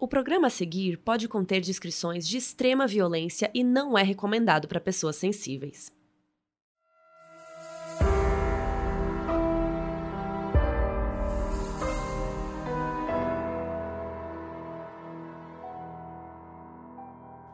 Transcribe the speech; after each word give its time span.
O 0.00 0.06
programa 0.06 0.46
a 0.46 0.50
seguir 0.50 0.96
pode 0.98 1.26
conter 1.26 1.60
descrições 1.60 2.26
de 2.28 2.36
extrema 2.36 2.86
violência 2.86 3.50
e 3.52 3.64
não 3.64 3.98
é 3.98 4.02
recomendado 4.04 4.68
para 4.68 4.78
pessoas 4.78 5.16
sensíveis. 5.16 5.92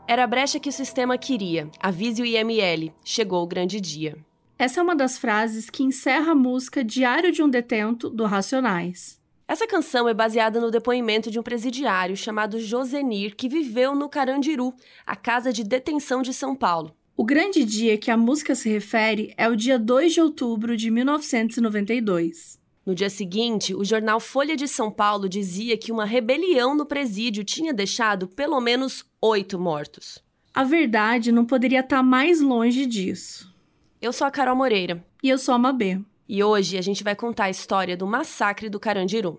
Era 0.07 0.25
a 0.25 0.27
brecha 0.27 0.61
que 0.61 0.69
o 0.69 0.73
sistema 0.73 1.17
queria. 1.17 1.71
Avise 1.81 2.21
o 2.21 2.27
IML. 2.27 2.93
Chegou 3.03 3.43
o 3.43 3.47
grande 3.47 3.81
dia. 3.81 4.19
Essa 4.59 4.81
é 4.81 4.83
uma 4.83 4.95
das 4.95 5.17
frases 5.17 5.71
que 5.71 5.83
encerra 5.83 6.33
a 6.33 6.37
música 6.37 6.85
Diário 6.85 7.33
de 7.33 7.43
um 7.43 7.49
Detento, 7.49 8.11
do 8.11 8.27
Racionais. 8.27 9.24
Essa 9.47 9.67
canção 9.67 10.09
é 10.09 10.15
baseada 10.15 10.59
no 10.59 10.71
depoimento 10.71 11.31
de 11.31 11.39
um 11.39 11.43
presidiário 11.43 12.17
chamado 12.17 12.59
Josenir, 12.59 13.37
que 13.37 13.49
viveu 13.49 13.95
no 13.95 14.09
Carandiru, 14.09 14.75
a 15.07 15.15
casa 15.15 15.53
de 15.53 15.63
detenção 15.63 16.23
de 16.23 16.33
São 16.33 16.57
Paulo. 16.57 16.97
O 17.15 17.25
grande 17.25 17.63
dia 17.63 17.99
que 17.99 18.11
a 18.11 18.17
música 18.17 18.55
se 18.55 18.71
refere 18.71 19.35
é 19.37 19.49
o 19.49 19.55
dia 19.55 19.79
2 19.79 20.15
de 20.15 20.21
outubro 20.21 20.77
de 20.77 20.91
1992. 20.91 22.59
No 22.87 22.95
dia 22.95 23.11
seguinte, 23.11 23.75
o 23.75 23.85
jornal 23.85 24.19
Folha 24.19 24.57
de 24.57 24.67
São 24.67 24.91
Paulo 24.91 25.29
dizia 25.29 25.77
que 25.77 25.93
uma 25.93 26.05
rebelião 26.05 26.75
no 26.75 26.87
presídio 26.87 27.45
tinha 27.45 27.73
deixado 27.73 28.27
pelo 28.27 28.61
menos 28.61 29.05
oito 29.21 29.59
mortos. 29.59 30.25
A 30.53 30.65
verdade 30.65 31.31
não 31.31 31.45
poderia 31.45 31.81
estar 31.81 32.03
mais 32.03 32.41
longe 32.41 32.87
disso. 32.87 33.53
Eu 34.01 34.13
sou 34.13 34.27
a 34.27 34.31
Carol 34.31 34.57
Moreira. 34.57 35.05
E 35.23 35.29
eu 35.29 35.39
sou 35.39 35.55
a 35.55 35.59
Mabê. 35.59 36.01
E 36.27 36.43
hoje 36.43 36.79
a 36.79 36.83
gente 36.83 37.05
vai 37.05 37.15
contar 37.15 37.45
a 37.45 37.51
história 37.51 37.97
do 37.97 38.07
massacre 38.07 38.71
do 38.71 38.81
Carandiru. 38.81 39.39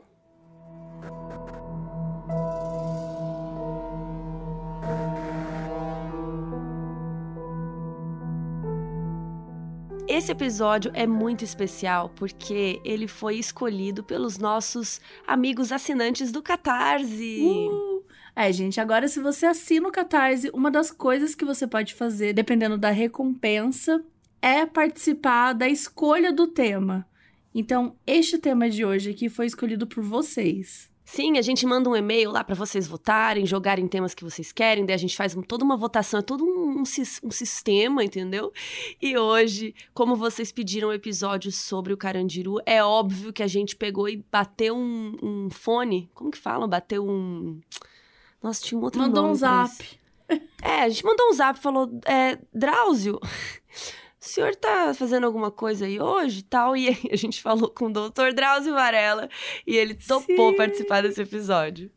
Esse 10.07 10.31
episódio 10.31 10.91
é 10.93 11.07
muito 11.07 11.43
especial 11.43 12.09
porque 12.15 12.79
ele 12.85 13.07
foi 13.07 13.37
escolhido 13.37 14.03
pelos 14.03 14.37
nossos 14.37 15.01
amigos 15.25 15.71
assinantes 15.71 16.31
do 16.31 16.43
Catarse. 16.43 17.41
Uh! 17.43 18.03
É, 18.35 18.51
gente, 18.51 18.79
agora 18.79 19.07
se 19.07 19.19
você 19.19 19.47
assina 19.47 19.87
o 19.87 19.91
Catarse, 19.91 20.51
uma 20.53 20.69
das 20.69 20.91
coisas 20.91 21.33
que 21.33 21.43
você 21.43 21.65
pode 21.65 21.95
fazer, 21.95 22.33
dependendo 22.33 22.77
da 22.77 22.91
recompensa, 22.91 24.03
é 24.41 24.65
participar 24.65 25.53
da 25.53 25.67
escolha 25.67 26.31
do 26.31 26.47
tema. 26.47 27.07
Então, 27.53 27.95
este 28.05 28.37
tema 28.37 28.69
de 28.69 28.83
hoje 28.83 29.11
aqui 29.11 29.29
foi 29.29 29.45
escolhido 29.45 29.87
por 29.87 30.03
vocês. 30.03 30.91
Sim, 31.05 31.37
a 31.37 31.41
gente 31.41 31.67
manda 31.67 31.87
um 31.87 31.95
e-mail 31.95 32.31
lá 32.31 32.43
para 32.43 32.55
vocês 32.55 32.87
votarem, 32.87 33.45
jogarem 33.45 33.87
temas 33.87 34.15
que 34.15 34.23
vocês 34.23 34.51
querem, 34.51 34.83
daí 34.85 34.95
a 34.95 34.97
gente 34.97 35.15
faz 35.15 35.37
toda 35.47 35.63
uma 35.63 35.77
votação, 35.77 36.19
é 36.19 36.23
todo 36.23 36.43
um, 36.43 36.79
um, 36.79 36.81
um, 36.81 37.31
sistema, 37.31 38.03
entendeu? 38.03 38.51
E 38.99 39.15
hoje, 39.15 39.75
como 39.93 40.15
vocês 40.15 40.51
pediram 40.51 40.89
um 40.89 40.93
episódio 40.93 41.51
sobre 41.51 41.93
o 41.93 41.97
Carandiru, 41.97 42.57
é 42.65 42.83
óbvio 42.83 43.31
que 43.31 43.43
a 43.43 43.47
gente 43.47 43.75
pegou 43.75 44.09
e 44.09 44.25
bateu 44.31 44.75
um, 44.75 45.15
um 45.21 45.49
fone, 45.51 46.09
como 46.15 46.31
que 46.31 46.39
fala? 46.39 46.67
Bateu 46.67 47.07
um... 47.07 47.61
Nossa, 48.41 48.63
tinha 48.63 48.79
um 48.79 48.83
outro 48.83 48.99
Mandou 48.99 49.27
nome. 49.27 49.39
Mandou 49.39 49.63
um 49.63 49.67
zap. 49.67 49.99
É, 50.61 50.81
a 50.81 50.89
gente 50.89 51.05
mandou 51.05 51.29
um 51.29 51.33
zap, 51.33 51.59
falou, 51.59 51.99
é, 52.05 52.39
Drauzio 52.51 53.19
o 54.25 54.27
senhor 54.27 54.55
tá 54.55 54.93
fazendo 54.93 55.25
alguma 55.25 55.51
coisa 55.51 55.85
aí 55.85 55.99
hoje 55.99 56.43
tal? 56.43 56.75
E 56.75 56.89
a 57.11 57.15
gente 57.15 57.41
falou 57.41 57.69
com 57.69 57.85
o 57.85 57.93
doutor 57.93 58.33
Drauzio 58.33 58.73
Varela 58.73 59.29
e 59.65 59.75
ele 59.75 59.93
topou 59.93 60.51
Sim. 60.51 60.57
participar 60.57 61.01
desse 61.01 61.21
episódio. 61.21 61.91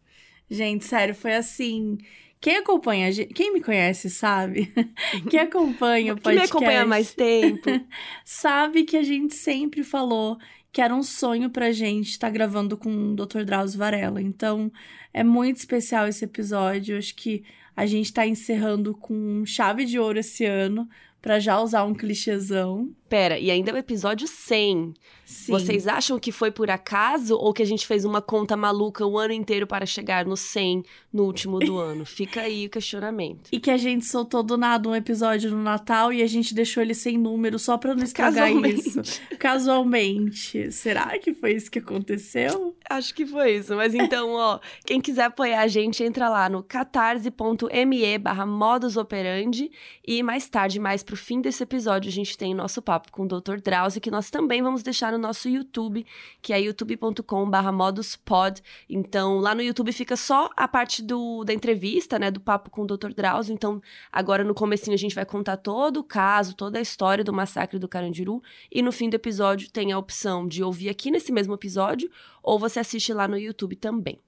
Gente, 0.50 0.84
sério, 0.84 1.14
foi 1.14 1.34
assim. 1.34 1.98
Quem 2.40 2.58
acompanha, 2.58 3.10
quem 3.34 3.52
me 3.52 3.60
conhece 3.60 4.08
sabe, 4.08 4.72
quem 5.28 5.40
acompanha 5.40 6.14
o 6.14 6.20
podcast... 6.20 6.22
Quem 6.22 6.34
me 6.34 6.66
acompanha 6.66 6.82
há 6.82 6.86
mais 6.86 7.12
tempo... 7.12 7.68
sabe 8.24 8.84
que 8.84 8.96
a 8.96 9.02
gente 9.02 9.34
sempre 9.34 9.82
falou 9.82 10.38
que 10.70 10.80
era 10.80 10.94
um 10.94 11.02
sonho 11.02 11.50
pra 11.50 11.72
gente 11.72 12.10
estar 12.10 12.28
tá 12.28 12.32
gravando 12.32 12.76
com 12.76 12.90
o 12.90 13.16
Dr. 13.16 13.42
Drauzio 13.44 13.78
Varela. 13.78 14.22
Então, 14.22 14.70
é 15.12 15.24
muito 15.24 15.56
especial 15.56 16.06
esse 16.06 16.24
episódio. 16.24 16.96
Acho 16.96 17.14
que 17.16 17.42
a 17.74 17.86
gente 17.86 18.12
tá 18.12 18.26
encerrando 18.26 18.94
com 18.94 19.44
chave 19.46 19.84
de 19.84 19.98
ouro 19.98 20.18
esse 20.18 20.44
ano, 20.44 20.88
para 21.20 21.38
já 21.38 21.60
usar 21.60 21.84
um 21.84 21.94
clichêzão. 21.94 22.90
Pera, 23.08 23.38
e 23.38 23.50
ainda 23.50 23.70
é 23.70 23.74
o 23.74 23.78
episódio 23.78 24.28
100. 24.28 24.94
Sim. 25.24 25.52
Vocês 25.52 25.86
acham 25.86 26.18
que 26.18 26.32
foi 26.32 26.50
por 26.50 26.70
acaso 26.70 27.36
ou 27.36 27.52
que 27.52 27.62
a 27.62 27.66
gente 27.66 27.86
fez 27.86 28.04
uma 28.04 28.22
conta 28.22 28.56
maluca 28.56 29.06
o 29.06 29.18
ano 29.18 29.32
inteiro 29.34 29.66
para 29.66 29.84
chegar 29.84 30.24
no 30.24 30.36
100 30.36 30.82
no 31.12 31.24
último 31.24 31.58
do 31.58 31.76
ano? 31.78 32.06
Fica 32.06 32.40
aí 32.42 32.66
o 32.66 32.70
questionamento. 32.70 33.48
E 33.52 33.60
que 33.60 33.70
a 33.70 33.76
gente 33.76 34.06
soltou 34.06 34.42
do 34.42 34.56
nada 34.56 34.88
um 34.88 34.94
episódio 34.94 35.50
no 35.50 35.62
Natal 35.62 36.12
e 36.12 36.22
a 36.22 36.26
gente 36.26 36.54
deixou 36.54 36.82
ele 36.82 36.94
sem 36.94 37.18
número 37.18 37.58
só 37.58 37.76
para 37.76 37.94
não 37.94 38.02
estragar 38.02 38.46
Casualmente. 38.48 38.88
isso. 38.88 39.20
Casualmente. 39.38 40.72
Será 40.72 41.18
que 41.18 41.34
foi 41.34 41.52
isso 41.52 41.70
que 41.70 41.78
aconteceu? 41.78 42.74
Acho 42.88 43.14
que 43.14 43.26
foi 43.26 43.56
isso. 43.56 43.76
Mas 43.76 43.94
então, 43.94 44.32
ó, 44.32 44.58
quem 44.86 45.00
quiser 45.00 45.24
apoiar 45.24 45.60
a 45.60 45.68
gente, 45.68 46.02
entra 46.02 46.28
lá 46.28 46.48
no 46.48 46.62
catarse.me 46.62 48.18
barra 48.18 48.46
modusoperandi 48.46 49.70
e 50.06 50.22
mais 50.22 50.48
tarde, 50.48 50.80
mais 50.80 51.02
pro 51.02 51.16
fim 51.16 51.40
desse 51.40 51.62
episódio, 51.62 52.08
a 52.08 52.12
gente 52.12 52.36
tem 52.36 52.54
nosso 52.54 52.80
papo 52.80 52.97
com 53.10 53.22
o 53.22 53.28
Dr. 53.28 53.60
Drauzio, 53.62 54.00
que 54.00 54.10
nós 54.10 54.30
também 54.30 54.62
vamos 54.62 54.82
deixar 54.82 55.12
no 55.12 55.18
nosso 55.18 55.48
YouTube, 55.48 56.04
que 56.42 56.52
é 56.52 56.60
youtube.com/barra 56.60 57.72
moduspod. 57.72 58.62
Então, 58.88 59.38
lá 59.38 59.54
no 59.54 59.62
YouTube 59.62 59.92
fica 59.92 60.16
só 60.16 60.50
a 60.56 60.66
parte 60.66 61.02
do, 61.02 61.44
da 61.44 61.52
entrevista, 61.52 62.18
né, 62.18 62.30
do 62.30 62.40
papo 62.40 62.70
com 62.70 62.82
o 62.82 62.86
Dr. 62.86 63.12
Drauzio. 63.14 63.54
Então, 63.54 63.80
agora 64.12 64.44
no 64.44 64.54
comecinho 64.54 64.94
a 64.94 64.98
gente 64.98 65.14
vai 65.14 65.24
contar 65.24 65.56
todo 65.56 65.98
o 65.98 66.04
caso, 66.04 66.54
toda 66.54 66.78
a 66.78 66.82
história 66.82 67.24
do 67.24 67.32
massacre 67.32 67.78
do 67.78 67.88
Carandiru. 67.88 68.42
E 68.70 68.82
no 68.82 68.92
fim 68.92 69.08
do 69.08 69.14
episódio 69.14 69.70
tem 69.70 69.92
a 69.92 69.98
opção 69.98 70.46
de 70.46 70.62
ouvir 70.62 70.88
aqui 70.88 71.10
nesse 71.10 71.32
mesmo 71.32 71.54
episódio, 71.54 72.10
ou 72.42 72.58
você 72.58 72.80
assiste 72.80 73.12
lá 73.12 73.28
no 73.28 73.38
YouTube 73.38 73.76
também. 73.76 74.18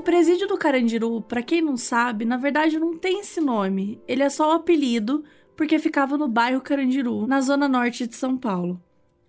O 0.00 0.02
presídio 0.02 0.48
do 0.48 0.56
Carandiru, 0.56 1.20
para 1.20 1.42
quem 1.42 1.60
não 1.60 1.76
sabe, 1.76 2.24
na 2.24 2.38
verdade 2.38 2.78
não 2.78 2.96
tem 2.96 3.20
esse 3.20 3.38
nome. 3.38 4.00
Ele 4.08 4.22
é 4.22 4.30
só 4.30 4.48
o 4.48 4.54
apelido 4.54 5.22
porque 5.54 5.78
ficava 5.78 6.16
no 6.16 6.26
bairro 6.26 6.62
Carandiru, 6.62 7.26
na 7.26 7.42
zona 7.42 7.68
norte 7.68 8.06
de 8.06 8.16
São 8.16 8.34
Paulo. 8.34 8.82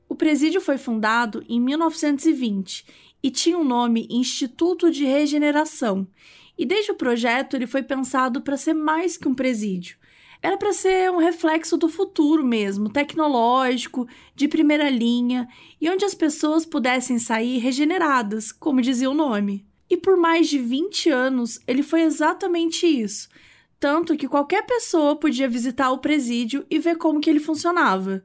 O 0.07 0.15
presídio 0.15 0.61
foi 0.61 0.77
fundado 0.77 1.43
em 1.49 1.59
1920 1.59 2.85
e 3.21 3.29
tinha 3.29 3.57
o 3.57 3.65
nome 3.65 4.07
Instituto 4.09 4.89
de 4.89 5.03
Regeneração. 5.03 6.07
E 6.57 6.65
desde 6.65 6.93
o 6.93 6.95
projeto 6.95 7.57
ele 7.57 7.67
foi 7.67 7.83
pensado 7.83 8.39
para 8.39 8.55
ser 8.55 8.73
mais 8.73 9.17
que 9.17 9.27
um 9.27 9.33
presídio. 9.33 9.97
Era 10.41 10.55
para 10.55 10.71
ser 10.71 11.11
um 11.11 11.17
reflexo 11.17 11.75
do 11.75 11.89
futuro 11.89 12.45
mesmo, 12.45 12.89
tecnológico, 12.89 14.07
de 14.33 14.47
primeira 14.47 14.89
linha, 14.89 15.49
e 15.81 15.89
onde 15.89 16.05
as 16.05 16.15
pessoas 16.15 16.65
pudessem 16.65 17.19
sair 17.19 17.57
regeneradas, 17.57 18.53
como 18.53 18.81
dizia 18.81 19.09
o 19.09 19.13
nome. 19.13 19.69
E 19.91 19.97
por 19.97 20.15
mais 20.15 20.47
de 20.47 20.57
20 20.57 21.09
anos, 21.09 21.59
ele 21.67 21.83
foi 21.83 22.03
exatamente 22.03 22.87
isso. 22.87 23.27
Tanto 23.77 24.15
que 24.15 24.25
qualquer 24.25 24.65
pessoa 24.65 25.17
podia 25.17 25.49
visitar 25.49 25.91
o 25.91 25.97
presídio 25.97 26.65
e 26.69 26.79
ver 26.79 26.95
como 26.95 27.19
que 27.19 27.29
ele 27.29 27.41
funcionava. 27.41 28.23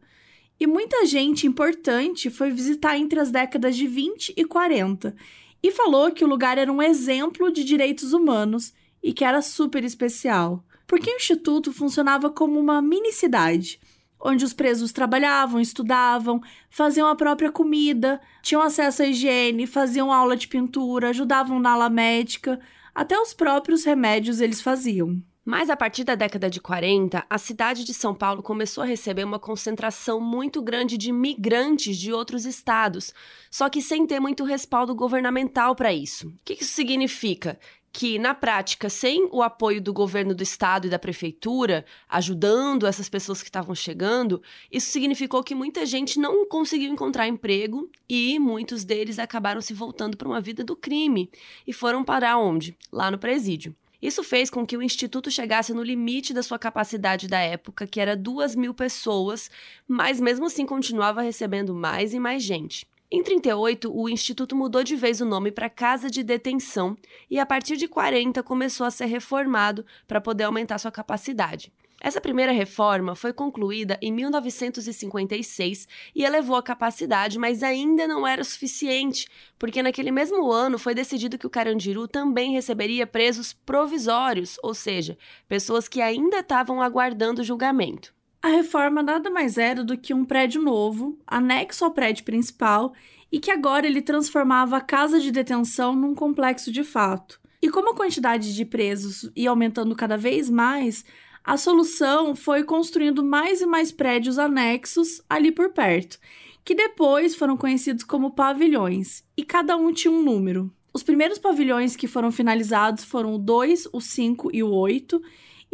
E 0.61 0.67
muita 0.67 1.05
gente 1.05 1.45
importante 1.45 2.31
foi 2.31 2.53
visitar 2.53 2.97
entre 2.97 3.19
as 3.19 3.33
décadas 3.33 3.77
de 3.77 3.85
20 3.89 4.33
e 4.37 4.45
40 4.45 5.17
e 5.61 5.73
falou 5.73 6.13
que 6.13 6.25
o 6.25 6.29
lugar 6.29 6.57
era 6.57 6.73
um 6.73 6.81
exemplo 6.81 7.51
de 7.51 7.65
direitos 7.65 8.13
humanos 8.13 8.73
e 9.03 9.13
que 9.13 9.25
era 9.25 9.43
super 9.43 9.83
especial, 9.83 10.65
porque 10.87 11.11
o 11.11 11.17
instituto 11.17 11.73
funcionava 11.73 12.31
como 12.31 12.61
uma 12.61 12.81
mini 12.81 13.11
cidade 13.11 13.81
onde 14.27 14.45
os 14.45 14.53
presos 14.53 14.93
trabalhavam, 14.93 15.61
estudavam, 15.61 16.43
faziam 16.69 17.07
a 17.07 17.15
própria 17.15 17.53
comida, 17.53 18.21
tinham 18.43 18.61
acesso 18.61 19.03
à 19.03 19.07
higiene, 19.07 19.67
faziam 19.67 20.13
aula 20.13 20.37
de 20.37 20.49
pintura, 20.49 21.11
ajudavam 21.11 21.61
na 21.61 21.71
ala 21.71 21.89
médica, 21.89 22.59
até 22.93 23.17
os 23.19 23.33
próprios 23.33 23.85
remédios 23.85 24.41
eles 24.41 24.61
faziam. 24.61 25.23
Mas 25.45 25.71
a 25.71 25.77
partir 25.77 26.03
da 26.03 26.17
década 26.17 26.51
de 26.51 26.61
40, 26.61 27.25
a 27.31 27.39
cidade 27.39 27.85
de 27.85 27.95
São 27.95 28.13
Paulo 28.13 28.43
começou 28.43 28.83
a 28.83 28.87
receber 28.87 29.23
uma 29.23 29.39
concentração 29.39 30.21
muito 30.21 30.61
grande 30.61 30.99
de 30.99 31.13
migrantes 31.13 31.97
de 31.97 32.13
outros 32.13 32.45
estados, 32.45 33.15
só 33.49 33.69
que 33.69 33.81
sem 33.81 34.05
ter 34.09 34.19
muito 34.19 34.43
respaldo 34.43 34.93
governamental 34.93 35.77
para 35.77 35.93
isso. 35.93 36.31
O 36.31 36.35
que 36.45 36.55
isso 36.55 36.73
significa? 36.75 37.61
Que, 37.97 38.19
na 38.19 38.35
prática, 38.35 38.91
sem 38.91 39.27
o 39.33 39.43
apoio 39.43 39.81
do 39.81 39.91
governo 39.91 40.35
do 40.35 40.43
estado 40.43 40.87
e 40.87 40.91
da 40.91 40.99
prefeitura, 40.99 41.83
ajudando 42.07 42.87
essas 42.87 43.09
pessoas 43.09 43.41
que 43.41 43.49
estavam 43.49 43.75
chegando, 43.75 44.43
isso 44.71 44.91
significou 44.91 45.43
que 45.43 45.55
muita 45.55 45.87
gente 45.87 46.21
não 46.21 46.47
conseguiu 46.47 46.93
encontrar 46.93 47.27
emprego 47.27 47.91
e 48.07 48.39
muitos 48.39 48.85
deles 48.85 49.19
acabaram 49.19 49.63
se 49.63 49.73
voltando 49.73 50.15
para 50.15 50.29
uma 50.29 50.43
vida 50.43 50.63
do 50.63 50.77
crime 50.77 51.31
e 51.67 51.73
foram 51.73 52.05
parar 52.05 52.37
onde? 52.37 52.77
Lá 52.93 53.11
no 53.11 53.17
presídio. 53.17 53.75
Isso 54.03 54.23
fez 54.23 54.51
com 54.51 54.67
que 54.67 54.77
o 54.77 54.83
instituto 54.83 55.31
chegasse 55.31 55.73
no 55.73 55.83
limite 55.83 56.35
da 56.35 56.43
sua 56.43 56.59
capacidade 56.59 57.27
da 57.27 57.41
época, 57.41 57.87
que 57.87 57.99
era 57.99 58.15
duas 58.15 58.55
mil 58.55 58.75
pessoas, 58.75 59.51
mas 59.89 60.21
mesmo 60.21 60.45
assim 60.45 60.67
continuava 60.67 61.23
recebendo 61.23 61.73
mais 61.73 62.13
e 62.13 62.21
mais 62.21 62.43
gente. 62.43 62.87
Em 63.17 63.23
38, 63.23 63.91
o 63.91 64.11
instituto 64.11 64.55
mudou 64.55 64.85
de 64.85 64.95
vez 64.95 65.23
o 65.23 65.25
nome 65.25 65.51
para 65.51 65.71
Casa 65.71 66.11
de 66.11 66.23
Detenção 66.23 66.95
e 67.31 67.39
a 67.39 67.47
partir 67.47 67.79
de 67.79 67.89
40 67.89 68.43
começou 68.43 68.87
a 68.87 68.91
ser 68.91 69.07
reformado 69.07 69.87
para 70.07 70.21
poder 70.21 70.45
aumentar 70.45 70.77
sua 70.77 70.91
capacidade. 70.91 71.73
Essa 71.99 72.21
primeira 72.21 72.53
reforma 72.53 73.15
foi 73.15 73.33
concluída 73.33 73.99
em 74.03 74.13
1956 74.13 75.89
e 76.15 76.25
elevou 76.25 76.57
a 76.57 76.63
capacidade, 76.63 77.39
mas 77.39 77.63
ainda 77.63 78.07
não 78.07 78.27
era 78.27 78.45
suficiente, 78.45 79.27
porque 79.59 79.83
naquele 79.83 80.11
mesmo 80.11 80.53
ano 80.53 80.79
foi 80.79 80.95
decidido 80.95 81.39
que 81.39 81.47
o 81.47 81.51
Carandiru 81.51 82.07
também 82.07 82.53
receberia 82.53 83.07
presos 83.07 83.51
provisórios, 83.51 84.59
ou 84.63 84.75
seja, 84.75 85.17
pessoas 85.49 85.89
que 85.89 86.03
ainda 86.03 86.41
estavam 86.41 86.83
aguardando 86.83 87.43
julgamento. 87.43 88.15
A 88.47 88.49
reforma 88.49 89.03
nada 89.03 89.29
mais 89.29 89.59
era 89.59 89.83
do 89.83 89.99
que 89.99 90.15
um 90.15 90.25
prédio 90.25 90.63
novo, 90.63 91.19
anexo 91.27 91.85
ao 91.85 91.91
prédio 91.91 92.25
principal, 92.25 92.95
e 93.33 93.41
que 93.41 93.51
agora 93.51 93.89
ele 93.89 94.01
transformava 94.01 94.77
a 94.77 94.81
casa 94.81 95.19
de 95.19 95.33
detenção 95.33 95.97
num 95.97 96.15
complexo 96.15 96.71
de 96.71 96.85
fato. 96.85 97.41
E 97.61 97.69
como 97.69 97.91
a 97.91 97.97
quantidade 97.97 98.55
de 98.55 98.65
presos 98.65 99.29
ia 99.35 99.51
aumentando 99.51 99.97
cada 99.97 100.17
vez 100.17 100.49
mais, 100.49 101.05
a 101.43 101.57
solução 101.57 102.37
foi 102.37 102.63
construindo 102.63 103.25
mais 103.25 103.63
e 103.63 103.67
mais 103.67 103.91
prédios 103.91 104.39
anexos 104.39 105.21
ali 105.29 105.51
por 105.51 105.71
perto, 105.71 106.17
que 106.65 106.73
depois 106.73 107.35
foram 107.35 107.57
conhecidos 107.57 108.05
como 108.05 108.31
pavilhões, 108.31 109.25
e 109.37 109.43
cada 109.43 109.77
um 109.77 109.93
tinha 109.93 110.15
um 110.15 110.23
número. 110.23 110.73
Os 110.95 111.03
primeiros 111.03 111.41
pavilhões 111.41 111.97
que 111.97 112.07
foram 112.07 112.31
finalizados 112.31 113.03
foram 113.03 113.35
o 113.35 113.39
2, 113.39 113.89
o 113.93 114.01
5 114.01 114.51
e 114.55 114.63
o 114.63 114.71
8, 114.71 115.21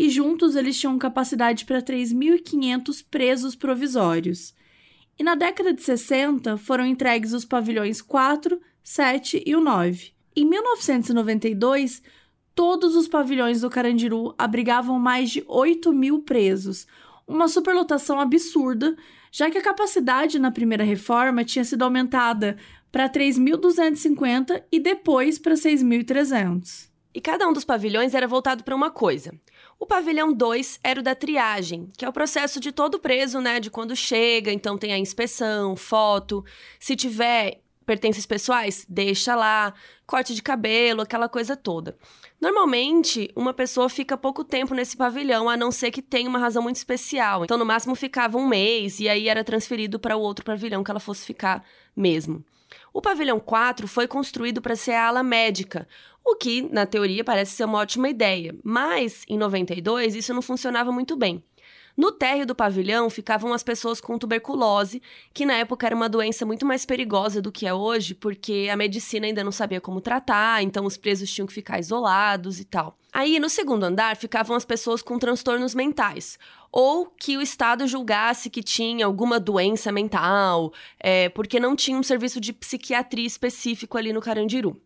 e 0.02 0.10
juntos 0.10 0.56
eles 0.56 0.80
tinham 0.80 0.98
capacidade 0.98 1.64
para 1.64 1.80
3.500 1.80 3.04
presos 3.08 3.54
provisórios. 3.54 4.52
E 5.16 5.22
na 5.22 5.36
década 5.36 5.72
de 5.72 5.80
60 5.80 6.56
foram 6.56 6.84
entregues 6.84 7.32
os 7.32 7.44
pavilhões 7.44 8.02
4, 8.02 8.60
7 8.82 9.44
e 9.46 9.54
o 9.54 9.60
9. 9.60 10.10
Em 10.34 10.44
1992, 10.44 12.02
todos 12.52 12.96
os 12.96 13.06
pavilhões 13.06 13.60
do 13.60 13.70
Carandiru 13.70 14.34
abrigavam 14.36 14.98
mais 14.98 15.30
de 15.30 15.44
8 15.46 15.92
mil 15.92 16.22
presos, 16.22 16.84
uma 17.24 17.46
superlotação 17.46 18.18
absurda, 18.18 18.96
já 19.30 19.52
que 19.52 19.58
a 19.58 19.62
capacidade 19.62 20.36
na 20.36 20.50
primeira 20.50 20.82
reforma 20.82 21.44
tinha 21.44 21.64
sido 21.64 21.84
aumentada 21.84 22.56
para 22.90 23.08
3.250 23.08 24.64
e 24.72 24.80
depois 24.80 25.38
para 25.38 25.54
6.300. 25.54 26.90
E 27.14 27.20
cada 27.20 27.46
um 27.46 27.52
dos 27.52 27.64
pavilhões 27.64 28.14
era 28.14 28.26
voltado 28.26 28.64
para 28.64 28.74
uma 28.74 28.90
coisa. 28.90 29.32
O 29.82 29.86
pavilhão 29.86 30.32
2 30.32 30.78
era 30.84 31.00
o 31.00 31.02
da 31.02 31.12
triagem, 31.12 31.90
que 31.98 32.04
é 32.04 32.08
o 32.08 32.12
processo 32.12 32.60
de 32.60 32.70
todo 32.70 33.00
preso, 33.00 33.40
né? 33.40 33.58
De 33.58 33.68
quando 33.68 33.96
chega, 33.96 34.52
então 34.52 34.78
tem 34.78 34.92
a 34.92 34.96
inspeção, 34.96 35.74
foto. 35.74 36.44
Se 36.78 36.94
tiver 36.94 37.60
pertences 37.84 38.24
pessoais, 38.24 38.86
deixa 38.88 39.34
lá, 39.34 39.74
corte 40.06 40.36
de 40.36 40.40
cabelo, 40.40 41.02
aquela 41.02 41.28
coisa 41.28 41.56
toda. 41.56 41.98
Normalmente, 42.40 43.28
uma 43.34 43.52
pessoa 43.52 43.88
fica 43.88 44.16
pouco 44.16 44.44
tempo 44.44 44.72
nesse 44.72 44.96
pavilhão, 44.96 45.48
a 45.48 45.56
não 45.56 45.72
ser 45.72 45.90
que 45.90 46.00
tenha 46.00 46.28
uma 46.28 46.38
razão 46.38 46.62
muito 46.62 46.76
especial. 46.76 47.42
Então, 47.42 47.58
no 47.58 47.66
máximo, 47.66 47.96
ficava 47.96 48.38
um 48.38 48.46
mês 48.46 49.00
e 49.00 49.08
aí 49.08 49.26
era 49.26 49.42
transferido 49.42 49.98
para 49.98 50.16
o 50.16 50.20
outro 50.20 50.44
pavilhão 50.44 50.84
que 50.84 50.92
ela 50.92 51.00
fosse 51.00 51.26
ficar 51.26 51.64
mesmo. 51.96 52.44
O 52.92 53.00
pavilhão 53.00 53.40
4 53.40 53.88
foi 53.88 54.06
construído 54.06 54.60
para 54.60 54.76
ser 54.76 54.92
a 54.92 55.06
ala 55.06 55.22
médica, 55.22 55.88
o 56.24 56.36
que, 56.36 56.62
na 56.62 56.86
teoria, 56.86 57.24
parece 57.24 57.52
ser 57.52 57.64
uma 57.64 57.78
ótima 57.78 58.08
ideia, 58.08 58.54
mas 58.62 59.24
em 59.28 59.36
92 59.36 60.14
isso 60.14 60.32
não 60.32 60.42
funcionava 60.42 60.92
muito 60.92 61.16
bem. 61.16 61.42
No 61.94 62.10
térreo 62.10 62.46
do 62.46 62.54
pavilhão 62.54 63.10
ficavam 63.10 63.52
as 63.52 63.62
pessoas 63.62 64.00
com 64.00 64.16
tuberculose, 64.16 65.02
que 65.34 65.44
na 65.44 65.54
época 65.54 65.86
era 65.86 65.94
uma 65.94 66.08
doença 66.08 66.46
muito 66.46 66.64
mais 66.64 66.86
perigosa 66.86 67.42
do 67.42 67.52
que 67.52 67.66
é 67.66 67.74
hoje, 67.74 68.14
porque 68.14 68.68
a 68.72 68.76
medicina 68.76 69.26
ainda 69.26 69.44
não 69.44 69.52
sabia 69.52 69.80
como 69.80 70.00
tratar, 70.00 70.62
então 70.62 70.86
os 70.86 70.96
presos 70.96 71.30
tinham 71.30 71.46
que 71.46 71.52
ficar 71.52 71.78
isolados 71.78 72.60
e 72.60 72.64
tal. 72.64 72.96
Aí, 73.12 73.38
no 73.38 73.50
segundo 73.50 73.84
andar, 73.84 74.16
ficavam 74.16 74.56
as 74.56 74.64
pessoas 74.64 75.02
com 75.02 75.18
transtornos 75.18 75.74
mentais, 75.74 76.38
ou 76.72 77.06
que 77.06 77.36
o 77.36 77.42
Estado 77.42 77.86
julgasse 77.86 78.48
que 78.48 78.62
tinha 78.62 79.04
alguma 79.04 79.38
doença 79.38 79.92
mental, 79.92 80.72
é, 80.98 81.28
porque 81.28 81.60
não 81.60 81.76
tinha 81.76 81.98
um 81.98 82.02
serviço 82.02 82.40
de 82.40 82.52
psiquiatria 82.52 83.26
específico 83.26 83.98
ali 83.98 84.10
no 84.10 84.22
Carandiru. 84.22 84.80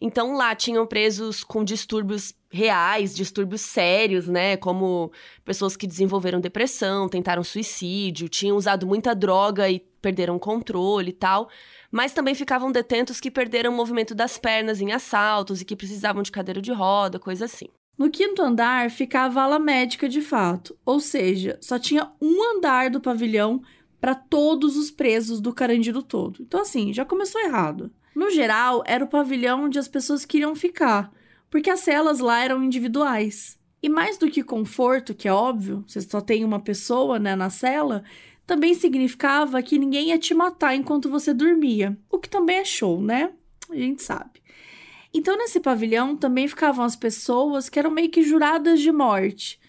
Então 0.00 0.34
lá 0.34 0.54
tinham 0.54 0.86
presos 0.86 1.42
com 1.42 1.64
distúrbios 1.64 2.34
reais, 2.50 3.14
distúrbios 3.14 3.62
sérios, 3.62 4.28
né? 4.28 4.56
Como 4.56 5.12
pessoas 5.44 5.76
que 5.76 5.86
desenvolveram 5.86 6.40
depressão, 6.40 7.08
tentaram 7.08 7.42
suicídio, 7.42 8.28
tinham 8.28 8.56
usado 8.56 8.86
muita 8.86 9.14
droga 9.14 9.68
e 9.68 9.80
perderam 10.00 10.38
controle 10.38 11.10
e 11.10 11.12
tal. 11.12 11.48
Mas 11.90 12.12
também 12.12 12.34
ficavam 12.34 12.70
detentos 12.72 13.20
que 13.20 13.30
perderam 13.30 13.72
o 13.72 13.76
movimento 13.76 14.14
das 14.14 14.36
pernas 14.36 14.80
em 14.80 14.92
assaltos 14.92 15.60
e 15.60 15.64
que 15.64 15.76
precisavam 15.76 16.22
de 16.22 16.32
cadeira 16.32 16.60
de 16.60 16.72
roda, 16.72 17.18
coisa 17.18 17.44
assim. 17.44 17.68
No 17.96 18.10
quinto 18.10 18.42
andar 18.42 18.90
ficava 18.90 19.40
a 19.40 19.44
ala 19.44 19.58
médica 19.58 20.08
de 20.08 20.20
fato, 20.20 20.76
ou 20.84 20.98
seja, 20.98 21.56
só 21.60 21.78
tinha 21.78 22.10
um 22.20 22.56
andar 22.56 22.90
do 22.90 23.00
pavilhão 23.00 23.62
para 24.00 24.14
todos 24.14 24.76
os 24.76 24.90
presos 24.90 25.40
do 25.40 25.52
Carandiru 25.52 26.02
todo. 26.02 26.42
Então, 26.42 26.60
assim, 26.60 26.92
já 26.92 27.04
começou 27.04 27.40
errado. 27.40 27.90
No 28.14 28.30
geral, 28.30 28.82
era 28.86 29.04
o 29.04 29.08
pavilhão 29.08 29.64
onde 29.64 29.78
as 29.78 29.88
pessoas 29.88 30.24
queriam 30.24 30.54
ficar, 30.54 31.12
porque 31.48 31.70
as 31.70 31.80
celas 31.80 32.18
lá 32.18 32.42
eram 32.42 32.62
individuais. 32.62 33.58
E 33.82 33.88
mais 33.88 34.18
do 34.18 34.30
que 34.30 34.42
conforto, 34.42 35.14
que 35.14 35.28
é 35.28 35.32
óbvio, 35.32 35.84
você 35.86 36.00
só 36.00 36.20
tem 36.20 36.44
uma 36.44 36.60
pessoa 36.60 37.18
né, 37.18 37.36
na 37.36 37.50
cela, 37.50 38.02
também 38.46 38.74
significava 38.74 39.62
que 39.62 39.78
ninguém 39.78 40.08
ia 40.08 40.18
te 40.18 40.34
matar 40.34 40.74
enquanto 40.74 41.08
você 41.08 41.32
dormia. 41.32 41.96
O 42.10 42.18
que 42.18 42.28
também 42.28 42.56
é 42.56 42.64
show, 42.64 43.00
né? 43.00 43.32
A 43.70 43.74
gente 43.74 44.02
sabe. 44.02 44.43
Então, 45.14 45.38
nesse 45.38 45.60
pavilhão 45.60 46.16
também 46.16 46.48
ficavam 46.48 46.84
as 46.84 46.96
pessoas 46.96 47.68
que 47.68 47.78
eram 47.78 47.92
meio 47.92 48.10
que 48.10 48.24
juradas 48.24 48.80
de 48.80 48.90
morte. 48.90 49.60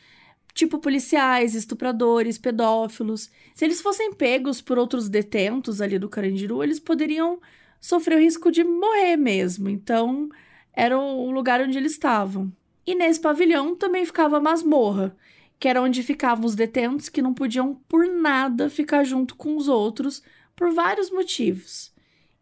Tipo 0.55 0.79
policiais, 0.79 1.53
estupradores, 1.53 2.39
pedófilos. 2.39 3.29
Se 3.53 3.63
eles 3.63 3.79
fossem 3.79 4.11
pegos 4.11 4.59
por 4.59 4.79
outros 4.79 5.07
detentos 5.07 5.81
ali 5.81 5.99
do 5.99 6.09
Carandiru, 6.09 6.63
eles 6.63 6.79
poderiam 6.79 7.39
sofreu 7.79 8.17
risco 8.17 8.51
de 8.51 8.63
morrer 8.63 9.15
mesmo. 9.17 9.69
Então, 9.69 10.29
era 10.73 10.97
o 10.97 11.29
lugar 11.29 11.61
onde 11.61 11.77
eles 11.77 11.91
estavam. 11.91 12.51
E 12.87 12.95
nesse 12.95 13.19
pavilhão 13.19 13.75
também 13.75 14.05
ficava 14.05 14.37
a 14.37 14.41
masmorra, 14.41 15.15
que 15.59 15.67
era 15.67 15.81
onde 15.81 16.01
ficavam 16.01 16.45
os 16.45 16.55
detentos 16.55 17.09
que 17.09 17.21
não 17.21 17.33
podiam 17.33 17.75
por 17.87 18.07
nada 18.07 18.69
ficar 18.69 19.03
junto 19.03 19.35
com 19.35 19.55
os 19.55 19.67
outros 19.67 20.23
por 20.55 20.71
vários 20.73 21.11
motivos. 21.11 21.93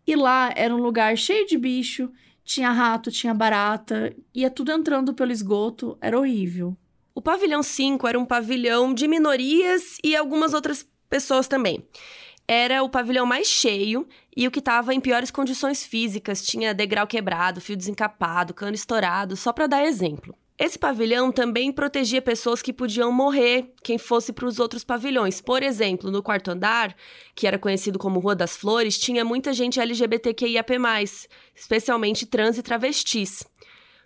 E 0.05 0.15
lá 0.15 0.53
era 0.55 0.73
um 0.73 0.81
lugar 0.81 1.17
cheio 1.17 1.45
de 1.45 1.57
bicho, 1.57 2.09
tinha 2.43 2.71
rato, 2.71 3.11
tinha 3.11 3.33
barata, 3.33 4.15
ia 4.33 4.49
tudo 4.49 4.71
entrando 4.71 5.13
pelo 5.13 5.31
esgoto, 5.31 5.97
era 6.01 6.17
horrível. 6.17 6.75
O 7.15 7.21
pavilhão 7.21 7.61
5 7.61 8.07
era 8.07 8.19
um 8.19 8.25
pavilhão 8.25 8.93
de 8.93 9.07
minorias 9.07 9.97
e 10.03 10.15
algumas 10.15 10.53
outras 10.53 10.87
pessoas 11.09 11.47
também 11.47 11.85
era 12.47 12.83
o 12.83 12.89
pavilhão 12.89 13.25
mais 13.25 13.47
cheio 13.47 14.07
e 14.35 14.47
o 14.47 14.51
que 14.51 14.59
estava 14.59 14.93
em 14.93 14.99
piores 14.99 15.31
condições 15.31 15.83
físicas, 15.83 16.45
tinha 16.45 16.73
degrau 16.73 17.07
quebrado, 17.07 17.61
fio 17.61 17.77
desencapado, 17.77 18.53
cano 18.53 18.75
estourado, 18.75 19.35
só 19.35 19.53
para 19.53 19.67
dar 19.67 19.85
exemplo. 19.85 20.35
Esse 20.57 20.77
pavilhão 20.77 21.31
também 21.31 21.71
protegia 21.71 22.21
pessoas 22.21 22.61
que 22.61 22.71
podiam 22.71 23.11
morrer 23.11 23.73
quem 23.83 23.97
fosse 23.97 24.31
para 24.31 24.45
os 24.45 24.59
outros 24.59 24.83
pavilhões. 24.83 25.41
Por 25.41 25.63
exemplo, 25.63 26.11
no 26.11 26.21
quarto 26.21 26.51
andar, 26.51 26.95
que 27.33 27.47
era 27.47 27.57
conhecido 27.57 27.97
como 27.97 28.19
Rua 28.19 28.35
das 28.35 28.55
Flores, 28.55 28.97
tinha 28.99 29.25
muita 29.25 29.51
gente 29.51 29.79
LGBTQIAP+, 29.79 30.73
especialmente 31.55 32.27
trans 32.27 32.57
e 32.57 32.61
travestis. 32.61 33.43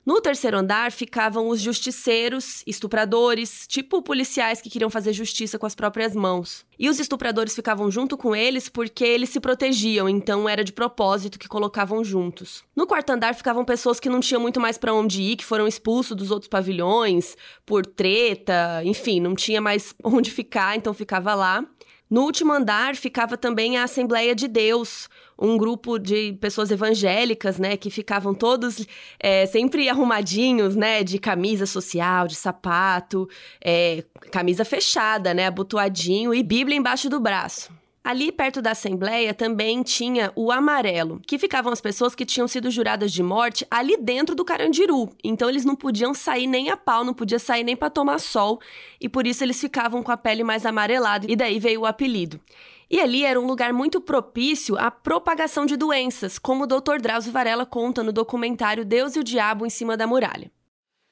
No 0.08 0.22
terceiro 0.22 0.58
andar 0.58 0.94
ficavam 0.94 1.50
os 1.50 1.60
justiceiros, 1.60 2.64
estupradores, 2.66 3.68
tipo 3.68 4.02
policiais 4.02 4.62
que 4.62 4.70
queriam 4.70 4.90
fazer 4.90 5.12
justiça 5.12 5.60
com 5.60 5.66
as 5.66 5.76
próprias 5.76 6.16
mãos. 6.16 6.66
E 6.80 6.88
os 6.90 6.98
estupradores 6.98 7.54
ficavam 7.54 7.92
junto 7.92 8.16
com 8.16 8.34
eles 8.34 8.70
porque 8.70 9.04
eles 9.04 9.30
se 9.30 9.42
protegiam, 9.42 10.08
então 10.08 10.48
era 10.48 10.64
de 10.64 10.72
propósito 10.72 11.38
que 11.38 11.50
colocavam 11.50 12.06
juntos. 12.06 12.64
No 12.74 12.88
quarto 12.88 13.10
andar 13.10 13.36
ficavam 13.36 13.66
pessoas 13.66 14.00
que 14.00 14.08
não 14.08 14.22
tinham 14.22 14.40
muito 14.40 14.62
mais 14.62 14.78
para 14.78 14.94
onde 14.94 15.22
ir, 15.22 15.36
que 15.36 15.44
foram 15.44 15.68
expulsos 15.68 16.16
dos 16.16 16.32
outros 16.32 16.48
pavilhões 16.48 17.36
por 17.66 17.86
treta, 17.86 18.82
enfim, 18.86 19.20
não 19.20 19.36
tinha 19.36 19.60
mais 19.60 19.94
onde 20.02 20.32
ficar, 20.32 20.78
então 20.78 20.94
ficava 20.94 21.36
lá. 21.36 21.66
No 22.10 22.22
último 22.22 22.54
andar 22.54 22.96
ficava 22.96 23.36
também 23.36 23.78
a 23.78 23.84
Assembleia 23.84 24.34
de 24.34 24.48
Deus, 24.48 25.10
um 25.38 25.58
grupo 25.58 26.00
de 26.00 26.34
pessoas 26.40 26.72
evangélicas, 26.72 27.60
né, 27.60 27.76
que 27.76 27.90
ficavam 27.90 28.34
todos 28.34 28.88
é, 29.20 29.46
sempre 29.46 29.90
arrumadinhos, 29.90 30.76
né, 30.76 31.04
de 31.04 31.20
camisa 31.20 31.66
social, 31.66 32.28
de 32.28 32.36
sapato, 32.36 33.30
é, 33.62 34.04
camisa 34.32 34.64
fechada, 34.64 35.34
né, 35.34 35.48
abotoadinho 35.48 36.34
e 36.34 36.42
Bíblia 36.42 36.78
embaixo 36.78 37.10
do 37.10 37.20
braço. 37.20 37.77
Ali 38.08 38.32
perto 38.32 38.62
da 38.62 38.72
Assembleia 38.72 39.34
também 39.34 39.84
tinha 39.84 40.32
o 40.34 40.50
amarelo, 40.50 41.20
que 41.28 41.38
ficavam 41.38 41.74
as 41.74 41.82
pessoas 41.82 42.16
que 42.16 42.26
tinham 42.26 42.48
sido 42.48 42.72
juradas 42.72 43.12
de 43.12 43.22
morte 43.22 43.68
ali 43.70 43.98
dentro 43.98 44.34
do 44.34 44.46
Carandiru. 44.46 45.10
Então 45.22 45.50
eles 45.50 45.66
não 45.66 45.76
podiam 45.76 46.14
sair 46.14 46.48
nem 46.48 46.70
a 46.70 46.78
pau, 46.78 47.04
não 47.04 47.14
podia 47.14 47.38
sair 47.38 47.66
nem 47.66 47.76
para 47.76 47.90
tomar 47.90 48.20
sol, 48.20 48.62
e 49.02 49.10
por 49.10 49.28
isso 49.28 49.44
eles 49.44 49.60
ficavam 49.60 50.02
com 50.02 50.10
a 50.10 50.16
pele 50.16 50.42
mais 50.42 50.66
amarelada, 50.66 51.30
e 51.30 51.36
daí 51.36 51.60
veio 51.60 51.82
o 51.82 51.86
apelido. 51.86 52.40
E 52.90 53.02
ali 53.02 53.26
era 53.26 53.42
um 53.42 53.46
lugar 53.46 53.74
muito 53.74 54.00
propício 54.00 54.78
à 54.80 54.90
propagação 54.90 55.66
de 55.66 55.76
doenças, 55.76 56.40
como 56.40 56.64
o 56.64 56.66
Dr. 56.66 57.02
Drauzio 57.02 57.34
Varela 57.34 57.66
conta 57.66 58.04
no 58.04 58.14
documentário 58.14 58.86
Deus 58.86 59.18
e 59.18 59.20
o 59.20 59.24
Diabo 59.24 59.66
em 59.66 59.70
cima 59.70 59.98
da 59.98 60.08
muralha. 60.08 60.50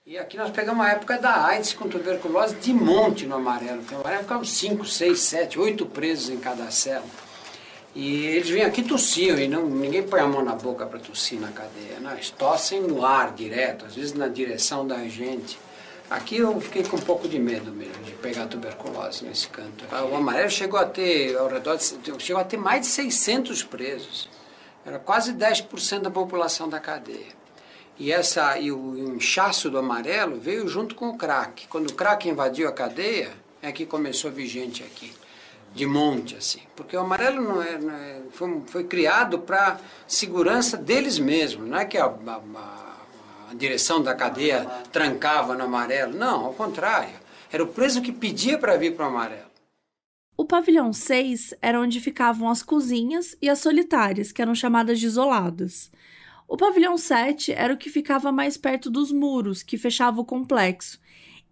E 0.07 0.19
aqui 0.19 0.37
nós 0.37 0.51
pegamos 0.51 0.85
a 0.85 0.91
época 0.91 1.17
da 1.17 1.47
AIDS 1.47 1.73
com 1.73 1.89
tuberculose 1.89 2.53
de 2.57 2.71
monte 2.71 3.25
no 3.25 3.37
amarelo. 3.37 3.81
Na 4.03 4.11
época, 4.11 4.37
uns 4.37 4.51
5, 4.51 4.85
6, 4.85 5.19
7, 5.19 5.59
8 5.59 5.83
presos 5.87 6.29
em 6.29 6.37
cada 6.37 6.69
cela. 6.69 7.07
E 7.95 8.23
eles 8.27 8.47
vinham 8.47 8.67
aqui 8.67 8.83
tossiam 8.83 9.35
e 9.39 9.47
não, 9.47 9.65
ninguém 9.65 10.03
põe 10.03 10.19
a 10.19 10.27
mão 10.27 10.45
na 10.45 10.53
boca 10.53 10.85
para 10.85 10.99
tossir 10.99 11.39
na 11.39 11.47
cadeia. 11.47 11.99
Não, 11.99 12.11
eles 12.11 12.29
tossem 12.29 12.81
no 12.81 13.03
ar 13.03 13.33
direto, 13.33 13.87
às 13.87 13.95
vezes 13.95 14.13
na 14.13 14.27
direção 14.27 14.85
da 14.85 14.99
gente. 15.07 15.57
Aqui 16.07 16.37
eu 16.37 16.61
fiquei 16.61 16.83
com 16.83 16.97
um 16.97 17.01
pouco 17.01 17.27
de 17.27 17.39
medo 17.39 17.71
mesmo 17.71 18.03
de 18.03 18.11
pegar 18.11 18.45
tuberculose 18.45 19.25
nesse 19.25 19.47
canto. 19.47 19.85
Aqui. 19.85 20.11
O 20.11 20.15
amarelo 20.15 20.51
chegou 20.51 20.79
a 20.79 20.85
ter 20.85 21.35
ao 21.35 21.47
redor 21.47 21.77
de, 21.77 21.83
chegou 22.19 22.39
a 22.39 22.45
ter 22.45 22.57
mais 22.57 22.81
de 22.81 22.87
600 22.89 23.63
presos. 23.63 24.29
Era 24.85 24.99
quase 24.99 25.33
10% 25.33 26.01
da 26.01 26.11
população 26.11 26.69
da 26.69 26.79
cadeia. 26.79 27.44
E 27.97 28.11
essa 28.11 28.57
e 28.59 28.71
o 28.71 29.15
inchaço 29.15 29.69
do 29.69 29.77
amarelo 29.77 30.37
veio 30.37 30.67
junto 30.67 30.95
com 30.95 31.09
o 31.09 31.17
crack. 31.17 31.67
Quando 31.67 31.89
o 31.89 31.93
crack 31.93 32.27
invadiu 32.27 32.67
a 32.67 32.71
cadeia, 32.71 33.31
é 33.61 33.71
que 33.71 33.85
começou 33.85 34.31
vigente 34.31 34.83
aqui, 34.83 35.13
de 35.73 35.85
monte 35.85 36.35
assim. 36.35 36.61
Porque 36.75 36.95
o 36.95 36.99
amarelo 36.99 37.41
não 37.41 37.61
é, 37.61 37.77
não 37.77 37.93
é 37.93 38.21
foi, 38.31 38.61
foi, 38.67 38.83
criado 38.83 39.39
para 39.39 39.79
segurança 40.07 40.75
deles 40.75 41.17
mesmos, 41.17 41.69
não 41.69 41.77
é 41.77 41.85
que 41.85 41.97
a, 41.97 42.05
a 42.05 42.85
a 43.49 43.53
direção 43.53 44.01
da 44.01 44.15
cadeia 44.15 44.65
trancava 44.91 45.55
no 45.55 45.63
amarelo. 45.63 46.13
Não, 46.13 46.45
ao 46.45 46.53
contrário. 46.53 47.15
Era 47.51 47.63
o 47.63 47.67
preso 47.67 48.01
que 48.01 48.11
pedia 48.11 48.57
para 48.57 48.75
vir 48.75 48.95
para 48.95 49.05
o 49.05 49.09
amarelo. 49.09 49.45
O 50.37 50.43
pavilhão 50.43 50.91
6 50.91 51.53
era 51.61 51.79
onde 51.79 52.01
ficavam 52.01 52.49
as 52.49 52.61
cozinhas 52.61 53.37
e 53.41 53.49
as 53.49 53.59
solitárias, 53.59 54.31
que 54.31 54.41
eram 54.41 54.53
chamadas 54.53 54.99
de 54.99 55.05
isoladas. 55.05 55.89
O 56.47 56.57
pavilhão 56.57 56.97
7 56.97 57.51
era 57.51 57.73
o 57.73 57.77
que 57.77 57.89
ficava 57.89 58.31
mais 58.31 58.55
perto 58.55 58.89
dos 58.89 59.11
muros, 59.11 59.63
que 59.63 59.77
fechava 59.77 60.21
o 60.21 60.25
complexo, 60.25 60.99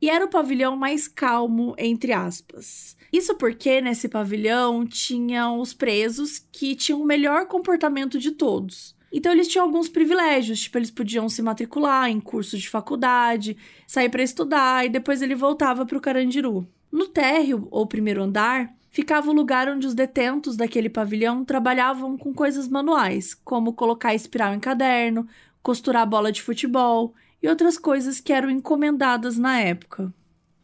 e 0.02 0.10
era 0.10 0.26
o 0.26 0.30
pavilhão 0.30 0.76
mais 0.76 1.08
calmo, 1.08 1.74
entre 1.78 2.12
aspas. 2.14 2.96
Isso 3.12 3.36
porque 3.36 3.80
nesse 3.82 4.08
pavilhão 4.10 4.86
tinham 4.86 5.60
os 5.60 5.74
presos 5.74 6.40
que 6.52 6.76
tinham 6.76 7.02
o 7.02 7.06
melhor 7.06 7.48
comportamento 7.48 8.20
de 8.20 8.32
todos. 8.32 8.96
Então 9.12 9.32
eles 9.32 9.48
tinham 9.48 9.66
alguns 9.66 9.88
privilégios, 9.88 10.60
tipo, 10.62 10.78
eles 10.78 10.90
podiam 10.90 11.30
se 11.30 11.42
matricular 11.42 12.10
em 12.10 12.20
cursos 12.20 12.60
de 12.60 12.70
faculdade, 12.70 13.56
sair 13.86 14.10
para 14.10 14.24
estudar 14.24 14.86
e 14.86 14.90
depois 14.90 15.22
ele 15.22 15.36
voltava 15.36 15.86
para 15.86 15.98
o 15.98 16.02
Carandiru. 16.02 16.68
No 16.92 17.08
térreo, 17.08 17.68
ou 17.70 17.86
primeiro 17.86 18.24
andar, 18.24 18.74
ficava 18.94 19.32
o 19.32 19.34
lugar 19.34 19.68
onde 19.68 19.88
os 19.88 19.96
detentos 19.96 20.56
daquele 20.56 20.88
pavilhão 20.88 21.44
trabalhavam 21.44 22.16
com 22.16 22.32
coisas 22.32 22.70
manuais, 22.70 23.34
como 23.34 23.74
colocar 23.74 24.14
espiral 24.14 24.54
em 24.54 24.60
caderno, 24.60 25.28
costurar 25.64 26.08
bola 26.08 26.32
de 26.32 26.44
futebol 26.44 27.14
e 27.42 27.50
outras 27.50 27.78
coisas 27.78 28.22
que 28.22 28.32
eram 28.32 28.52
encomendadas 28.52 29.36
na 29.38 29.60
época 29.60 30.14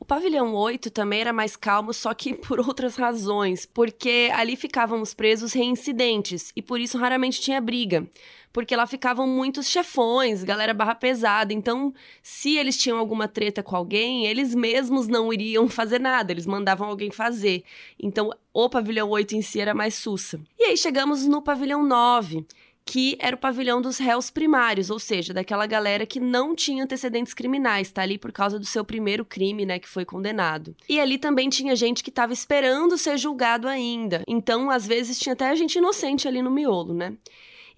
pavilhão 0.10 0.56
8 0.56 0.90
também 0.90 1.22
era 1.22 1.32
mais 1.32 1.56
calmo, 1.56 1.94
só 1.94 2.16
que 2.16 2.34
por 2.34 2.60
outras 2.60 2.96
razões, 2.96 3.68
porque 3.68 4.32
ali 4.34 4.56
ficavam 4.56 5.04
os 5.04 5.14
presos 5.14 5.54
reincidentes 5.54 6.52
e 6.56 6.64
por 6.64 6.80
isso 6.80 6.98
raramente 6.98 7.40
tinha 7.40 7.62
briga. 7.62 8.10
Porque 8.52 8.76
lá 8.76 8.88
ficavam 8.88 9.28
muitos 9.28 9.68
chefões, 9.68 10.44
galera 10.44 10.74
barra 10.74 10.96
pesada. 10.96 11.54
Então, 11.54 11.94
se 12.22 12.58
eles 12.58 12.78
tinham 12.78 12.98
alguma 12.98 13.28
treta 13.28 13.62
com 13.62 13.76
alguém, 13.76 14.26
eles 14.26 14.56
mesmos 14.56 15.08
não 15.08 15.32
iriam 15.32 15.68
fazer 15.70 16.00
nada, 16.00 16.32
eles 16.32 16.46
mandavam 16.46 16.88
alguém 16.88 17.12
fazer. 17.12 17.64
Então, 18.02 18.32
o 18.54 18.70
pavilhão 18.70 19.10
8 19.10 19.36
em 19.36 19.42
si 19.42 19.60
era 19.62 19.74
mais 19.74 19.96
sussa. 19.96 20.40
E 20.58 20.64
aí 20.64 20.78
chegamos 20.78 21.26
no 21.26 21.42
pavilhão 21.42 21.84
9 21.86 22.46
que 22.90 23.16
era 23.20 23.36
o 23.36 23.40
pavilhão 23.40 23.80
dos 23.80 24.00
réus 24.00 24.32
primários, 24.32 24.90
ou 24.90 24.98
seja, 24.98 25.32
daquela 25.32 25.68
galera 25.68 26.08
que 26.08 26.20
não 26.20 26.56
tinha 26.56 26.84
antecedentes 26.84 27.36
criminais, 27.36 27.92
tá 27.92 28.02
ali 28.02 28.18
por 28.18 28.32
causa 28.32 28.58
do 28.58 28.66
seu 28.66 28.84
primeiro 28.84 29.24
crime, 29.24 29.64
né, 29.64 29.78
que 29.78 29.88
foi 29.88 30.04
condenado. 30.04 30.76
E 30.90 31.00
ali 31.00 31.20
também 31.20 31.50
tinha 31.50 31.76
gente 31.76 32.04
que 32.04 32.10
estava 32.10 32.34
esperando 32.34 32.98
ser 32.98 33.16
julgado 33.16 33.68
ainda. 33.68 34.24
Então, 34.28 34.72
às 34.72 34.88
vezes 34.88 35.20
tinha 35.20 35.34
até 35.34 35.56
gente 35.56 35.78
inocente 35.78 36.28
ali 36.28 36.42
no 36.42 36.50
miolo, 36.50 36.96
né? 36.96 37.14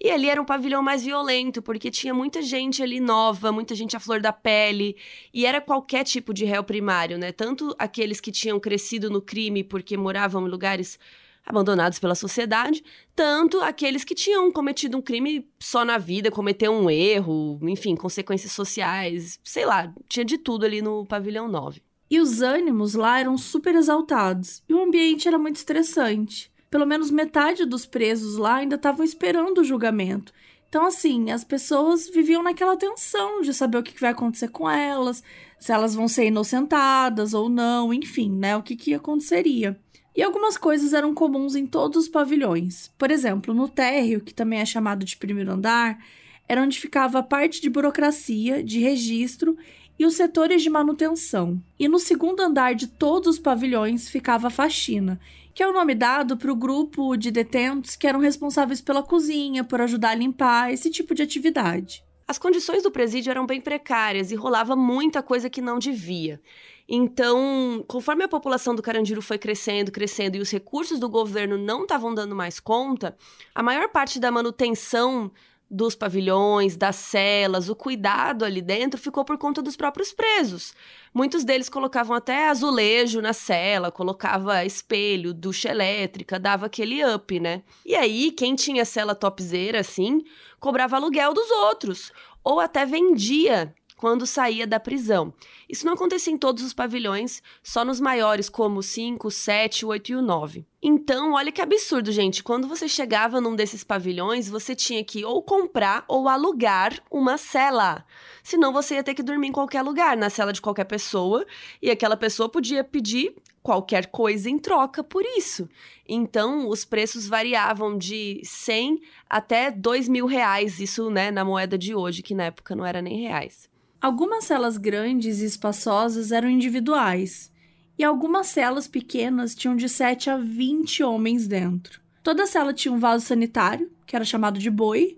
E 0.00 0.10
ali 0.10 0.28
era 0.28 0.40
um 0.40 0.44
pavilhão 0.44 0.82
mais 0.82 1.04
violento, 1.04 1.62
porque 1.62 1.90
tinha 1.90 2.12
muita 2.12 2.42
gente 2.42 2.82
ali 2.82 3.00
nova, 3.00 3.52
muita 3.52 3.74
gente 3.74 3.96
à 3.96 4.00
flor 4.00 4.20
da 4.20 4.32
pele, 4.32 4.96
e 5.32 5.46
era 5.46 5.60
qualquer 5.60 6.04
tipo 6.04 6.34
de 6.34 6.44
réu 6.44 6.64
primário, 6.64 7.18
né? 7.18 7.32
Tanto 7.32 7.74
aqueles 7.78 8.20
que 8.20 8.32
tinham 8.32 8.58
crescido 8.58 9.08
no 9.10 9.22
crime 9.22 9.62
porque 9.62 9.96
moravam 9.96 10.46
em 10.46 10.50
lugares 10.50 10.98
abandonados 11.44 11.98
pela 11.98 12.14
sociedade, 12.14 12.84
tanto 13.14 13.60
aqueles 13.60 14.04
que 14.04 14.14
tinham 14.14 14.50
cometido 14.52 14.96
um 14.96 15.02
crime 15.02 15.48
só 15.58 15.84
na 15.84 15.98
vida, 15.98 16.30
cometeu 16.30 16.72
um 16.72 16.88
erro, 16.88 17.58
enfim, 17.62 17.96
consequências 17.96 18.52
sociais, 18.52 19.40
sei 19.42 19.66
lá, 19.66 19.92
tinha 20.08 20.24
de 20.24 20.38
tudo 20.38 20.64
ali 20.64 20.80
no 20.80 21.04
pavilhão 21.04 21.48
9. 21.48 21.82
E 22.08 22.20
os 22.20 22.42
ânimos 22.42 22.94
lá 22.94 23.18
eram 23.18 23.36
super 23.36 23.74
exaltados, 23.74 24.62
e 24.68 24.74
o 24.74 24.82
ambiente 24.82 25.26
era 25.26 25.38
muito 25.38 25.56
estressante. 25.56 26.51
Pelo 26.72 26.86
menos 26.86 27.10
metade 27.10 27.66
dos 27.66 27.84
presos 27.84 28.38
lá 28.38 28.54
ainda 28.54 28.76
estavam 28.76 29.04
esperando 29.04 29.58
o 29.58 29.64
julgamento. 29.64 30.32
Então, 30.70 30.86
assim, 30.86 31.30
as 31.30 31.44
pessoas 31.44 32.08
viviam 32.08 32.42
naquela 32.42 32.78
tensão 32.78 33.42
de 33.42 33.52
saber 33.52 33.76
o 33.76 33.82
que 33.82 34.00
vai 34.00 34.12
acontecer 34.12 34.48
com 34.48 34.70
elas, 34.70 35.22
se 35.58 35.70
elas 35.70 35.94
vão 35.94 36.08
ser 36.08 36.28
inocentadas 36.28 37.34
ou 37.34 37.50
não, 37.50 37.92
enfim, 37.92 38.32
né? 38.32 38.56
O 38.56 38.62
que, 38.62 38.74
que 38.74 38.94
aconteceria. 38.94 39.78
E 40.16 40.22
algumas 40.22 40.56
coisas 40.56 40.94
eram 40.94 41.12
comuns 41.12 41.54
em 41.54 41.66
todos 41.66 42.04
os 42.04 42.08
pavilhões. 42.08 42.90
Por 42.96 43.10
exemplo, 43.10 43.52
no 43.52 43.68
térreo, 43.68 44.22
que 44.22 44.32
também 44.32 44.60
é 44.60 44.64
chamado 44.64 45.04
de 45.04 45.18
primeiro 45.18 45.52
andar, 45.52 46.02
era 46.48 46.62
onde 46.62 46.80
ficava 46.80 47.18
a 47.18 47.22
parte 47.22 47.60
de 47.60 47.68
burocracia, 47.68 48.64
de 48.64 48.80
registro 48.80 49.58
e 49.98 50.06
os 50.06 50.14
setores 50.14 50.62
de 50.62 50.70
manutenção. 50.70 51.62
E 51.78 51.86
no 51.86 51.98
segundo 51.98 52.40
andar 52.40 52.74
de 52.74 52.86
todos 52.86 53.34
os 53.34 53.38
pavilhões 53.38 54.08
ficava 54.08 54.46
a 54.46 54.50
faxina, 54.50 55.20
que 55.54 55.62
é 55.62 55.68
o 55.68 55.72
nome 55.72 55.94
dado 55.94 56.36
para 56.36 56.52
o 56.52 56.56
grupo 56.56 57.16
de 57.16 57.30
detentos 57.30 57.96
que 57.96 58.06
eram 58.06 58.20
responsáveis 58.20 58.80
pela 58.80 59.02
cozinha, 59.02 59.64
por 59.64 59.80
ajudar 59.80 60.10
a 60.10 60.14
limpar, 60.14 60.72
esse 60.72 60.90
tipo 60.90 61.14
de 61.14 61.22
atividade. 61.22 62.04
As 62.26 62.38
condições 62.38 62.82
do 62.82 62.90
presídio 62.90 63.30
eram 63.30 63.44
bem 63.44 63.60
precárias 63.60 64.30
e 64.30 64.34
rolava 64.34 64.74
muita 64.74 65.22
coisa 65.22 65.50
que 65.50 65.60
não 65.60 65.78
devia. 65.78 66.40
Então, 66.88 67.84
conforme 67.86 68.24
a 68.24 68.28
população 68.28 68.74
do 68.74 68.82
Carandiru 68.82 69.22
foi 69.22 69.38
crescendo, 69.38 69.92
crescendo 69.92 70.36
e 70.36 70.40
os 70.40 70.50
recursos 70.50 70.98
do 70.98 71.08
governo 71.08 71.56
não 71.56 71.82
estavam 71.82 72.14
dando 72.14 72.34
mais 72.34 72.58
conta, 72.58 73.16
a 73.54 73.62
maior 73.62 73.88
parte 73.88 74.18
da 74.18 74.30
manutenção 74.30 75.30
dos 75.74 75.94
pavilhões, 75.94 76.76
das 76.76 76.96
celas, 76.96 77.70
o 77.70 77.74
cuidado 77.74 78.44
ali 78.44 78.60
dentro 78.60 79.00
ficou 79.00 79.24
por 79.24 79.38
conta 79.38 79.62
dos 79.62 79.74
próprios 79.74 80.12
presos. 80.12 80.74
Muitos 81.14 81.44
deles 81.44 81.70
colocavam 81.70 82.14
até 82.14 82.50
azulejo 82.50 83.22
na 83.22 83.32
cela, 83.32 83.90
colocava 83.90 84.66
espelho, 84.66 85.32
ducha 85.32 85.70
elétrica, 85.70 86.38
dava 86.38 86.66
aquele 86.66 87.02
up, 87.02 87.40
né? 87.40 87.62
E 87.86 87.94
aí, 87.94 88.30
quem 88.30 88.54
tinha 88.54 88.84
cela 88.84 89.14
topzera 89.14 89.80
assim, 89.80 90.22
cobrava 90.60 90.96
aluguel 90.96 91.32
dos 91.32 91.50
outros, 91.50 92.12
ou 92.44 92.60
até 92.60 92.84
vendia 92.84 93.74
quando 94.02 94.26
saía 94.26 94.66
da 94.66 94.80
prisão. 94.80 95.32
Isso 95.68 95.86
não 95.86 95.92
acontecia 95.92 96.32
em 96.32 96.36
todos 96.36 96.64
os 96.64 96.72
pavilhões, 96.72 97.40
só 97.62 97.84
nos 97.84 98.00
maiores, 98.00 98.48
como 98.48 98.80
o 98.80 98.82
5, 98.82 99.30
7, 99.30 99.86
8 99.86 100.10
e 100.10 100.16
o 100.16 100.20
9. 100.20 100.66
Então, 100.82 101.34
olha 101.34 101.52
que 101.52 101.62
absurdo, 101.62 102.10
gente. 102.10 102.42
Quando 102.42 102.66
você 102.66 102.88
chegava 102.88 103.40
num 103.40 103.54
desses 103.54 103.84
pavilhões, 103.84 104.48
você 104.48 104.74
tinha 104.74 105.04
que 105.04 105.24
ou 105.24 105.40
comprar 105.40 106.04
ou 106.08 106.28
alugar 106.28 107.00
uma 107.08 107.38
cela. 107.38 108.04
Senão 108.42 108.72
você 108.72 108.96
ia 108.96 109.04
ter 109.04 109.14
que 109.14 109.22
dormir 109.22 109.46
em 109.46 109.52
qualquer 109.52 109.82
lugar, 109.82 110.16
na 110.16 110.28
cela 110.28 110.52
de 110.52 110.60
qualquer 110.60 110.86
pessoa, 110.86 111.46
e 111.80 111.88
aquela 111.88 112.16
pessoa 112.16 112.48
podia 112.48 112.82
pedir 112.82 113.36
qualquer 113.62 114.06
coisa 114.06 114.50
em 114.50 114.58
troca 114.58 115.04
por 115.04 115.22
isso. 115.24 115.68
Então, 116.08 116.68
os 116.68 116.84
preços 116.84 117.28
variavam 117.28 117.96
de 117.96 118.40
100 118.42 119.00
até 119.30 119.70
2 119.70 120.08
mil 120.08 120.26
reais, 120.26 120.80
isso 120.80 121.08
né, 121.08 121.30
na 121.30 121.44
moeda 121.44 121.78
de 121.78 121.94
hoje, 121.94 122.20
que 122.20 122.34
na 122.34 122.46
época 122.46 122.74
não 122.74 122.84
era 122.84 123.00
nem 123.00 123.20
reais. 123.20 123.70
Algumas 124.02 124.46
celas 124.46 124.76
grandes 124.76 125.40
e 125.40 125.44
espaçosas 125.44 126.32
eram 126.32 126.50
individuais, 126.50 127.52
e 127.96 128.02
algumas 128.02 128.48
celas 128.48 128.88
pequenas 128.88 129.54
tinham 129.54 129.76
de 129.76 129.88
7 129.88 130.28
a 130.28 130.36
20 130.36 131.04
homens 131.04 131.46
dentro. 131.46 132.00
Toda 132.20 132.44
cela 132.44 132.74
tinha 132.74 132.92
um 132.92 132.98
vaso 132.98 133.24
sanitário, 133.24 133.88
que 134.04 134.16
era 134.16 134.24
chamado 134.24 134.58
de 134.58 134.68
boi, 134.68 135.16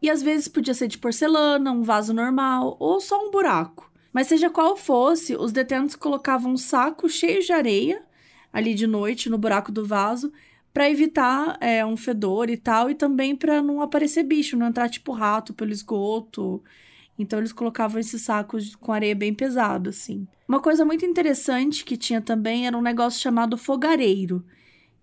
e 0.00 0.08
às 0.08 0.22
vezes 0.22 0.46
podia 0.46 0.74
ser 0.74 0.86
de 0.86 0.96
porcelana, 0.96 1.72
um 1.72 1.82
vaso 1.82 2.14
normal 2.14 2.76
ou 2.78 3.00
só 3.00 3.20
um 3.20 3.32
buraco. 3.32 3.90
Mas 4.12 4.28
seja 4.28 4.48
qual 4.48 4.76
fosse, 4.76 5.34
os 5.34 5.50
detentos 5.50 5.96
colocavam 5.96 6.52
um 6.52 6.56
saco 6.56 7.08
cheio 7.08 7.42
de 7.42 7.52
areia 7.52 8.00
ali 8.52 8.74
de 8.74 8.86
noite 8.86 9.28
no 9.28 9.38
buraco 9.38 9.72
do 9.72 9.84
vaso 9.84 10.32
para 10.72 10.88
evitar 10.88 11.58
é, 11.60 11.84
um 11.84 11.96
fedor 11.96 12.48
e 12.48 12.56
tal, 12.56 12.88
e 12.88 12.94
também 12.94 13.34
para 13.34 13.60
não 13.60 13.82
aparecer 13.82 14.22
bicho, 14.22 14.56
não 14.56 14.68
entrar 14.68 14.88
tipo 14.88 15.10
rato 15.10 15.52
pelo 15.52 15.72
esgoto. 15.72 16.62
Então 17.20 17.38
eles 17.38 17.52
colocavam 17.52 18.00
esses 18.00 18.22
sacos 18.22 18.74
com 18.74 18.92
areia 18.92 19.14
bem 19.14 19.34
pesado, 19.34 19.90
assim. 19.90 20.26
Uma 20.48 20.58
coisa 20.58 20.84
muito 20.84 21.04
interessante 21.04 21.84
que 21.84 21.96
tinha 21.96 22.20
também 22.20 22.66
era 22.66 22.76
um 22.76 22.82
negócio 22.82 23.20
chamado 23.20 23.58
fogareiro. 23.58 24.44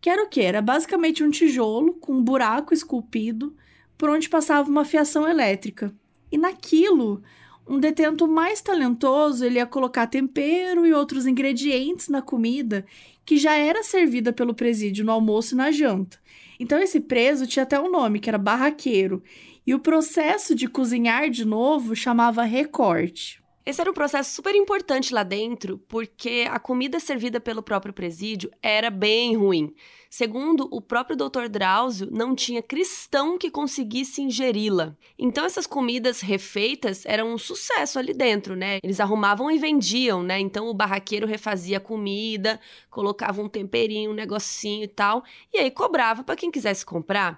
Que 0.02 0.10
era 0.10 0.24
o 0.24 0.28
quê? 0.28 0.42
Era 0.42 0.62
basicamente 0.62 1.24
um 1.24 1.30
tijolo 1.30 1.94
com 1.94 2.14
um 2.14 2.24
buraco 2.24 2.74
esculpido 2.74 3.56
por 3.98 4.10
onde 4.10 4.30
passava 4.30 4.70
uma 4.70 4.84
fiação 4.84 5.30
elétrica. 5.30 5.94
E 6.32 6.38
naquilo, 6.38 7.22
um 7.68 7.80
detento 7.80 8.28
mais 8.28 8.62
talentoso 8.62 9.46
ele 9.46 9.60
ia 9.60 9.66
colocar 9.66 10.08
tempero 10.08 10.86
e 10.86 10.94
outros 10.94 11.28
ingredientes 11.28 12.10
na 12.10 12.22
comida 12.22 12.86
que 13.26 13.38
já 13.38 13.56
era 13.56 13.84
servida 13.84 14.34
pelo 14.34 14.54
presídio 14.54 15.06
no 15.06 15.12
almoço 15.12 15.54
e 15.54 15.58
na 15.58 15.72
janta. 15.72 16.18
Então 16.60 16.80
esse 16.80 17.00
preso 17.00 17.46
tinha 17.46 17.64
até 17.64 17.80
um 17.80 17.92
nome, 17.92 18.20
que 18.20 18.30
era 18.30 18.38
barraqueiro, 18.38 19.22
e 19.68 19.76
o 19.76 19.80
processo 19.80 20.56
de 20.56 20.66
cozinhar 20.66 21.30
de 21.30 21.44
novo 21.44 21.94
chamava 21.94 22.44
recorte. 22.44 23.44
Esse 23.66 23.82
era 23.82 23.92
um 23.92 23.94
processo 23.94 24.34
super 24.34 24.56
importante 24.56 25.14
lá 25.14 25.24
dentro, 25.24 25.78
porque 25.90 26.48
a 26.50 26.58
comida 26.58 27.02
servida 27.02 27.38
pelo 27.38 27.62
próprio 27.62 27.94
presídio 27.94 28.50
era 28.64 28.90
bem 28.90 29.36
ruim. 29.36 29.76
Segundo 30.10 30.70
o 30.72 30.80
próprio 30.80 31.18
Dr. 31.18 31.50
Drauzio, 31.50 32.08
não 32.10 32.34
tinha 32.34 32.64
cristão 32.64 33.38
que 33.38 33.52
conseguisse 33.52 34.22
ingeri-la. 34.22 34.96
Então 35.20 35.44
essas 35.44 35.68
comidas 35.68 36.22
refeitas 36.22 37.06
eram 37.06 37.34
um 37.34 37.38
sucesso 37.38 38.00
ali 38.00 38.14
dentro, 38.14 38.56
né? 38.56 38.80
Eles 38.82 39.02
arrumavam 39.02 39.52
e 39.52 39.58
vendiam, 39.58 40.24
né? 40.24 40.40
Então 40.40 40.68
o 40.68 40.74
barraqueiro 40.74 41.28
refazia 41.28 41.76
a 41.76 41.82
comida, 41.82 42.62
colocava 42.90 43.42
um 43.42 43.50
temperinho, 43.50 44.12
um 44.12 44.16
negocinho 44.16 44.86
e 44.86 44.88
tal, 44.88 45.26
e 45.54 45.58
aí 45.58 45.70
cobrava 45.70 46.24
para 46.24 46.38
quem 46.38 46.50
quisesse 46.50 46.86
comprar. 46.86 47.38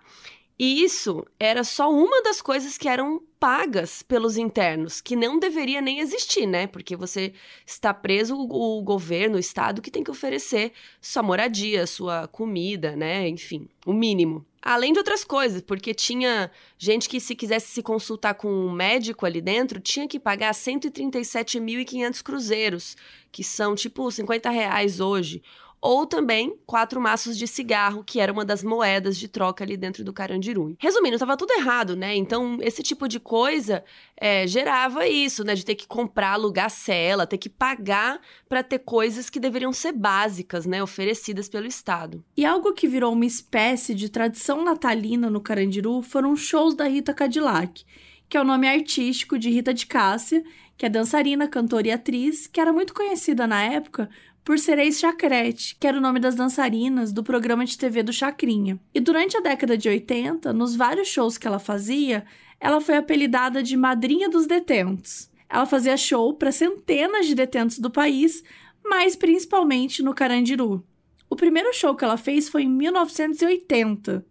E 0.59 0.83
isso 0.83 1.25
era 1.39 1.63
só 1.63 1.89
uma 1.89 2.21
das 2.21 2.41
coisas 2.41 2.77
que 2.77 2.89
eram 2.89 3.23
pagas 3.39 4.03
pelos 4.03 4.35
internos, 4.35 4.99
que 4.99 5.15
não 5.15 5.39
deveria 5.39 5.79
nem 5.79 5.99
existir, 5.99 6.45
né? 6.45 6.67
Porque 6.67 6.97
você 6.97 7.31
está 7.65 7.93
preso 7.93 8.35
o, 8.35 8.81
governo, 8.81 9.37
o 9.37 9.39
estado 9.39 9.81
que 9.81 9.89
tem 9.89 10.03
que 10.03 10.11
oferecer 10.11 10.73
sua 10.99 11.23
moradia, 11.23 11.87
sua 11.87 12.27
comida, 12.27 12.93
né? 12.93 13.29
Enfim, 13.29 13.69
o 13.85 13.93
mínimo. 13.93 14.45
Além 14.61 14.91
de 14.91 14.99
outras 14.99 15.23
coisas, 15.23 15.61
porque 15.61 15.93
tinha 15.93 16.51
gente 16.77 17.07
que 17.07 17.21
se 17.21 17.33
quisesse 17.33 17.67
se 17.67 17.81
consultar 17.81 18.33
com 18.33 18.51
um 18.51 18.73
médico 18.73 19.25
ali 19.25 19.39
dentro, 19.39 19.79
tinha 19.79 20.09
que 20.09 20.19
pagar 20.19 20.53
137.500 20.53 22.21
cruzeiros, 22.21 22.97
que 23.31 23.45
são 23.45 23.73
tipo 23.75 24.11
50 24.11 24.49
reais 24.49 24.99
hoje 24.99 25.41
ou 25.81 26.05
também 26.05 26.57
quatro 26.65 26.99
maços 26.99 27.37
de 27.37 27.47
cigarro, 27.47 28.03
que 28.03 28.19
era 28.19 28.31
uma 28.31 28.43
das 28.43 28.63
moedas 28.63 29.17
de 29.17 29.27
troca 29.27 29.63
ali 29.63 29.77
dentro 29.77 30.03
do 30.03 30.11
Carandiru. 30.11 30.75
Resumindo, 30.77 31.15
estava 31.15 31.37
tudo 31.37 31.53
errado, 31.53 31.95
né? 31.95 32.15
Então, 32.15 32.57
esse 32.61 32.83
tipo 32.83 33.07
de 33.07 33.19
coisa 33.19 33.83
é, 34.17 34.45
gerava 34.45 35.07
isso, 35.07 35.43
né? 35.43 35.55
De 35.55 35.63
ter 35.63 35.75
que 35.75 35.87
comprar, 35.87 36.33
alugar 36.33 36.69
cela, 36.69 37.25
ter 37.25 37.37
que 37.37 37.49
pagar 37.49 38.19
para 38.47 38.61
ter 38.61 38.79
coisas 38.79 39.29
que 39.29 39.39
deveriam 39.39 39.71
ser 39.71 39.93
básicas, 39.93 40.65
né? 40.65 40.83
Oferecidas 40.83 41.47
pelo 41.47 41.67
Estado. 41.67 42.23
E 42.35 42.45
algo 42.45 42.73
que 42.73 42.87
virou 42.87 43.13
uma 43.13 43.25
espécie 43.25 43.95
de 43.95 44.09
tradição 44.09 44.63
natalina 44.63 45.29
no 45.29 45.41
Carandiru 45.41 46.01
foram 46.01 46.35
shows 46.35 46.75
da 46.75 46.85
Rita 46.85 47.13
Cadillac, 47.13 47.85
que 48.27 48.37
é 48.37 48.41
o 48.41 48.45
nome 48.45 48.67
artístico 48.67 49.39
de 49.39 49.49
Rita 49.49 49.73
de 49.73 49.85
Cássia, 49.85 50.43
que 50.77 50.85
é 50.85 50.89
dançarina, 50.89 51.47
cantora 51.47 51.89
e 51.89 51.91
atriz, 51.91 52.47
que 52.47 52.61
era 52.61 52.71
muito 52.71 52.93
conhecida 52.93 53.45
na 53.45 53.61
época 53.61 54.09
por 54.43 54.57
ser 54.57 54.79
ex-Chacrete, 54.79 55.75
que 55.79 55.87
era 55.87 55.97
o 55.97 56.01
nome 56.01 56.19
das 56.19 56.35
dançarinas 56.35 57.11
do 57.11 57.23
programa 57.23 57.65
de 57.65 57.77
TV 57.77 58.03
do 58.03 58.13
Chacrinha. 58.13 58.79
E 58.93 58.99
durante 58.99 59.37
a 59.37 59.41
década 59.41 59.77
de 59.77 59.87
80, 59.87 60.51
nos 60.53 60.75
vários 60.75 61.07
shows 61.07 61.37
que 61.37 61.47
ela 61.47 61.59
fazia, 61.59 62.25
ela 62.59 62.81
foi 62.81 62.97
apelidada 62.97 63.63
de 63.63 63.77
Madrinha 63.77 64.29
dos 64.29 64.47
Detentos. 64.47 65.29
Ela 65.49 65.65
fazia 65.65 65.97
show 65.97 66.33
para 66.33 66.51
centenas 66.51 67.25
de 67.25 67.33
detentos 67.33 67.79
do 67.79 67.89
país, 67.89 68.43
mas 68.83 69.15
principalmente 69.15 70.03
no 70.03 70.13
Carandiru. 70.13 70.85
O 71.29 71.35
primeiro 71.35 71.73
show 71.73 71.95
que 71.95 72.03
ela 72.03 72.17
fez 72.17 72.49
foi 72.49 72.63
em 72.63 72.69
1980. 72.69 74.25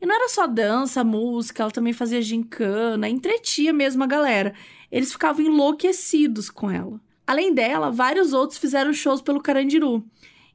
E 0.00 0.06
não 0.06 0.14
era 0.14 0.28
só 0.28 0.46
dança, 0.46 1.02
música, 1.02 1.62
ela 1.62 1.72
também 1.72 1.92
fazia 1.92 2.20
gincana, 2.20 3.08
entretia 3.08 3.72
mesmo 3.72 4.04
a 4.04 4.06
galera. 4.06 4.54
Eles 4.90 5.12
ficavam 5.12 5.44
enlouquecidos 5.44 6.50
com 6.50 6.70
ela. 6.70 7.00
Além 7.26 7.52
dela, 7.52 7.90
vários 7.90 8.32
outros 8.32 8.58
fizeram 8.58 8.92
shows 8.92 9.20
pelo 9.20 9.42
Carandiru. 9.42 10.04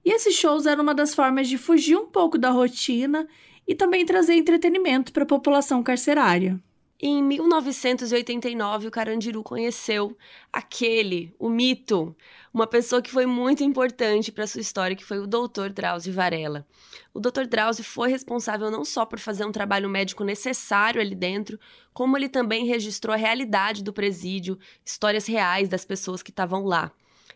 E 0.05 0.11
esses 0.11 0.35
shows 0.35 0.65
eram 0.65 0.83
uma 0.83 0.95
das 0.95 1.13
formas 1.13 1.47
de 1.47 1.57
fugir 1.57 1.97
um 1.97 2.07
pouco 2.07 2.37
da 2.37 2.49
rotina 2.49 3.27
e 3.67 3.75
também 3.75 4.05
trazer 4.05 4.33
entretenimento 4.33 5.11
para 5.11 5.23
a 5.23 5.27
população 5.27 5.83
carcerária. 5.83 6.59
Em 7.03 7.23
1989, 7.23 8.87
o 8.87 8.91
Carandiru 8.91 9.41
conheceu 9.41 10.15
aquele, 10.53 11.33
o 11.39 11.49
mito, 11.49 12.15
uma 12.53 12.67
pessoa 12.67 13.01
que 13.01 13.09
foi 13.09 13.25
muito 13.25 13.63
importante 13.63 14.31
para 14.31 14.45
sua 14.45 14.61
história, 14.61 14.95
que 14.95 15.03
foi 15.03 15.17
o 15.17 15.25
Dr. 15.25 15.69
Drauzio 15.73 16.13
Varela. 16.13 16.63
O 17.11 17.19
Dr. 17.19 17.47
Drauzio 17.49 17.83
foi 17.83 18.11
responsável 18.11 18.69
não 18.69 18.85
só 18.85 19.03
por 19.03 19.17
fazer 19.17 19.45
um 19.45 19.51
trabalho 19.51 19.89
médico 19.89 20.23
necessário 20.23 21.01
ali 21.01 21.15
dentro, 21.15 21.59
como 21.91 22.15
ele 22.15 22.29
também 22.29 22.67
registrou 22.67 23.15
a 23.15 23.17
realidade 23.17 23.83
do 23.83 23.91
presídio, 23.91 24.59
histórias 24.85 25.25
reais 25.25 25.67
das 25.67 25.83
pessoas 25.83 26.21
que 26.21 26.29
estavam 26.29 26.65
lá. 26.65 26.91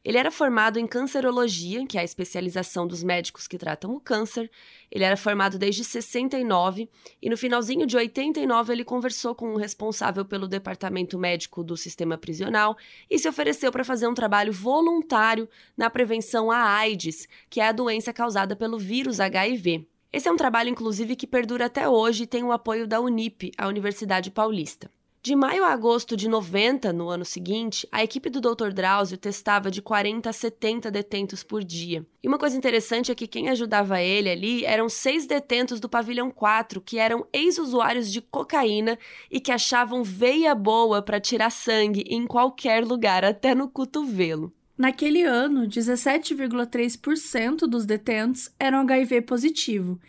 Ele 0.06 0.20
era 0.20 0.30
formado 0.30 0.78
em 0.78 0.86
cancerologia, 0.86 1.84
que 1.88 1.98
é 1.98 2.02
a 2.02 2.04
especialização 2.04 2.86
dos 2.86 3.04
médicos 3.04 3.48
que 3.48 3.58
tratam 3.58 3.96
o 3.96 4.00
câncer. 4.00 4.52
Ele 4.92 5.04
era 5.04 5.18
formado 5.18 5.58
desde 5.58 5.84
69 5.84 6.88
e 7.20 7.28
no 7.28 7.36
finalzinho 7.36 7.88
de 7.88 7.98
89 7.98 8.72
ele 8.72 8.84
conversou 8.84 9.34
com 9.34 9.56
o 9.56 9.58
responsável 9.58 10.24
pelo 10.24 10.48
departamento 10.48 11.18
médico 11.18 11.64
do 11.64 11.76
sistema 11.76 12.20
prisional 12.20 12.78
e 13.10 13.18
se 13.18 13.28
ofereceu 13.28 13.72
para 13.72 13.84
fazer 13.84 14.08
um 14.08 14.14
trabalho 14.14 14.54
voluntário 14.54 15.50
na 15.76 15.90
prevenção 15.90 16.52
à 16.52 16.60
AIDS, 16.60 17.28
que 17.50 17.60
é 17.60 17.68
a 17.68 17.72
doença 17.72 18.14
causada 18.14 18.56
pelo 18.56 18.78
vírus 18.78 19.20
HIV. 19.20 19.88
Esse 20.14 20.28
é 20.28 20.32
um 20.32 20.38
trabalho, 20.38 20.70
inclusive, 20.70 21.16
que 21.16 21.26
perdura 21.26 21.66
até 21.66 21.90
hoje 21.90 22.24
e 22.24 22.28
tem 22.28 22.44
o 22.44 22.52
apoio 22.52 22.88
da 22.88 23.02
Unip, 23.02 23.52
a 23.58 23.68
Universidade 23.68 24.30
Paulista. 24.30 24.88
De 25.26 25.36
maio 25.36 25.64
a 25.64 25.72
agosto 25.72 26.16
de 26.16 26.30
90, 26.30 26.94
no 26.94 27.10
ano 27.10 27.26
seguinte, 27.26 27.88
a 27.92 28.04
equipe 28.04 28.30
do 28.30 28.40
Dr. 28.40 28.70
Drauzio 28.72 29.18
testava 29.18 29.72
de 29.72 29.82
40 29.82 30.30
a 30.30 30.32
70 30.32 30.92
detentos 30.92 31.42
por 31.42 31.64
dia. 31.64 32.06
E 32.22 32.28
uma 32.28 32.38
coisa 32.38 32.56
interessante 32.56 33.12
é 33.12 33.16
que 33.16 33.26
quem 33.26 33.50
ajudava 33.50 34.00
ele 34.00 34.30
ali 34.30 34.64
eram 34.64 34.88
seis 34.88 35.26
detentos 35.26 35.80
do 35.80 35.90
pavilhão 35.90 36.30
4, 36.30 36.80
que 36.80 37.00
eram 37.00 37.26
ex-usuários 37.34 38.12
de 38.12 38.22
cocaína 38.22 39.00
e 39.32 39.40
que 39.40 39.52
achavam 39.52 40.04
veia 40.04 40.54
boa 40.54 41.02
para 41.02 41.20
tirar 41.20 41.50
sangue 41.50 42.06
em 42.08 42.28
qualquer 42.28 42.86
lugar, 42.86 43.26
até 43.26 43.56
no 43.56 43.68
cotovelo. 43.68 44.54
Naquele 44.78 45.24
ano, 45.24 45.68
17,3% 45.68 47.62
dos 47.62 47.84
detentos 47.88 48.52
eram 48.60 48.82
HIV 48.82 49.22
positivo 49.22 50.00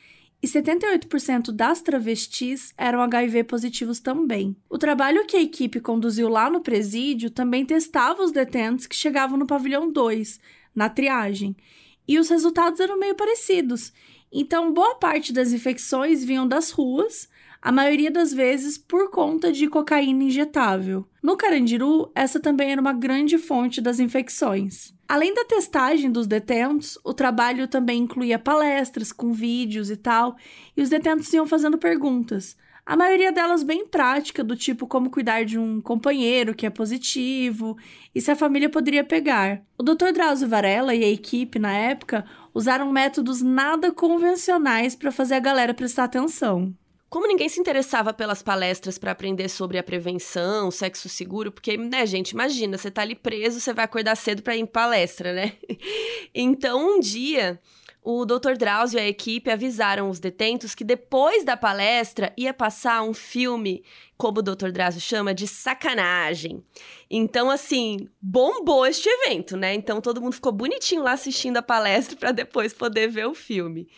e 0.43 0.47
78% 0.47 1.51
das 1.51 1.81
travestis 1.81 2.73
eram 2.77 3.01
HIV 3.01 3.45
positivos 3.45 4.01
também. 4.01 4.57
O 4.69 4.79
trabalho 4.79 5.27
que 5.27 5.37
a 5.37 5.43
equipe 5.43 5.81
conduziu 5.81 6.29
lá 6.29 6.51
no 6.51 6.61
presídio 6.61 7.31
também 7.31 7.65
testava 7.65 8.23
os 8.23 8.33
detentos 8.33 8.87
que 8.87 8.95
chegavam 8.95 9.39
no 9.39 9.47
pavilhão 9.47 9.91
2, 9.91 10.39
na 10.75 10.89
triagem, 10.89 11.57
e 12.07 12.19
os 12.19 12.29
resultados 12.29 12.81
eram 12.81 12.99
meio 12.99 13.15
parecidos. 13.15 13.93
Então, 14.31 14.73
boa 14.73 14.97
parte 14.97 15.33
das 15.33 15.53
infecções 15.53 16.25
vinham 16.25 16.47
das 16.47 16.71
ruas, 16.71 17.29
a 17.61 17.73
maioria 17.73 18.11
das 18.11 18.33
vezes 18.33 18.79
por 18.79 19.11
conta 19.11 19.51
de 19.51 19.67
cocaína 19.67 20.25
injetável. 20.25 21.07
No 21.23 21.37
Carandiru, 21.37 22.11
essa 22.15 22.39
também 22.39 22.71
era 22.71 22.81
uma 22.81 22.93
grande 22.93 23.39
fonte 23.39 23.81
das 23.81 23.99
infecções. 23.99 24.96
Além 25.09 25.33
da 25.33 25.45
testagem 25.45 26.11
dos 26.11 26.27
detentos, 26.27 26.99
o 27.05 27.15
trabalho 27.15 27.69
também 27.69 28.03
incluía 28.03 28.39
palestras 28.39 29.13
com 29.13 29.33
vídeos 29.33 29.89
e 29.89 29.97
tal, 29.97 30.37
e 30.77 30.83
os 30.83 30.89
detentos 30.89 31.33
iam 31.33 31.47
fazendo 31.47 31.79
perguntas. 31.79 32.57
A 32.85 32.97
maioria 32.97 33.33
delas 33.33 33.65
bem 33.65 33.87
prática, 33.87 34.45
do 34.45 34.57
tipo 34.57 34.87
como 34.87 35.11
cuidar 35.11 35.45
de 35.45 35.59
um 35.59 35.81
companheiro 35.81 36.55
que 36.55 36.67
é 36.67 36.71
positivo 36.71 37.77
e 38.15 38.21
se 38.21 38.31
a 38.31 38.37
família 38.37 38.71
poderia 38.71 39.03
pegar. 39.03 39.61
O 39.77 39.83
Dr. 39.83 40.13
Drauzio 40.13 40.49
Varela 40.49 40.95
e 40.95 41.05
a 41.05 41.09
equipe 41.09 41.59
na 41.59 41.73
época 41.73 42.25
usaram 42.55 42.93
métodos 42.93 43.43
nada 43.43 43.93
convencionais 43.93 44.95
para 44.95 45.11
fazer 45.11 45.35
a 45.35 45.41
galera 45.41 45.75
prestar 45.75 46.05
atenção. 46.05 46.73
Como 47.09 47.27
ninguém 47.29 47.49
se 47.49 47.61
interessava 47.61 48.13
pelas 48.13 48.43
palestras 48.43 48.99
para 48.99 49.13
aprender 49.13 49.49
sobre 49.49 49.79
a 49.79 49.83
prevenção, 49.83 50.71
sexo 50.71 51.09
seguro, 51.09 51.53
porque, 51.53 51.77
né, 51.77 52.05
gente, 52.05 52.31
imagina, 52.31 52.77
você 52.77 52.91
tá 52.91 53.03
ali 53.03 53.15
preso, 53.15 53.61
você 53.61 53.73
vai 53.73 53.85
acordar 53.85 54.17
cedo 54.17 54.43
para 54.43 54.57
ir 54.57 54.61
em 54.61 54.67
palestra, 54.67 55.33
né? 55.33 55.53
então, 56.35 56.97
um 56.97 57.01
dia, 57.01 57.61
o 58.03 58.25
Dr. 58.25 58.57
Drauzio 58.59 58.99
e 58.99 59.03
a 59.03 59.09
equipe 59.09 59.51
avisaram 59.51 60.09
os 60.09 60.21
detentos 60.21 60.75
que 60.75 60.85
depois 60.85 61.45
da 61.45 61.57
palestra 61.57 62.33
ia 62.37 62.55
passar 62.55 63.03
um 63.03 63.15
filme 63.15 63.85
como 64.17 64.39
o 64.39 64.43
Dr. 64.43 64.71
Drazo 64.71 65.01
chama, 65.01 65.35
de 65.35 65.47
sacanagem. 65.47 66.65
Então, 67.11 67.51
assim, 67.51 68.09
bombou 68.21 68.87
este 68.87 69.09
evento, 69.09 69.57
né? 69.57 69.75
Então, 69.75 70.01
todo 70.01 70.21
mundo 70.21 70.35
ficou 70.35 70.53
bonitinho 70.53 71.03
lá 71.03 71.13
assistindo 71.13 71.57
a 71.57 71.63
palestra 71.63 72.17
para 72.17 72.33
depois 72.33 72.73
poder 72.73 73.09
ver 73.09 73.27
o 73.27 73.35
filme. 73.35 73.89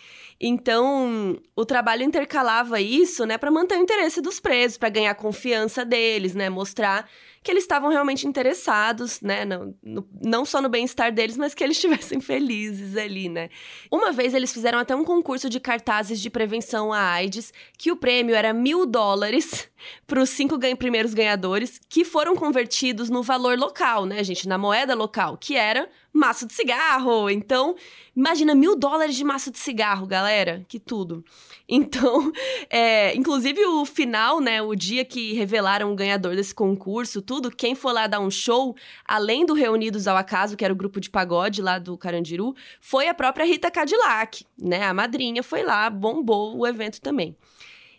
Então, 0.40 1.36
o 1.56 1.64
trabalho 1.64 2.04
intercalava 2.04 2.80
isso, 2.80 3.26
né, 3.26 3.36
para 3.36 3.50
manter 3.50 3.76
o 3.76 3.82
interesse 3.82 4.20
dos 4.20 4.38
presos, 4.38 4.78
para 4.78 4.88
ganhar 4.88 5.14
confiança 5.14 5.84
deles, 5.84 6.34
né, 6.34 6.48
mostrar 6.48 7.08
que 7.42 7.52
eles 7.52 7.64
estavam 7.64 7.88
realmente 7.88 8.26
interessados, 8.26 9.20
né? 9.20 9.44
No, 9.44 9.74
no, 9.82 10.08
não 10.22 10.44
só 10.44 10.60
no 10.60 10.68
bem-estar 10.68 11.12
deles, 11.12 11.36
mas 11.36 11.54
que 11.54 11.64
eles 11.64 11.76
estivessem 11.78 12.20
felizes 12.20 12.96
ali, 12.96 13.28
né? 13.28 13.48
Uma 13.90 14.12
vez 14.12 14.34
eles 14.34 14.52
fizeram 14.52 14.78
até 14.78 14.94
um 14.94 15.04
concurso 15.04 15.48
de 15.48 15.58
cartazes 15.58 16.20
de 16.20 16.28
prevenção 16.28 16.92
à 16.92 17.00
AIDS, 17.00 17.52
que 17.78 17.90
o 17.90 17.96
prêmio 17.96 18.34
era 18.34 18.52
mil 18.52 18.84
dólares 18.84 19.68
para 20.06 20.20
os 20.20 20.30
cinco 20.30 20.58
ganha, 20.58 20.76
primeiros 20.76 21.14
ganhadores, 21.14 21.80
que 21.88 22.04
foram 22.04 22.36
convertidos 22.36 23.08
no 23.08 23.22
valor 23.22 23.58
local, 23.58 24.04
né, 24.04 24.22
gente? 24.22 24.48
Na 24.48 24.58
moeda 24.58 24.94
local, 24.94 25.38
que 25.38 25.56
era 25.56 25.88
maço 26.18 26.46
de 26.46 26.52
cigarro. 26.52 27.30
Então, 27.30 27.76
imagina 28.14 28.54
mil 28.54 28.76
dólares 28.76 29.14
de 29.14 29.24
maço 29.24 29.50
de 29.50 29.58
cigarro, 29.58 30.06
galera. 30.06 30.64
Que 30.68 30.78
tudo. 30.78 31.24
Então, 31.70 32.32
é, 32.70 33.14
inclusive 33.14 33.62
o 33.66 33.84
final, 33.84 34.40
né? 34.40 34.62
O 34.62 34.74
dia 34.74 35.04
que 35.04 35.34
revelaram 35.34 35.92
o 35.92 35.94
ganhador 35.94 36.34
desse 36.34 36.54
concurso, 36.54 37.20
tudo, 37.20 37.50
quem 37.50 37.74
for 37.74 37.92
lá 37.92 38.06
dar 38.06 38.20
um 38.20 38.30
show, 38.30 38.74
além 39.04 39.44
do 39.44 39.52
Reunidos 39.52 40.08
ao 40.08 40.16
Acaso, 40.16 40.56
que 40.56 40.64
era 40.64 40.72
o 40.72 40.76
grupo 40.76 40.98
de 40.98 41.10
pagode 41.10 41.60
lá 41.60 41.78
do 41.78 41.98
Carandiru, 41.98 42.56
foi 42.80 43.06
a 43.06 43.12
própria 43.12 43.44
Rita 43.44 43.70
Cadillac, 43.70 44.46
né? 44.58 44.84
A 44.84 44.94
madrinha 44.94 45.42
foi 45.42 45.62
lá, 45.62 45.90
bombou 45.90 46.56
o 46.56 46.66
evento 46.66 47.02
também. 47.02 47.36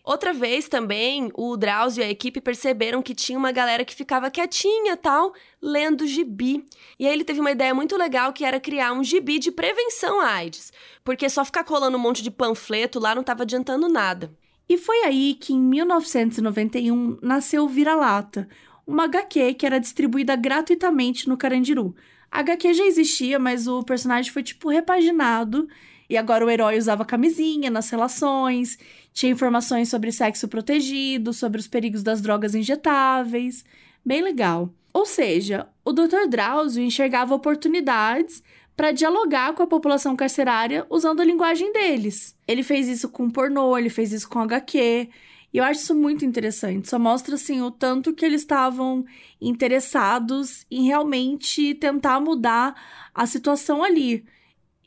Outra 0.04 0.34
vez 0.34 0.68
também, 0.68 1.30
o 1.36 1.56
Drauzio 1.58 2.02
e 2.02 2.06
a 2.06 2.10
equipe 2.10 2.42
perceberam 2.42 3.02
que 3.02 3.14
tinha 3.14 3.38
uma 3.38 3.52
galera 3.52 3.86
que 3.86 3.94
ficava 3.94 4.32
quietinha 4.32 4.96
tal, 4.98 5.34
lendo 5.62 6.08
gibi. 6.08 6.66
E 6.98 7.06
aí 7.06 7.14
ele 7.14 7.24
teve 7.24 7.40
uma 7.40 7.52
ideia 7.52 7.74
muito 7.74 7.98
legal 7.98 8.34
que 8.34 8.46
era 8.46 8.60
criar 8.60 8.94
um 8.94 9.04
gibi 9.04 9.40
de 9.40 9.52
prevenção 9.52 10.20
à 10.20 10.32
AIDS, 10.34 10.72
porque 11.04 11.30
só 11.30 11.44
ficar 11.44 11.64
colando 11.64 11.98
um 11.98 12.02
monte 12.02 12.24
de 12.24 12.32
panfleto 12.32 13.00
lá 13.00 13.14
não 13.14 13.22
estava 13.22 13.44
adiantando 13.44 13.88
nada. 13.90 14.32
E 14.68 14.78
foi 14.78 15.04
aí 15.04 15.34
que 15.34 15.54
em 15.54 15.60
1991 15.60 17.18
nasceu 17.22 17.64
o 17.64 17.68
Vira-Lata, 17.68 18.48
uma 18.86 19.06
HQ 19.06 19.56
que 19.56 19.66
era 19.66 19.80
distribuída 19.80 20.36
gratuitamente 20.36 21.28
no 21.28 21.38
Carandiru. 21.38 21.96
A 22.32 22.40
HQ 22.40 22.74
já 22.74 22.86
existia, 22.86 23.40
mas 23.40 23.68
o 23.68 23.84
personagem 23.84 24.32
foi 24.32 24.44
tipo 24.44 24.70
repaginado 24.70 25.68
e 26.10 26.17
agora 26.17 26.45
o 26.45 26.50
herói 26.50 26.78
usava 26.78 27.06
camisinha 27.06 27.69
nas 27.69 27.89
relações 27.89 28.78
tinha 29.13 29.32
informações 29.32 29.89
sobre 29.89 30.12
sexo 30.12 30.48
protegido, 30.48 31.34
sobre 31.34 31.60
os 31.60 31.67
perigos 31.67 32.04
das 32.04 32.22
drogas 32.22 32.56
injetáveis. 32.56 33.65
Bem 34.06 34.22
legal. 34.22 34.74
Ou 34.93 35.06
seja, 35.06 35.67
o 35.84 35.91
Dr. 35.91 36.28
Drauzio 36.30 36.84
enxergava 36.84 37.36
oportunidades 37.36 38.41
para 38.76 38.91
dialogar 38.91 39.54
com 39.54 39.62
a 39.62 39.67
população 39.67 40.15
carcerária 40.15 40.86
usando 40.89 41.19
a 41.19 41.26
linguagem 41.26 41.74
deles. 41.74 42.36
Ele 42.48 42.63
fez 42.63 42.88
isso 42.88 43.10
com 43.10 43.30
pornô, 43.30 43.78
ele 43.78 43.89
fez 43.89 44.13
isso 44.13 44.30
com 44.30 44.39
HQ. 44.39 45.10
E 45.52 45.58
eu 45.58 45.63
acho 45.63 45.82
isso 45.82 45.95
muito 45.95 46.24
interessante. 46.24 46.88
Só 46.88 46.98
mostra 46.98 47.36
assim 47.36 47.62
o 47.62 47.69
tanto 47.69 48.13
que 48.13 48.24
eles 48.24 48.41
estavam 48.41 49.04
interessados 49.41 50.65
em 50.72 50.86
realmente 50.86 51.74
tentar 51.76 52.22
mudar 52.22 52.74
a 53.13 53.26
situação 53.26 53.84
ali. 53.84 54.24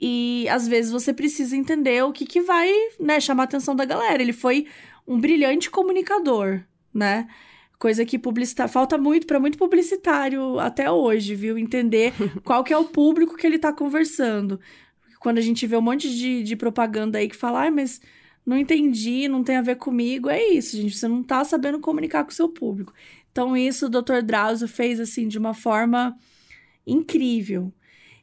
E 0.04 0.48
às 0.48 0.66
vezes 0.66 0.90
você 0.90 1.14
precisa 1.14 1.56
entender 1.56 2.02
o 2.02 2.10
que, 2.10 2.26
que 2.26 2.40
vai 2.40 2.68
né, 2.98 3.20
chamar 3.20 3.44
a 3.44 3.46
atenção 3.46 3.76
da 3.76 3.84
galera. 3.84 4.20
Ele 4.20 4.32
foi 4.32 4.66
um 5.06 5.16
brilhante 5.20 5.70
comunicador, 5.70 6.60
né? 6.92 7.28
Coisa 7.78 8.04
que 8.04 8.18
publicita... 8.18 8.66
falta 8.66 8.98
muito 8.98 9.28
para 9.28 9.38
muito 9.38 9.56
publicitário 9.56 10.58
até 10.58 10.90
hoje, 10.90 11.36
viu? 11.36 11.56
Entender 11.56 12.12
qual 12.42 12.64
que 12.64 12.72
é 12.72 12.76
o 12.76 12.86
público 12.86 13.36
que 13.36 13.46
ele 13.46 13.56
está 13.56 13.72
conversando. 13.72 14.58
Quando 15.20 15.38
a 15.38 15.40
gente 15.40 15.68
vê 15.68 15.76
um 15.76 15.80
monte 15.80 16.12
de, 16.12 16.42
de 16.42 16.56
propaganda 16.56 17.18
aí 17.18 17.28
que 17.28 17.36
fala, 17.36 17.66
ah, 17.66 17.70
mas 17.70 18.00
não 18.44 18.56
entendi, 18.56 19.28
não 19.28 19.44
tem 19.44 19.54
a 19.54 19.62
ver 19.62 19.76
comigo, 19.76 20.28
é 20.28 20.44
isso, 20.48 20.76
gente. 20.76 20.98
Você 20.98 21.06
não 21.06 21.20
está 21.20 21.44
sabendo 21.44 21.78
comunicar 21.78 22.24
com 22.24 22.30
o 22.30 22.34
seu 22.34 22.48
público. 22.48 22.92
Então, 23.30 23.56
isso 23.56 23.86
o 23.86 23.88
Dr. 23.88 24.20
Drauzio 24.24 24.66
fez 24.66 24.98
assim 24.98 25.28
de 25.28 25.38
uma 25.38 25.54
forma 25.54 26.16
incrível. 26.84 27.72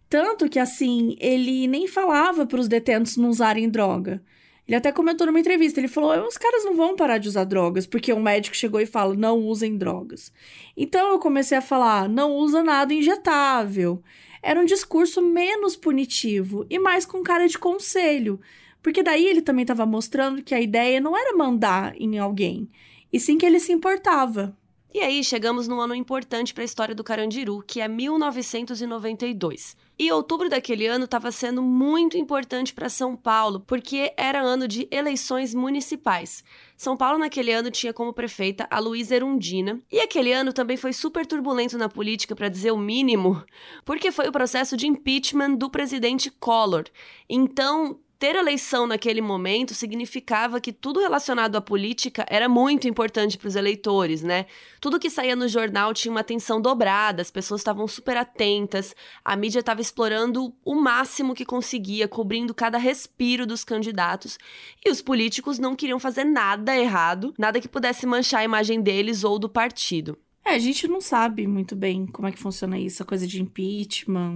Tanto 0.09 0.49
que, 0.49 0.57
assim, 0.57 1.15
ele 1.19 1.67
nem 1.67 1.87
falava 1.87 2.45
para 2.45 2.59
os 2.59 2.67
detentos 2.67 3.15
não 3.15 3.29
usarem 3.29 3.69
droga. 3.69 4.23
Ele 4.67 4.75
até 4.75 4.91
comentou 4.91 5.25
numa 5.25 5.39
entrevista, 5.39 5.79
ele 5.79 5.87
falou: 5.87 6.27
os 6.27 6.37
caras 6.37 6.63
não 6.63 6.75
vão 6.75 6.95
parar 6.95 7.17
de 7.17 7.27
usar 7.27 7.43
drogas, 7.43 7.87
porque 7.87 8.13
um 8.13 8.21
médico 8.21 8.55
chegou 8.55 8.79
e 8.79 8.85
fala: 8.85 9.15
não 9.15 9.39
usem 9.39 9.77
drogas. 9.77 10.31
Então 10.75 11.11
eu 11.11 11.19
comecei 11.19 11.57
a 11.57 11.61
falar: 11.61 12.07
não 12.07 12.35
usa 12.35 12.63
nada 12.63 12.93
injetável. 12.93 14.03
Era 14.41 14.59
um 14.59 14.65
discurso 14.65 15.21
menos 15.21 15.75
punitivo 15.75 16.65
e 16.69 16.79
mais 16.79 17.05
com 17.05 17.23
cara 17.23 17.47
de 17.47 17.57
conselho. 17.57 18.39
Porque 18.81 19.03
daí 19.03 19.27
ele 19.27 19.41
também 19.41 19.63
estava 19.63 19.85
mostrando 19.85 20.41
que 20.41 20.55
a 20.55 20.61
ideia 20.61 21.01
não 21.01 21.17
era 21.17 21.35
mandar 21.35 21.93
em 21.99 22.17
alguém, 22.17 22.69
e 23.11 23.19
sim 23.19 23.37
que 23.37 23.45
ele 23.45 23.59
se 23.59 23.73
importava. 23.73 24.55
E 24.91 25.01
aí 25.01 25.23
chegamos 25.23 25.67
num 25.67 25.79
ano 25.79 25.93
importante 25.93 26.51
para 26.51 26.63
a 26.63 26.65
história 26.65 26.95
do 26.95 27.03
Carandiru, 27.03 27.61
que 27.61 27.79
é 27.79 27.87
1992. 27.87 29.77
E 29.99 30.11
outubro 30.11 30.49
daquele 30.49 30.87
ano 30.87 31.05
estava 31.05 31.31
sendo 31.31 31.61
muito 31.61 32.17
importante 32.17 32.73
para 32.73 32.89
São 32.89 33.15
Paulo, 33.15 33.59
porque 33.59 34.11
era 34.17 34.41
ano 34.41 34.67
de 34.67 34.87
eleições 34.89 35.53
municipais. 35.53 36.43
São 36.75 36.97
Paulo 36.97 37.19
naquele 37.19 37.51
ano 37.51 37.69
tinha 37.69 37.93
como 37.93 38.13
prefeita 38.13 38.65
a 38.71 38.79
Luísa 38.79 39.15
Erundina, 39.15 39.79
e 39.91 39.99
aquele 39.99 40.33
ano 40.33 40.51
também 40.51 40.77
foi 40.77 40.91
super 40.91 41.23
turbulento 41.23 41.77
na 41.77 41.87
política, 41.87 42.35
para 42.35 42.49
dizer 42.49 42.71
o 42.71 42.77
mínimo, 42.77 43.43
porque 43.85 44.11
foi 44.11 44.27
o 44.27 44.31
processo 44.31 44.75
de 44.75 44.87
impeachment 44.87 45.55
do 45.55 45.69
presidente 45.69 46.31
Collor. 46.31 46.85
Então, 47.29 47.99
ter 48.19 48.35
eleição 48.35 48.85
naquele 48.85 49.21
momento 49.21 49.73
significava 49.73 50.59
que 50.59 50.73
tudo 50.73 50.99
relacionado 50.99 51.55
à 51.55 51.61
política 51.61 52.25
era 52.29 52.49
muito 52.49 52.85
importante 52.85 53.37
para 53.37 53.47
os 53.47 53.55
eleitores, 53.55 54.21
né? 54.21 54.45
Tudo 54.81 54.99
que 54.99 55.09
saía 55.09 55.37
no 55.37 55.47
jornal 55.47 55.93
tinha 55.93 56.11
uma 56.11 56.19
atenção 56.19 56.59
dobrada, 56.59 57.21
as 57.21 57.31
pessoas 57.31 57.61
estavam 57.61 57.87
super 57.87 58.17
atentas, 58.17 58.93
a 59.23 59.37
mídia 59.37 59.61
estava 59.61 59.79
explorando 59.79 60.53
o 60.65 60.75
máximo 60.75 61.33
que 61.33 61.45
conseguia, 61.45 62.09
cobrindo 62.09 62.53
cada 62.53 62.77
respiro 62.77 63.47
dos 63.47 63.63
candidatos, 63.63 64.37
e 64.85 64.91
os 64.91 65.01
políticos 65.01 65.57
não 65.57 65.73
queriam 65.73 65.97
fazer 65.97 66.25
nada 66.25 66.75
errado, 66.75 67.33
nada 67.37 67.61
que 67.61 67.69
pudesse 67.69 68.05
manchar 68.05 68.41
a 68.41 68.43
imagem 68.45 68.81
deles 68.81 69.23
ou 69.23 69.39
do 69.39 69.47
partido. 69.47 70.17
É, 70.43 70.55
a 70.55 70.59
gente 70.59 70.89
não 70.89 70.99
sabe 70.99 71.47
muito 71.47 71.73
bem 71.73 72.05
como 72.05 72.27
é 72.27 72.33
que 72.33 72.39
funciona 72.39 72.77
isso, 72.77 73.01
a 73.01 73.05
coisa 73.05 73.25
de 73.25 73.41
impeachment, 73.41 74.35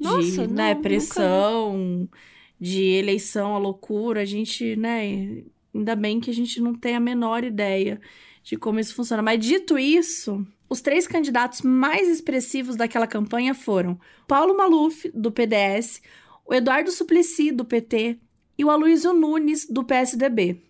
Nossa, 0.00 0.46
de 0.46 0.54
né, 0.54 0.74
pressão. 0.74 1.76
Nunca 1.76 2.32
de 2.62 2.92
eleição 2.92 3.56
à 3.56 3.58
loucura, 3.58 4.20
a 4.20 4.24
gente, 4.24 4.76
né, 4.76 5.42
ainda 5.74 5.96
bem 5.96 6.20
que 6.20 6.30
a 6.30 6.32
gente 6.32 6.60
não 6.60 6.76
tem 6.76 6.94
a 6.94 7.00
menor 7.00 7.42
ideia 7.42 8.00
de 8.44 8.56
como 8.56 8.78
isso 8.78 8.94
funciona. 8.94 9.20
Mas 9.20 9.44
dito 9.44 9.76
isso, 9.76 10.46
os 10.70 10.80
três 10.80 11.08
candidatos 11.08 11.62
mais 11.62 12.08
expressivos 12.08 12.76
daquela 12.76 13.08
campanha 13.08 13.52
foram 13.52 13.98
Paulo 14.28 14.56
Maluf, 14.56 15.10
do 15.12 15.32
PDS, 15.32 16.00
o 16.46 16.54
Eduardo 16.54 16.92
Suplicy, 16.92 17.50
do 17.50 17.64
PT, 17.64 18.20
e 18.56 18.64
o 18.64 18.70
Aloysio 18.70 19.12
Nunes, 19.12 19.66
do 19.68 19.82
PSDB. 19.82 20.62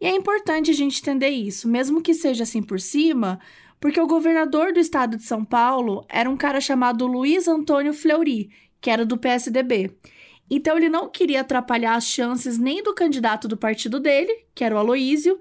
E 0.00 0.06
é 0.06 0.14
importante 0.14 0.70
a 0.70 0.74
gente 0.74 1.00
entender 1.00 1.30
isso, 1.30 1.66
mesmo 1.66 2.00
que 2.00 2.14
seja 2.14 2.44
assim 2.44 2.62
por 2.62 2.78
cima, 2.78 3.40
porque 3.80 4.00
o 4.00 4.06
governador 4.06 4.72
do 4.72 4.78
estado 4.78 5.16
de 5.16 5.24
São 5.24 5.44
Paulo 5.44 6.06
era 6.08 6.30
um 6.30 6.36
cara 6.36 6.60
chamado 6.60 7.04
Luiz 7.04 7.48
Antônio 7.48 7.92
Fleury, 7.92 8.48
que 8.80 8.88
era 8.88 9.04
do 9.04 9.18
PSDB. 9.18 9.90
Então 10.54 10.76
ele 10.76 10.90
não 10.90 11.08
queria 11.08 11.40
atrapalhar 11.40 11.94
as 11.94 12.04
chances 12.04 12.58
nem 12.58 12.82
do 12.82 12.92
candidato 12.92 13.48
do 13.48 13.56
partido 13.56 13.98
dele, 13.98 14.44
que 14.54 14.62
era 14.62 14.74
o 14.74 14.78
Aloísio, 14.78 15.40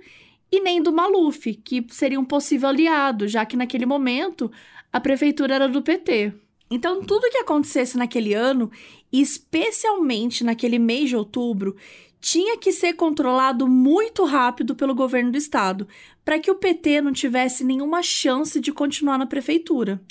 e 0.50 0.62
nem 0.62 0.82
do 0.82 0.94
Maluf, 0.94 1.54
que 1.54 1.86
seria 1.90 2.18
um 2.18 2.24
possível 2.24 2.70
aliado, 2.70 3.28
já 3.28 3.46
que 3.46 3.58
naquele 3.58 3.86
momento 3.86 4.50
a 4.90 5.02
prefeitura 5.02 5.56
era 5.56 5.68
do 5.68 5.82
PT. 5.82 6.32
Então 6.70 7.04
tudo 7.04 7.30
que 7.30 7.40
acontecesse 7.40 7.98
naquele 7.98 8.34
ano, 8.34 8.72
especialmente 9.12 10.46
naquele 10.46 10.80
mês 10.80 11.10
de 11.10 11.18
outubro, 11.18 11.76
tinha 12.22 12.58
que 12.58 12.72
ser 12.72 12.94
controlado 12.94 13.68
muito 13.68 14.24
rápido 14.24 14.76
pelo 14.76 14.96
governo 14.96 15.34
do 15.34 15.38
estado, 15.38 15.90
para 16.24 16.40
que 16.40 16.50
o 16.50 16.56
PT 16.56 17.02
não 17.02 17.12
tivesse 17.12 17.66
nenhuma 17.66 18.02
chance 18.02 18.62
de 18.62 18.72
continuar 18.72 19.18
na 19.18 19.26
prefeitura. 19.26 20.02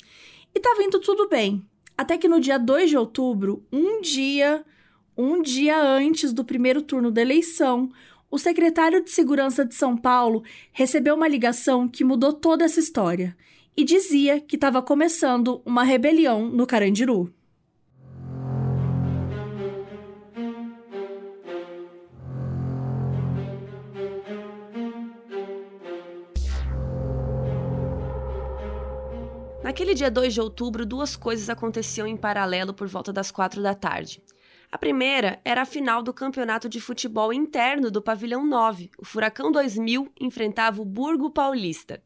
E 0.53 0.59
estava 0.59 0.83
indo 0.83 0.99
tudo 0.99 1.27
bem. 1.27 1.65
Até 1.97 2.19
que 2.19 2.27
no 2.27 2.39
dia 2.39 2.59
2 2.59 2.91
de 2.91 2.97
outubro, 2.97 3.65
um 3.73 3.99
dia 3.99 4.63
um 5.17 5.41
dia 5.41 5.81
antes 5.81 6.31
do 6.31 6.43
primeiro 6.43 6.81
turno 6.81 7.11
da 7.11 7.21
eleição, 7.21 7.91
o 8.29 8.37
secretário 8.37 9.03
de 9.03 9.11
Segurança 9.11 9.65
de 9.65 9.75
São 9.75 9.97
Paulo 9.97 10.43
recebeu 10.71 11.15
uma 11.15 11.27
ligação 11.27 11.87
que 11.87 12.03
mudou 12.03 12.31
toda 12.31 12.63
essa 12.63 12.79
história 12.79 13.35
e 13.75 13.83
dizia 13.83 14.39
que 14.39 14.55
estava 14.55 14.81
começando 14.81 15.61
uma 15.65 15.83
rebelião 15.83 16.47
no 16.47 16.65
Carandiru. 16.65 17.33
Naquele 29.63 29.93
dia 29.93 30.11
2 30.11 30.33
de 30.33 30.41
outubro, 30.41 30.85
duas 30.85 31.15
coisas 31.15 31.49
aconteciam 31.49 32.05
em 32.05 32.17
paralelo 32.17 32.73
por 32.73 32.87
volta 32.87 33.13
das 33.13 33.31
quatro 33.31 33.61
da 33.61 33.73
tarde. 33.73 34.21
A 34.71 34.77
primeira 34.77 35.37
era 35.43 35.63
a 35.63 35.65
final 35.65 36.01
do 36.01 36.13
campeonato 36.13 36.69
de 36.69 36.79
futebol 36.79 37.33
interno 37.33 37.91
do 37.91 38.01
Pavilhão 38.01 38.45
9. 38.45 38.89
O 38.97 39.03
Furacão 39.03 39.51
2000 39.51 40.09
enfrentava 40.17 40.81
o 40.81 40.85
Burgo 40.85 41.29
Paulista. 41.29 42.01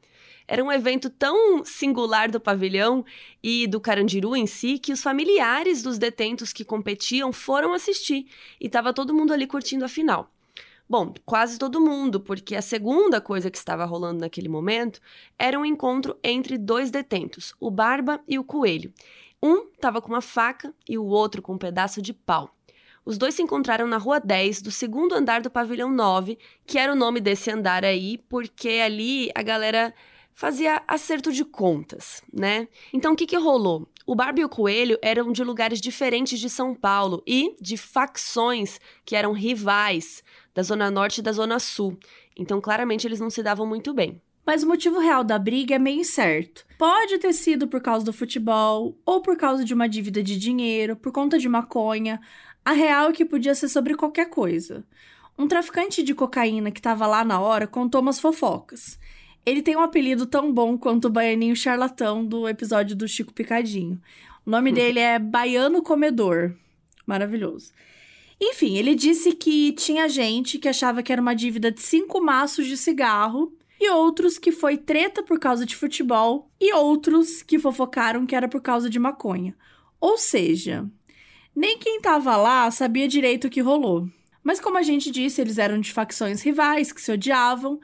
Era 0.47 0.63
um 0.63 0.71
evento 0.71 1.07
tão 1.07 1.63
singular 1.63 2.29
do 2.31 2.39
pavilhão 2.39 3.05
e 3.43 3.67
do 3.67 3.79
Carandiru 3.79 4.35
em 4.35 4.47
si 4.47 4.79
que 4.79 4.91
os 4.91 5.03
familiares 5.03 5.83
dos 5.83 5.99
detentos 5.99 6.51
que 6.51 6.65
competiam 6.65 7.31
foram 7.31 7.71
assistir 7.71 8.25
e 8.59 8.65
estava 8.65 8.93
todo 8.93 9.13
mundo 9.13 9.31
ali 9.31 9.45
curtindo 9.45 9.85
a 9.85 9.87
final. 9.87 10.31
Bom, 10.87 11.13
quase 11.23 11.59
todo 11.59 11.81
mundo, 11.81 12.19
porque 12.19 12.55
a 12.55 12.61
segunda 12.61 13.19
coisa 13.21 13.49
que 13.49 13.57
estava 13.57 13.85
rolando 13.85 14.21
naquele 14.21 14.49
momento 14.49 14.99
era 15.37 15.59
um 15.59 15.65
encontro 15.65 16.17
entre 16.23 16.59
dois 16.59 16.91
detentos, 16.91 17.55
o 17.59 17.71
Barba 17.71 18.21
e 18.27 18.37
o 18.37 18.43
Coelho. 18.43 18.93
Um 19.45 19.67
estava 19.75 20.01
com 20.01 20.07
uma 20.07 20.21
faca 20.21 20.73
e 20.89 20.97
o 20.97 21.05
outro 21.05 21.39
com 21.39 21.53
um 21.53 21.57
pedaço 21.59 22.01
de 22.01 22.11
pau. 22.11 22.49
Os 23.05 23.15
dois 23.15 23.35
se 23.35 23.43
encontraram 23.43 23.85
na 23.85 23.97
Rua 23.97 24.19
10, 24.19 24.63
do 24.63 24.71
segundo 24.71 25.13
andar 25.13 25.39
do 25.39 25.51
Pavilhão 25.51 25.91
9, 25.91 26.39
que 26.65 26.79
era 26.79 26.91
o 26.91 26.95
nome 26.95 27.21
desse 27.21 27.51
andar 27.51 27.85
aí, 27.85 28.17
porque 28.27 28.81
ali 28.83 29.29
a 29.35 29.43
galera 29.43 29.93
fazia 30.33 30.81
acerto 30.87 31.31
de 31.31 31.45
contas, 31.45 32.23
né? 32.33 32.67
Então 32.91 33.13
o 33.13 33.15
que, 33.15 33.27
que 33.27 33.37
rolou? 33.37 33.87
O 34.07 34.15
Barbie 34.15 34.41
e 34.41 34.45
o 34.45 34.49
Coelho 34.49 34.97
eram 34.99 35.31
de 35.31 35.43
lugares 35.43 35.79
diferentes 35.79 36.39
de 36.39 36.49
São 36.49 36.73
Paulo 36.73 37.21
e 37.27 37.55
de 37.61 37.77
facções 37.77 38.79
que 39.05 39.15
eram 39.15 39.31
rivais 39.31 40.23
da 40.55 40.63
Zona 40.63 40.89
Norte 40.89 41.19
e 41.19 41.23
da 41.23 41.31
Zona 41.31 41.59
Sul. 41.59 41.99
Então, 42.35 42.59
claramente, 42.59 43.05
eles 43.05 43.19
não 43.19 43.29
se 43.29 43.43
davam 43.43 43.67
muito 43.67 43.93
bem. 43.93 44.19
Mas 44.45 44.63
o 44.63 44.67
motivo 44.67 44.99
real 44.99 45.23
da 45.23 45.39
briga 45.39 45.75
é 45.75 45.79
meio 45.79 46.01
incerto. 46.01 46.65
Pode 46.77 47.17
ter 47.17 47.33
sido 47.33 47.67
por 47.67 47.81
causa 47.81 48.05
do 48.05 48.13
futebol, 48.13 48.95
ou 49.05 49.21
por 49.21 49.35
causa 49.35 49.65
de 49.65 49.73
uma 49.73 49.89
dívida 49.89 50.21
de 50.21 50.37
dinheiro, 50.37 50.95
por 50.95 51.11
conta 51.11 51.39
de 51.39 51.49
maconha. 51.49 52.21
A 52.63 52.71
real 52.71 53.09
é 53.09 53.13
que 53.13 53.25
podia 53.25 53.55
ser 53.55 53.69
sobre 53.69 53.95
qualquer 53.95 54.29
coisa. 54.29 54.85
Um 55.37 55.47
traficante 55.47 56.03
de 56.03 56.13
cocaína 56.13 56.71
que 56.71 56.79
estava 56.79 57.07
lá 57.07 57.25
na 57.25 57.39
hora 57.39 57.65
contou 57.65 58.01
umas 58.01 58.19
fofocas. 58.19 58.99
Ele 59.45 59.61
tem 59.61 59.75
um 59.75 59.81
apelido 59.81 60.25
tão 60.25 60.51
bom 60.51 60.77
quanto 60.77 61.05
o 61.05 61.09
baianinho 61.09 61.55
charlatão 61.55 62.25
do 62.25 62.47
episódio 62.47 62.95
do 62.95 63.07
Chico 63.07 63.33
Picadinho. 63.33 63.99
O 64.45 64.49
nome 64.49 64.71
hum. 64.71 64.73
dele 64.73 64.99
é 64.99 65.19
Baiano 65.19 65.81
Comedor. 65.81 66.53
Maravilhoso. 67.05 67.71
Enfim, 68.39 68.77
ele 68.77 68.95
disse 68.95 69.31
que 69.33 69.71
tinha 69.73 70.09
gente 70.09 70.57
que 70.57 70.67
achava 70.67 71.01
que 71.01 71.11
era 71.11 71.21
uma 71.21 71.35
dívida 71.35 71.71
de 71.71 71.81
cinco 71.81 72.21
maços 72.21 72.67
de 72.67 72.75
cigarro 72.75 73.53
e 73.85 73.89
outros 73.89 74.37
que 74.37 74.51
foi 74.51 74.77
treta 74.77 75.21
por 75.21 75.39
causa 75.39 75.65
de 75.65 75.75
futebol 75.75 76.49
e 76.59 76.73
outros 76.73 77.43
que 77.43 77.59
fofocaram 77.59 78.25
que 78.25 78.35
era 78.35 78.47
por 78.47 78.61
causa 78.61 78.89
de 78.89 78.99
maconha. 78.99 79.55
Ou 79.99 80.17
seja, 80.17 80.89
nem 81.55 81.77
quem 81.77 82.01
tava 82.01 82.35
lá 82.35 82.69
sabia 82.71 83.07
direito 83.07 83.45
o 83.45 83.49
que 83.49 83.61
rolou. 83.61 84.07
Mas 84.43 84.59
como 84.59 84.77
a 84.77 84.81
gente 84.81 85.09
disse, 85.11 85.39
eles 85.41 85.57
eram 85.57 85.79
de 85.79 85.93
facções 85.93 86.41
rivais 86.41 86.91
que 86.91 87.01
se 87.01 87.11
odiavam, 87.11 87.79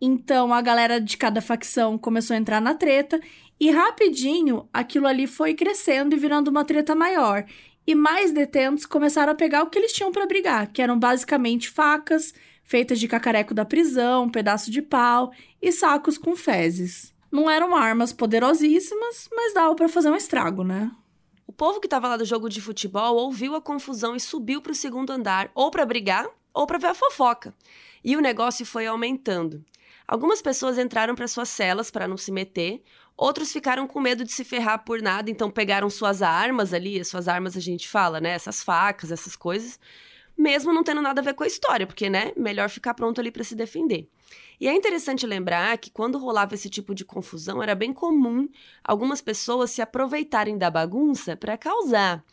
então 0.00 0.52
a 0.52 0.60
galera 0.60 1.00
de 1.00 1.16
cada 1.16 1.40
facção 1.40 1.96
começou 1.96 2.34
a 2.34 2.38
entrar 2.38 2.60
na 2.60 2.74
treta 2.74 3.20
e 3.58 3.70
rapidinho 3.70 4.68
aquilo 4.72 5.06
ali 5.06 5.26
foi 5.26 5.54
crescendo 5.54 6.14
e 6.14 6.18
virando 6.18 6.48
uma 6.48 6.64
treta 6.64 6.94
maior 6.94 7.44
e 7.86 7.94
mais 7.94 8.32
detentos 8.32 8.86
começaram 8.86 9.32
a 9.32 9.36
pegar 9.36 9.62
o 9.62 9.66
que 9.66 9.78
eles 9.78 9.92
tinham 9.92 10.10
para 10.10 10.26
brigar, 10.26 10.72
que 10.72 10.80
eram 10.82 10.98
basicamente 10.98 11.68
facas 11.68 12.32
feitas 12.64 12.98
de 12.98 13.06
cacareco 13.06 13.54
da 13.54 13.64
prisão, 13.64 14.28
pedaço 14.28 14.70
de 14.70 14.82
pau 14.82 15.30
e 15.62 15.70
sacos 15.70 16.18
com 16.18 16.34
fezes. 16.34 17.14
Não 17.30 17.50
eram 17.50 17.76
armas 17.76 18.12
poderosíssimas, 18.12 19.28
mas 19.32 19.54
dava 19.54 19.74
para 19.74 19.88
fazer 19.88 20.10
um 20.10 20.16
estrago, 20.16 20.64
né? 20.64 20.90
O 21.46 21.52
povo 21.52 21.78
que 21.78 21.86
estava 21.86 22.08
lá 22.08 22.16
do 22.16 22.24
jogo 22.24 22.48
de 22.48 22.60
futebol 22.60 23.16
ouviu 23.16 23.54
a 23.54 23.60
confusão 23.60 24.16
e 24.16 24.20
subiu 24.20 24.60
para 24.62 24.72
o 24.72 24.74
segundo 24.74 25.10
andar, 25.10 25.50
ou 25.54 25.70
para 25.70 25.84
brigar, 25.84 26.26
ou 26.52 26.66
para 26.66 26.78
ver 26.78 26.88
a 26.88 26.94
fofoca. 26.94 27.54
E 28.02 28.16
o 28.16 28.20
negócio 28.20 28.64
foi 28.64 28.86
aumentando. 28.86 29.64
Algumas 30.06 30.42
pessoas 30.42 30.78
entraram 30.78 31.14
para 31.14 31.28
suas 31.28 31.48
celas 31.48 31.90
para 31.90 32.08
não 32.08 32.16
se 32.16 32.30
meter, 32.30 32.82
Outros 33.16 33.52
ficaram 33.52 33.86
com 33.86 34.00
medo 34.00 34.24
de 34.24 34.32
se 34.32 34.42
ferrar 34.44 34.84
por 34.84 35.00
nada, 35.00 35.30
então 35.30 35.48
pegaram 35.48 35.88
suas 35.88 36.20
armas 36.20 36.72
ali, 36.72 36.98
as 36.98 37.06
suas 37.06 37.28
armas 37.28 37.56
a 37.56 37.60
gente 37.60 37.88
fala, 37.88 38.20
né? 38.20 38.30
Essas 38.30 38.62
facas, 38.62 39.12
essas 39.12 39.36
coisas, 39.36 39.78
mesmo 40.36 40.72
não 40.72 40.82
tendo 40.82 41.00
nada 41.00 41.20
a 41.20 41.24
ver 41.24 41.34
com 41.34 41.44
a 41.44 41.46
história, 41.46 41.86
porque, 41.86 42.10
né? 42.10 42.32
Melhor 42.36 42.68
ficar 42.68 42.94
pronto 42.94 43.20
ali 43.20 43.30
para 43.30 43.44
se 43.44 43.54
defender. 43.54 44.08
E 44.60 44.68
é 44.68 44.72
interessante 44.72 45.26
lembrar 45.26 45.76
que 45.78 45.90
quando 45.90 46.18
rolava 46.18 46.54
esse 46.54 46.70
tipo 46.70 46.94
de 46.94 47.04
confusão, 47.04 47.62
era 47.62 47.74
bem 47.74 47.92
comum 47.92 48.48
algumas 48.82 49.20
pessoas 49.20 49.70
se 49.70 49.82
aproveitarem 49.82 50.56
da 50.56 50.70
bagunça 50.70 51.36
para 51.36 51.56
causar. 51.56 52.24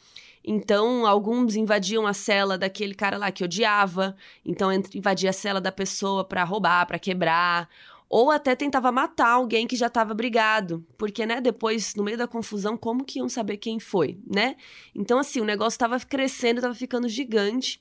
Então, 0.43 1.05
alguns 1.05 1.55
invadiam 1.55 2.07
a 2.07 2.13
cela 2.13 2.57
daquele 2.57 2.95
cara 2.95 3.15
lá 3.17 3.31
que 3.31 3.43
odiava, 3.43 4.15
então 4.43 4.71
invadia 4.93 5.29
a 5.29 5.33
cela 5.33 5.61
da 5.61 5.71
pessoa 5.71 6.23
para 6.23 6.43
roubar, 6.43 6.87
para 6.87 6.97
quebrar, 6.97 7.69
ou 8.13 8.29
até 8.29 8.57
tentava 8.57 8.91
matar 8.91 9.29
alguém 9.29 9.65
que 9.65 9.77
já 9.77 9.87
estava 9.87 10.13
brigado, 10.13 10.85
porque, 10.97 11.25
né, 11.25 11.39
depois, 11.39 11.95
no 11.95 12.03
meio 12.03 12.17
da 12.17 12.27
confusão, 12.27 12.75
como 12.75 13.05
que 13.05 13.19
iam 13.19 13.29
saber 13.29 13.55
quem 13.55 13.79
foi, 13.79 14.19
né? 14.29 14.57
Então, 14.93 15.17
assim, 15.17 15.39
o 15.39 15.45
negócio 15.45 15.77
estava 15.77 15.97
crescendo, 15.97 16.57
estava 16.57 16.75
ficando 16.75 17.07
gigante. 17.07 17.79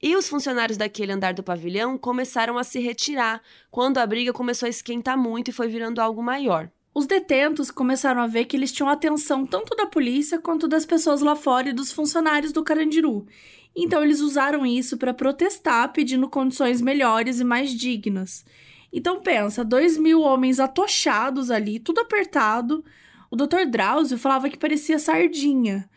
E 0.00 0.14
os 0.14 0.28
funcionários 0.28 0.78
daquele 0.78 1.10
andar 1.10 1.34
do 1.34 1.42
pavilhão 1.42 1.98
começaram 1.98 2.56
a 2.58 2.62
se 2.62 2.78
retirar 2.78 3.42
quando 3.72 3.98
a 3.98 4.06
briga 4.06 4.32
começou 4.32 4.68
a 4.68 4.70
esquentar 4.70 5.18
muito 5.18 5.48
e 5.48 5.52
foi 5.52 5.66
virando 5.66 6.00
algo 6.00 6.22
maior. 6.22 6.70
Os 6.94 7.04
detentos 7.04 7.68
começaram 7.68 8.20
a 8.20 8.28
ver 8.28 8.44
que 8.44 8.56
eles 8.56 8.70
tinham 8.70 8.88
atenção 8.88 9.44
tanto 9.44 9.74
da 9.74 9.86
polícia 9.86 10.38
quanto 10.38 10.68
das 10.68 10.86
pessoas 10.86 11.22
lá 11.22 11.34
fora 11.34 11.70
e 11.70 11.72
dos 11.72 11.90
funcionários 11.90 12.52
do 12.52 12.62
Carandiru. 12.62 13.26
Então 13.74 14.04
eles 14.04 14.20
usaram 14.20 14.64
isso 14.64 14.96
para 14.96 15.12
protestar, 15.12 15.92
pedindo 15.92 16.28
condições 16.28 16.80
melhores 16.80 17.40
e 17.40 17.44
mais 17.44 17.70
dignas. 17.70 18.44
Então 18.92 19.20
pensa, 19.20 19.64
dois 19.64 19.96
mil 19.96 20.20
homens 20.20 20.60
atochados 20.60 21.50
ali, 21.50 21.78
tudo 21.78 22.00
apertado. 22.00 22.84
O 23.30 23.36
Dr. 23.36 23.64
Drauzio 23.66 24.18
falava 24.18 24.50
que 24.50 24.58
parecia 24.58 24.98
sardinha. 24.98 25.88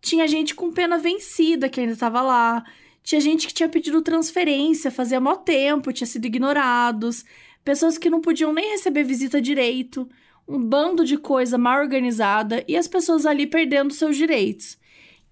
Tinha 0.00 0.28
gente 0.28 0.54
com 0.54 0.70
pena 0.70 0.98
vencida 0.98 1.68
que 1.68 1.80
ainda 1.80 1.94
estava 1.94 2.22
lá. 2.22 2.64
Tinha 3.02 3.20
gente 3.20 3.48
que 3.48 3.54
tinha 3.54 3.68
pedido 3.68 4.00
transferência, 4.02 4.90
fazia 4.90 5.20
mó 5.20 5.34
tempo, 5.34 5.92
tinha 5.92 6.06
sido 6.06 6.26
ignorados. 6.26 7.24
Pessoas 7.64 7.98
que 7.98 8.08
não 8.08 8.20
podiam 8.20 8.52
nem 8.52 8.70
receber 8.70 9.02
visita 9.02 9.40
direito. 9.40 10.08
Um 10.46 10.60
bando 10.60 11.04
de 11.04 11.16
coisa 11.16 11.58
mal 11.58 11.80
organizada 11.80 12.64
e 12.68 12.76
as 12.76 12.86
pessoas 12.86 13.26
ali 13.26 13.48
perdendo 13.48 13.92
seus 13.92 14.16
direitos. 14.16 14.78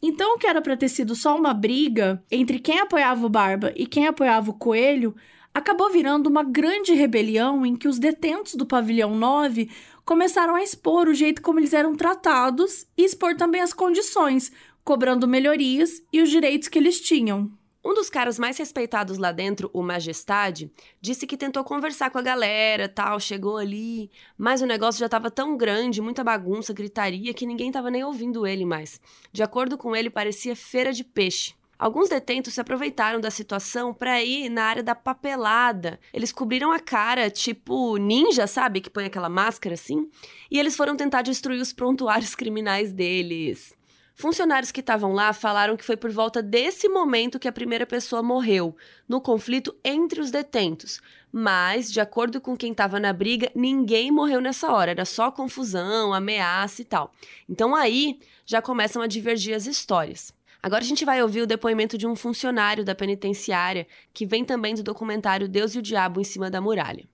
Então, 0.03 0.35
o 0.35 0.39
que 0.39 0.47
era 0.47 0.61
para 0.61 0.77
ter 0.77 0.89
sido 0.89 1.15
só 1.15 1.37
uma 1.37 1.55
briga 1.55 2.23
entre 2.31 2.59
quem 2.59 2.81
apoiava 2.81 3.25
o 3.25 3.29
Barba 3.29 3.73
e 3.77 3.87
quem 3.87 4.09
apoiava 4.09 4.51
o 4.51 4.55
Coelho 4.55 5.15
acabou 5.55 5.89
virando 5.89 6.27
uma 6.27 6.43
grande 6.43 6.93
rebelião 6.93 7.65
em 7.65 7.77
que 7.77 7.87
os 7.87 8.01
detentos 8.01 8.57
do 8.57 8.67
pavilhão 8.67 9.15
9 9.15 9.71
começaram 10.05 10.57
a 10.57 10.63
expor 10.63 11.09
o 11.09 11.15
jeito 11.15 11.41
como 11.41 11.61
eles 11.61 11.73
eram 11.73 11.95
tratados 11.95 12.87
e 12.99 13.05
expor 13.05 13.37
também 13.37 13.61
as 13.61 13.73
condições, 13.73 14.51
cobrando 14.83 15.29
melhorias 15.29 16.03
e 16.13 16.21
os 16.21 16.29
direitos 16.29 16.69
que 16.69 16.79
eles 16.79 17.01
tinham. 17.01 17.51
Um 17.87 17.93
dos 17.93 18.09
caras 18.09 18.39
mais 18.39 18.57
respeitados 18.57 19.19
lá 19.19 19.31
dentro, 19.31 19.71
o 19.73 19.83
Majestade, 19.83 20.73
disse 21.03 21.27
que 21.27 21.37
tentou 21.37 21.63
conversar 21.63 22.11
com 22.11 22.17
a 22.17 22.23
galera, 22.23 22.89
tal, 22.89 23.21
chegou 23.21 23.59
ali, 23.59 24.11
mas 24.39 24.63
o 24.63 24.67
negócio 24.67 24.99
já 24.99 25.05
estava 25.05 25.31
tão 25.31 25.55
grande, 25.55 26.01
muita 26.01 26.25
bagunça, 26.25 26.73
gritaria, 26.73 27.35
que 27.35 27.45
ninguém 27.45 27.69
estava 27.69 27.91
nem 27.91 28.03
ouvindo 28.03 28.47
ele 28.47 28.65
mais. 28.65 28.99
De 29.31 29.43
acordo 29.43 29.77
com 29.77 29.95
ele, 29.95 30.09
parecia 30.09 30.57
feira 30.57 30.95
de 30.95 31.05
peixe. 31.05 31.55
Alguns 31.85 32.09
detentos 32.09 32.55
se 32.55 32.61
aproveitaram 32.63 33.21
da 33.21 33.31
situação 33.31 33.93
para 33.93 34.23
ir 34.23 34.49
na 34.49 34.65
área 34.65 34.83
da 34.83 34.95
papelada. 34.95 36.01
Eles 36.15 36.33
cobriram 36.33 36.73
a 36.73 36.81
cara, 36.81 37.29
tipo 37.29 37.99
ninja, 37.99 38.47
sabe? 38.47 38.81
Que 38.81 38.89
põe 38.89 39.05
aquela 39.05 39.29
máscara 39.29 39.75
assim. 39.75 40.09
E 40.51 40.59
eles 40.59 40.79
foram 40.79 40.97
tentar 40.97 41.21
destruir 41.21 41.61
os 41.61 41.75
prontuários 41.75 42.33
criminais 42.35 42.91
deles. 42.91 43.75
Funcionários 44.15 44.73
que 44.73 44.81
estavam 44.81 45.13
lá 45.13 45.35
falaram 45.35 45.77
que 45.77 45.85
foi 45.85 45.95
por 45.95 46.11
volta 46.11 46.43
desse 46.43 46.89
momento 46.89 47.39
que 47.39 47.49
a 47.49 47.53
primeira 47.53 47.85
pessoa 47.85 48.23
morreu, 48.23 48.75
no 49.07 49.21
conflito 49.21 49.77
entre 49.85 50.23
os 50.23 50.31
detentos. 50.31 51.03
Mas, 51.31 51.93
de 51.93 52.01
acordo 52.01 52.41
com 52.41 52.57
quem 52.57 52.73
estava 52.73 52.99
na 52.99 53.13
briga, 53.13 53.53
ninguém 53.55 54.11
morreu 54.11 54.41
nessa 54.41 54.73
hora, 54.73 54.93
era 54.93 55.05
só 55.05 55.31
confusão, 55.31 56.15
ameaça 56.15 56.81
e 56.81 56.85
tal. 56.87 57.13
Então 57.47 57.75
aí 57.75 58.19
já 58.47 58.63
começam 58.63 59.03
a 59.03 59.07
divergir 59.07 59.55
as 59.55 59.67
histórias. 59.67 60.33
Agora 60.65 60.83
a 60.83 60.87
gente 60.87 61.05
vai 61.05 61.23
ouvir 61.23 61.43
o 61.43 61.47
depoimento 61.47 61.99
de 61.99 62.07
um 62.07 62.17
funcionário 62.17 62.87
da 62.87 62.95
penitenciária 62.95 63.87
que 64.15 64.25
vem 64.25 64.43
também 64.43 64.75
do 64.75 64.83
documentário 64.83 65.47
Deus 65.47 65.75
e 65.75 65.79
o 65.79 65.83
Diabo 65.83 66.23
em 66.23 66.25
cima 66.25 66.51
da 66.51 66.59
muralha. 66.59 67.07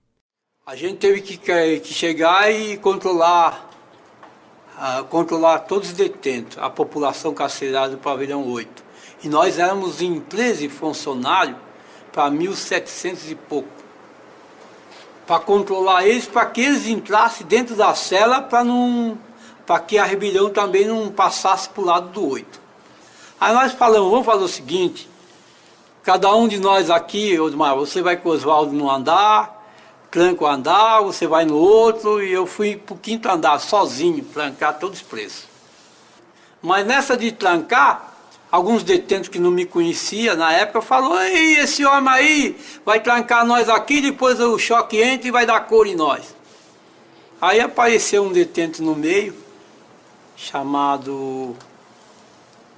A 0.65 0.73
gente 0.73 0.99
teve 0.99 1.19
que, 1.19 1.35
que 1.37 1.93
chegar 1.93 2.49
e 2.49 2.77
controlar, 2.77 3.69
uh, 4.77 5.03
controlar 5.03 5.59
todos 5.59 5.89
os 5.89 5.93
detentos, 5.93 6.57
a 6.59 6.69
população 6.69 7.33
carcerária 7.33 7.89
do 7.89 7.97
pavilhão 7.97 8.49
8. 8.49 8.85
E 9.21 9.27
nós 9.27 9.59
éramos 9.59 10.01
em 10.01 10.21
13 10.21 10.69
funcionários 10.69 11.57
para 12.13 12.31
1.700 12.31 13.31
e 13.31 13.35
pouco. 13.35 13.67
Para 15.27 15.41
controlar 15.41 16.07
eles, 16.07 16.25
para 16.25 16.45
que 16.45 16.61
eles 16.61 16.87
entrassem 16.87 17.45
dentro 17.45 17.75
da 17.75 17.93
cela 17.95 18.41
para 18.41 18.63
não 18.63 19.19
para 19.65 19.77
que 19.81 19.97
a 19.97 20.05
rebelião 20.05 20.49
também 20.49 20.87
não 20.87 21.11
passasse 21.11 21.67
para 21.67 21.81
o 21.81 21.85
lado 21.85 22.09
do 22.11 22.25
8. 22.29 22.60
Aí 23.41 23.55
nós 23.55 23.71
falamos, 23.71 24.11
vamos 24.11 24.25
fazer 24.27 24.43
o 24.43 24.47
seguinte, 24.47 25.09
cada 26.03 26.31
um 26.35 26.47
de 26.47 26.59
nós 26.59 26.91
aqui, 26.91 27.39
Osmar, 27.39 27.75
você 27.75 27.99
vai 27.99 28.15
com 28.15 28.29
o 28.29 28.33
Oswaldo 28.33 28.71
no 28.71 28.87
andar, 28.87 29.65
tranca 30.11 30.43
o 30.43 30.47
andar, 30.47 31.01
você 31.01 31.25
vai 31.25 31.43
no 31.43 31.57
outro, 31.57 32.21
e 32.21 32.31
eu 32.31 32.45
fui 32.45 32.75
para 32.75 32.93
o 32.93 32.97
quinto 32.99 33.27
andar 33.27 33.57
sozinho, 33.57 34.23
trancar 34.25 34.77
todos 34.77 35.01
presos. 35.01 35.45
Mas 36.61 36.85
nessa 36.85 37.17
de 37.17 37.31
trancar, 37.31 38.13
alguns 38.51 38.83
detentos 38.83 39.27
que 39.27 39.39
não 39.39 39.49
me 39.49 39.65
conheciam 39.65 40.35
na 40.35 40.53
época 40.53 40.79
falou, 40.79 41.19
Ei, 41.19 41.55
esse 41.55 41.83
homem 41.83 42.13
aí 42.13 42.57
vai 42.85 42.99
trancar 42.99 43.43
nós 43.43 43.67
aqui, 43.69 44.01
depois 44.01 44.39
o 44.39 44.59
choque 44.59 45.01
entra 45.01 45.27
e 45.27 45.31
vai 45.31 45.47
dar 45.47 45.61
cor 45.61 45.87
em 45.87 45.95
nós. 45.95 46.35
Aí 47.41 47.59
apareceu 47.59 48.23
um 48.23 48.31
detento 48.31 48.83
no 48.83 48.95
meio, 48.95 49.33
chamado 50.37 51.57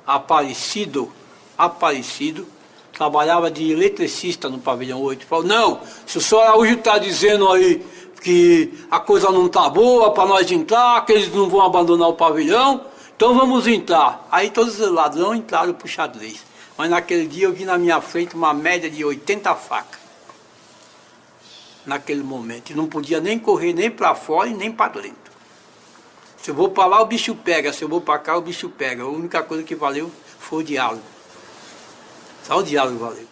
Aparecido, 0.05 1.11
Aparecido, 1.57 2.47
trabalhava 2.91 3.49
de 3.49 3.71
eletricista 3.71 4.49
no 4.49 4.59
pavilhão 4.59 5.01
8. 5.01 5.25
Falou, 5.25 5.45
não, 5.45 5.81
se 6.05 6.17
o 6.17 6.21
senhor 6.21 6.41
Araújo 6.41 6.73
está 6.73 6.97
dizendo 6.97 7.51
aí 7.51 7.85
que 8.21 8.73
a 8.89 8.99
coisa 8.99 9.29
não 9.31 9.47
está 9.47 9.69
boa 9.69 10.11
para 10.11 10.25
nós 10.25 10.49
entrar, 10.51 11.05
que 11.05 11.11
eles 11.11 11.33
não 11.33 11.49
vão 11.49 11.61
abandonar 11.61 12.07
o 12.07 12.13
pavilhão, 12.13 12.85
então 13.15 13.35
vamos 13.35 13.67
entrar. 13.67 14.27
Aí 14.31 14.49
todos 14.49 14.79
os 14.79 14.91
ladrões 14.91 15.39
entraram 15.39 15.73
para 15.73 15.85
o 15.85 15.89
xadrez. 15.89 16.43
Mas 16.77 16.89
naquele 16.89 17.27
dia 17.27 17.45
eu 17.45 17.53
vi 17.53 17.65
na 17.65 17.77
minha 17.77 18.01
frente 18.01 18.35
uma 18.35 18.53
média 18.53 18.89
de 18.89 19.03
80 19.03 19.53
facas 19.55 19.99
naquele 21.85 22.23
momento. 22.23 22.71
E 22.71 22.73
não 22.75 22.87
podia 22.87 23.19
nem 23.19 23.37
correr 23.37 23.73
nem 23.73 23.91
para 23.91 24.15
fora 24.15 24.49
e 24.49 24.53
nem 24.53 24.71
para 24.71 25.01
dentro. 25.01 25.22
Se 26.43 26.51
eu 26.51 26.55
vou 26.55 26.69
para 26.69 26.85
lá, 26.87 27.01
o 27.01 27.05
bicho 27.05 27.33
pega. 27.33 27.71
Se 27.71 27.85
eu 27.85 27.87
vou 27.87 28.01
para 28.01 28.19
cá, 28.19 28.35
o 28.35 28.41
bicho 28.41 28.67
pega. 28.67 29.03
A 29.03 29.07
única 29.07 29.41
coisa 29.41 29.63
que 29.63 29.73
valeu 29.73 30.11
foi 30.39 30.61
o 30.61 30.65
diálogo. 30.65 31.01
Só 32.43 32.57
o 32.57 32.63
diálogo 32.63 32.99
valeu. 32.99 33.25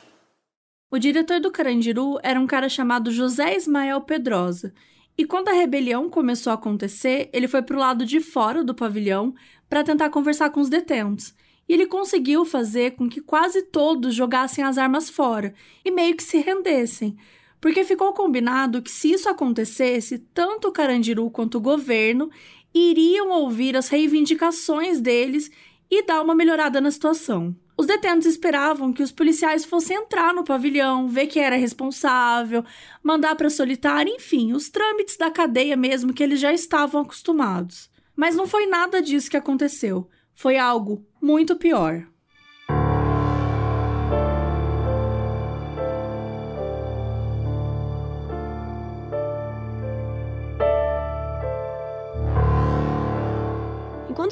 O 0.89 0.97
diretor 0.97 1.41
do 1.41 1.51
Carandiru 1.51 2.19
era 2.23 2.39
um 2.39 2.47
cara 2.47 2.69
chamado 2.69 3.11
José 3.11 3.57
Ismael 3.57 3.99
Pedrosa. 3.99 4.73
E 5.17 5.25
quando 5.25 5.49
a 5.49 5.51
rebelião 5.51 6.09
começou 6.09 6.51
a 6.51 6.53
acontecer, 6.53 7.29
ele 7.33 7.49
foi 7.49 7.61
para 7.61 7.75
o 7.75 7.79
lado 7.81 8.05
de 8.05 8.21
fora 8.21 8.63
do 8.63 8.73
pavilhão 8.73 9.35
para 9.67 9.83
tentar 9.83 10.09
conversar 10.09 10.49
com 10.51 10.61
os 10.61 10.69
detentos. 10.69 11.35
E 11.67 11.73
ele 11.73 11.87
conseguiu 11.87 12.45
fazer 12.45 12.91
com 12.91 13.09
que 13.09 13.19
quase 13.19 13.63
todos 13.63 14.15
jogassem 14.15 14.63
as 14.63 14.77
armas 14.77 15.09
fora 15.09 15.53
e 15.83 15.91
meio 15.91 16.15
que 16.15 16.23
se 16.23 16.37
rendessem, 16.37 17.17
porque 17.59 17.83
ficou 17.83 18.13
combinado 18.13 18.81
que 18.81 18.89
se 18.89 19.11
isso 19.11 19.27
acontecesse, 19.27 20.17
tanto 20.33 20.69
o 20.69 20.71
Carandiru 20.71 21.29
quanto 21.29 21.59
o 21.59 21.61
governo 21.61 22.31
iriam 22.73 23.29
ouvir 23.29 23.75
as 23.75 23.89
reivindicações 23.89 24.99
deles 24.99 25.51
e 25.89 26.03
dar 26.03 26.21
uma 26.21 26.35
melhorada 26.35 26.79
na 26.79 26.89
situação. 26.89 27.55
Os 27.77 27.87
detentos 27.87 28.27
esperavam 28.27 28.93
que 28.93 29.01
os 29.01 29.11
policiais 29.11 29.65
fossem 29.65 29.97
entrar 29.97 30.33
no 30.33 30.43
pavilhão, 30.43 31.07
ver 31.07 31.27
quem 31.27 31.41
era 31.41 31.55
responsável, 31.55 32.63
mandar 33.01 33.35
para 33.35 33.49
solitária, 33.49 34.13
enfim, 34.13 34.53
os 34.53 34.69
trâmites 34.69 35.17
da 35.17 35.31
cadeia 35.31 35.75
mesmo 35.75 36.13
que 36.13 36.21
eles 36.21 36.39
já 36.39 36.53
estavam 36.53 37.01
acostumados. 37.01 37.89
Mas 38.15 38.35
não 38.35 38.45
foi 38.45 38.67
nada 38.67 39.01
disso 39.01 39.31
que 39.31 39.37
aconteceu. 39.37 40.07
Foi 40.35 40.57
algo 40.57 41.05
muito 41.21 41.55
pior. 41.55 42.10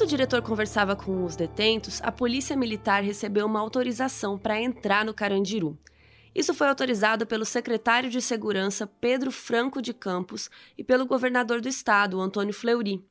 Enquanto 0.00 0.12
o 0.12 0.16
diretor 0.16 0.40
conversava 0.40 0.96
com 0.96 1.26
os 1.26 1.36
detentos, 1.36 2.00
a 2.02 2.10
polícia 2.10 2.56
militar 2.56 3.02
recebeu 3.02 3.44
uma 3.44 3.60
autorização 3.60 4.38
para 4.38 4.58
entrar 4.58 5.04
no 5.04 5.12
Carandiru. 5.12 5.78
Isso 6.34 6.54
foi 6.54 6.68
autorizado 6.68 7.26
pelo 7.26 7.44
secretário 7.44 8.08
de 8.08 8.22
Segurança 8.22 8.86
Pedro 8.86 9.30
Franco 9.30 9.82
de 9.82 9.92
Campos 9.92 10.48
e 10.78 10.82
pelo 10.82 11.04
governador 11.04 11.60
do 11.60 11.68
estado, 11.68 12.18
Antônio 12.18 12.54
Fleury. 12.54 13.04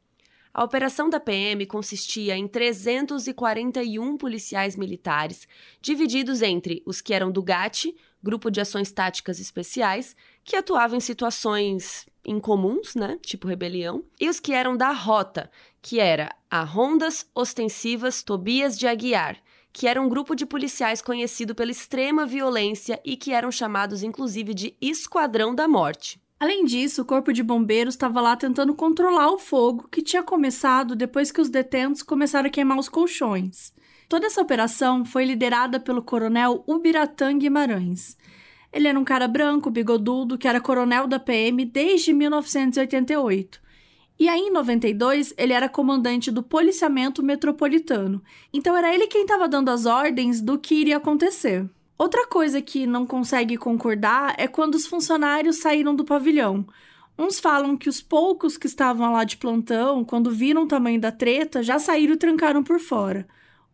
A 0.54 0.64
operação 0.64 1.10
da 1.10 1.20
PM 1.20 1.66
consistia 1.66 2.36
em 2.36 2.48
341 2.48 4.18
policiais 4.18 4.76
militares, 4.76 5.48
divididos 5.82 6.42
entre 6.42 6.82
os 6.86 7.02
que 7.02 7.14
eram 7.14 7.32
do 7.32 7.44
GAT, 7.44 7.96
Grupo 8.22 8.50
de 8.50 8.60
Ações 8.60 8.92
Táticas 8.92 9.40
Especiais, 9.40 10.16
que 10.44 10.56
atuavam 10.56 10.98
em 10.98 11.02
situações 11.02 12.08
incomuns, 12.26 12.96
né, 12.96 13.18
tipo 13.22 13.48
rebelião, 13.48 14.04
e 14.20 14.28
os 14.28 14.40
que 14.40 14.52
eram 14.52 14.76
da 14.76 14.92
Rota, 14.92 15.50
que 15.82 16.00
era 16.00 16.36
a 16.50 16.64
Rondas 16.64 17.26
Ostensivas 17.34 18.24
Tobias 18.24 18.78
de 18.78 18.88
Aguiar, 18.88 19.38
que 19.72 19.88
era 19.88 20.02
um 20.02 20.10
grupo 20.10 20.36
de 20.36 20.46
policiais 20.46 21.02
conhecido 21.02 21.54
pela 21.54 21.72
extrema 21.72 22.26
violência 22.26 23.00
e 23.06 23.16
que 23.16 23.32
eram 23.32 23.52
chamados 23.52 24.04
inclusive 24.04 24.54
de 24.54 24.76
Esquadrão 24.82 25.54
da 25.54 25.68
Morte. 25.68 26.20
Além 26.40 26.64
disso, 26.64 27.02
o 27.02 27.06
corpo 27.06 27.34
de 27.34 27.44
bombeiros 27.44 27.96
estava 27.96 28.22
lá 28.22 28.36
tentando 28.36 28.74
controlar 28.74 29.30
o 29.32 29.38
fogo 29.38 29.88
que 29.92 30.02
tinha 30.02 30.24
começado 30.24 30.96
depois 30.96 31.32
que 31.32 31.42
os 31.42 31.50
detentos 31.50 32.02
começaram 32.02 32.48
a 32.48 32.52
queimar 32.52 32.80
os 32.80 32.88
colchões. 32.88 33.74
Toda 34.08 34.28
essa 34.28 34.42
operação 34.42 35.04
foi 35.04 35.26
liderada 35.26 35.80
pelo 35.80 36.02
coronel 36.02 36.64
Ubiratã 36.66 37.38
Guimarães. 37.38 38.18
Ele 38.72 38.88
era 38.88 39.00
um 39.00 39.04
cara 39.04 39.28
branco, 39.28 39.70
bigodudo, 39.70 40.38
que 40.38 40.48
era 40.48 40.62
coronel 40.62 41.08
da 41.08 41.20
PM 41.20 41.66
desde 41.66 42.14
1988 42.14 43.60
e 44.20 44.28
aí, 44.28 44.42
em 44.42 44.52
92, 44.52 45.34
ele 45.38 45.54
era 45.54 45.70
comandante 45.70 46.30
do 46.30 46.44
policiamento 46.44 47.24
metropolitano. 47.24 48.22
Então, 48.54 48.76
era 48.76 48.94
ele 48.94 49.08
quem 49.08 49.22
estava 49.22 49.48
dando 49.48 49.70
as 49.70 49.86
ordens 49.86 50.42
do 50.42 50.60
que 50.60 50.76
iria 50.76 50.98
acontecer. 50.98 51.70
Outra 52.00 52.26
coisa 52.28 52.62
que 52.62 52.88
não 52.88 53.06
consegue 53.06 53.58
concordar 53.58 54.34
é 54.38 54.48
quando 54.48 54.76
os 54.76 54.88
funcionários 54.88 55.58
saíram 55.58 55.94
do 55.94 56.06
pavilhão. 56.06 56.66
Uns 57.18 57.42
falam 57.42 57.76
que 57.76 57.90
os 57.90 58.02
poucos 58.02 58.58
que 58.58 58.68
estavam 58.68 59.12
lá 59.12 59.26
de 59.26 59.36
plantão, 59.36 60.06
quando 60.06 60.32
viram 60.32 60.64
o 60.64 60.66
tamanho 60.66 61.02
da 61.02 61.12
treta, 61.12 61.62
já 61.62 61.78
saíram 61.78 62.14
e 62.14 62.18
trancaram 62.18 62.64
por 62.64 62.80
fora. 62.80 63.28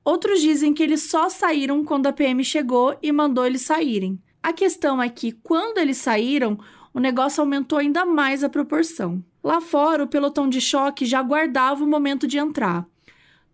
Outros 0.03 0.41
dizem 0.41 0.73
que 0.73 0.81
eles 0.81 1.03
só 1.03 1.29
saíram 1.29 1.85
quando 1.85 2.07
a 2.07 2.13
PM 2.13 2.43
chegou 2.43 2.97
e 2.99 3.11
mandou 3.11 3.45
eles 3.45 3.61
saírem. 3.61 4.19
A 4.41 4.51
questão 4.51 4.99
é 4.99 5.07
que, 5.07 5.31
quando 5.31 5.77
eles 5.77 5.97
saíram, 5.97 6.57
o 6.95 6.99
negócio 6.99 7.41
aumentou 7.41 7.77
ainda 7.77 8.07
mais 8.07 8.43
a 8.43 8.49
proporção. 8.49 9.23
Lá 9.43 9.61
fora, 9.61 10.03
o 10.03 10.07
pelotão 10.07 10.49
de 10.49 10.59
choque 10.59 11.05
já 11.05 11.19
aguardava 11.19 11.83
o 11.83 11.88
momento 11.88 12.25
de 12.25 12.39
entrar. 12.39 12.88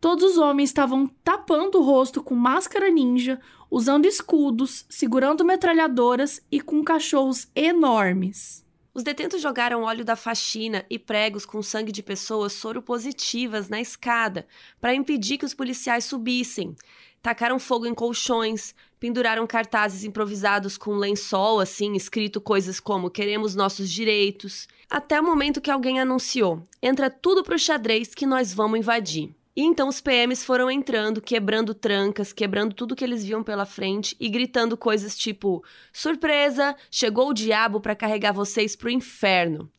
Todos 0.02 0.32
os 0.32 0.38
homens 0.40 0.72
estavam 0.72 1.06
tapando 1.24 1.78
o 1.78 1.84
rosto 1.84 2.24
com 2.24 2.34
máscara 2.34 2.90
ninja, 2.90 3.40
usando 3.70 4.08
escudos, 4.08 4.84
segurando 4.90 5.46
metralhadoras 5.46 6.42
e 6.52 6.60
com 6.60 6.84
cachorros 6.84 7.48
enormes. 7.56 8.66
Os 8.96 9.04
detentos 9.04 9.40
jogaram 9.40 9.84
óleo 9.84 10.04
da 10.04 10.16
faxina 10.16 10.84
e 10.90 10.98
pregos 10.98 11.46
com 11.46 11.62
sangue 11.62 11.92
de 11.92 12.02
pessoas 12.02 12.54
soropositivas 12.54 13.70
na 13.70 13.80
escada 13.80 14.48
para 14.82 14.96
impedir 14.96 15.38
que 15.38 15.46
os 15.46 15.54
policiais 15.54 16.04
subissem. 16.04 16.76
Tacaram 17.22 17.60
fogo 17.60 17.86
em 17.86 17.94
colchões, 17.94 18.74
penduraram 19.00 19.46
cartazes 19.46 20.04
improvisados 20.04 20.80
com 20.80 20.96
lençol, 20.96 21.60
assim, 21.60 21.94
escrito 21.94 22.42
coisas 22.42 22.80
como 22.80 23.12
queremos 23.12 23.54
nossos 23.54 23.88
direitos, 23.88 24.68
até 24.90 25.22
o 25.22 25.24
momento 25.24 25.62
que 25.62 25.70
alguém 25.70 26.00
anunciou: 26.00 26.64
entra 26.82 27.08
tudo 27.08 27.44
pro 27.44 27.60
xadrez 27.60 28.16
que 28.16 28.26
nós 28.26 28.52
vamos 28.52 28.80
invadir. 28.80 29.36
E 29.56 29.64
então 29.64 29.90
os 29.90 30.00
PMs 30.00 30.46
foram 30.46 30.72
entrando, 30.72 31.22
quebrando 31.22 31.74
trancas, 31.74 32.32
quebrando 32.32 32.74
tudo 32.74 32.96
que 32.96 33.04
eles 33.04 33.24
viam 33.24 33.44
pela 33.44 33.66
frente 33.66 34.16
e 34.20 34.30
gritando 34.30 34.78
coisas 34.78 35.18
tipo: 35.18 35.64
surpresa, 35.92 36.76
chegou 36.90 37.30
o 37.30 37.34
diabo 37.34 37.82
para 37.82 37.96
carregar 37.96 38.32
vocês 38.32 38.76
pro 38.76 38.90
inferno. 38.90 39.70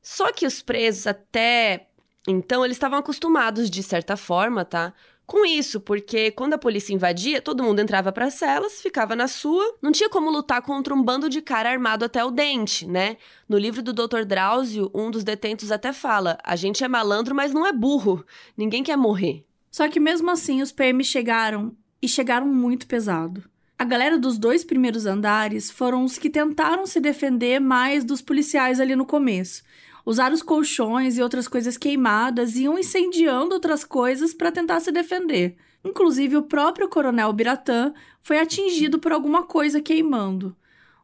Só 0.00 0.32
que 0.32 0.46
os 0.46 0.62
presos 0.62 1.06
até 1.06 1.88
então 2.26 2.64
eles 2.64 2.76
estavam 2.76 2.98
acostumados 2.98 3.68
de 3.68 3.82
certa 3.82 4.16
forma, 4.16 4.64
tá? 4.64 4.94
Com 5.26 5.44
isso, 5.46 5.80
porque 5.80 6.30
quando 6.30 6.54
a 6.54 6.58
polícia 6.58 6.92
invadia, 6.92 7.40
todo 7.40 7.62
mundo 7.62 7.80
entrava 7.80 8.12
para 8.12 8.26
as 8.26 8.34
celas, 8.34 8.82
ficava 8.82 9.16
na 9.16 9.26
sua, 9.26 9.76
não 9.80 9.90
tinha 9.90 10.08
como 10.08 10.30
lutar 10.30 10.60
contra 10.60 10.94
um 10.94 11.02
bando 11.02 11.30
de 11.30 11.40
cara 11.40 11.70
armado 11.70 12.04
até 12.04 12.22
o 12.22 12.30
dente, 12.30 12.86
né? 12.86 13.16
No 13.48 13.56
livro 13.56 13.82
do 13.82 13.92
Dr. 13.92 14.24
Drauzio, 14.26 14.90
um 14.94 15.10
dos 15.10 15.24
detentos 15.24 15.72
até 15.72 15.92
fala: 15.92 16.38
"A 16.44 16.56
gente 16.56 16.84
é 16.84 16.88
malandro, 16.88 17.34
mas 17.34 17.54
não 17.54 17.66
é 17.66 17.72
burro. 17.72 18.24
Ninguém 18.56 18.82
quer 18.82 18.96
morrer". 18.96 19.44
Só 19.70 19.88
que 19.88 19.98
mesmo 19.98 20.30
assim 20.30 20.60
os 20.60 20.70
PM 20.70 21.02
chegaram 21.02 21.74
e 22.02 22.06
chegaram 22.08 22.46
muito 22.46 22.86
pesado. 22.86 23.42
A 23.78 23.84
galera 23.84 24.18
dos 24.18 24.38
dois 24.38 24.62
primeiros 24.62 25.04
andares 25.04 25.70
foram 25.70 26.04
os 26.04 26.16
que 26.16 26.30
tentaram 26.30 26.86
se 26.86 27.00
defender 27.00 27.60
mais 27.60 28.04
dos 28.04 28.22
policiais 28.22 28.78
ali 28.78 28.94
no 28.94 29.04
começo 29.04 29.64
usaram 30.04 30.34
os 30.34 30.42
colchões 30.42 31.16
e 31.16 31.22
outras 31.22 31.48
coisas 31.48 31.76
queimadas 31.76 32.56
iam 32.56 32.78
incendiando 32.78 33.54
outras 33.54 33.84
coisas 33.84 34.34
para 34.34 34.52
tentar 34.52 34.80
se 34.80 34.92
defender. 34.92 35.56
Inclusive, 35.84 36.36
o 36.36 36.42
próprio 36.42 36.88
coronel 36.88 37.32
Biratã 37.32 37.92
foi 38.22 38.38
atingido 38.38 38.98
por 38.98 39.12
alguma 39.12 39.42
coisa 39.44 39.80
queimando. 39.80 40.56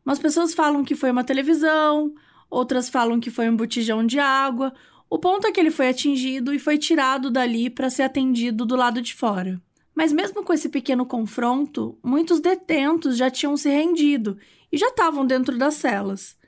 Umas 0.05 0.19
pessoas 0.19 0.55
falam 0.55 0.85
que 0.85 0.95
foi 0.95 1.11
uma 1.11 1.25
televisão, 1.25 2.15
outras 2.49 2.89
falam 2.89 3.21
que 3.21 3.31
foi 3.31 3.49
um 3.49 3.57
botijão 3.57 4.07
de 4.07 4.19
água. 4.19 4.73
O 5.09 5.19
ponto 5.19 5.47
é 5.47 5.53
que 5.53 5.61
ele 5.61 5.71
foi 5.71 5.89
atingido 5.89 6.55
e 6.55 6.59
foi 6.59 6.79
tirado 6.79 7.31
dali 7.31 7.69
para 7.69 7.91
ser 7.91 8.05
atendido 8.05 8.65
do 8.65 8.77
lado 8.77 9.03
de 9.03 9.15
fora. 9.15 9.61
Mas 9.95 10.13
mesmo 10.13 10.43
com 10.43 10.53
esse 10.53 10.69
pequeno 10.71 11.05
confronto, 11.05 11.99
muitos 12.03 12.41
detentos 12.41 13.19
já 13.19 13.29
tinham 13.29 13.57
se 13.57 13.69
rendido 13.69 14.39
e 14.73 14.79
já 14.79 14.89
estavam 14.89 15.27
dentro 15.27 15.59
das 15.59 15.75
celas. 15.75 16.40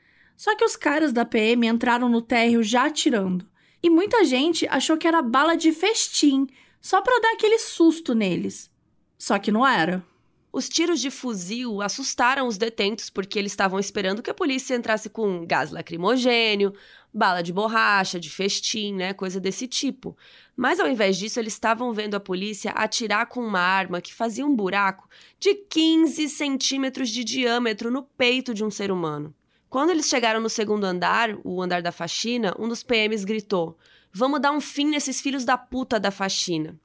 Só 0.42 0.56
que 0.56 0.64
os 0.64 0.74
caras 0.74 1.12
da 1.12 1.24
PM 1.24 1.68
entraram 1.68 2.08
no 2.08 2.20
térreo 2.20 2.64
já 2.64 2.86
atirando. 2.86 3.46
E 3.80 3.88
muita 3.88 4.24
gente 4.24 4.66
achou 4.66 4.96
que 4.96 5.06
era 5.06 5.22
bala 5.22 5.56
de 5.56 5.70
festim, 5.70 6.48
só 6.80 7.00
para 7.00 7.20
dar 7.20 7.34
aquele 7.34 7.60
susto 7.60 8.12
neles. 8.12 8.68
Só 9.16 9.38
que 9.38 9.52
não 9.52 9.64
era. 9.64 10.04
Os 10.52 10.68
tiros 10.68 11.00
de 11.00 11.12
fuzil 11.12 11.80
assustaram 11.80 12.48
os 12.48 12.58
detentos 12.58 13.08
porque 13.08 13.38
eles 13.38 13.52
estavam 13.52 13.78
esperando 13.78 14.20
que 14.20 14.30
a 14.30 14.34
polícia 14.34 14.74
entrasse 14.74 15.08
com 15.08 15.46
gás 15.46 15.70
lacrimogênio, 15.70 16.74
bala 17.14 17.40
de 17.40 17.52
borracha, 17.52 18.18
de 18.18 18.28
festim, 18.28 18.94
né, 18.94 19.14
coisa 19.14 19.38
desse 19.38 19.68
tipo. 19.68 20.16
Mas 20.56 20.80
ao 20.80 20.88
invés 20.88 21.18
disso, 21.18 21.38
eles 21.38 21.52
estavam 21.52 21.92
vendo 21.92 22.16
a 22.16 22.20
polícia 22.20 22.72
atirar 22.72 23.26
com 23.26 23.46
uma 23.46 23.60
arma 23.60 24.00
que 24.00 24.12
fazia 24.12 24.44
um 24.44 24.56
buraco 24.56 25.08
de 25.38 25.54
15 25.54 26.28
centímetros 26.28 27.10
de 27.10 27.22
diâmetro 27.22 27.92
no 27.92 28.02
peito 28.02 28.52
de 28.52 28.64
um 28.64 28.72
ser 28.72 28.90
humano. 28.90 29.32
Quando 29.72 29.88
eles 29.88 30.06
chegaram 30.06 30.38
no 30.38 30.50
segundo 30.50 30.84
andar, 30.84 31.34
o 31.42 31.62
andar 31.62 31.80
da 31.80 31.90
faxina, 31.90 32.54
um 32.58 32.68
dos 32.68 32.82
PMs 32.82 33.24
gritou: 33.24 33.78
Vamos 34.12 34.38
dar 34.38 34.52
um 34.52 34.60
fim 34.60 34.84
nesses 34.84 35.18
filhos 35.18 35.46
da 35.46 35.56
puta 35.56 35.98
da 35.98 36.10
faxina. 36.10 36.78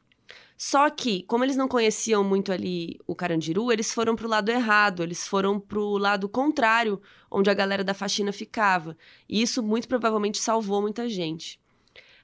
Só 0.55 0.89
que, 0.89 1.23
como 1.23 1.43
eles 1.43 1.57
não 1.57 1.67
conheciam 1.67 2.23
muito 2.23 2.49
ali 2.49 2.97
o 3.05 3.13
Carandiru, 3.13 3.73
eles 3.73 3.93
foram 3.93 4.15
pro 4.15 4.29
lado 4.29 4.47
errado, 4.47 5.03
eles 5.03 5.27
foram 5.27 5.59
pro 5.59 5.97
lado 5.97 6.29
contrário, 6.29 7.01
onde 7.29 7.49
a 7.49 7.53
galera 7.53 7.83
da 7.83 7.93
faxina 7.93 8.31
ficava. 8.31 8.97
E 9.27 9.41
isso 9.41 9.61
muito 9.61 9.85
provavelmente 9.89 10.37
salvou 10.37 10.81
muita 10.81 11.09
gente. 11.09 11.59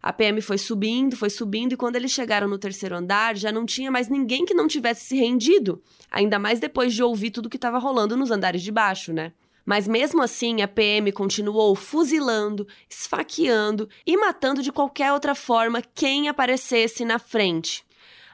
A 0.01 0.13
PM 0.13 0.39
foi 0.39 0.57
subindo, 0.57 1.17
foi 1.17 1.29
subindo, 1.29 1.73
e 1.73 1.77
quando 1.77 1.97
eles 1.97 2.11
chegaram 2.11 2.47
no 2.47 2.57
terceiro 2.57 2.95
andar, 2.95 3.35
já 3.35 3.51
não 3.51 3.65
tinha 3.65 3.91
mais 3.91 4.07
ninguém 4.07 4.45
que 4.45 4.53
não 4.53 4.69
tivesse 4.69 5.07
se 5.07 5.17
rendido. 5.17 5.83
Ainda 6.09 6.39
mais 6.39 6.61
depois 6.61 6.93
de 6.93 7.03
ouvir 7.03 7.31
tudo 7.31 7.49
que 7.49 7.57
estava 7.57 7.79
rolando 7.79 8.15
nos 8.15 8.31
andares 8.31 8.61
de 8.61 8.71
baixo, 8.71 9.11
né? 9.11 9.33
Mas 9.65 9.87
mesmo 9.87 10.21
assim, 10.21 10.61
a 10.61 10.67
PM 10.67 11.11
continuou 11.11 11.75
fuzilando, 11.75 12.67
esfaqueando 12.89 13.87
e 14.05 14.17
matando 14.17 14.61
de 14.61 14.71
qualquer 14.71 15.13
outra 15.13 15.33
forma 15.33 15.81
quem 15.81 16.27
aparecesse 16.27 17.05
na 17.05 17.17
frente. 17.17 17.85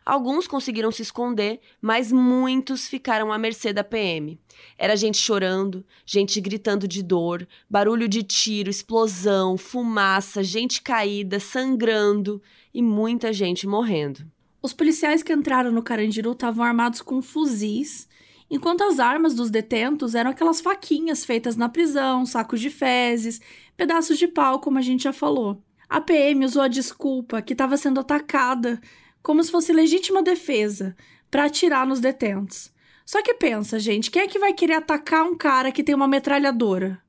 Alguns 0.09 0.47
conseguiram 0.47 0.91
se 0.91 1.03
esconder, 1.03 1.59
mas 1.79 2.11
muitos 2.11 2.87
ficaram 2.87 3.31
à 3.31 3.37
mercê 3.37 3.71
da 3.71 3.83
PM. 3.83 4.39
Era 4.75 4.95
gente 4.95 5.19
chorando, 5.19 5.85
gente 6.03 6.41
gritando 6.41 6.87
de 6.87 7.03
dor, 7.03 7.47
barulho 7.69 8.07
de 8.07 8.23
tiro, 8.23 8.71
explosão, 8.71 9.55
fumaça, 9.55 10.43
gente 10.43 10.81
caída, 10.81 11.39
sangrando 11.39 12.41
e 12.73 12.81
muita 12.81 13.31
gente 13.31 13.67
morrendo. 13.67 14.25
Os 14.63 14.73
policiais 14.73 15.21
que 15.21 15.31
entraram 15.31 15.71
no 15.71 15.83
Carandiru 15.83 16.31
estavam 16.31 16.65
armados 16.65 17.03
com 17.03 17.21
fuzis, 17.21 18.08
enquanto 18.49 18.83
as 18.83 18.99
armas 18.99 19.33
dos 19.33 19.49
detentos 19.49 20.15
eram 20.15 20.31
aquelas 20.31 20.61
faquinhas 20.61 21.23
feitas 21.23 21.55
na 21.55 21.69
prisão, 21.69 22.25
sacos 22.25 22.59
de 22.59 22.69
fezes, 22.69 23.39
pedaços 23.77 24.17
de 24.17 24.27
pau, 24.27 24.59
como 24.59 24.77
a 24.77 24.81
gente 24.81 25.03
já 25.03 25.13
falou. 25.13 25.61
A 25.87 25.99
PM 25.99 26.45
usou 26.45 26.61
a 26.61 26.67
desculpa 26.67 27.41
que 27.41 27.53
estava 27.53 27.77
sendo 27.77 27.99
atacada 27.99 28.79
como 29.21 29.43
se 29.43 29.51
fosse 29.51 29.73
legítima 29.73 30.21
defesa 30.21 30.95
para 31.29 31.45
atirar 31.45 31.85
nos 31.85 31.99
detentos. 31.99 32.71
Só 33.05 33.23
que 33.23 33.33
pensa, 33.33 33.79
gente, 33.79 34.11
quem 34.11 34.21
é 34.21 34.27
que 34.27 34.37
vai 34.37 34.53
querer 34.53 34.73
atacar 34.73 35.23
um 35.23 35.35
cara 35.35 35.71
que 35.71 35.83
tem 35.83 35.95
uma 35.95 36.07
metralhadora? 36.07 37.01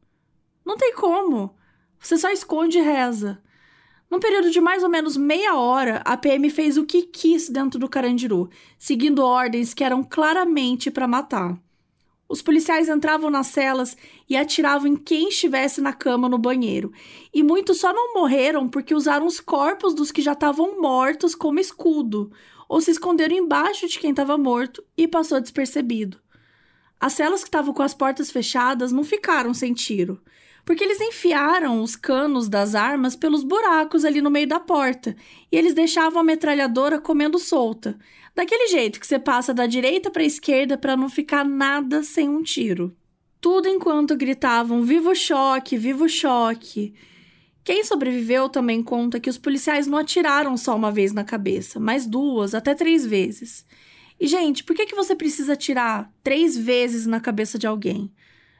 Não 0.64 0.76
tem 0.76 0.94
como. 0.94 1.54
Você 1.98 2.16
só 2.16 2.30
esconde 2.30 2.78
e 2.78 2.82
reza. 2.82 3.42
Num 4.10 4.18
período 4.18 4.50
de 4.50 4.60
mais 4.60 4.82
ou 4.82 4.88
menos 4.88 5.16
meia 5.16 5.54
hora, 5.54 6.02
a 6.04 6.16
PM 6.16 6.50
fez 6.50 6.76
o 6.76 6.84
que 6.84 7.02
quis 7.02 7.48
dentro 7.48 7.78
do 7.78 7.88
Carandiru, 7.88 8.50
seguindo 8.76 9.22
ordens 9.22 9.72
que 9.72 9.84
eram 9.84 10.02
claramente 10.02 10.90
para 10.90 11.06
matar. 11.06 11.56
Os 12.28 12.42
policiais 12.42 12.88
entravam 12.88 13.30
nas 13.30 13.48
celas 13.48 13.96
e 14.28 14.36
atiravam 14.36 14.88
em 14.88 14.96
quem 14.96 15.28
estivesse 15.28 15.80
na 15.80 15.92
cama 15.92 16.28
no 16.28 16.38
banheiro. 16.38 16.92
E 17.32 17.42
muitos 17.42 17.78
só 17.78 17.92
não 17.92 18.14
morreram 18.14 18.68
porque 18.68 18.94
usaram 18.94 19.26
os 19.26 19.38
corpos 19.38 19.94
dos 19.94 20.10
que 20.10 20.22
já 20.22 20.32
estavam 20.32 20.80
mortos 20.80 21.34
como 21.34 21.60
escudo, 21.60 22.32
ou 22.68 22.80
se 22.80 22.90
esconderam 22.90 23.36
embaixo 23.36 23.86
de 23.86 23.98
quem 23.98 24.10
estava 24.10 24.36
morto 24.36 24.82
e 24.96 25.06
passou 25.06 25.40
despercebido. 25.40 26.20
As 26.98 27.12
celas 27.14 27.42
que 27.42 27.48
estavam 27.48 27.72
com 27.72 27.82
as 27.82 27.94
portas 27.94 28.30
fechadas 28.30 28.92
não 28.92 29.04
ficaram 29.04 29.54
sem 29.54 29.72
tiro, 29.72 30.20
porque 30.64 30.84
eles 30.84 31.00
enfiaram 31.00 31.82
os 31.82 31.96
canos 31.96 32.48
das 32.48 32.74
armas 32.74 33.16
pelos 33.16 33.42
buracos 33.42 34.04
ali 34.04 34.20
no 34.20 34.30
meio 34.30 34.46
da 34.46 34.60
porta 34.60 35.16
e 35.50 35.56
eles 35.56 35.74
deixavam 35.74 36.20
a 36.20 36.24
metralhadora 36.24 37.00
comendo 37.00 37.38
solta. 37.38 37.98
Daquele 38.34 38.68
jeito 38.68 39.00
que 39.00 39.06
você 39.06 39.18
passa 39.18 39.52
da 39.52 39.66
direita 39.66 40.10
para 40.10 40.22
a 40.22 40.26
esquerda 40.26 40.78
para 40.78 40.96
não 40.96 41.08
ficar 41.08 41.44
nada 41.44 42.02
sem 42.02 42.28
um 42.28 42.42
tiro. 42.42 42.96
Tudo 43.40 43.68
enquanto 43.68 44.16
gritavam: 44.16 44.82
Viva 44.82 45.10
o 45.10 45.14
choque, 45.14 45.76
viva 45.76 46.04
o 46.04 46.08
choque. 46.08 46.94
Quem 47.64 47.84
sobreviveu 47.84 48.48
também 48.48 48.82
conta 48.82 49.20
que 49.20 49.28
os 49.28 49.38
policiais 49.38 49.86
não 49.86 49.98
atiraram 49.98 50.56
só 50.56 50.74
uma 50.74 50.90
vez 50.90 51.12
na 51.12 51.24
cabeça, 51.24 51.78
mas 51.78 52.06
duas, 52.06 52.54
até 52.54 52.74
três 52.74 53.04
vezes. 53.04 53.66
E, 54.18 54.26
gente, 54.26 54.64
por 54.64 54.74
que, 54.74 54.86
que 54.86 54.94
você 54.94 55.14
precisa 55.14 55.54
atirar 55.54 56.12
três 56.22 56.56
vezes 56.56 57.06
na 57.06 57.20
cabeça 57.20 57.58
de 57.58 57.66
alguém? 57.66 58.12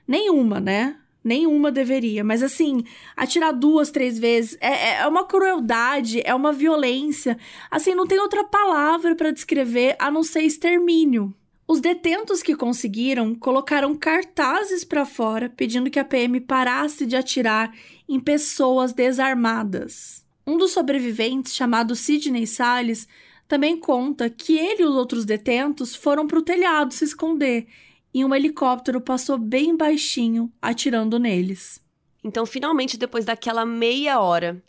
Nenhuma, 0.06 0.58
né? 0.60 0.96
Nenhuma 1.22 1.70
deveria, 1.70 2.24
mas 2.24 2.42
assim, 2.42 2.82
atirar 3.14 3.52
duas, 3.52 3.90
três 3.90 4.18
vezes 4.18 4.56
é, 4.60 5.00
é 5.00 5.06
uma 5.06 5.24
crueldade, 5.24 6.22
é 6.24 6.34
uma 6.34 6.52
violência. 6.52 7.36
Assim, 7.70 7.94
não 7.94 8.06
tem 8.06 8.18
outra 8.18 8.42
palavra 8.42 9.14
para 9.14 9.30
descrever 9.30 9.96
a 9.98 10.10
não 10.10 10.22
ser 10.22 10.42
extermínio. 10.42 11.34
Os 11.68 11.78
detentos 11.78 12.42
que 12.42 12.56
conseguiram 12.56 13.34
colocaram 13.34 13.94
cartazes 13.94 14.82
para 14.82 15.04
fora 15.04 15.48
pedindo 15.48 15.90
que 15.90 16.00
a 16.00 16.04
PM 16.04 16.40
parasse 16.40 17.06
de 17.06 17.14
atirar 17.14 17.72
em 18.08 18.18
pessoas 18.18 18.92
desarmadas. 18.92 20.24
Um 20.46 20.56
dos 20.56 20.72
sobreviventes, 20.72 21.54
chamado 21.54 21.94
Sidney 21.94 22.46
Salles, 22.46 23.06
também 23.46 23.76
conta 23.76 24.30
que 24.30 24.56
ele 24.56 24.82
e 24.82 24.86
os 24.86 24.96
outros 24.96 25.24
detentos 25.24 25.94
foram 25.94 26.26
para 26.26 26.38
o 26.38 26.42
telhado 26.42 26.94
se 26.94 27.04
esconder 27.04 27.68
e 28.12 28.24
um 28.24 28.34
helicóptero 28.34 29.00
passou 29.00 29.38
bem 29.38 29.76
baixinho, 29.76 30.52
atirando 30.60 31.18
neles. 31.18 31.80
Então, 32.22 32.44
finalmente, 32.44 32.96
depois 32.98 33.24
daquela 33.24 33.64
meia 33.64 34.20
hora, 34.20 34.62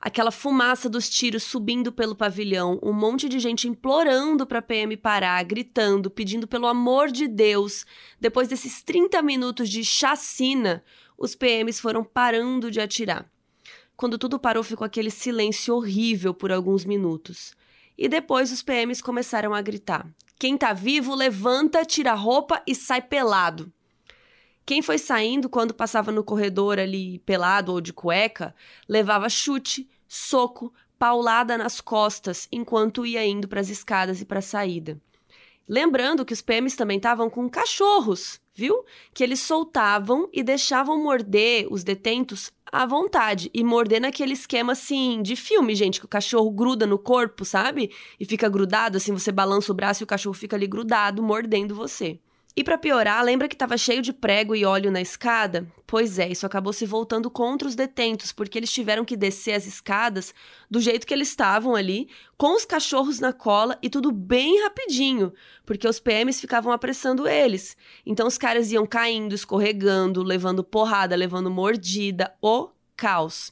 aquela 0.00 0.30
fumaça 0.30 0.88
dos 0.88 1.08
tiros 1.08 1.42
subindo 1.42 1.92
pelo 1.92 2.14
pavilhão, 2.14 2.78
um 2.82 2.92
monte 2.92 3.28
de 3.28 3.38
gente 3.38 3.66
implorando 3.66 4.46
para 4.46 4.58
a 4.58 4.62
PM 4.62 4.96
parar, 4.96 5.42
gritando, 5.44 6.10
pedindo 6.10 6.46
pelo 6.46 6.66
amor 6.66 7.10
de 7.10 7.26
Deus. 7.26 7.86
Depois 8.20 8.48
desses 8.48 8.82
30 8.82 9.22
minutos 9.22 9.68
de 9.68 9.84
chacina, 9.84 10.84
os 11.16 11.34
PMs 11.34 11.80
foram 11.80 12.04
parando 12.04 12.70
de 12.70 12.80
atirar. 12.80 13.30
Quando 13.96 14.18
tudo 14.18 14.38
parou, 14.38 14.64
ficou 14.64 14.84
aquele 14.84 15.10
silêncio 15.10 15.74
horrível 15.74 16.34
por 16.34 16.50
alguns 16.50 16.84
minutos. 16.84 17.54
E 17.96 18.08
depois 18.08 18.50
os 18.50 18.62
PMs 18.62 19.00
começaram 19.00 19.54
a 19.54 19.62
gritar: 19.62 20.08
quem 20.42 20.58
tá 20.58 20.72
vivo, 20.72 21.14
levanta, 21.14 21.84
tira 21.84 22.10
a 22.10 22.16
roupa 22.16 22.60
e 22.66 22.74
sai 22.74 23.00
pelado. 23.00 23.72
Quem 24.66 24.82
foi 24.82 24.98
saindo 24.98 25.48
quando 25.48 25.72
passava 25.72 26.10
no 26.10 26.24
corredor 26.24 26.80
ali 26.80 27.20
pelado 27.20 27.70
ou 27.70 27.80
de 27.80 27.92
cueca, 27.92 28.52
levava 28.88 29.28
chute, 29.28 29.88
soco, 30.08 30.74
paulada 30.98 31.56
nas 31.56 31.80
costas 31.80 32.48
enquanto 32.50 33.06
ia 33.06 33.24
indo 33.24 33.46
para 33.46 33.60
as 33.60 33.68
escadas 33.68 34.20
e 34.20 34.24
para 34.24 34.40
a 34.40 34.42
saída. 34.42 35.00
Lembrando 35.68 36.24
que 36.24 36.32
os 36.32 36.42
PMs 36.42 36.74
também 36.74 36.96
estavam 36.96 37.30
com 37.30 37.48
cachorros, 37.48 38.40
viu? 38.54 38.84
Que 39.12 39.22
eles 39.22 39.40
soltavam 39.40 40.28
e 40.32 40.42
deixavam 40.42 41.02
morder 41.02 41.66
os 41.70 41.82
detentos 41.82 42.52
à 42.70 42.86
vontade 42.86 43.50
e 43.52 43.62
morder 43.62 44.00
naquele 44.00 44.32
esquema 44.32 44.72
assim 44.72 45.22
de 45.22 45.36
filme, 45.36 45.74
gente, 45.74 46.00
que 46.00 46.06
o 46.06 46.08
cachorro 46.08 46.50
gruda 46.50 46.86
no 46.86 46.98
corpo, 46.98 47.44
sabe? 47.44 47.90
E 48.18 48.24
fica 48.24 48.48
grudado, 48.48 48.96
assim, 48.96 49.12
você 49.12 49.30
balança 49.30 49.72
o 49.72 49.74
braço 49.74 50.02
e 50.02 50.04
o 50.04 50.06
cachorro 50.06 50.34
fica 50.34 50.56
ali 50.56 50.66
grudado, 50.66 51.22
mordendo 51.22 51.74
você. 51.74 52.18
E 52.54 52.62
para 52.62 52.76
piorar, 52.76 53.24
lembra 53.24 53.48
que 53.48 53.54
estava 53.54 53.78
cheio 53.78 54.02
de 54.02 54.12
prego 54.12 54.54
e 54.54 54.62
óleo 54.62 54.90
na 54.90 55.00
escada? 55.00 55.66
Pois 55.86 56.18
é, 56.18 56.28
isso 56.28 56.44
acabou 56.44 56.70
se 56.70 56.84
voltando 56.84 57.30
contra 57.30 57.66
os 57.66 57.74
detentos, 57.74 58.30
porque 58.30 58.58
eles 58.58 58.70
tiveram 58.70 59.06
que 59.06 59.16
descer 59.16 59.54
as 59.54 59.66
escadas 59.66 60.34
do 60.70 60.78
jeito 60.78 61.06
que 61.06 61.14
eles 61.14 61.28
estavam 61.28 61.74
ali, 61.74 62.10
com 62.36 62.54
os 62.54 62.66
cachorros 62.66 63.18
na 63.20 63.32
cola 63.32 63.78
e 63.80 63.88
tudo 63.88 64.12
bem 64.12 64.62
rapidinho, 64.64 65.32
porque 65.64 65.88
os 65.88 65.98
PMs 65.98 66.42
ficavam 66.42 66.72
apressando 66.72 67.26
eles. 67.26 67.74
Então 68.04 68.26
os 68.26 68.36
caras 68.36 68.70
iam 68.70 68.86
caindo, 68.86 69.34
escorregando, 69.34 70.22
levando 70.22 70.62
porrada, 70.62 71.16
levando 71.16 71.50
mordida, 71.50 72.34
o 72.42 72.68
caos. 72.94 73.50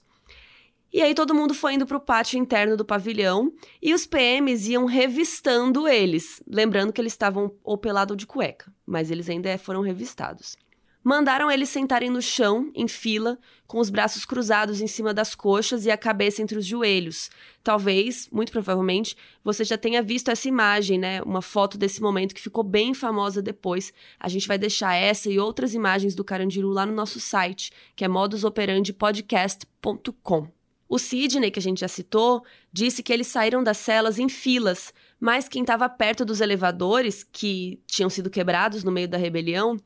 E 0.92 1.00
aí 1.00 1.14
todo 1.14 1.34
mundo 1.34 1.54
foi 1.54 1.74
indo 1.74 1.86
para 1.86 1.96
o 1.96 2.00
pátio 2.00 2.36
interno 2.36 2.76
do 2.76 2.84
pavilhão 2.84 3.52
e 3.80 3.94
os 3.94 4.06
PMs 4.06 4.68
iam 4.68 4.86
revistando 4.86 5.86
eles, 5.86 6.42
lembrando 6.46 6.92
que 6.92 7.00
eles 7.00 7.12
estavam 7.12 7.54
ou 7.62 7.78
pelado 7.78 8.14
ou 8.14 8.16
de 8.16 8.26
cueca, 8.26 8.72
mas 8.84 9.08
eles 9.08 9.30
ainda 9.30 9.56
foram 9.56 9.82
revistados. 9.82 10.56
mandaram 11.02 11.50
eles 11.50 11.68
sentarem 11.68 12.10
no 12.10 12.20
chão, 12.20 12.70
em 12.74 12.88
fila, 12.88 13.38
com 13.66 13.78
os 13.78 13.88
braços 13.88 14.26
cruzados 14.26 14.80
em 14.80 14.88
cima 14.88 15.14
das 15.14 15.32
coxas 15.34 15.86
e 15.86 15.90
a 15.90 15.96
cabeça 15.96 16.42
entre 16.42 16.58
os 16.58 16.66
joelhos. 16.66 17.30
Talvez, 17.62 18.28
muito 18.30 18.52
provavelmente, 18.52 19.16
você 19.44 19.64
já 19.64 19.78
tenha 19.78 20.02
visto 20.02 20.28
essa 20.28 20.48
imagem, 20.48 20.98
né? 20.98 21.22
Uma 21.22 21.40
foto 21.40 21.78
desse 21.78 22.02
momento 22.02 22.34
que 22.34 22.40
ficou 22.40 22.64
bem 22.64 22.92
famosa 22.94 23.40
depois. 23.40 23.92
A 24.18 24.28
gente 24.28 24.48
vai 24.48 24.58
deixar 24.58 24.94
essa 24.94 25.30
e 25.30 25.38
outras 25.38 25.72
imagens 25.72 26.16
do 26.16 26.24
Carandiru 26.24 26.68
lá 26.68 26.84
no 26.84 26.92
nosso 26.92 27.20
site, 27.20 27.70
que 27.94 28.04
é 28.04 28.08
modusoperandipodcast.com. 28.08 30.59
O 30.90 30.98
Sidney, 30.98 31.52
que 31.52 31.60
a 31.60 31.62
gente 31.62 31.82
já 31.82 31.86
citou, 31.86 32.44
disse 32.72 33.00
que 33.00 33.12
eles 33.12 33.28
saíram 33.28 33.62
das 33.62 33.76
celas 33.76 34.18
em 34.18 34.28
filas, 34.28 34.92
mas 35.20 35.48
quem 35.48 35.62
estava 35.62 35.88
perto 35.88 36.24
dos 36.24 36.40
elevadores, 36.40 37.22
que 37.22 37.80
tinham 37.86 38.10
sido 38.10 38.28
quebrados 38.28 38.82
no 38.82 38.90
meio 38.90 39.06
da 39.06 39.16
rebelião, 39.16 39.76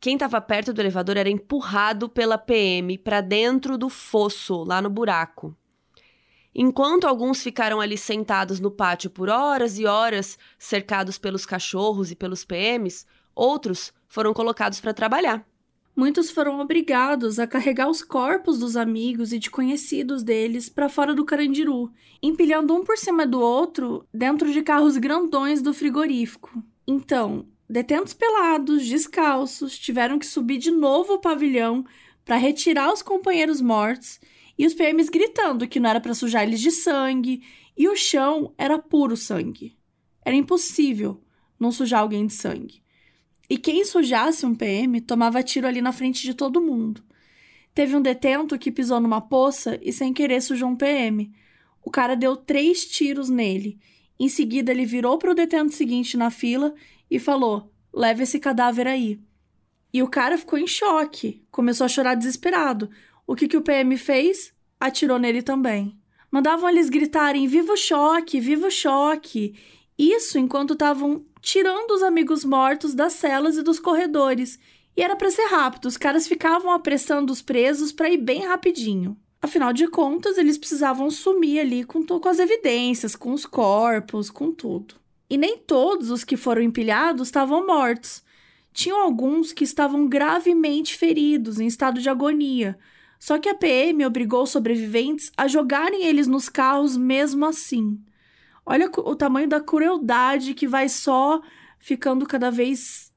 quem 0.00 0.14
estava 0.14 0.40
perto 0.40 0.72
do 0.72 0.80
elevador 0.80 1.16
era 1.16 1.30
empurrado 1.30 2.08
pela 2.08 2.36
PM 2.36 2.98
para 2.98 3.20
dentro 3.20 3.78
do 3.78 3.88
fosso, 3.88 4.64
lá 4.64 4.82
no 4.82 4.90
buraco. 4.90 5.56
Enquanto 6.52 7.06
alguns 7.06 7.40
ficaram 7.40 7.80
ali 7.80 7.96
sentados 7.96 8.58
no 8.58 8.70
pátio 8.70 9.08
por 9.10 9.28
horas 9.28 9.78
e 9.78 9.86
horas, 9.86 10.36
cercados 10.58 11.18
pelos 11.18 11.46
cachorros 11.46 12.10
e 12.10 12.16
pelos 12.16 12.44
PMs, 12.44 13.06
outros 13.32 13.92
foram 14.08 14.34
colocados 14.34 14.80
para 14.80 14.92
trabalhar. 14.92 15.46
Muitos 15.96 16.30
foram 16.30 16.60
obrigados 16.60 17.38
a 17.38 17.46
carregar 17.46 17.88
os 17.88 18.02
corpos 18.02 18.58
dos 18.58 18.76
amigos 18.76 19.32
e 19.32 19.38
de 19.38 19.50
conhecidos 19.50 20.22
deles 20.22 20.68
para 20.68 20.90
fora 20.90 21.14
do 21.14 21.24
Carandiru, 21.24 21.90
empilhando 22.22 22.74
um 22.74 22.84
por 22.84 22.98
cima 22.98 23.26
do 23.26 23.40
outro 23.40 24.06
dentro 24.12 24.52
de 24.52 24.60
carros 24.62 24.98
grandões 24.98 25.62
do 25.62 25.72
frigorífico. 25.72 26.62
Então, 26.86 27.46
Detentos 27.68 28.14
pelados, 28.14 28.86
descalços, 28.86 29.76
tiveram 29.76 30.20
que 30.20 30.26
subir 30.26 30.58
de 30.58 30.70
novo 30.70 31.14
o 31.14 31.18
pavilhão 31.18 31.84
para 32.24 32.36
retirar 32.36 32.92
os 32.92 33.02
companheiros 33.02 33.60
mortos 33.60 34.20
e 34.56 34.64
os 34.64 34.72
PMs 34.72 35.10
gritando 35.10 35.66
que 35.66 35.80
não 35.80 35.90
era 35.90 36.00
para 36.00 36.14
sujar 36.14 36.44
eles 36.44 36.60
de 36.60 36.70
sangue 36.70 37.42
e 37.76 37.88
o 37.88 37.96
chão 37.96 38.54
era 38.56 38.78
puro 38.78 39.16
sangue. 39.16 39.76
Era 40.24 40.36
impossível 40.36 41.20
não 41.58 41.72
sujar 41.72 42.00
alguém 42.00 42.26
de 42.26 42.34
sangue. 42.34 42.82
E 43.48 43.56
quem 43.56 43.84
sujasse 43.84 44.44
um 44.44 44.54
PM 44.54 45.00
tomava 45.00 45.42
tiro 45.42 45.66
ali 45.66 45.80
na 45.80 45.92
frente 45.92 46.22
de 46.22 46.34
todo 46.34 46.60
mundo. 46.60 47.02
Teve 47.74 47.94
um 47.94 48.00
detento 48.02 48.58
que 48.58 48.72
pisou 48.72 49.00
numa 49.00 49.20
poça 49.20 49.78
e 49.82 49.92
sem 49.92 50.12
querer 50.12 50.40
sujou 50.40 50.68
um 50.68 50.76
PM. 50.76 51.32
O 51.84 51.90
cara 51.90 52.16
deu 52.16 52.34
três 52.34 52.84
tiros 52.86 53.28
nele. 53.28 53.78
Em 54.18 54.28
seguida, 54.28 54.72
ele 54.72 54.86
virou 54.86 55.18
para 55.18 55.30
o 55.30 55.34
detento 55.34 55.74
seguinte 55.74 56.16
na 56.16 56.30
fila 56.30 56.74
e 57.10 57.18
falou: 57.18 57.70
leve 57.92 58.22
esse 58.22 58.40
cadáver 58.40 58.88
aí. 58.88 59.20
E 59.92 60.02
o 60.02 60.08
cara 60.08 60.36
ficou 60.36 60.58
em 60.58 60.66
choque, 60.66 61.44
começou 61.50 61.84
a 61.84 61.88
chorar 61.88 62.14
desesperado. 62.14 62.90
O 63.26 63.36
que, 63.36 63.46
que 63.46 63.56
o 63.56 63.62
PM 63.62 63.96
fez? 63.96 64.52
Atirou 64.80 65.18
nele 65.18 65.42
também. 65.42 65.98
Mandavam 66.30 66.68
eles 66.68 66.88
gritarem: 66.88 67.46
viva 67.46 67.72
o 67.72 67.76
choque, 67.76 68.40
viva 68.40 68.66
o 68.68 68.70
choque. 68.70 69.54
Isso 69.98 70.38
enquanto 70.38 70.74
estavam 70.74 71.24
tirando 71.40 71.92
os 71.92 72.02
amigos 72.02 72.44
mortos 72.44 72.94
das 72.94 73.14
celas 73.14 73.56
e 73.56 73.62
dos 73.62 73.78
corredores. 73.78 74.58
E 74.96 75.02
era 75.02 75.16
para 75.16 75.30
ser 75.30 75.46
rápido, 75.46 75.86
os 75.86 75.96
caras 75.96 76.26
ficavam 76.26 76.70
apressando 76.72 77.32
os 77.32 77.42
presos 77.42 77.92
para 77.92 78.10
ir 78.10 78.18
bem 78.18 78.44
rapidinho. 78.44 79.16
Afinal 79.40 79.72
de 79.72 79.86
contas, 79.88 80.38
eles 80.38 80.58
precisavam 80.58 81.10
sumir 81.10 81.60
ali 81.60 81.84
com, 81.84 82.04
com 82.04 82.28
as 82.28 82.38
evidências, 82.38 83.14
com 83.14 83.32
os 83.32 83.46
corpos, 83.46 84.30
com 84.30 84.50
tudo. 84.50 84.96
E 85.28 85.36
nem 85.36 85.58
todos 85.58 86.10
os 86.10 86.24
que 86.24 86.36
foram 86.36 86.62
empilhados 86.62 87.28
estavam 87.28 87.66
mortos. 87.66 88.24
Tinham 88.72 89.00
alguns 89.00 89.52
que 89.52 89.64
estavam 89.64 90.08
gravemente 90.08 90.96
feridos, 90.96 91.60
em 91.60 91.66
estado 91.66 92.00
de 92.00 92.08
agonia. 92.08 92.78
Só 93.18 93.38
que 93.38 93.48
a 93.48 93.54
PM 93.54 94.04
obrigou 94.04 94.46
sobreviventes 94.46 95.30
a 95.36 95.48
jogarem 95.48 96.04
eles 96.04 96.26
nos 96.26 96.48
carros 96.48 96.96
mesmo 96.96 97.46
assim. 97.46 97.98
Olha 98.66 98.90
o 98.96 99.14
tamanho 99.14 99.48
da 99.48 99.60
crueldade 99.60 100.52
que 100.52 100.66
vai 100.66 100.88
só 100.88 101.40
ficando 101.78 102.26
cada 102.26 102.50
vez 102.50 103.12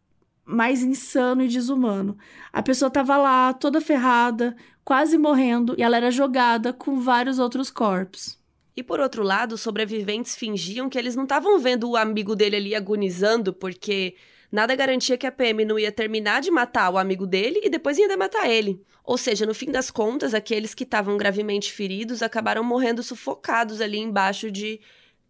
mais 0.45 0.83
insano 0.83 1.41
e 1.41 1.47
desumano. 1.47 2.15
A 2.53 2.61
pessoa 2.61 2.87
estava 2.87 3.17
lá, 3.17 3.51
toda 3.53 3.81
ferrada, 3.81 4.55
quase 4.83 5.17
morrendo, 5.17 5.73
e 5.77 5.81
ela 5.81 5.97
era 5.97 6.11
jogada 6.11 6.71
com 6.71 6.99
vários 6.99 7.39
outros 7.39 7.71
corpos. 7.71 8.39
E 8.75 8.83
por 8.83 8.99
outro 8.99 9.23
lado, 9.23 9.53
os 9.53 9.61
sobreviventes 9.61 10.35
fingiam 10.35 10.87
que 10.87 10.97
eles 10.97 11.15
não 11.15 11.23
estavam 11.23 11.59
vendo 11.59 11.89
o 11.89 11.97
amigo 11.97 12.35
dele 12.35 12.55
ali 12.55 12.75
agonizando, 12.75 13.51
porque 13.51 14.15
nada 14.51 14.75
garantia 14.75 15.17
que 15.17 15.27
a 15.27 15.31
PM 15.31 15.65
não 15.65 15.77
ia 15.77 15.91
terminar 15.91 16.41
de 16.41 16.49
matar 16.49 16.91
o 16.91 16.97
amigo 16.97 17.25
dele 17.27 17.59
e 17.63 17.69
depois 17.69 17.97
ia 17.97 18.15
matar 18.15 18.49
ele. 18.49 18.81
Ou 19.03 19.17
seja, 19.17 19.45
no 19.45 19.53
fim 19.53 19.71
das 19.71 19.89
contas, 19.89 20.33
aqueles 20.33 20.73
que 20.73 20.83
estavam 20.83 21.17
gravemente 21.17 21.73
feridos 21.73 22.21
acabaram 22.21 22.63
morrendo 22.63 23.01
sufocados 23.01 23.81
ali 23.81 23.97
embaixo 23.97 24.51
de 24.51 24.79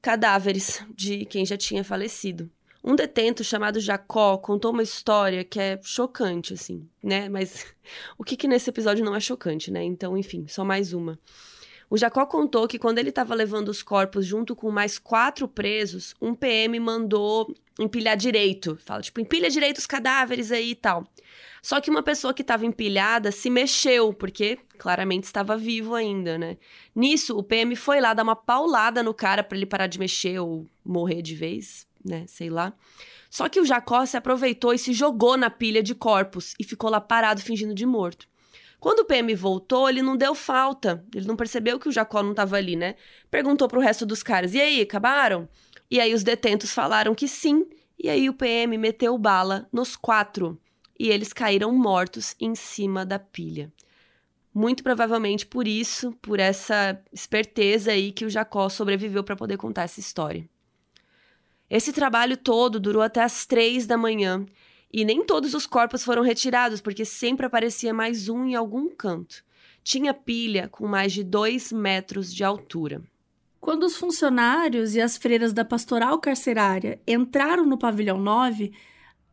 cadáveres 0.01 0.83
de 0.95 1.25
quem 1.25 1.45
já 1.45 1.57
tinha 1.57 1.83
falecido. 1.83 2.49
Um 2.83 2.95
detento 2.95 3.43
chamado 3.43 3.79
Jacó 3.79 4.37
contou 4.37 4.71
uma 4.71 4.83
história 4.83 5.43
que 5.43 5.59
é 5.59 5.79
chocante, 5.83 6.53
assim, 6.53 6.87
né? 7.03 7.27
Mas 7.27 7.65
o 8.17 8.23
que 8.23 8.37
que 8.37 8.47
nesse 8.47 8.69
episódio 8.69 9.03
não 9.03 9.15
é 9.15 9.19
chocante, 9.19 9.69
né? 9.69 9.83
Então, 9.83 10.17
enfim, 10.17 10.45
só 10.47 10.63
mais 10.63 10.93
uma. 10.93 11.19
O 11.89 11.97
Jacó 11.97 12.25
contou 12.25 12.67
que 12.67 12.77
quando 12.77 12.99
ele 12.99 13.09
estava 13.09 13.33
levando 13.33 13.69
os 13.69 13.81
corpos 13.81 14.25
junto 14.25 14.55
com 14.55 14.69
mais 14.69 14.99
quatro 14.99 15.47
presos, 15.47 16.13
um 16.21 16.35
PM 16.35 16.79
mandou 16.79 17.53
empilhar 17.79 18.15
direito. 18.15 18.77
Fala, 18.85 19.01
tipo, 19.01 19.19
empilha 19.19 19.49
direito 19.49 19.79
os 19.79 19.87
cadáveres 19.87 20.51
aí 20.51 20.71
e 20.71 20.75
tal. 20.75 21.05
Só 21.61 21.81
que 21.81 21.89
uma 21.89 22.01
pessoa 22.01 22.33
que 22.33 22.41
estava 22.41 22.65
empilhada 22.65 23.31
se 23.31 23.49
mexeu, 23.49 24.13
porque 24.13 24.57
claramente 24.77 25.25
estava 25.25 25.57
vivo 25.57 25.95
ainda, 25.95 26.37
né? 26.37 26.57
Nisso, 26.95 27.37
o 27.37 27.43
PM 27.43 27.75
foi 27.75 27.99
lá 27.99 28.13
dar 28.13 28.23
uma 28.23 28.35
paulada 28.35 29.03
no 29.03 29.13
cara 29.13 29.43
para 29.43 29.57
ele 29.57 29.65
parar 29.65 29.87
de 29.87 29.99
mexer 29.99 30.39
ou 30.39 30.67
morrer 30.83 31.21
de 31.21 31.35
vez, 31.35 31.85
né? 32.03 32.25
Sei 32.27 32.49
lá. 32.49 32.73
Só 33.29 33.47
que 33.47 33.59
o 33.59 33.65
Jacó 33.65 34.05
se 34.05 34.17
aproveitou 34.17 34.73
e 34.73 34.79
se 34.79 34.93
jogou 34.93 35.37
na 35.37 35.49
pilha 35.49 35.83
de 35.83 35.93
corpos 35.93 36.53
e 36.59 36.63
ficou 36.63 36.89
lá 36.89 36.99
parado 36.99 37.41
fingindo 37.41 37.75
de 37.75 37.85
morto. 37.85 38.27
Quando 38.79 38.99
o 38.99 39.05
PM 39.05 39.35
voltou, 39.35 39.89
ele 39.89 40.01
não 40.01 40.15
deu 40.15 40.33
falta. 40.33 41.03
Ele 41.13 41.27
não 41.27 41.35
percebeu 41.35 41.77
que 41.77 41.89
o 41.89 41.91
Jacó 41.91 42.23
não 42.23 42.31
estava 42.31 42.55
ali, 42.55 42.75
né? 42.75 42.95
Perguntou 43.29 43.67
pro 43.67 43.81
resto 43.81 44.05
dos 44.05 44.23
caras: 44.23 44.53
e 44.53 44.61
aí, 44.61 44.81
acabaram? 44.81 45.47
E 45.91 45.99
aí 45.99 46.13
os 46.13 46.23
detentos 46.23 46.73
falaram 46.73 47.13
que 47.13 47.27
sim. 47.27 47.67
E 48.01 48.09
aí 48.09 48.29
o 48.29 48.33
PM 48.33 48.77
meteu 48.77 49.17
bala 49.17 49.67
nos 49.71 49.97
quatro. 49.97 50.57
E 50.99 51.09
eles 51.09 51.31
caíram 51.31 51.71
mortos 51.71 52.35
em 52.39 52.53
cima 52.53 53.05
da 53.05 53.17
pilha. 53.17 53.71
Muito 54.53 54.83
provavelmente 54.83 55.45
por 55.45 55.67
isso, 55.67 56.11
por 56.21 56.39
essa 56.39 57.01
esperteza 57.13 57.91
aí 57.91 58.11
que 58.11 58.25
o 58.25 58.29
Jacó 58.29 58.67
sobreviveu 58.67 59.23
para 59.23 59.35
poder 59.35 59.57
contar 59.57 59.83
essa 59.83 59.99
história. 59.99 60.47
Esse 61.69 61.93
trabalho 61.93 62.35
todo 62.35 62.79
durou 62.79 63.01
até 63.01 63.23
as 63.23 63.45
três 63.45 63.85
da 63.85 63.95
manhã 63.95 64.45
e 64.91 65.05
nem 65.05 65.23
todos 65.23 65.53
os 65.53 65.67
corpos 65.67 66.03
foram 66.03 66.23
retirados, 66.23 66.81
porque 66.81 67.05
sempre 67.05 67.45
aparecia 67.45 67.93
mais 67.93 68.27
um 68.27 68.43
em 68.45 68.55
algum 68.55 68.89
canto. 68.89 69.43
Tinha 69.83 70.13
pilha 70.13 70.67
com 70.67 70.87
mais 70.87 71.13
de 71.13 71.23
dois 71.23 71.71
metros 71.71 72.33
de 72.33 72.43
altura. 72.43 73.01
Quando 73.61 73.83
os 73.83 73.97
funcionários 73.97 74.95
e 74.95 75.01
as 75.01 75.15
freiras 75.15 75.53
da 75.53 75.63
pastoral 75.63 76.19
carcerária 76.19 76.99
entraram 77.05 77.65
no 77.65 77.77
pavilhão 77.77 78.17
9, 78.19 78.71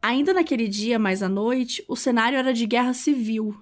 ainda 0.07 0.33
naquele 0.33 0.69
dia, 0.69 1.01
mais 1.01 1.21
à 1.21 1.29
noite, 1.29 1.85
o 1.89 1.97
cenário 1.97 2.39
era 2.39 2.55
de 2.55 2.65
guerra 2.65 2.95
civil. 2.95 3.57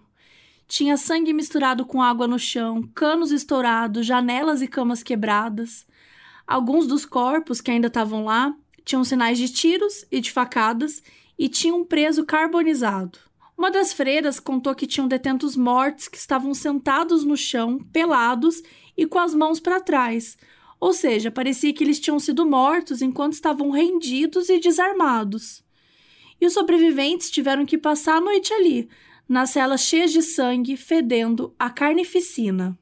Tinha 0.68 0.99
sangue 0.99 1.32
misturado 1.32 1.86
com 1.86 2.03
água 2.03 2.28
no 2.28 2.38
chão, 2.38 2.82
canos 2.95 3.30
estourados, 3.30 4.07
janelas 4.07 4.61
e 4.61 4.68
camas 4.68 5.03
quebradas. 5.03 5.86
Alguns 6.47 6.86
dos 6.86 7.07
corpos 7.07 7.62
que 7.62 7.70
ainda 7.70 7.86
estavam 7.86 8.26
lá 8.26 8.55
tinham 8.84 9.03
sinais 9.03 9.38
de 9.38 9.49
tiros 9.49 10.05
e 10.12 10.20
de 10.20 10.30
facadas 10.30 11.03
e 11.38 11.49
tinha 11.49 11.74
um 11.74 11.82
preso 11.82 12.26
carbonizado. 12.26 13.18
Uma 13.57 13.70
das 13.70 13.95
freiras 13.95 14.38
contou 14.38 14.74
que 14.74 14.86
tinham 14.86 15.09
detentos 15.09 15.57
mortos 15.57 16.09
que 16.09 16.18
estavam 16.18 16.53
sentados 16.53 17.24
no 17.24 17.38
chão, 17.38 17.78
pelados 17.90 18.62
e 18.95 19.07
com 19.07 19.18
as 19.18 19.32
mãos 19.32 19.61
para 19.61 19.80
trás. 19.80 20.36
Ou 20.78 20.92
seja, 20.92 21.30
parecia 21.30 21.72
que 21.72 21.82
eles 21.82 21.99
tinham 21.99 22.18
sido 22.18 22.45
mortos 22.45 23.01
enquanto 23.01 23.32
estavam 23.32 23.70
rendidos 23.70 24.51
e 24.51 24.59
desarmados. 24.59 25.64
E 26.41 26.47
os 26.47 26.53
sobreviventes 26.53 27.30
tiveram 27.30 27.64
que 27.64 27.78
passar 27.78 28.16
a 28.16 28.20
noite 28.20 28.53
ali, 28.53 28.89
nas 29.28 29.51
celas 29.51 29.82
cheias 29.82 30.12
de 30.12 30.22
sangue, 30.22 30.76
fedendo 30.76 31.55
a 31.59 31.70
carnificina. 31.70 32.78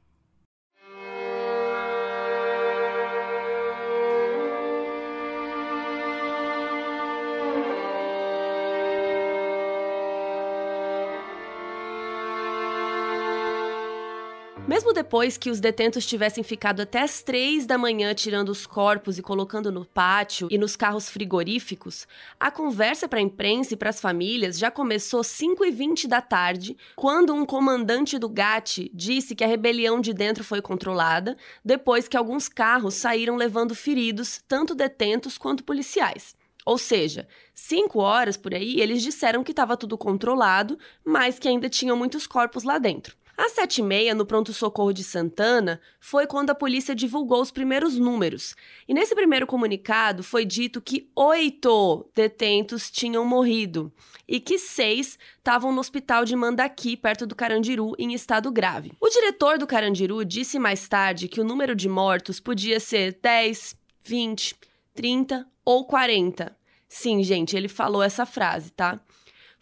Mesmo 14.73 14.95
depois 14.95 15.37
que 15.37 15.51
os 15.51 15.61
detentos 15.61 16.07
tivessem 16.07 16.43
ficado 16.43 16.81
até 16.81 17.03
as 17.03 17.23
três 17.23 17.66
da 17.66 17.77
manhã 17.77 18.14
tirando 18.14 18.49
os 18.49 18.66
corpos 18.66 19.18
e 19.18 19.23
colocando 19.23 19.70
no 19.70 19.85
pátio 19.85 20.49
e 20.51 20.57
nos 20.57 20.77
carros 20.77 21.11
frigoríficos, 21.11 22.09
a 22.41 22.51
conversa 22.51 23.07
para 23.07 23.18
a 23.18 23.23
imprensa 23.23 23.75
e 23.75 23.77
para 23.77 23.91
as 23.91 24.01
famílias 24.01 24.59
já 24.59 24.70
começou 24.70 25.23
5 25.23 25.62
e 25.62 25.70
20 25.70 26.09
da 26.09 26.23
tarde, 26.23 26.75
quando 26.97 27.35
um 27.35 27.45
comandante 27.45 28.18
do 28.18 28.31
GAT 28.31 28.91
disse 28.95 29.35
que 29.35 29.45
a 29.45 29.47
rebelião 29.47 30.01
de 30.01 30.14
dentro 30.14 30.43
foi 30.43 30.62
controlada, 30.62 31.37
depois 31.62 32.09
que 32.09 32.16
alguns 32.16 32.49
carros 32.49 32.95
saíram 32.95 33.37
levando 33.37 33.75
feridos, 33.75 34.43
tanto 34.49 34.75
detentos 34.75 35.37
quanto 35.37 35.64
policiais. 35.64 36.35
Ou 36.64 36.79
seja, 36.79 37.29
cinco 37.53 37.99
horas 37.99 38.39
por 38.39 38.55
aí, 38.55 38.81
eles 38.81 39.03
disseram 39.03 39.45
que 39.45 39.53
estava 39.53 39.77
tudo 39.77 39.99
controlado, 39.99 40.79
mas 41.05 41.39
que 41.39 41.47
ainda 41.47 41.68
tinham 41.68 41.95
muitos 41.95 42.27
corpos 42.27 42.62
lá 42.62 42.79
dentro. 42.79 43.20
Às 43.37 43.53
sete 43.53 43.78
e 43.78 43.83
meia, 43.83 44.14
no 44.14 44.26
pronto-socorro 44.26 44.93
de 44.93 45.03
Santana, 45.03 45.80
foi 45.99 46.26
quando 46.26 46.51
a 46.51 46.55
polícia 46.55 46.95
divulgou 46.95 47.41
os 47.41 47.51
primeiros 47.51 47.97
números. 47.99 48.55
E 48.87 48.93
nesse 48.93 49.14
primeiro 49.14 49.47
comunicado 49.47 50.22
foi 50.22 50.45
dito 50.45 50.80
que 50.80 51.11
oito 51.16 52.11
detentos 52.14 52.91
tinham 52.91 53.24
morrido 53.24 53.93
e 54.28 54.39
que 54.39 54.59
seis 54.59 55.18
estavam 55.39 55.72
no 55.72 55.80
hospital 55.80 56.24
de 56.24 56.37
Mandaqui, 56.37 56.97
perto 56.97 57.26
do 57.26 57.35
Carandiru, 57.35 57.95
em 57.99 58.12
estado 58.12 58.51
grave. 58.53 58.93
O 59.01 59.09
diretor 59.09 59.59
do 59.59 59.66
Carandiru 59.66 60.24
disse 60.24 60.59
mais 60.59 60.87
tarde 60.87 61.28
que 61.28 61.41
o 61.41 61.45
número 61.45 61.74
de 61.74 61.89
mortos 61.89 62.39
podia 62.39 62.78
ser 62.78 63.18
10, 63.20 63.76
20, 64.05 64.57
30 64.95 65.47
ou 65.64 65.87
40. 65.87 66.55
Sim, 66.89 67.22
gente, 67.22 67.57
ele 67.57 67.68
falou 67.68 68.03
essa 68.03 68.26
frase, 68.26 68.70
tá? 68.70 69.01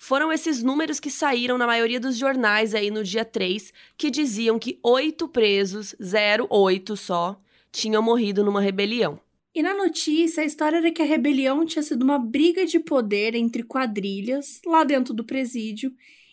Foram 0.02 0.32
esses 0.32 0.62
números 0.62 0.98
que 0.98 1.10
saíram 1.10 1.58
na 1.58 1.66
maioria 1.66 2.00
dos 2.00 2.16
jornais 2.16 2.74
aí 2.74 2.90
no 2.90 3.04
dia 3.04 3.22
3, 3.22 3.70
que 3.98 4.10
diziam 4.10 4.58
que 4.58 4.80
oito 4.82 5.28
presos, 5.28 5.94
08 6.48 6.96
só, 6.96 7.38
tinham 7.70 8.02
morrido 8.02 8.42
numa 8.42 8.62
rebelião. 8.62 9.20
E 9.54 9.62
na 9.62 9.74
notícia, 9.74 10.42
a 10.42 10.46
história 10.46 10.78
era 10.78 10.90
que 10.90 11.02
a 11.02 11.04
rebelião 11.04 11.66
tinha 11.66 11.82
sido 11.82 12.02
uma 12.02 12.18
briga 12.18 12.64
de 12.64 12.80
poder 12.80 13.34
entre 13.34 13.62
quadrilhas 13.62 14.62
lá 14.64 14.84
dentro 14.84 15.12
do 15.12 15.22
presídio 15.22 15.92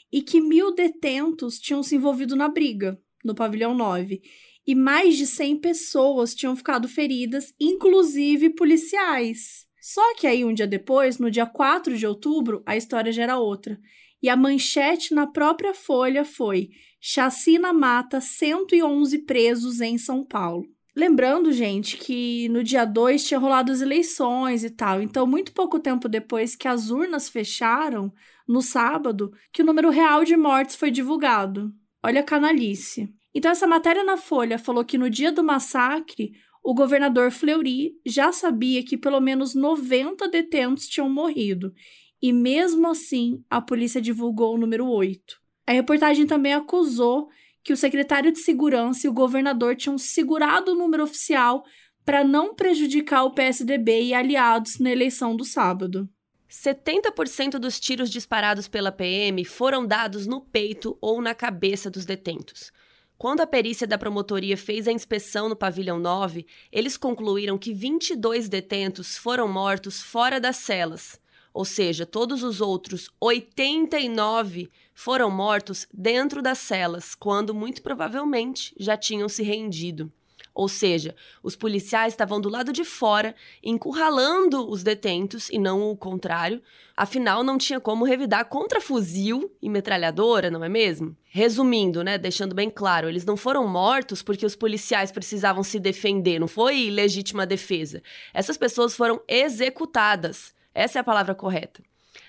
e 0.10 0.22
que 0.22 0.40
mil 0.40 0.74
detentos 0.74 1.60
tinham 1.60 1.84
se 1.84 1.98
envolvido 1.98 2.38
na 2.38 2.48
briga, 2.48 2.98
no 3.22 3.36
pavilhão 3.36 3.76
9. 3.76 4.22
E 4.66 4.74
mais 4.74 5.18
de 5.18 5.28
100 5.28 5.58
pessoas 5.58 6.34
tinham 6.34 6.56
ficado 6.56 6.88
feridas, 6.88 7.54
inclusive 7.60 8.50
policiais. 8.52 9.67
Só 9.90 10.14
que 10.16 10.28
aí, 10.28 10.44
um 10.44 10.54
dia 10.54 10.68
depois, 10.68 11.18
no 11.18 11.32
dia 11.32 11.46
4 11.46 11.98
de 11.98 12.06
outubro, 12.06 12.62
a 12.66 12.76
história 12.76 13.10
já 13.10 13.24
era 13.24 13.40
outra. 13.40 13.80
E 14.22 14.28
a 14.28 14.36
manchete 14.36 15.16
na 15.16 15.26
própria 15.26 15.74
Folha 15.74 16.26
foi: 16.26 16.68
Chacina 17.00 17.72
mata 17.72 18.20
111 18.20 19.20
presos 19.20 19.80
em 19.80 19.98
São 19.98 20.26
Paulo. 20.26 20.66
Lembrando, 20.94 21.54
gente, 21.54 21.96
que 21.96 22.50
no 22.50 22.66
dia 22.66 22.84
2 22.84 23.26
tinha 23.26 23.40
rolado 23.40 23.72
as 23.72 23.80
eleições 23.80 24.66
e 24.66 24.70
tal. 24.70 25.02
Então, 25.02 25.26
muito 25.26 25.54
pouco 25.54 25.80
tempo 25.80 26.10
depois 26.10 26.54
que 26.54 26.68
as 26.68 26.90
urnas 26.90 27.30
fecharam, 27.30 28.12
no 28.46 28.62
sábado, 28.62 29.32
que 29.54 29.62
o 29.62 29.66
número 29.66 29.90
real 29.90 30.26
de 30.26 30.36
mortes 30.36 30.76
foi 30.76 30.92
divulgado. 30.92 31.72
Olha 32.04 32.20
a 32.20 32.26
canalice. 32.26 33.08
Então, 33.34 33.52
essa 33.52 33.66
matéria 33.66 34.04
na 34.04 34.18
Folha 34.18 34.60
falou 34.60 34.84
que 34.84 34.98
no 34.98 35.10
dia 35.10 35.32
do 35.32 35.44
massacre, 35.44 36.34
o 36.68 36.74
governador 36.74 37.32
Fleury 37.32 37.94
já 38.06 38.30
sabia 38.34 38.84
que 38.84 38.98
pelo 38.98 39.22
menos 39.22 39.56
90 39.56 40.28
detentos 40.28 40.86
tinham 40.86 41.10
morrido, 41.10 41.74
e 42.22 42.34
mesmo 42.34 42.90
assim 42.90 43.42
a 43.50 43.62
polícia 43.62 44.02
divulgou 44.02 44.54
o 44.54 44.58
número 44.58 44.86
8. 44.86 45.40
A 45.66 45.72
reportagem 45.72 46.28
também 46.28 46.54
acusou 46.54 47.30
que 47.64 47.72
o 47.72 47.78
secretário 47.78 48.34
de 48.34 48.40
segurança 48.40 49.08
e 49.08 49.10
o 49.10 49.14
governador 49.14 49.78
tinham 49.78 49.98
segurado 49.98 50.74
o 50.74 50.76
número 50.76 51.04
oficial 51.04 51.64
para 52.04 52.22
não 52.22 52.54
prejudicar 52.54 53.24
o 53.24 53.32
PSDB 53.32 54.02
e 54.04 54.14
aliados 54.14 54.78
na 54.78 54.92
eleição 54.92 55.38
do 55.38 55.46
sábado. 55.46 56.10
70% 56.50 57.60
dos 57.60 57.80
tiros 57.80 58.10
disparados 58.10 58.68
pela 58.68 58.92
PM 58.92 59.46
foram 59.46 59.88
dados 59.88 60.28
no 60.28 60.42
peito 60.42 60.98
ou 61.00 61.22
na 61.22 61.34
cabeça 61.34 61.90
dos 61.90 62.04
detentos. 62.04 62.74
Quando 63.18 63.42
a 63.42 63.48
perícia 63.48 63.88
da 63.88 63.98
promotoria 63.98 64.56
fez 64.56 64.88
a 64.88 64.92
inspeção 64.92 65.50
no 65.50 65.56
pavilhão 65.56 65.98
9, 65.98 66.46
eles 66.72 66.96
concluíram 66.96 67.58
que 67.58 67.74
22 67.74 68.48
detentos 68.48 69.18
foram 69.18 69.48
mortos 69.48 70.04
fora 70.04 70.40
das 70.40 70.58
celas, 70.58 71.20
ou 71.52 71.66
seja, 71.66 72.06
todos 72.06 72.44
os 72.44 72.62
outros 72.62 73.10
89 73.20 74.70
foram 74.94 75.32
mortos 75.32 75.88
dentro 75.92 76.44
das 76.44 76.60
celas, 76.60 77.16
quando 77.16 77.56
muito 77.56 77.82
provavelmente 77.82 78.76
já 78.80 78.96
tinham 78.96 79.28
se 79.28 79.42
rendido. 79.42 80.12
Ou 80.58 80.68
seja, 80.68 81.16
os 81.44 81.56
policiais 81.56 82.14
estavam 82.14 82.42
do 82.42 82.50
lado 82.50 82.74
de 82.74 82.84
fora, 82.84 83.36
encurralando 83.64 84.68
os 84.68 84.82
detentos 84.82 85.52
e 85.52 85.60
não 85.60 85.92
o 85.92 85.96
contrário. 85.96 86.64
Afinal, 86.96 87.44
não 87.44 87.60
tinha 87.60 87.80
como 87.80 88.04
revidar 88.04 88.46
contra 88.46 88.82
fuzil 88.82 89.56
e 89.62 89.70
metralhadora, 89.70 90.50
não 90.50 90.64
é 90.64 90.68
mesmo? 90.68 91.16
Resumindo, 91.26 92.04
né, 92.04 92.18
deixando 92.18 92.56
bem 92.56 92.72
claro, 92.72 93.08
eles 93.08 93.24
não 93.24 93.38
foram 93.38 93.68
mortos 93.68 94.24
porque 94.24 94.48
os 94.48 94.56
policiais 94.56 95.12
precisavam 95.12 95.62
se 95.62 95.80
defender, 95.80 96.40
não 96.40 96.48
foi 96.48 96.90
legítima 96.90 97.46
defesa. 97.46 98.02
Essas 98.34 98.58
pessoas 98.58 98.96
foram 98.96 99.22
executadas. 99.28 100.56
Essa 100.74 100.98
é 100.98 101.02
a 101.02 101.04
palavra 101.04 101.36
correta. 101.36 101.84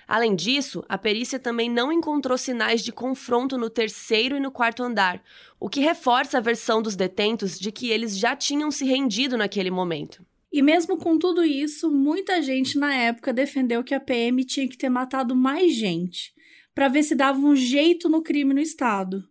Além 0.08 0.34
disso, 0.34 0.82
a 0.88 0.96
perícia 0.96 1.38
também 1.38 1.68
não 1.68 1.92
encontrou 1.92 2.38
sinais 2.38 2.82
de 2.82 2.90
confronto 2.90 3.58
no 3.58 3.68
terceiro 3.68 4.34
e 4.34 4.40
no 4.40 4.50
quarto 4.50 4.82
andar, 4.82 5.22
o 5.60 5.68
que 5.68 5.80
reforça 5.80 6.38
a 6.38 6.40
versão 6.40 6.80
dos 6.80 6.96
detentos 6.96 7.58
de 7.58 7.70
que 7.70 7.90
eles 7.90 8.18
já 8.18 8.34
tinham 8.34 8.70
se 8.70 8.86
rendido 8.86 9.36
naquele 9.36 9.70
momento. 9.70 10.24
E 10.50 10.62
mesmo 10.62 10.96
com 10.96 11.18
tudo 11.18 11.44
isso, 11.44 11.90
muita 11.90 12.40
gente 12.40 12.78
na 12.78 12.94
época 12.94 13.34
defendeu 13.34 13.84
que 13.84 13.94
a 13.94 14.00
PM 14.00 14.42
tinha 14.46 14.66
que 14.66 14.78
ter 14.78 14.88
matado 14.88 15.36
mais 15.36 15.74
gente, 15.74 16.32
para 16.74 16.88
ver 16.88 17.02
se 17.02 17.14
dava 17.14 17.38
um 17.38 17.54
jeito 17.54 18.08
no 18.08 18.22
crime 18.22 18.54
no 18.54 18.60
estado. 18.60 19.22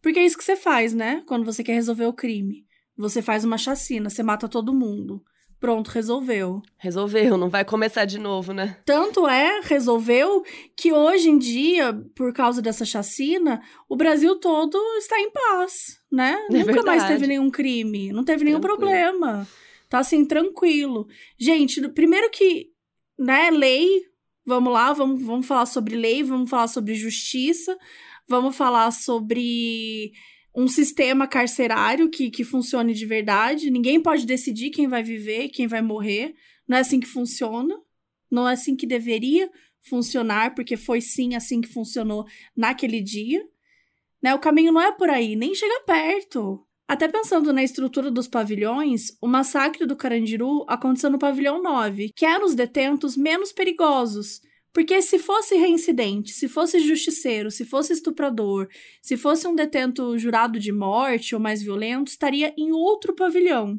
Porque 0.00 0.20
é 0.20 0.24
isso 0.24 0.38
que 0.38 0.44
você 0.44 0.54
faz, 0.54 0.94
né? 0.94 1.24
Quando 1.26 1.44
você 1.44 1.64
quer 1.64 1.74
resolver 1.74 2.06
o 2.06 2.12
crime. 2.12 2.64
Você 2.96 3.20
faz 3.20 3.44
uma 3.44 3.58
chacina, 3.58 4.08
você 4.08 4.22
mata 4.22 4.48
todo 4.48 4.72
mundo. 4.72 5.24
Pronto, 5.62 5.92
resolveu. 5.92 6.60
Resolveu, 6.76 7.36
não 7.36 7.48
vai 7.48 7.64
começar 7.64 8.04
de 8.04 8.18
novo, 8.18 8.52
né? 8.52 8.78
Tanto 8.84 9.28
é, 9.28 9.60
resolveu, 9.62 10.42
que 10.76 10.92
hoje 10.92 11.30
em 11.30 11.38
dia, 11.38 11.92
por 12.16 12.32
causa 12.32 12.60
dessa 12.60 12.84
chacina, 12.84 13.62
o 13.88 13.94
Brasil 13.94 14.34
todo 14.40 14.76
está 14.98 15.20
em 15.20 15.30
paz, 15.30 16.00
né? 16.10 16.32
É 16.50 16.52
Nunca 16.52 16.64
verdade. 16.64 16.86
mais 16.86 17.04
teve 17.04 17.28
nenhum 17.28 17.48
crime, 17.48 18.10
não 18.12 18.24
teve 18.24 18.42
nenhum 18.42 18.60
problema. 18.60 19.46
Tá 19.88 20.00
assim, 20.00 20.24
tranquilo. 20.24 21.06
Gente, 21.38 21.80
primeiro 21.90 22.28
que, 22.28 22.72
né, 23.16 23.48
lei, 23.52 24.02
vamos 24.44 24.72
lá, 24.72 24.92
vamos, 24.92 25.22
vamos 25.22 25.46
falar 25.46 25.66
sobre 25.66 25.94
lei, 25.94 26.24
vamos 26.24 26.50
falar 26.50 26.66
sobre 26.66 26.96
justiça, 26.96 27.78
vamos 28.28 28.56
falar 28.56 28.90
sobre 28.90 30.10
um 30.54 30.68
sistema 30.68 31.26
carcerário 31.26 32.10
que, 32.10 32.30
que 32.30 32.44
funcione 32.44 32.92
de 32.92 33.06
verdade. 33.06 33.70
Ninguém 33.70 34.00
pode 34.00 34.26
decidir 34.26 34.70
quem 34.70 34.86
vai 34.86 35.02
viver, 35.02 35.48
quem 35.48 35.66
vai 35.66 35.80
morrer. 35.80 36.34
Não 36.68 36.76
é 36.76 36.80
assim 36.80 37.00
que 37.00 37.06
funciona. 37.06 37.74
Não 38.30 38.48
é 38.48 38.52
assim 38.52 38.76
que 38.76 38.86
deveria 38.86 39.50
funcionar, 39.82 40.54
porque 40.54 40.76
foi 40.76 41.00
sim 41.00 41.34
assim 41.34 41.60
que 41.60 41.68
funcionou 41.68 42.26
naquele 42.56 43.00
dia. 43.00 43.42
Né? 44.22 44.34
O 44.34 44.38
caminho 44.38 44.72
não 44.72 44.80
é 44.80 44.92
por 44.92 45.10
aí, 45.10 45.34
nem 45.34 45.54
chega 45.54 45.82
perto. 45.84 46.64
Até 46.86 47.08
pensando 47.08 47.52
na 47.52 47.62
estrutura 47.62 48.10
dos 48.10 48.28
pavilhões, 48.28 49.16
o 49.20 49.26
massacre 49.26 49.86
do 49.86 49.96
Carandiru 49.96 50.64
aconteceu 50.68 51.10
no 51.10 51.18
pavilhão 51.18 51.62
9, 51.62 52.12
que 52.14 52.26
eram 52.26 52.44
os 52.44 52.54
detentos 52.54 53.16
menos 53.16 53.52
perigosos, 53.52 54.40
porque 54.72 55.02
se 55.02 55.18
fosse 55.18 55.54
reincidente, 55.54 56.32
se 56.32 56.48
fosse 56.48 56.80
justiceiro, 56.80 57.50
se 57.50 57.64
fosse 57.64 57.92
estuprador, 57.92 58.68
se 59.00 59.16
fosse 59.16 59.46
um 59.46 59.54
detento 59.54 60.16
jurado 60.18 60.58
de 60.58 60.72
morte 60.72 61.34
ou 61.34 61.40
mais 61.40 61.62
violento, 61.62 62.08
estaria 62.08 62.54
em 62.56 62.72
outro 62.72 63.14
pavilhão, 63.14 63.78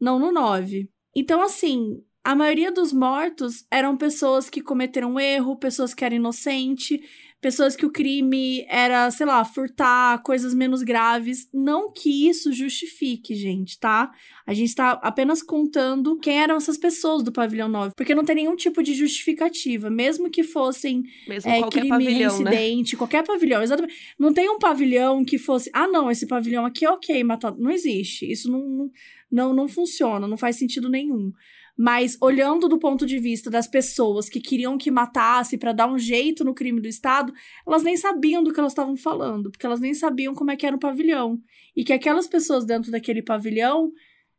não 0.00 0.18
no 0.18 0.30
9. 0.30 0.88
Então, 1.14 1.42
assim, 1.42 2.02
a 2.22 2.34
maioria 2.34 2.70
dos 2.70 2.92
mortos 2.92 3.66
eram 3.70 3.96
pessoas 3.96 4.48
que 4.48 4.60
cometeram 4.60 5.18
erro, 5.18 5.56
pessoas 5.56 5.94
que 5.94 6.04
eram 6.04 6.16
inocentes, 6.16 7.00
pessoas 7.40 7.74
que 7.74 7.86
o 7.86 7.90
crime 7.90 8.66
era, 8.68 9.10
sei 9.10 9.24
lá, 9.24 9.44
furtar, 9.44 10.22
coisas 10.22 10.52
menos 10.52 10.82
graves. 10.82 11.48
Não 11.52 11.90
que 11.90 12.28
isso 12.28 12.52
justifique, 12.52 13.34
gente, 13.34 13.78
tá? 13.78 14.10
A 14.46 14.52
gente 14.52 14.74
tá 14.74 14.92
apenas 15.02 15.42
contando 15.42 16.18
quem 16.18 16.38
eram 16.38 16.56
essas 16.56 16.76
pessoas 16.76 17.22
do 17.22 17.32
pavilhão 17.32 17.68
9, 17.68 17.94
porque 17.96 18.14
não 18.14 18.24
tem 18.24 18.36
nenhum 18.36 18.56
tipo 18.56 18.82
de 18.82 18.92
justificativa, 18.94 19.88
mesmo 19.88 20.30
que 20.30 20.42
fossem 20.42 21.02
mesmo 21.26 21.50
é, 21.50 21.68
crime 21.70 21.88
pavilhão, 21.88 22.36
reincidente, 22.36 22.94
né? 22.94 22.98
qualquer 22.98 23.24
pavilhão, 23.24 23.62
exatamente. 23.62 24.14
Não 24.18 24.32
tem 24.32 24.48
um 24.50 24.58
pavilhão 24.58 25.24
que 25.24 25.38
fosse, 25.38 25.70
ah, 25.72 25.88
não, 25.88 26.10
esse 26.10 26.26
pavilhão 26.26 26.66
aqui 26.66 26.84
é 26.84 26.90
ok, 26.90 27.24
matar. 27.24 27.54
Não 27.56 27.70
existe. 27.70 28.30
Isso 28.30 28.50
não, 28.50 28.90
não, 29.30 29.54
não 29.54 29.68
funciona, 29.68 30.28
não 30.28 30.36
faz 30.36 30.56
sentido 30.56 30.88
nenhum. 30.88 31.32
Mas 31.82 32.18
olhando 32.20 32.68
do 32.68 32.78
ponto 32.78 33.06
de 33.06 33.18
vista 33.18 33.48
das 33.48 33.66
pessoas 33.66 34.28
que 34.28 34.38
queriam 34.38 34.76
que 34.76 34.90
matasse 34.90 35.56
para 35.56 35.72
dar 35.72 35.90
um 35.90 35.98
jeito 35.98 36.44
no 36.44 36.52
crime 36.52 36.78
do 36.78 36.86
Estado, 36.86 37.32
elas 37.66 37.82
nem 37.82 37.96
sabiam 37.96 38.44
do 38.44 38.52
que 38.52 38.60
elas 38.60 38.72
estavam 38.72 38.98
falando, 38.98 39.50
porque 39.50 39.64
elas 39.64 39.80
nem 39.80 39.94
sabiam 39.94 40.34
como 40.34 40.50
é 40.50 40.56
que 40.56 40.66
era 40.66 40.76
o 40.76 40.78
pavilhão. 40.78 41.40
E 41.74 41.82
que 41.82 41.94
aquelas 41.94 42.26
pessoas 42.26 42.66
dentro 42.66 42.90
daquele 42.90 43.22
pavilhão 43.22 43.90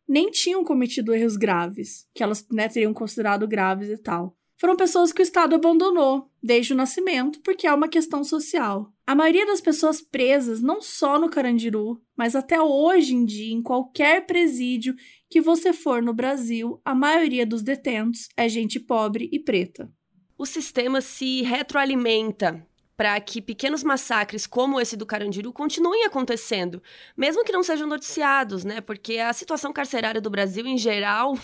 nem 0.08 0.30
tinham 0.30 0.64
cometido 0.64 1.16
erros 1.16 1.36
graves, 1.36 2.06
que 2.14 2.22
elas 2.22 2.46
né, 2.52 2.70
teriam 2.70 2.94
considerado 2.94 3.48
graves 3.48 3.90
e 3.90 3.98
tal. 3.98 4.38
Foram 4.60 4.76
pessoas 4.76 5.12
que 5.12 5.24
o 5.24 5.24
Estado 5.24 5.56
abandonou 5.56 6.30
desde 6.44 6.74
o 6.74 6.76
nascimento, 6.76 7.42
porque 7.42 7.66
é 7.66 7.74
uma 7.74 7.88
questão 7.88 8.24
social. 8.24 8.94
A 9.12 9.16
maioria 9.16 9.46
das 9.46 9.60
pessoas 9.60 10.00
presas, 10.00 10.62
não 10.62 10.82
só 10.82 11.20
no 11.20 11.30
Carandiru, 11.30 12.02
mas 12.16 12.34
até 12.34 12.62
hoje 12.62 13.14
em 13.14 13.26
dia, 13.26 13.54
em 13.54 13.62
qualquer 13.62 14.26
presídio 14.26 14.96
que 15.30 15.42
você 15.42 15.74
for 15.74 16.02
no 16.02 16.14
Brasil, 16.14 16.80
a 16.86 16.96
maioria 16.96 17.46
dos 17.46 17.62
detentos 17.62 18.30
é 18.38 18.48
gente 18.48 18.80
pobre 18.80 19.28
e 19.30 19.38
preta. 19.38 19.92
O 20.38 20.46
sistema 20.46 21.02
se 21.02 21.42
retroalimenta 21.42 22.66
para 22.96 23.20
que 23.20 23.42
pequenos 23.42 23.84
massacres 23.84 24.48
como 24.48 24.80
esse 24.80 24.96
do 24.96 25.06
Carandiru 25.06 25.52
continuem 25.52 26.06
acontecendo, 26.06 26.82
mesmo 27.18 27.44
que 27.44 27.52
não 27.52 27.64
sejam 27.64 27.90
noticiados, 27.90 28.64
né? 28.64 28.80
Porque 28.80 29.18
a 29.18 29.34
situação 29.34 29.74
carcerária 29.74 30.22
do 30.22 30.30
Brasil 30.30 30.66
em 30.66 30.78
geral 30.78 31.38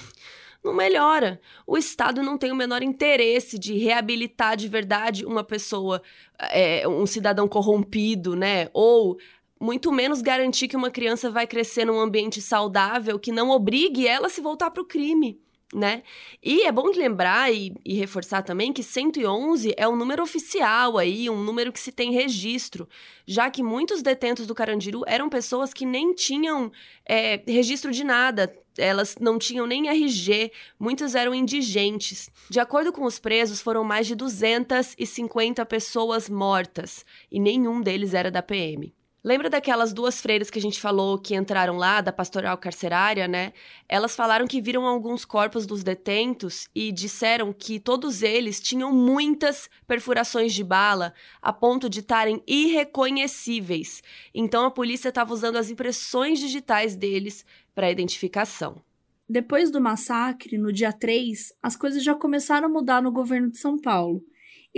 não 0.63 0.73
melhora. 0.73 1.39
O 1.65 1.77
Estado 1.77 2.21
não 2.21 2.37
tem 2.37 2.51
o 2.51 2.55
menor 2.55 2.81
interesse 2.83 3.57
de 3.57 3.77
reabilitar 3.77 4.55
de 4.57 4.67
verdade 4.67 5.25
uma 5.25 5.43
pessoa, 5.43 6.01
é, 6.39 6.87
um 6.87 7.05
cidadão 7.05 7.47
corrompido, 7.47 8.35
né? 8.35 8.69
Ou 8.73 9.17
muito 9.59 9.91
menos 9.91 10.21
garantir 10.21 10.67
que 10.67 10.77
uma 10.77 10.91
criança 10.91 11.31
vai 11.31 11.47
crescer 11.47 11.85
num 11.85 11.99
ambiente 11.99 12.41
saudável 12.41 13.19
que 13.19 13.31
não 13.31 13.49
obrigue 13.49 14.07
ela 14.07 14.27
a 14.27 14.29
se 14.29 14.41
voltar 14.41 14.71
para 14.71 14.83
o 14.83 14.85
crime. 14.85 15.39
Né? 15.73 16.01
E 16.41 16.61
é 16.61 16.71
bom 16.71 16.89
lembrar 16.95 17.53
e, 17.53 17.73
e, 17.83 17.93
reforçar 17.95 18.41
também 18.41 18.71
que 18.71 18.81
111 18.81 19.73
é 19.75 19.85
um 19.85 19.97
número 19.97 20.23
oficial 20.23 20.97
aí, 20.97 21.29
um 21.29 21.43
número 21.43 21.73
que 21.73 21.79
se 21.79 21.91
tem 21.91 22.13
registro, 22.13 22.87
já 23.25 23.51
que 23.51 23.61
muitos 23.61 24.01
detentos 24.01 24.47
do 24.47 24.55
Carandiru 24.55 25.03
eram 25.05 25.27
pessoas 25.27 25.73
que 25.73 25.85
nem 25.85 26.13
tinham 26.13 26.71
é, 27.05 27.43
registro 27.45 27.91
de 27.91 28.05
nada, 28.05 28.49
elas 28.77 29.17
não 29.19 29.37
tinham 29.37 29.67
nem 29.67 29.89
RG, 29.89 30.51
muitos 30.79 31.15
eram 31.15 31.35
indigentes. 31.35 32.29
De 32.49 32.59
acordo 32.59 32.93
com 32.93 33.03
os 33.03 33.19
presos, 33.19 33.59
foram 33.59 33.83
mais 33.83 34.07
de 34.07 34.15
250 34.15 35.65
pessoas 35.65 36.29
mortas 36.29 37.05
e 37.31 37.39
nenhum 37.39 37.81
deles 37.81 38.13
era 38.13 38.31
da 38.31 38.41
PM. 38.41 38.93
Lembra 39.27 39.49
daquelas 39.49 39.91
duas 39.91 40.21
freiras 40.21 40.49
que 40.49 40.57
a 40.57 40.61
gente 40.61 40.79
falou 40.79 41.19
que 41.19 41.35
entraram 41.35 41.75
lá, 41.75 41.99
da 41.99 42.13
pastoral 42.13 42.57
carcerária, 42.57 43.27
né? 43.27 43.51
Elas 43.89 44.15
falaram 44.15 44.47
que 44.47 44.61
viram 44.61 44.85
alguns 44.85 45.25
corpos 45.25 45.65
dos 45.65 45.83
detentos 45.83 46.69
e 46.73 46.93
disseram 46.93 47.51
que 47.51 47.77
todos 47.77 48.23
eles 48.23 48.61
tinham 48.61 48.89
muitas 48.93 49.69
perfurações 49.85 50.53
de 50.53 50.63
bala, 50.63 51.13
a 51.41 51.51
ponto 51.51 51.89
de 51.89 51.99
estarem 51.99 52.41
irreconhecíveis. 52.47 54.01
Então 54.33 54.63
a 54.63 54.71
polícia 54.71 55.09
estava 55.09 55.33
usando 55.33 55.57
as 55.57 55.69
impressões 55.69 56.39
digitais 56.39 56.95
deles 56.95 57.45
para 57.75 57.91
identificação. 57.91 58.81
Depois 59.27 59.69
do 59.69 59.81
massacre, 59.81 60.57
no 60.57 60.71
dia 60.71 60.93
3, 60.93 61.51
as 61.61 61.75
coisas 61.75 62.01
já 62.01 62.15
começaram 62.15 62.67
a 62.67 62.71
mudar 62.71 63.01
no 63.01 63.11
governo 63.11 63.51
de 63.51 63.57
São 63.57 63.77
Paulo. 63.77 64.23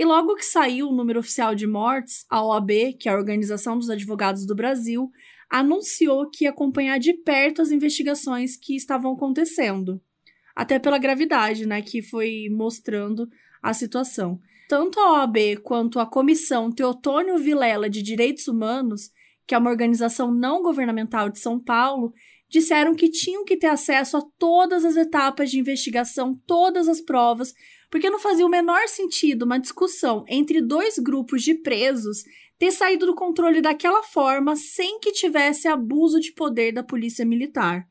E 0.00 0.04
logo 0.06 0.34
que 0.34 0.46
saiu 0.46 0.88
o 0.88 0.94
número 0.94 1.20
oficial 1.20 1.54
de 1.54 1.66
mortes, 1.66 2.24
a 2.30 2.42
OAB, 2.42 2.94
que 2.98 3.06
é 3.06 3.12
a 3.12 3.14
Organização 3.14 3.76
dos 3.76 3.90
Advogados 3.90 4.46
do 4.46 4.54
Brasil, 4.54 5.10
anunciou 5.50 6.30
que 6.30 6.44
ia 6.44 6.50
acompanhar 6.50 6.98
de 6.98 7.12
perto 7.12 7.60
as 7.60 7.70
investigações 7.70 8.56
que 8.56 8.74
estavam 8.74 9.12
acontecendo. 9.12 10.00
Até 10.56 10.78
pela 10.78 10.96
gravidade, 10.96 11.66
né, 11.66 11.82
que 11.82 12.00
foi 12.00 12.48
mostrando 12.50 13.28
a 13.62 13.74
situação. 13.74 14.40
Tanto 14.70 14.98
a 14.98 15.20
OAB 15.20 15.58
quanto 15.62 16.00
a 16.00 16.06
Comissão 16.06 16.72
Teotônio 16.72 17.36
Vilela 17.36 17.90
de 17.90 18.00
Direitos 18.00 18.48
Humanos, 18.48 19.10
que 19.46 19.54
é 19.54 19.58
uma 19.58 19.68
organização 19.68 20.32
não 20.32 20.62
governamental 20.62 21.28
de 21.28 21.38
São 21.38 21.62
Paulo, 21.62 22.14
disseram 22.48 22.94
que 22.94 23.10
tinham 23.10 23.44
que 23.44 23.56
ter 23.56 23.66
acesso 23.66 24.16
a 24.16 24.22
todas 24.38 24.82
as 24.82 24.96
etapas 24.96 25.50
de 25.50 25.58
investigação, 25.58 26.34
todas 26.46 26.88
as 26.88 27.02
provas, 27.02 27.52
porque 27.90 28.08
não 28.08 28.18
fazia 28.18 28.46
o 28.46 28.50
menor 28.50 28.86
sentido 28.88 29.42
uma 29.42 29.58
discussão 29.58 30.24
entre 30.28 30.62
dois 30.62 30.98
grupos 30.98 31.42
de 31.42 31.54
presos 31.54 32.22
ter 32.58 32.70
saído 32.70 33.06
do 33.06 33.14
controle 33.14 33.60
daquela 33.60 34.02
forma 34.02 34.54
sem 34.54 35.00
que 35.00 35.12
tivesse 35.12 35.66
abuso 35.66 36.20
de 36.20 36.32
poder 36.32 36.72
da 36.72 36.82
polícia 36.82 37.24
militar. 37.24 37.88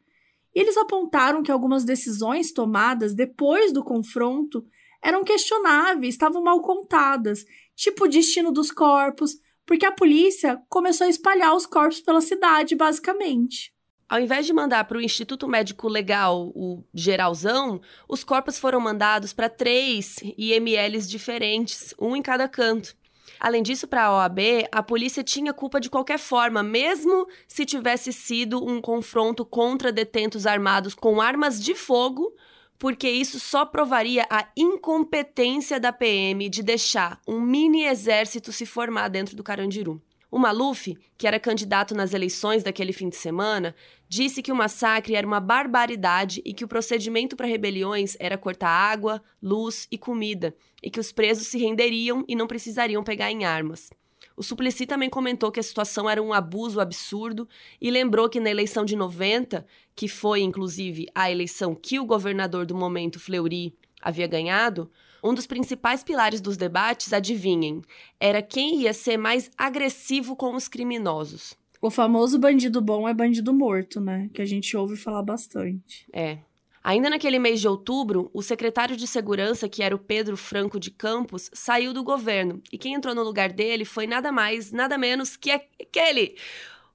E 0.56 0.60
eles 0.60 0.78
apontaram 0.78 1.44
que 1.44 1.52
algumas 1.52 1.84
decisões 1.84 2.52
tomadas 2.52 3.14
depois 3.14 3.74
do 3.74 3.84
confronto 3.84 4.64
eram 5.02 5.24
questionáveis, 5.24 6.16
estavam 6.16 6.44
mal 6.44 6.62
contadas, 6.62 7.46
tipo 7.76 8.06
o 8.06 8.08
destino 8.08 8.52
dos 8.52 8.72
corpos, 8.72 9.38
porque 9.66 9.86
a 9.86 9.92
polícia 9.92 10.62
começou 10.70 11.08
a 11.08 11.10
espalhar 11.10 11.56
os 11.56 11.66
corpos 11.66 12.02
pela 12.02 12.22
cidade, 12.22 12.76
basicamente. 12.76 13.74
Ao 14.10 14.20
invés 14.20 14.48
de 14.48 14.54
mandar 14.54 14.86
para 14.86 14.98
o 14.98 15.02
Instituto 15.02 15.48
Médico 15.48 15.88
Legal, 15.88 16.52
o 16.56 16.84
geralzão, 16.92 17.80
os 18.08 18.24
corpos 18.24 18.58
foram 18.58 18.80
mandados 18.80 19.34
para 19.34 19.48
três 19.48 20.16
IMLs 20.36 21.08
diferentes, 21.08 21.94
um 22.02 22.16
em 22.16 22.22
cada 22.22 22.48
canto. 22.48 22.98
Além 23.40 23.62
disso, 23.62 23.88
para 23.88 24.06
a 24.06 24.18
OAB, 24.18 24.40
a 24.72 24.82
polícia 24.82 25.24
tinha 25.24 25.54
culpa 25.54 25.80
de 25.80 25.92
qualquer 25.92 26.18
forma, 26.18 26.64
mesmo 26.64 27.28
se 27.48 27.68
tivesse 27.68 28.12
sido 28.12 28.68
um 28.68 28.82
confronto 28.82 29.46
contra 29.46 29.92
detentos 29.92 30.48
armados 30.48 30.96
com 30.96 31.22
armas 31.22 31.62
de 31.64 31.76
fogo, 31.76 32.34
porque 32.80 33.08
isso 33.08 33.40
só 33.40 33.64
provaria 33.64 34.26
a 34.28 34.48
incompetência 34.58 35.80
da 35.80 35.94
PM 35.94 36.50
de 36.50 36.64
deixar 36.64 37.22
um 37.28 37.40
mini 37.40 37.86
exército 37.86 38.52
se 38.52 38.66
formar 38.66 39.10
dentro 39.10 39.36
do 39.36 39.44
Carandiru. 39.44 40.02
O 40.32 40.38
Maluf, 40.38 40.96
que 41.18 41.26
era 41.26 41.40
candidato 41.40 41.96
nas 41.96 42.14
eleições 42.14 42.64
daquele 42.64 42.94
fim 42.94 43.10
de 43.10 43.16
semana, 43.16 43.76
disse 44.08 44.44
que 44.44 44.52
o 44.52 44.56
massacre 44.56 45.16
era 45.16 45.26
uma 45.26 45.40
barbaridade 45.40 46.42
e 46.46 46.54
que 46.54 46.64
o 46.64 46.68
procedimento 46.68 47.36
para 47.36 47.48
rebeliões 47.48 48.16
era 48.20 48.38
cortar 48.38 48.70
água, 48.70 49.22
luz 49.42 49.88
e 49.92 49.98
comida, 49.98 50.56
e 50.84 50.92
que 50.92 51.00
os 51.00 51.12
presos 51.12 51.48
se 51.48 51.58
renderiam 51.58 52.24
e 52.28 52.36
não 52.36 52.46
precisariam 52.46 53.04
pegar 53.04 53.32
em 53.32 53.44
armas. 53.44 53.90
O 54.38 54.44
Suplicy 54.44 54.86
também 54.86 55.10
comentou 55.10 55.52
que 55.52 55.60
a 55.60 55.64
situação 55.64 56.10
era 56.10 56.22
um 56.22 56.32
abuso 56.32 56.80
absurdo 56.80 57.50
e 57.82 57.92
lembrou 57.92 58.30
que 58.30 58.40
na 58.40 58.50
eleição 58.50 58.86
de 58.86 58.96
90, 58.96 59.66
que 59.96 60.08
foi 60.08 60.42
inclusive 60.42 61.08
a 61.14 61.30
eleição 61.30 61.76
que 61.76 62.00
o 62.00 62.06
governador 62.06 62.66
do 62.66 62.74
momento, 62.74 63.20
Fleury, 63.20 63.76
havia 64.02 64.28
ganhado, 64.28 64.90
um 65.24 65.34
dos 65.34 65.46
principais 65.48 66.04
pilares 66.04 66.42
dos 66.42 66.58
debates, 66.58 67.14
adivinhem, 67.14 67.82
era 68.20 68.42
quem 68.42 68.82
ia 68.82 68.94
ser 68.94 69.18
mais 69.18 69.50
agressivo 69.58 70.36
com 70.36 70.56
os 70.56 70.68
criminosos. 70.68 71.58
O 71.82 71.90
famoso 71.90 72.38
bandido 72.38 72.82
bom 72.82 73.08
é 73.08 73.14
bandido 73.14 73.54
morto, 73.54 74.02
né? 74.02 74.30
Que 74.34 74.42
a 74.42 74.46
gente 74.46 74.76
ouve 74.76 74.98
falar 74.98 75.24
bastante. 75.24 76.06
É. 76.12 76.40
Ainda 76.84 77.10
naquele 77.10 77.40
mês 77.40 77.62
de 77.62 77.68
outubro, 77.68 78.30
o 78.34 78.42
secretário 78.42 78.98
de 78.98 79.06
segurança, 79.06 79.70
que 79.70 79.84
era 79.84 79.96
o 79.96 80.00
Pedro 80.00 80.36
Franco 80.36 80.80
de 80.80 80.92
Campos, 80.92 81.50
saiu 81.54 81.94
do 81.94 82.04
governo. 82.04 82.62
E 82.72 82.78
quem 82.78 82.94
entrou 82.94 83.14
no 83.14 83.24
lugar 83.24 83.52
dele 83.52 83.86
foi 83.86 84.08
nada 84.08 84.32
mais, 84.32 84.72
nada 84.72 84.98
menos 84.98 85.38
que 85.38 85.52
aquele, 85.52 86.36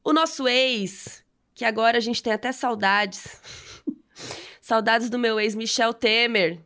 o 0.03 0.13
nosso 0.13 0.49
ex, 0.49 1.25
que 1.55 1.65
agora 1.65 1.99
a 1.99 2.01
gente 2.01 2.23
tem 2.23 2.33
até 2.33 2.51
saudades. 2.53 3.41
saudades 4.61 5.09
do 5.09 5.19
meu 5.19 5.39
ex 5.39 5.55
Michel 5.55 5.95
Temer, 5.95 6.61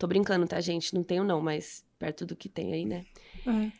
Tô 0.00 0.06
brincando, 0.06 0.46
tá, 0.46 0.58
gente? 0.62 0.94
Não 0.94 1.04
tenho, 1.04 1.22
não, 1.22 1.42
mas 1.42 1.84
perto 1.98 2.24
do 2.24 2.34
que 2.34 2.48
tem 2.48 2.72
aí, 2.72 2.86
né? 2.86 3.04
É. 3.46 3.70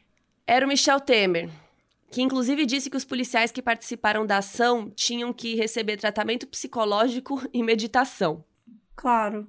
Era 0.47 0.66
o 0.66 0.68
Michel 0.68 1.01
Temer, 1.01 1.49
que 2.11 2.21
inclusive 2.21 2.66
disse 2.66 2.91
que 2.91 2.97
os 2.99 3.07
policiais 3.07 3.51
que 3.51 3.62
participaram 3.62 4.27
da 4.27 4.37
ação 4.37 4.91
tinham 4.91 5.33
que 5.33 5.55
receber 5.55 5.97
tratamento 5.97 6.47
psicológico 6.47 7.41
e 7.55 7.62
meditação. 7.62 8.45
Claro. 8.95 9.49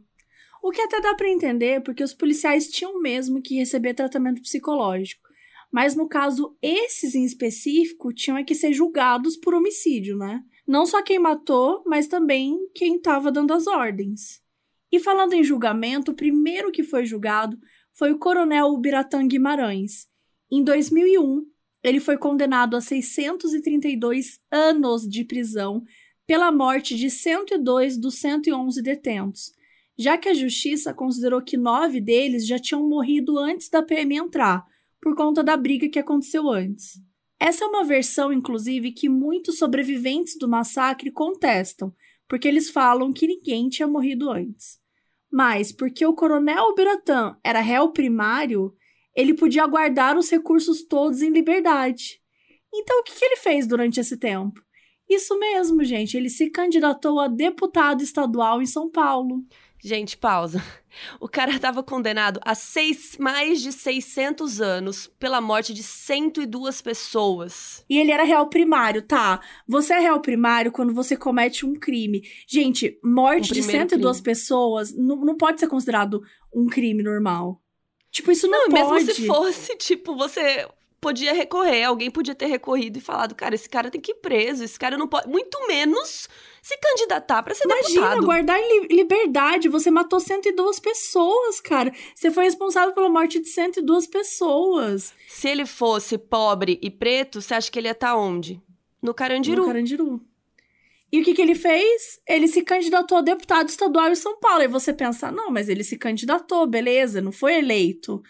O 0.63 0.71
que 0.71 0.79
até 0.79 1.01
dá 1.01 1.13
para 1.13 1.27
entender, 1.27 1.83
porque 1.83 2.05
os 2.05 2.13
policiais 2.13 2.69
tinham 2.69 3.01
mesmo 3.01 3.41
que 3.41 3.57
receber 3.57 3.93
tratamento 3.93 4.41
psicológico. 4.41 5.27
Mas 5.69 5.93
no 5.93 6.07
caso, 6.07 6.55
esses 6.61 7.15
em 7.15 7.25
específico 7.25 8.13
tinham 8.13 8.41
que 8.45 8.55
ser 8.55 8.71
julgados 8.71 9.35
por 9.35 9.53
homicídio, 9.53 10.17
né? 10.17 10.41
Não 10.65 10.85
só 10.85 11.03
quem 11.03 11.19
matou, 11.19 11.83
mas 11.85 12.07
também 12.07 12.57
quem 12.73 12.95
estava 12.95 13.29
dando 13.29 13.51
as 13.53 13.67
ordens. 13.67 14.40
E 14.91 14.99
falando 14.99 15.33
em 15.33 15.43
julgamento, 15.43 16.11
o 16.11 16.15
primeiro 16.15 16.71
que 16.71 16.83
foi 16.83 17.05
julgado 17.05 17.57
foi 17.93 18.11
o 18.11 18.19
coronel 18.19 18.67
Ubiratã 18.67 19.25
Guimarães. 19.25 20.07
Em 20.51 20.63
2001, 20.63 21.45
ele 21.83 21.99
foi 21.99 22.17
condenado 22.17 22.75
a 22.75 22.81
632 22.81 24.39
anos 24.51 25.07
de 25.07 25.23
prisão 25.23 25.83
pela 26.27 26.51
morte 26.51 26.95
de 26.95 27.09
102 27.09 27.97
dos 27.97 28.15
111 28.15 28.81
detentos, 28.81 29.51
já 29.97 30.17
que 30.17 30.29
a 30.29 30.33
justiça 30.33 30.93
considerou 30.93 31.41
que 31.41 31.57
nove 31.57 31.99
deles 31.99 32.45
já 32.45 32.59
tinham 32.59 32.87
morrido 32.87 33.37
antes 33.39 33.69
da 33.69 33.81
PM 33.81 34.15
entrar, 34.15 34.65
por 35.01 35.15
conta 35.15 35.43
da 35.43 35.57
briga 35.57 35.89
que 35.89 35.99
aconteceu 35.99 36.49
antes. 36.49 37.01
Essa 37.39 37.65
é 37.65 37.67
uma 37.67 37.83
versão, 37.83 38.31
inclusive, 38.31 38.91
que 38.91 39.09
muitos 39.09 39.57
sobreviventes 39.57 40.37
do 40.37 40.47
massacre 40.47 41.11
contestam, 41.11 41.93
porque 42.27 42.47
eles 42.47 42.69
falam 42.69 43.11
que 43.11 43.25
ninguém 43.25 43.67
tinha 43.67 43.87
morrido 43.87 44.29
antes. 44.29 44.80
Mas, 45.31 45.71
porque 45.71 46.05
o 46.05 46.13
coronel 46.13 46.75
Biratã 46.75 47.37
era 47.43 47.61
réu 47.61 47.91
primário, 47.91 48.75
ele 49.15 49.33
podia 49.33 49.65
guardar 49.65 50.17
os 50.17 50.29
recursos 50.29 50.83
todos 50.83 51.21
em 51.21 51.29
liberdade. 51.29 52.21
Então, 52.73 52.99
o 52.99 53.03
que, 53.03 53.13
que 53.13 53.25
ele 53.25 53.37
fez 53.37 53.67
durante 53.67 53.99
esse 53.99 54.17
tempo? 54.17 54.61
Isso 55.09 55.37
mesmo, 55.37 55.83
gente. 55.83 56.15
Ele 56.15 56.29
se 56.29 56.49
candidatou 56.49 57.19
a 57.19 57.27
deputado 57.27 58.01
estadual 58.01 58.61
em 58.61 58.65
São 58.65 58.89
Paulo. 58.89 59.43
Gente, 59.83 60.17
pausa. 60.17 60.63
O 61.21 61.29
cara 61.29 61.51
estava 61.51 61.81
condenado 61.81 62.37
a 62.43 62.53
seis, 62.53 63.15
mais 63.17 63.61
de 63.61 63.71
600 63.71 64.59
anos 64.59 65.07
pela 65.17 65.39
morte 65.39 65.73
de 65.73 65.81
102 65.81 66.81
pessoas. 66.81 67.85
E 67.89 67.97
ele 67.97 68.11
era 68.11 68.25
réu 68.25 68.45
primário, 68.47 69.01
tá? 69.01 69.39
Você 69.65 69.93
é 69.93 69.99
réu 69.99 70.19
primário 70.19 70.69
quando 70.69 70.93
você 70.93 71.15
comete 71.15 71.65
um 71.65 71.75
crime. 71.75 72.21
Gente, 72.45 72.99
morte 73.01 73.51
um 73.51 73.53
de 73.53 73.63
102 73.63 74.17
crime. 74.17 74.21
pessoas 74.21 74.93
não, 74.93 75.15
não 75.15 75.37
pode 75.37 75.61
ser 75.61 75.69
considerado 75.69 76.21
um 76.53 76.67
crime 76.67 77.01
normal. 77.01 77.61
Tipo, 78.11 78.29
isso 78.29 78.49
não, 78.49 78.67
não 78.67 78.69
pode. 78.69 79.05
Mesmo 79.05 79.13
se 79.13 79.25
fosse, 79.25 79.77
tipo, 79.77 80.13
você 80.17 80.67
podia 80.99 81.33
recorrer, 81.33 81.85
alguém 81.85 82.11
podia 82.11 82.35
ter 82.35 82.45
recorrido 82.45 82.97
e 82.97 83.01
falado, 83.01 83.33
cara, 83.33 83.55
esse 83.55 83.67
cara 83.67 83.89
tem 83.89 83.99
que 83.99 84.11
ir 84.11 84.15
preso, 84.15 84.63
esse 84.63 84.77
cara 84.77 84.97
não 84.97 85.07
pode, 85.07 85.27
muito 85.27 85.57
menos 85.67 86.29
se 86.61 86.77
candidatar 86.77 87.41
para 87.41 87.55
ser 87.55 87.65
Imagina, 87.65 87.87
deputado. 87.87 88.03
Imagina, 88.03 88.25
guardar 88.25 88.59
em 88.59 88.87
liberdade, 88.87 89.67
você 89.67 89.89
matou 89.89 90.19
102 90.19 90.79
pessoas, 90.79 91.59
cara. 91.59 91.91
Você 92.13 92.29
foi 92.29 92.43
responsável 92.43 92.93
pela 92.93 93.09
morte 93.09 93.39
de 93.39 93.49
102 93.49 94.05
pessoas. 94.05 95.13
Se 95.27 95.49
ele 95.49 95.65
fosse 95.65 96.17
pobre 96.19 96.77
e 96.81 96.91
preto, 96.91 97.41
você 97.41 97.55
acha 97.55 97.71
que 97.71 97.79
ele 97.79 97.87
ia 97.87 97.93
estar 97.93 98.09
tá 98.09 98.15
onde? 98.15 98.61
No 99.01 99.13
Carandiru. 99.13 99.61
No 99.61 99.67
Carandiru. 99.67 100.21
E 101.11 101.19
o 101.19 101.23
que, 101.23 101.33
que 101.33 101.41
ele 101.41 101.55
fez? 101.55 102.21
Ele 102.27 102.47
se 102.47 102.61
candidatou 102.61 103.17
a 103.17 103.21
deputado 103.21 103.67
estadual 103.67 104.09
em 104.09 104.15
São 104.15 104.39
Paulo. 104.39 104.61
E 104.61 104.67
você 104.67 104.93
pensa, 104.93 105.31
não, 105.31 105.49
mas 105.49 105.67
ele 105.67 105.83
se 105.83 105.97
candidatou, 105.97 106.67
beleza, 106.67 107.19
não 107.21 107.31
foi 107.31 107.57
eleito. 107.57 108.21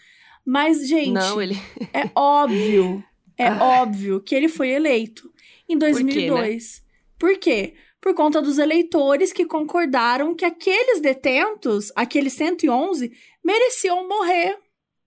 Mas, 0.44 0.88
gente, 0.88 1.12
não, 1.12 1.40
ele... 1.40 1.54
é 1.92 2.10
óbvio, 2.14 3.04
é 3.38 3.46
ah. 3.46 3.82
óbvio 3.82 4.20
que 4.20 4.34
ele 4.34 4.48
foi 4.48 4.70
eleito 4.70 5.30
em 5.68 5.78
2002. 5.78 6.82
Por 7.18 7.38
quê, 7.38 7.60
né? 7.60 7.72
Por 7.72 7.74
quê? 7.74 7.74
Por 8.02 8.14
conta 8.14 8.42
dos 8.42 8.58
eleitores 8.58 9.32
que 9.32 9.46
concordaram 9.46 10.34
que 10.34 10.44
aqueles 10.44 11.00
detentos, 11.00 11.92
aqueles 11.94 12.32
111, 12.32 13.12
mereciam 13.44 14.08
morrer. 14.08 14.58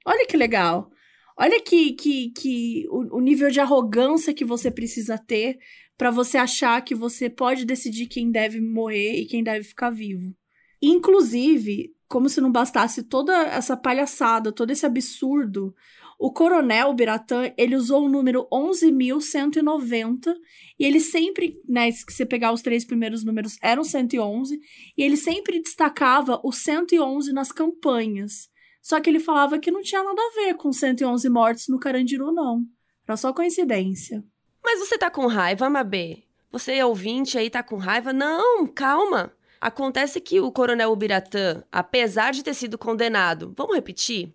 Olha 0.06 0.26
que 0.26 0.38
legal. 0.38 0.90
Olha 1.38 1.62
que, 1.62 1.92
que, 1.92 2.30
que 2.32 2.86
o, 2.90 3.18
o 3.18 3.20
nível 3.20 3.52
de 3.52 3.60
arrogância 3.60 4.34
que 4.34 4.46
você 4.46 4.72
precisa 4.72 5.18
ter 5.18 5.60
para 5.98 6.10
você 6.10 6.38
achar 6.38 6.82
que 6.82 6.96
você 6.96 7.30
pode 7.30 7.66
decidir 7.66 8.08
quem 8.08 8.32
deve 8.32 8.62
morrer 8.62 9.16
e 9.16 9.26
quem 9.26 9.44
deve 9.44 9.66
ficar 9.66 9.90
vivo. 9.90 10.34
Inclusive, 10.82 11.94
como 12.08 12.30
se 12.30 12.40
não 12.40 12.50
bastasse 12.50 13.04
toda 13.04 13.34
essa 13.48 13.76
palhaçada, 13.76 14.54
todo 14.54 14.72
esse 14.72 14.86
absurdo, 14.86 15.76
o 16.18 16.32
coronel 16.32 16.94
Biratã, 16.94 17.52
ele 17.58 17.76
usou 17.76 18.06
o 18.06 18.10
número 18.10 18.48
11.190 18.52 20.34
e 20.80 20.86
ele 20.86 21.00
sempre, 21.00 21.60
né, 21.68 21.92
se 21.92 22.06
você 22.08 22.26
pegar 22.26 22.52
os 22.52 22.62
três 22.62 22.86
primeiros 22.86 23.24
números, 23.24 23.58
eram 23.62 23.84
111, 23.84 24.60
e 24.98 25.04
ele 25.04 25.18
sempre 25.18 25.62
destacava 25.62 26.40
o 26.44 26.52
111 26.52 27.34
nas 27.34 27.52
campanhas. 27.52 28.50
Só 28.82 29.00
que 29.00 29.10
ele 29.10 29.20
falava 29.20 29.60
que 29.60 29.72
não 29.72 29.82
tinha 29.82 30.04
nada 30.04 30.22
a 30.22 30.36
ver 30.36 30.54
com 30.56 30.72
111 30.72 31.30
mortes 31.30 31.68
no 31.68 31.80
Carandiru, 31.80 32.32
não. 32.32 32.64
Era 33.08 33.18
só 33.18 33.34
coincidência. 33.34 34.24
Mas 34.64 34.80
você 34.80 34.98
tá 34.98 35.10
com 35.10 35.28
raiva, 35.28 35.70
Mabê? 35.70 36.24
Você 36.52 36.74
é 36.74 36.86
ouvinte 36.86 37.38
aí, 37.38 37.50
tá 37.50 37.62
com 37.62 37.78
raiva? 37.78 38.14
Não, 38.14 38.66
calma. 38.68 39.34
Acontece 39.60 40.22
que 40.22 40.40
o 40.40 40.52
coronel 40.52 40.92
Ubiratã, 40.92 41.64
apesar 41.72 42.32
de 42.32 42.44
ter 42.44 42.54
sido 42.54 42.78
condenado, 42.78 43.54
vamos 43.56 43.76
repetir? 43.76 44.34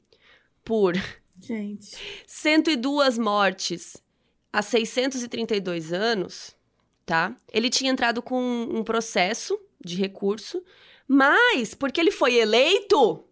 Por 0.64 0.94
Gente. 1.40 1.96
102 2.26 3.18
mortes 3.18 3.96
há 4.52 4.62
632 4.62 5.92
anos, 5.92 6.56
tá? 7.06 7.36
Ele 7.52 7.70
tinha 7.70 7.90
entrado 7.90 8.22
com 8.22 8.40
um 8.40 8.82
processo 8.82 9.58
de 9.84 9.96
recurso, 9.96 10.62
mas 11.08 11.74
porque 11.74 12.00
ele 12.00 12.10
foi 12.10 12.36
eleito, 12.36 13.24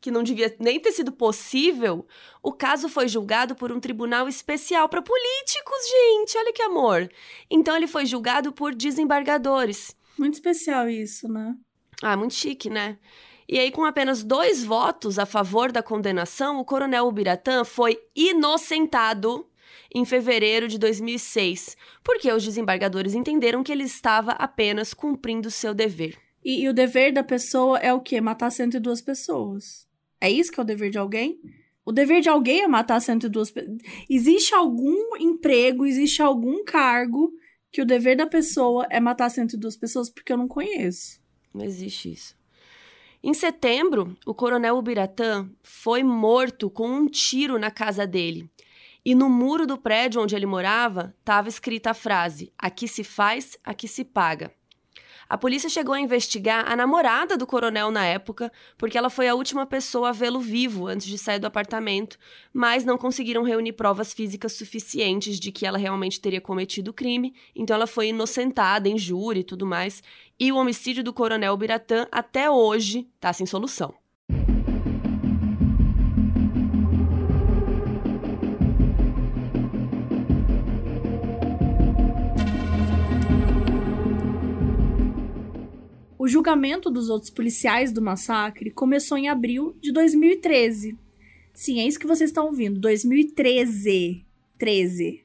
que 0.00 0.10
não 0.10 0.22
devia 0.22 0.54
nem 0.58 0.78
ter 0.78 0.92
sido 0.92 1.10
possível, 1.10 2.06
o 2.42 2.52
caso 2.52 2.88
foi 2.88 3.08
julgado 3.08 3.54
por 3.54 3.72
um 3.72 3.80
tribunal 3.80 4.28
especial 4.28 4.88
para 4.88 5.00
políticos, 5.00 5.88
gente. 5.90 6.36
Olha 6.36 6.52
que 6.52 6.62
amor. 6.62 7.10
Então 7.50 7.76
ele 7.76 7.86
foi 7.86 8.04
julgado 8.04 8.52
por 8.52 8.74
desembargadores. 8.74 9.96
Muito 10.18 10.34
especial 10.34 10.88
isso, 10.88 11.26
né? 11.26 11.56
Ah, 12.02 12.16
muito 12.16 12.34
chique, 12.34 12.68
né? 12.68 12.98
E 13.48 13.58
aí, 13.58 13.70
com 13.70 13.84
apenas 13.84 14.22
dois 14.22 14.64
votos 14.64 15.18
a 15.18 15.26
favor 15.26 15.70
da 15.70 15.82
condenação, 15.82 16.58
o 16.58 16.64
coronel 16.64 17.06
Ubiratã 17.06 17.64
foi 17.64 18.00
inocentado 18.16 19.46
em 19.94 20.04
fevereiro 20.04 20.66
de 20.66 20.78
2006, 20.78 21.76
porque 22.02 22.30
os 22.32 22.42
desembargadores 22.42 23.14
entenderam 23.14 23.62
que 23.62 23.70
ele 23.70 23.84
estava 23.84 24.32
apenas 24.32 24.92
cumprindo 24.92 25.50
seu 25.50 25.72
dever. 25.72 26.18
E, 26.44 26.62
e 26.62 26.68
o 26.68 26.74
dever 26.74 27.12
da 27.12 27.22
pessoa 27.22 27.78
é 27.78 27.92
o 27.92 28.00
quê? 28.00 28.20
Matar 28.20 28.50
102 28.50 29.00
pessoas. 29.00 29.86
É 30.20 30.30
isso 30.30 30.50
que 30.50 30.58
é 30.58 30.62
o 30.62 30.66
dever 30.66 30.90
de 30.90 30.98
alguém? 30.98 31.40
O 31.84 31.92
dever 31.92 32.20
de 32.20 32.28
alguém 32.28 32.62
é 32.62 32.68
matar 32.68 33.00
102 33.00 33.50
pessoas. 33.50 33.78
Existe 34.08 34.54
algum 34.54 35.16
emprego, 35.18 35.86
existe 35.86 36.22
algum 36.22 36.64
cargo 36.64 37.32
que 37.70 37.82
o 37.82 37.86
dever 37.86 38.16
da 38.16 38.26
pessoa 38.26 38.86
é 38.90 38.98
matar 38.98 39.30
102 39.30 39.76
pessoas 39.76 40.10
porque 40.10 40.32
eu 40.32 40.36
não 40.36 40.48
conheço. 40.48 41.20
Não 41.52 41.64
existe 41.64 42.12
isso. 42.12 42.36
Em 43.26 43.32
setembro, 43.32 44.14
o 44.26 44.34
coronel 44.34 44.76
Ubiratã 44.76 45.48
foi 45.62 46.02
morto 46.02 46.68
com 46.68 46.86
um 46.86 47.06
tiro 47.06 47.58
na 47.58 47.70
casa 47.70 48.06
dele. 48.06 48.50
E 49.02 49.14
no 49.14 49.30
muro 49.30 49.66
do 49.66 49.78
prédio 49.78 50.20
onde 50.20 50.36
ele 50.36 50.44
morava 50.44 51.14
estava 51.20 51.48
escrita 51.48 51.92
a 51.92 51.94
frase: 51.94 52.52
Aqui 52.58 52.86
se 52.86 53.02
faz, 53.02 53.56
aqui 53.64 53.88
se 53.88 54.04
paga. 54.04 54.52
A 55.28 55.38
polícia 55.38 55.70
chegou 55.70 55.94
a 55.94 56.00
investigar 56.00 56.70
a 56.70 56.76
namorada 56.76 57.36
do 57.36 57.46
coronel 57.46 57.90
na 57.90 58.04
época, 58.04 58.52
porque 58.76 58.98
ela 58.98 59.08
foi 59.08 59.26
a 59.26 59.34
última 59.34 59.64
pessoa 59.64 60.10
a 60.10 60.12
vê-lo 60.12 60.38
vivo 60.40 60.86
antes 60.86 61.06
de 61.06 61.16
sair 61.16 61.38
do 61.38 61.46
apartamento, 61.46 62.18
mas 62.52 62.84
não 62.84 62.98
conseguiram 62.98 63.42
reunir 63.42 63.72
provas 63.72 64.12
físicas 64.12 64.52
suficientes 64.52 65.40
de 65.40 65.50
que 65.50 65.66
ela 65.66 65.78
realmente 65.78 66.20
teria 66.20 66.40
cometido 66.40 66.90
o 66.90 66.94
crime, 66.94 67.34
então 67.56 67.74
ela 67.74 67.86
foi 67.86 68.08
inocentada 68.08 68.88
em 68.88 68.98
júri 68.98 69.40
e 69.40 69.44
tudo 69.44 69.66
mais. 69.66 70.02
E 70.38 70.50
o 70.50 70.56
homicídio 70.56 71.04
do 71.04 71.12
coronel 71.12 71.56
Biratã 71.56 72.08
até 72.10 72.50
hoje 72.50 73.08
está 73.14 73.32
sem 73.32 73.46
solução. 73.46 73.94
O 86.18 86.26
julgamento 86.26 86.90
dos 86.90 87.10
outros 87.10 87.30
policiais 87.30 87.92
do 87.92 88.02
massacre 88.02 88.72
começou 88.72 89.16
em 89.16 89.28
abril 89.28 89.76
de 89.80 89.92
2013. 89.92 90.98
Sim, 91.52 91.78
é 91.78 91.86
isso 91.86 91.98
que 91.98 92.06
vocês 92.08 92.30
estão 92.30 92.46
ouvindo. 92.46 92.80
2013. 92.80 94.26
13. 94.58 95.24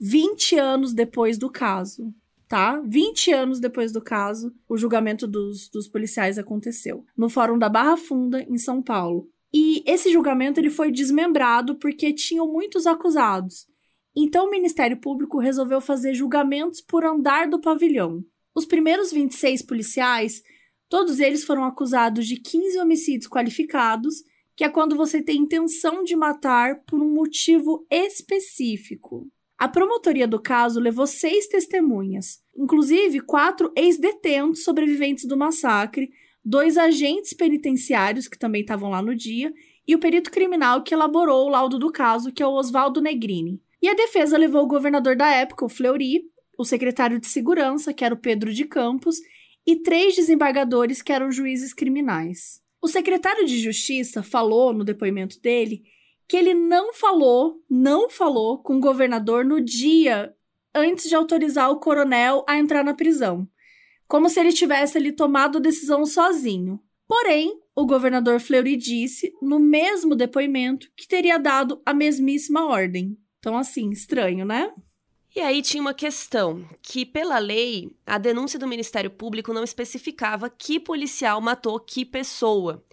20 0.00 0.56
anos 0.56 0.92
depois 0.92 1.38
do 1.38 1.48
caso, 1.48 2.12
tá? 2.52 2.78
20 2.84 3.32
anos 3.32 3.58
depois 3.58 3.92
do 3.92 4.02
caso, 4.02 4.52
o 4.68 4.76
julgamento 4.76 5.26
dos, 5.26 5.70
dos 5.70 5.88
policiais 5.88 6.36
aconteceu. 6.36 7.02
No 7.16 7.30
Fórum 7.30 7.58
da 7.58 7.66
Barra 7.66 7.96
Funda, 7.96 8.42
em 8.42 8.58
São 8.58 8.82
Paulo. 8.82 9.26
E 9.50 9.82
esse 9.86 10.12
julgamento 10.12 10.60
ele 10.60 10.68
foi 10.68 10.92
desmembrado 10.92 11.76
porque 11.76 12.12
tinham 12.12 12.46
muitos 12.46 12.86
acusados. 12.86 13.66
Então 14.14 14.48
o 14.48 14.50
Ministério 14.50 14.98
Público 14.98 15.38
resolveu 15.38 15.80
fazer 15.80 16.12
julgamentos 16.12 16.82
por 16.82 17.06
andar 17.06 17.48
do 17.48 17.58
pavilhão. 17.58 18.22
Os 18.54 18.66
primeiros 18.66 19.10
26 19.10 19.62
policiais, 19.62 20.42
todos 20.90 21.20
eles 21.20 21.44
foram 21.44 21.64
acusados 21.64 22.26
de 22.26 22.36
15 22.36 22.78
homicídios 22.78 23.30
qualificados, 23.30 24.16
que 24.54 24.62
é 24.62 24.68
quando 24.68 24.94
você 24.94 25.22
tem 25.22 25.38
intenção 25.38 26.04
de 26.04 26.14
matar 26.14 26.82
por 26.86 27.00
um 27.00 27.14
motivo 27.14 27.86
específico. 27.90 29.26
A 29.58 29.68
promotoria 29.68 30.28
do 30.28 30.42
caso 30.42 30.80
levou 30.80 31.06
seis 31.06 31.46
testemunhas, 31.46 32.41
inclusive 32.56 33.20
quatro 33.20 33.72
ex-detentos 33.76 34.64
sobreviventes 34.64 35.24
do 35.24 35.36
massacre, 35.36 36.10
dois 36.44 36.76
agentes 36.76 37.32
penitenciários 37.32 38.28
que 38.28 38.38
também 38.38 38.62
estavam 38.62 38.90
lá 38.90 39.00
no 39.00 39.14
dia 39.14 39.52
e 39.86 39.94
o 39.94 39.98
perito 39.98 40.30
criminal 40.30 40.82
que 40.82 40.94
elaborou 40.94 41.46
o 41.46 41.50
laudo 41.50 41.78
do 41.78 41.90
caso, 41.90 42.32
que 42.32 42.42
é 42.42 42.46
o 42.46 42.52
Oswaldo 42.52 43.00
Negrini. 43.00 43.60
E 43.80 43.88
a 43.88 43.94
defesa 43.94 44.38
levou 44.38 44.62
o 44.62 44.68
governador 44.68 45.16
da 45.16 45.28
época, 45.28 45.64
o 45.64 45.68
Fleury, 45.68 46.22
o 46.56 46.64
secretário 46.64 47.18
de 47.18 47.26
Segurança, 47.26 47.92
que 47.92 48.04
era 48.04 48.14
o 48.14 48.18
Pedro 48.18 48.52
de 48.52 48.64
Campos, 48.64 49.16
e 49.66 49.76
três 49.76 50.14
desembargadores, 50.14 51.02
que 51.02 51.12
eram 51.12 51.30
juízes 51.32 51.72
criminais. 51.72 52.60
O 52.80 52.88
secretário 52.88 53.44
de 53.46 53.58
Justiça 53.58 54.22
falou 54.22 54.72
no 54.72 54.84
depoimento 54.84 55.40
dele 55.40 55.82
que 56.28 56.36
ele 56.36 56.54
não 56.54 56.94
falou, 56.94 57.62
não 57.68 58.08
falou 58.08 58.62
com 58.62 58.76
o 58.76 58.80
governador 58.80 59.44
no 59.44 59.60
dia 59.60 60.34
antes 60.74 61.08
de 61.08 61.14
autorizar 61.14 61.70
o 61.70 61.78
coronel 61.78 62.44
a 62.48 62.56
entrar 62.58 62.84
na 62.84 62.94
prisão, 62.94 63.48
como 64.06 64.28
se 64.28 64.40
ele 64.40 64.52
tivesse 64.52 64.98
ali 64.98 65.12
tomado 65.12 65.58
a 65.58 65.60
decisão 65.60 66.04
sozinho. 66.04 66.80
Porém, 67.06 67.58
o 67.74 67.86
governador 67.86 68.40
Fleury 68.40 68.76
disse, 68.76 69.32
no 69.40 69.58
mesmo 69.58 70.14
depoimento, 70.14 70.88
que 70.96 71.08
teria 71.08 71.38
dado 71.38 71.80
a 71.84 71.92
mesmíssima 71.92 72.66
ordem. 72.66 73.16
Então, 73.38 73.56
assim, 73.56 73.90
estranho, 73.90 74.44
né? 74.44 74.72
E 75.34 75.40
aí 75.40 75.62
tinha 75.62 75.80
uma 75.80 75.94
questão, 75.94 76.68
que 76.82 77.06
pela 77.06 77.38
lei, 77.38 77.90
a 78.06 78.18
denúncia 78.18 78.58
do 78.58 78.68
Ministério 78.68 79.10
Público 79.10 79.52
não 79.52 79.64
especificava 79.64 80.50
que 80.50 80.78
policial 80.78 81.40
matou 81.40 81.80
que 81.80 82.04
pessoa. 82.04 82.84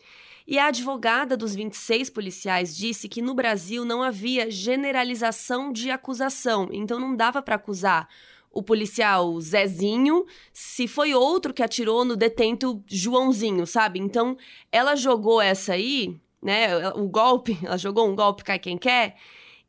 E 0.52 0.58
a 0.58 0.66
advogada 0.66 1.38
dos 1.38 1.54
26 1.54 2.10
policiais 2.10 2.76
disse 2.76 3.08
que 3.08 3.22
no 3.22 3.36
Brasil 3.36 3.86
não 3.86 4.02
havia 4.02 4.50
generalização 4.50 5.72
de 5.72 5.92
acusação, 5.92 6.70
então 6.72 7.00
não 7.00 7.16
dava 7.16 7.40
para 7.40 7.54
acusar 7.54 8.10
o 8.52 8.64
policial 8.64 9.40
Zezinho 9.40 10.26
se 10.52 10.88
foi 10.88 11.14
outro 11.14 11.54
que 11.54 11.62
atirou 11.62 12.04
no 12.04 12.16
detento 12.16 12.84
Joãozinho, 12.88 13.68
sabe? 13.68 14.00
Então 14.00 14.36
ela 14.72 14.96
jogou 14.96 15.40
essa 15.40 15.74
aí, 15.74 16.20
né? 16.42 16.90
O 16.96 17.08
golpe, 17.08 17.56
ela 17.62 17.78
jogou 17.78 18.10
um 18.10 18.16
golpe 18.16 18.44
cai 18.44 18.58
quem 18.58 18.76
quer 18.76 19.18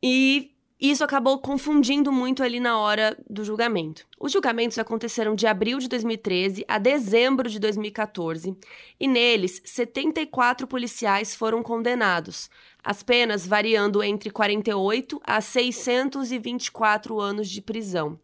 e 0.02 0.49
isso 0.88 1.04
acabou 1.04 1.38
confundindo 1.38 2.10
muito 2.10 2.42
ali 2.42 2.58
na 2.58 2.78
hora 2.78 3.14
do 3.28 3.44
julgamento. 3.44 4.06
Os 4.18 4.32
julgamentos 4.32 4.78
aconteceram 4.78 5.34
de 5.34 5.46
abril 5.46 5.78
de 5.78 5.88
2013 5.88 6.64
a 6.66 6.78
dezembro 6.78 7.50
de 7.50 7.58
2014 7.58 8.56
e 8.98 9.06
neles 9.06 9.60
74 9.64 10.66
policiais 10.66 11.34
foram 11.34 11.62
condenados, 11.62 12.48
as 12.82 13.02
penas 13.02 13.46
variando 13.46 14.02
entre 14.02 14.30
48 14.30 15.20
a 15.22 15.40
624 15.42 17.20
anos 17.20 17.50
de 17.50 17.60
prisão. 17.60 18.18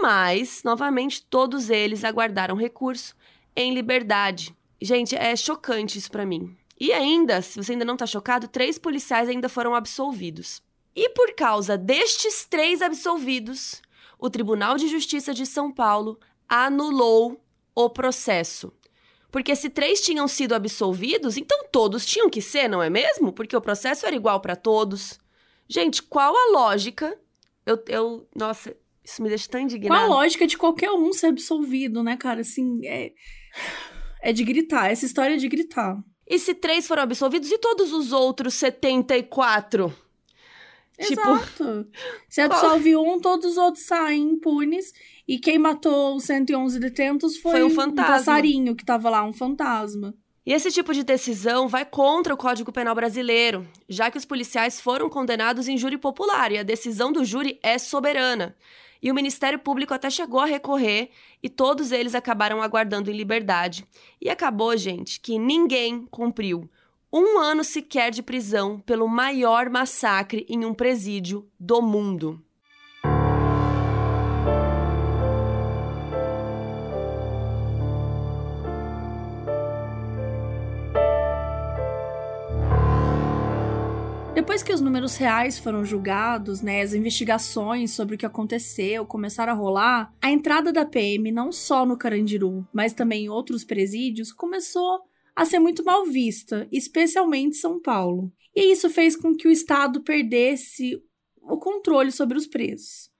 Mas, 0.00 0.62
novamente, 0.64 1.22
todos 1.22 1.68
eles 1.68 2.04
aguardaram 2.04 2.56
recurso 2.56 3.14
em 3.54 3.74
liberdade. 3.74 4.56
Gente, 4.80 5.14
é 5.14 5.36
chocante 5.36 5.98
isso 5.98 6.10
para 6.10 6.24
mim. 6.24 6.56
E 6.80 6.90
ainda, 6.90 7.42
se 7.42 7.62
você 7.62 7.72
ainda 7.72 7.84
não 7.84 7.98
tá 7.98 8.06
chocado, 8.06 8.48
três 8.48 8.78
policiais 8.78 9.28
ainda 9.28 9.48
foram 9.48 9.74
absolvidos. 9.74 10.62
E 10.94 11.08
por 11.10 11.34
causa 11.34 11.76
destes 11.76 12.44
três 12.44 12.82
absolvidos, 12.82 13.80
o 14.18 14.28
Tribunal 14.28 14.76
de 14.76 14.88
Justiça 14.88 15.32
de 15.32 15.46
São 15.46 15.72
Paulo 15.72 16.18
anulou 16.48 17.42
o 17.74 17.88
processo. 17.88 18.72
Porque 19.30 19.56
se 19.56 19.70
três 19.70 20.02
tinham 20.02 20.28
sido 20.28 20.54
absolvidos, 20.54 21.38
então 21.38 21.64
todos 21.72 22.04
tinham 22.04 22.28
que 22.28 22.42
ser, 22.42 22.68
não 22.68 22.82
é 22.82 22.90
mesmo? 22.90 23.32
Porque 23.32 23.56
o 23.56 23.62
processo 23.62 24.06
era 24.06 24.14
igual 24.14 24.40
para 24.40 24.54
todos. 24.54 25.18
Gente, 25.66 26.02
qual 26.02 26.34
a 26.36 26.52
lógica? 26.52 27.18
Eu, 27.64 27.82
eu, 27.88 28.28
nossa, 28.36 28.76
isso 29.02 29.22
me 29.22 29.30
deixa 29.30 29.48
tão 29.48 29.60
indignada. 29.60 30.02
Qual 30.02 30.12
a 30.12 30.16
lógica 30.16 30.46
de 30.46 30.58
qualquer 30.58 30.90
um 30.90 31.12
ser 31.14 31.28
absolvido, 31.28 32.02
né, 32.02 32.16
cara? 32.16 32.42
Assim, 32.42 32.86
é. 32.86 33.12
É 34.20 34.32
de 34.32 34.44
gritar. 34.44 34.90
Essa 34.90 35.06
história 35.06 35.34
é 35.34 35.38
de 35.38 35.48
gritar. 35.48 35.96
E 36.28 36.38
se 36.38 36.54
três 36.54 36.86
foram 36.86 37.02
absolvidos 37.02 37.50
e 37.50 37.58
todos 37.58 37.92
os 37.92 38.12
outros 38.12 38.54
74? 38.54 39.92
Tipo, 41.00 41.20
Exato. 41.20 41.86
Se 42.28 42.40
absolve 42.40 42.96
um, 42.96 43.18
todos 43.18 43.52
os 43.52 43.56
outros 43.56 43.84
saem 43.84 44.22
impunes. 44.22 44.92
E 45.26 45.38
quem 45.38 45.58
matou 45.58 46.16
os 46.16 46.24
111 46.24 46.78
detentos 46.78 47.36
foi, 47.36 47.52
foi 47.52 47.64
um, 47.64 47.70
fantasma. 47.70 48.14
um 48.14 48.16
passarinho 48.18 48.76
que 48.76 48.84
tava 48.84 49.08
lá, 49.08 49.24
um 49.24 49.32
fantasma. 49.32 50.14
E 50.44 50.52
esse 50.52 50.72
tipo 50.72 50.92
de 50.92 51.04
decisão 51.04 51.68
vai 51.68 51.84
contra 51.84 52.34
o 52.34 52.36
Código 52.36 52.72
Penal 52.72 52.96
brasileiro, 52.96 53.66
já 53.88 54.10
que 54.10 54.18
os 54.18 54.24
policiais 54.24 54.80
foram 54.80 55.08
condenados 55.08 55.68
em 55.68 55.78
júri 55.78 55.96
popular 55.96 56.50
e 56.50 56.58
a 56.58 56.64
decisão 56.64 57.12
do 57.12 57.24
júri 57.24 57.60
é 57.62 57.78
soberana. 57.78 58.56
E 59.00 59.10
o 59.10 59.14
Ministério 59.14 59.58
Público 59.58 59.94
até 59.94 60.10
chegou 60.10 60.40
a 60.40 60.46
recorrer 60.46 61.10
e 61.42 61.48
todos 61.48 61.92
eles 61.92 62.14
acabaram 62.14 62.60
aguardando 62.60 63.10
em 63.10 63.16
liberdade. 63.16 63.84
E 64.20 64.28
acabou, 64.28 64.76
gente, 64.76 65.20
que 65.20 65.38
ninguém 65.38 66.06
cumpriu 66.10 66.68
um 67.12 67.38
ano 67.38 67.62
sequer 67.62 68.10
de 68.10 68.22
prisão 68.22 68.80
pelo 68.80 69.06
maior 69.06 69.68
massacre 69.68 70.46
em 70.48 70.64
um 70.64 70.72
presídio 70.72 71.46
do 71.60 71.82
mundo. 71.82 72.42
Depois 84.34 84.62
que 84.62 84.72
os 84.72 84.80
números 84.80 85.16
reais 85.16 85.58
foram 85.58 85.84
julgados, 85.84 86.62
né, 86.62 86.80
as 86.80 86.94
investigações 86.94 87.92
sobre 87.92 88.14
o 88.14 88.18
que 88.18 88.26
aconteceu 88.26 89.04
começaram 89.04 89.52
a 89.52 89.56
rolar, 89.56 90.12
a 90.20 90.30
entrada 90.30 90.72
da 90.72 90.86
PM 90.86 91.30
não 91.30 91.52
só 91.52 91.84
no 91.84 91.96
Carandiru, 91.96 92.66
mas 92.72 92.94
também 92.94 93.26
em 93.26 93.28
outros 93.28 93.64
presídios 93.64 94.32
começou 94.32 95.11
a 95.34 95.44
ser 95.44 95.58
muito 95.58 95.84
mal 95.84 96.04
vista, 96.04 96.68
especialmente 96.70 97.56
São 97.56 97.80
Paulo. 97.80 98.32
E 98.54 98.72
isso 98.72 98.90
fez 98.90 99.16
com 99.16 99.34
que 99.34 99.48
o 99.48 99.50
Estado 99.50 100.02
perdesse 100.02 101.02
o 101.40 101.58
controle 101.58 102.12
sobre 102.12 102.36
os 102.36 102.46
presos. 102.46 103.10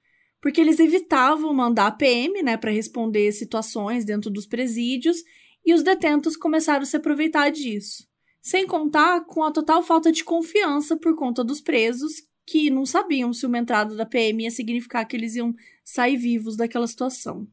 Porque 0.40 0.60
eles 0.60 0.78
evitavam 0.78 1.52
mandar 1.54 1.86
a 1.86 1.92
PM 1.92 2.42
né, 2.42 2.56
para 2.56 2.70
responder 2.70 3.32
situações 3.32 4.04
dentro 4.04 4.30
dos 4.30 4.46
presídios 4.46 5.18
e 5.64 5.72
os 5.72 5.82
detentos 5.82 6.36
começaram 6.36 6.82
a 6.82 6.86
se 6.86 6.96
aproveitar 6.96 7.50
disso. 7.50 8.06
Sem 8.40 8.66
contar 8.66 9.24
com 9.24 9.44
a 9.44 9.52
total 9.52 9.82
falta 9.82 10.10
de 10.10 10.24
confiança 10.24 10.96
por 10.96 11.14
conta 11.14 11.44
dos 11.44 11.60
presos 11.60 12.14
que 12.44 12.70
não 12.70 12.84
sabiam 12.84 13.32
se 13.32 13.46
uma 13.46 13.58
entrada 13.58 13.94
da 13.94 14.04
PM 14.04 14.42
ia 14.42 14.50
significar 14.50 15.06
que 15.06 15.16
eles 15.16 15.36
iam 15.36 15.54
sair 15.84 16.16
vivos 16.16 16.56
daquela 16.56 16.88
situação. 16.88 17.46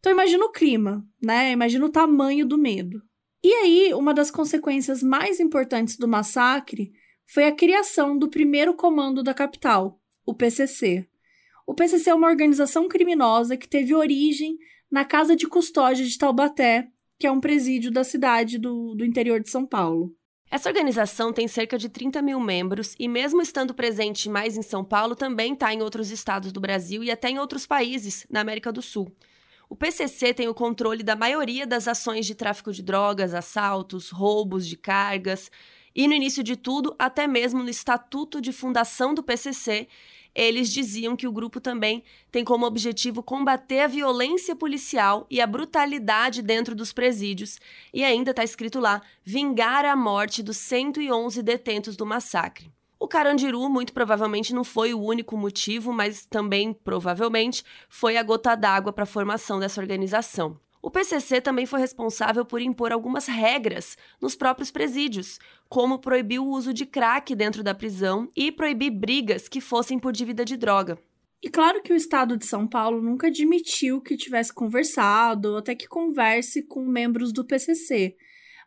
Então 0.00 0.10
imagina 0.10 0.44
o 0.44 0.50
clima, 0.50 1.06
né? 1.22 1.52
Imagina 1.52 1.86
o 1.86 1.90
tamanho 1.90 2.44
do 2.44 2.58
medo. 2.58 3.00
E 3.48 3.54
aí, 3.54 3.94
uma 3.94 4.12
das 4.12 4.28
consequências 4.28 5.04
mais 5.04 5.38
importantes 5.38 5.96
do 5.96 6.08
massacre 6.08 6.92
foi 7.24 7.44
a 7.44 7.54
criação 7.54 8.18
do 8.18 8.28
primeiro 8.28 8.74
comando 8.74 9.22
da 9.22 9.32
capital, 9.32 10.00
o 10.26 10.34
PCC. 10.34 11.06
O 11.64 11.72
PCC 11.72 12.10
é 12.10 12.14
uma 12.14 12.26
organização 12.26 12.88
criminosa 12.88 13.56
que 13.56 13.68
teve 13.68 13.94
origem 13.94 14.58
na 14.90 15.04
Casa 15.04 15.36
de 15.36 15.46
Custódia 15.46 16.04
de 16.04 16.18
Taubaté, 16.18 16.88
que 17.20 17.24
é 17.24 17.30
um 17.30 17.38
presídio 17.38 17.92
da 17.92 18.02
cidade 18.02 18.58
do, 18.58 18.96
do 18.96 19.04
interior 19.04 19.38
de 19.38 19.48
São 19.48 19.64
Paulo. 19.64 20.12
Essa 20.50 20.68
organização 20.68 21.32
tem 21.32 21.46
cerca 21.46 21.78
de 21.78 21.88
30 21.88 22.20
mil 22.22 22.40
membros 22.40 22.96
e, 22.98 23.06
mesmo 23.06 23.40
estando 23.40 23.72
presente 23.72 24.28
mais 24.28 24.56
em 24.56 24.62
São 24.62 24.84
Paulo, 24.84 25.14
também 25.14 25.52
está 25.52 25.72
em 25.72 25.82
outros 25.82 26.10
estados 26.10 26.50
do 26.50 26.58
Brasil 26.58 27.04
e 27.04 27.12
até 27.12 27.30
em 27.30 27.38
outros 27.38 27.64
países 27.64 28.26
na 28.28 28.40
América 28.40 28.72
do 28.72 28.82
Sul. 28.82 29.14
O 29.68 29.74
PCC 29.74 30.32
tem 30.32 30.48
o 30.48 30.54
controle 30.54 31.02
da 31.02 31.16
maioria 31.16 31.66
das 31.66 31.88
ações 31.88 32.24
de 32.24 32.34
tráfico 32.34 32.72
de 32.72 32.82
drogas, 32.82 33.34
assaltos, 33.34 34.10
roubos 34.10 34.66
de 34.66 34.76
cargas 34.76 35.50
e, 35.94 36.06
no 36.06 36.14
início 36.14 36.44
de 36.44 36.56
tudo, 36.56 36.94
até 36.98 37.26
mesmo 37.26 37.62
no 37.62 37.68
estatuto 37.68 38.40
de 38.40 38.52
fundação 38.52 39.12
do 39.12 39.22
PCC, 39.22 39.88
eles 40.34 40.70
diziam 40.70 41.16
que 41.16 41.26
o 41.26 41.32
grupo 41.32 41.58
também 41.60 42.04
tem 42.30 42.44
como 42.44 42.66
objetivo 42.66 43.22
combater 43.22 43.80
a 43.80 43.86
violência 43.86 44.54
policial 44.54 45.26
e 45.30 45.40
a 45.40 45.46
brutalidade 45.46 46.42
dentro 46.42 46.74
dos 46.74 46.92
presídios, 46.92 47.58
e 47.92 48.04
ainda 48.04 48.32
está 48.32 48.44
escrito 48.44 48.78
lá: 48.78 49.00
vingar 49.24 49.86
a 49.86 49.96
morte 49.96 50.42
dos 50.42 50.58
111 50.58 51.42
detentos 51.42 51.96
do 51.96 52.04
massacre. 52.04 52.75
O 52.98 53.06
Carandiru, 53.06 53.68
muito 53.68 53.92
provavelmente, 53.92 54.54
não 54.54 54.64
foi 54.64 54.94
o 54.94 55.02
único 55.02 55.36
motivo, 55.36 55.92
mas 55.92 56.24
também, 56.24 56.72
provavelmente, 56.72 57.62
foi 57.88 58.16
a 58.16 58.22
gota 58.22 58.54
d'água 58.54 58.92
para 58.92 59.04
a 59.04 59.06
formação 59.06 59.60
dessa 59.60 59.80
organização. 59.80 60.58
O 60.80 60.90
PCC 60.90 61.40
também 61.40 61.66
foi 61.66 61.80
responsável 61.80 62.44
por 62.44 62.60
impor 62.60 62.92
algumas 62.92 63.26
regras 63.26 63.98
nos 64.20 64.36
próprios 64.36 64.70
presídios, 64.70 65.38
como 65.68 65.98
proibir 65.98 66.38
o 66.38 66.46
uso 66.46 66.72
de 66.72 66.86
crack 66.86 67.34
dentro 67.34 67.62
da 67.62 67.74
prisão 67.74 68.28
e 68.36 68.52
proibir 68.52 68.90
brigas 68.90 69.48
que 69.48 69.60
fossem 69.60 69.98
por 69.98 70.12
dívida 70.12 70.44
de 70.44 70.56
droga. 70.56 70.96
E 71.42 71.50
claro 71.50 71.82
que 71.82 71.92
o 71.92 71.96
Estado 71.96 72.36
de 72.36 72.46
São 72.46 72.66
Paulo 72.66 73.02
nunca 73.02 73.26
admitiu 73.26 74.00
que 74.00 74.16
tivesse 74.16 74.52
conversado 74.52 75.50
ou 75.50 75.56
até 75.58 75.74
que 75.74 75.86
converse 75.86 76.62
com 76.62 76.86
membros 76.86 77.32
do 77.32 77.44
PCC, 77.44 78.16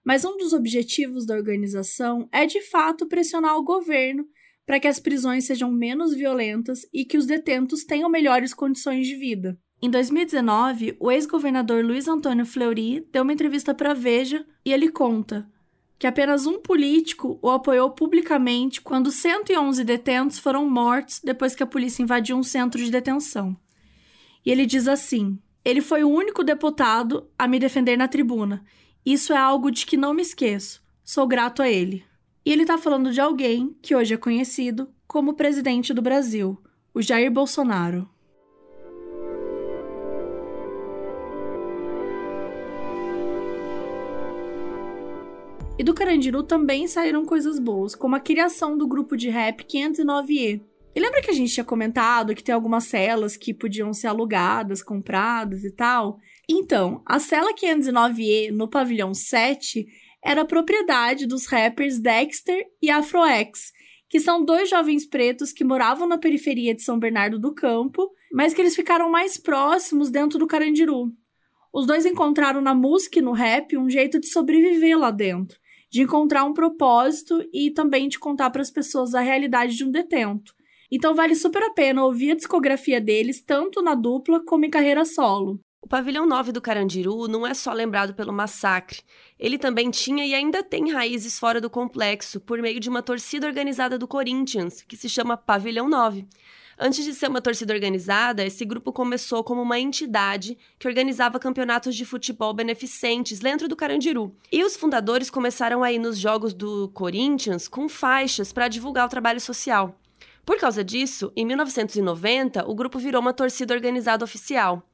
mas 0.09 0.25
um 0.25 0.35
dos 0.37 0.53
objetivos 0.53 1.23
da 1.23 1.35
organização 1.35 2.27
é 2.31 2.43
de 2.43 2.61
fato 2.61 3.05
pressionar 3.05 3.55
o 3.57 3.63
governo 3.63 4.25
para 4.65 4.79
que 4.79 4.87
as 4.87 4.99
prisões 4.99 5.45
sejam 5.45 5.71
menos 5.71 6.15
violentas 6.15 6.79
e 6.91 7.05
que 7.05 7.15
os 7.15 7.27
detentos 7.27 7.83
tenham 7.83 8.09
melhores 8.09 8.51
condições 8.51 9.05
de 9.05 9.13
vida. 9.13 9.55
Em 9.79 9.87
2019, 9.87 10.97
o 10.99 11.11
ex-governador 11.11 11.85
Luiz 11.85 12.07
Antônio 12.07 12.43
Fleury 12.43 13.07
deu 13.11 13.21
uma 13.21 13.33
entrevista 13.33 13.71
para 13.71 13.93
Veja 13.93 14.43
e 14.65 14.73
ele 14.73 14.89
conta 14.89 15.47
que 15.99 16.07
apenas 16.07 16.47
um 16.47 16.59
político 16.59 17.37
o 17.39 17.51
apoiou 17.51 17.91
publicamente 17.91 18.81
quando 18.81 19.11
111 19.11 19.83
detentos 19.83 20.39
foram 20.39 20.67
mortos 20.67 21.21
depois 21.23 21.53
que 21.53 21.61
a 21.61 21.67
polícia 21.67 22.01
invadiu 22.01 22.35
um 22.35 22.41
centro 22.41 22.83
de 22.83 22.89
detenção. 22.89 23.55
E 24.43 24.49
ele 24.49 24.65
diz 24.65 24.87
assim: 24.87 25.37
ele 25.63 25.81
foi 25.81 26.03
o 26.03 26.09
único 26.09 26.43
deputado 26.43 27.29
a 27.37 27.47
me 27.47 27.59
defender 27.59 27.95
na 27.95 28.07
tribuna 28.07 28.65
isso 29.05 29.33
é 29.33 29.37
algo 29.37 29.71
de 29.71 29.85
que 29.85 29.97
não 29.97 30.13
me 30.13 30.21
esqueço. 30.21 30.83
Sou 31.03 31.25
grato 31.25 31.61
a 31.61 31.69
ele. 31.69 32.03
E 32.45 32.51
ele 32.51 32.63
está 32.63 32.77
falando 32.77 33.11
de 33.11 33.21
alguém 33.21 33.75
que 33.81 33.95
hoje 33.95 34.13
é 34.13 34.17
conhecido 34.17 34.89
como 35.07 35.33
presidente 35.33 35.93
do 35.93 36.01
Brasil, 36.01 36.61
o 36.93 37.01
Jair 37.01 37.31
Bolsonaro. 37.31 38.09
E 45.77 45.83
do 45.83 45.93
Carandiru 45.93 46.43
também 46.43 46.87
saíram 46.87 47.25
coisas 47.25 47.57
boas, 47.57 47.95
como 47.95 48.15
a 48.15 48.19
criação 48.19 48.77
do 48.77 48.85
grupo 48.85 49.15
de 49.15 49.29
rap 49.29 49.63
509E. 49.63 50.61
E 50.93 50.99
lembra 50.99 51.21
que 51.21 51.31
a 51.31 51.33
gente 51.33 51.53
tinha 51.53 51.63
comentado 51.63 52.35
que 52.35 52.43
tem 52.43 52.53
algumas 52.53 52.83
celas 52.83 53.37
que 53.37 53.53
podiam 53.53 53.93
ser 53.93 54.07
alugadas, 54.07 54.83
compradas 54.83 55.63
e 55.63 55.71
tal? 55.71 56.19
Então, 56.49 57.03
a 57.05 57.19
cela 57.19 57.53
509E 57.53 58.49
no 58.51 58.67
pavilhão 58.67 59.13
7 59.13 59.85
era 60.23 60.43
propriedade 60.43 61.27
dos 61.27 61.45
rappers 61.45 61.99
Dexter 61.99 62.65
e 62.81 62.89
Afroex, 62.89 63.71
que 64.09 64.19
são 64.19 64.43
dois 64.43 64.67
jovens 64.67 65.05
pretos 65.05 65.53
que 65.53 65.63
moravam 65.63 66.07
na 66.07 66.17
periferia 66.17 66.73
de 66.73 66.81
São 66.81 66.97
Bernardo 66.97 67.37
do 67.37 67.53
Campo, 67.53 68.09
mas 68.33 68.53
que 68.53 68.61
eles 68.61 68.75
ficaram 68.75 69.11
mais 69.11 69.37
próximos 69.37 70.09
dentro 70.09 70.39
do 70.39 70.47
Carandiru. 70.47 71.11
Os 71.71 71.85
dois 71.85 72.05
encontraram 72.05 72.61
na 72.61 72.73
música 72.73 73.19
e 73.19 73.21
no 73.21 73.31
rap 73.31 73.77
um 73.77 73.87
jeito 73.87 74.19
de 74.19 74.27
sobreviver 74.27 74.97
lá 74.97 75.11
dentro 75.11 75.59
de 75.91 76.03
encontrar 76.03 76.43
um 76.43 76.53
propósito 76.53 77.43
e 77.51 77.71
também 77.71 78.07
de 78.07 78.19
contar 78.19 78.49
para 78.51 78.61
as 78.61 78.69
pessoas 78.69 79.15
a 79.15 79.21
realidade 79.21 79.75
de 79.75 79.83
um 79.83 79.91
detento. 79.91 80.53
Então 80.91 81.13
vale 81.13 81.35
super 81.35 81.63
a 81.63 81.71
pena 81.71 82.03
ouvir 82.03 82.31
a 82.31 82.35
discografia 82.35 83.01
deles, 83.01 83.41
tanto 83.41 83.81
na 83.81 83.95
dupla 83.95 84.43
como 84.45 84.65
em 84.65 84.69
carreira 84.69 85.03
solo. 85.05 85.59
O 85.81 85.87
pavilhão 85.87 86.25
9 86.25 86.51
do 86.51 86.61
Carandiru 86.61 87.27
não 87.27 87.47
é 87.47 87.53
só 87.53 87.71
lembrado 87.71 88.13
pelo 88.13 88.33
massacre. 88.33 88.99
Ele 89.39 89.57
também 89.57 89.89
tinha 89.89 90.25
e 90.25 90.35
ainda 90.35 90.61
tem 90.61 90.91
raízes 90.91 91.39
fora 91.39 91.61
do 91.61 91.69
complexo, 91.69 92.41
por 92.41 92.61
meio 92.61 92.81
de 92.81 92.89
uma 92.89 93.01
torcida 93.01 93.47
organizada 93.47 93.97
do 93.97 94.07
Corinthians, 94.07 94.81
que 94.81 94.97
se 94.97 95.07
chama 95.07 95.37
Pavilhão 95.37 95.87
9. 95.87 96.27
Antes 96.77 97.03
de 97.05 97.13
ser 97.13 97.29
uma 97.29 97.41
torcida 97.41 97.73
organizada, 97.73 98.45
esse 98.45 98.65
grupo 98.65 98.91
começou 98.91 99.41
como 99.43 99.61
uma 99.61 99.79
entidade 99.79 100.57
que 100.77 100.87
organizava 100.87 101.39
campeonatos 101.39 101.95
de 101.95 102.05
futebol 102.05 102.53
beneficentes 102.53 103.39
dentro 103.39 103.67
do 103.67 103.75
Carandiru. 103.75 104.35
E 104.51 104.63
os 104.63 104.75
fundadores 104.75 105.29
começaram 105.29 105.81
a 105.81 105.91
ir 105.91 105.99
nos 105.99 106.17
jogos 106.17 106.53
do 106.53 106.89
Corinthians 106.89 107.67
com 107.69 107.87
faixas 107.87 108.51
para 108.51 108.67
divulgar 108.67 109.05
o 109.05 109.09
trabalho 109.09 109.39
social. 109.39 109.97
Por 110.45 110.57
causa 110.57 110.83
disso, 110.83 111.31
em 111.35 111.45
1990, 111.45 112.69
o 112.69 112.75
grupo 112.75 112.97
virou 112.97 113.21
uma 113.21 113.33
torcida 113.33 113.73
organizada 113.73 114.25
oficial. 114.25 114.88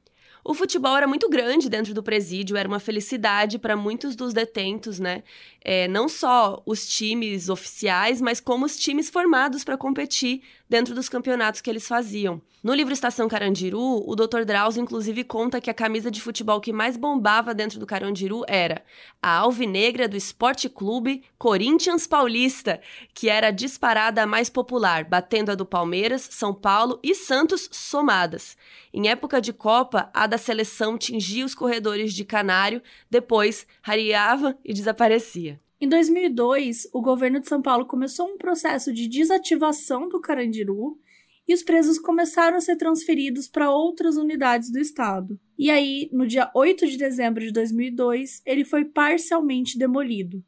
O 0.48 0.54
futebol 0.54 0.96
era 0.96 1.08
muito 1.08 1.28
grande 1.28 1.68
dentro 1.68 1.92
do 1.92 2.04
presídio, 2.04 2.56
era 2.56 2.68
uma 2.68 2.78
felicidade 2.78 3.58
para 3.58 3.74
muitos 3.74 4.14
dos 4.14 4.32
detentos, 4.32 5.00
né? 5.00 5.24
É, 5.60 5.88
não 5.88 6.08
só 6.08 6.62
os 6.64 6.86
times 6.86 7.48
oficiais, 7.48 8.20
mas 8.20 8.38
como 8.38 8.64
os 8.64 8.76
times 8.76 9.10
formados 9.10 9.64
para 9.64 9.76
competir 9.76 10.42
dentro 10.68 10.94
dos 10.94 11.08
campeonatos 11.08 11.60
que 11.60 11.70
eles 11.70 11.86
faziam. 11.86 12.40
No 12.62 12.74
livro 12.74 12.92
Estação 12.92 13.28
Carandiru, 13.28 14.02
o 14.04 14.16
Dr. 14.16 14.44
Drauzio 14.44 14.82
inclusive 14.82 15.22
conta 15.22 15.60
que 15.60 15.70
a 15.70 15.74
camisa 15.74 16.10
de 16.10 16.20
futebol 16.20 16.60
que 16.60 16.72
mais 16.72 16.96
bombava 16.96 17.54
dentro 17.54 17.78
do 17.78 17.86
Carandiru 17.86 18.42
era 18.48 18.82
a 19.22 19.36
alvinegra 19.36 20.08
do 20.08 20.16
Esporte 20.16 20.68
Clube 20.68 21.22
Corinthians 21.38 22.06
Paulista, 22.06 22.80
que 23.14 23.28
era 23.28 23.52
disparada 23.52 24.22
a 24.22 24.26
mais 24.26 24.50
popular, 24.50 25.04
batendo 25.04 25.52
a 25.52 25.54
do 25.54 25.64
Palmeiras, 25.64 26.28
São 26.32 26.52
Paulo 26.52 26.98
e 27.02 27.14
Santos 27.14 27.68
somadas. 27.70 28.56
Em 28.92 29.08
época 29.08 29.40
de 29.40 29.52
Copa, 29.52 30.10
a 30.12 30.26
da 30.26 30.38
seleção 30.38 30.98
tingia 30.98 31.44
os 31.44 31.54
corredores 31.54 32.12
de 32.12 32.24
Canário, 32.24 32.82
depois 33.08 33.66
rareava 33.80 34.58
e 34.64 34.72
desaparecia. 34.72 35.60
Em 35.78 35.86
2002, 35.86 36.88
o 36.90 37.02
governo 37.02 37.38
de 37.38 37.48
São 37.48 37.60
Paulo 37.60 37.84
começou 37.84 38.26
um 38.26 38.38
processo 38.38 38.90
de 38.94 39.06
desativação 39.06 40.08
do 40.08 40.20
Carandiru 40.20 40.98
e 41.46 41.52
os 41.52 41.62
presos 41.62 41.98
começaram 41.98 42.56
a 42.56 42.60
ser 42.62 42.76
transferidos 42.76 43.46
para 43.46 43.70
outras 43.70 44.16
unidades 44.16 44.70
do 44.70 44.78
estado. 44.78 45.38
E 45.58 45.70
aí, 45.70 46.08
no 46.12 46.26
dia 46.26 46.50
8 46.54 46.86
de 46.86 46.96
dezembro 46.96 47.44
de 47.44 47.52
2002, 47.52 48.40
ele 48.46 48.64
foi 48.64 48.86
parcialmente 48.86 49.78
demolido. 49.78 50.42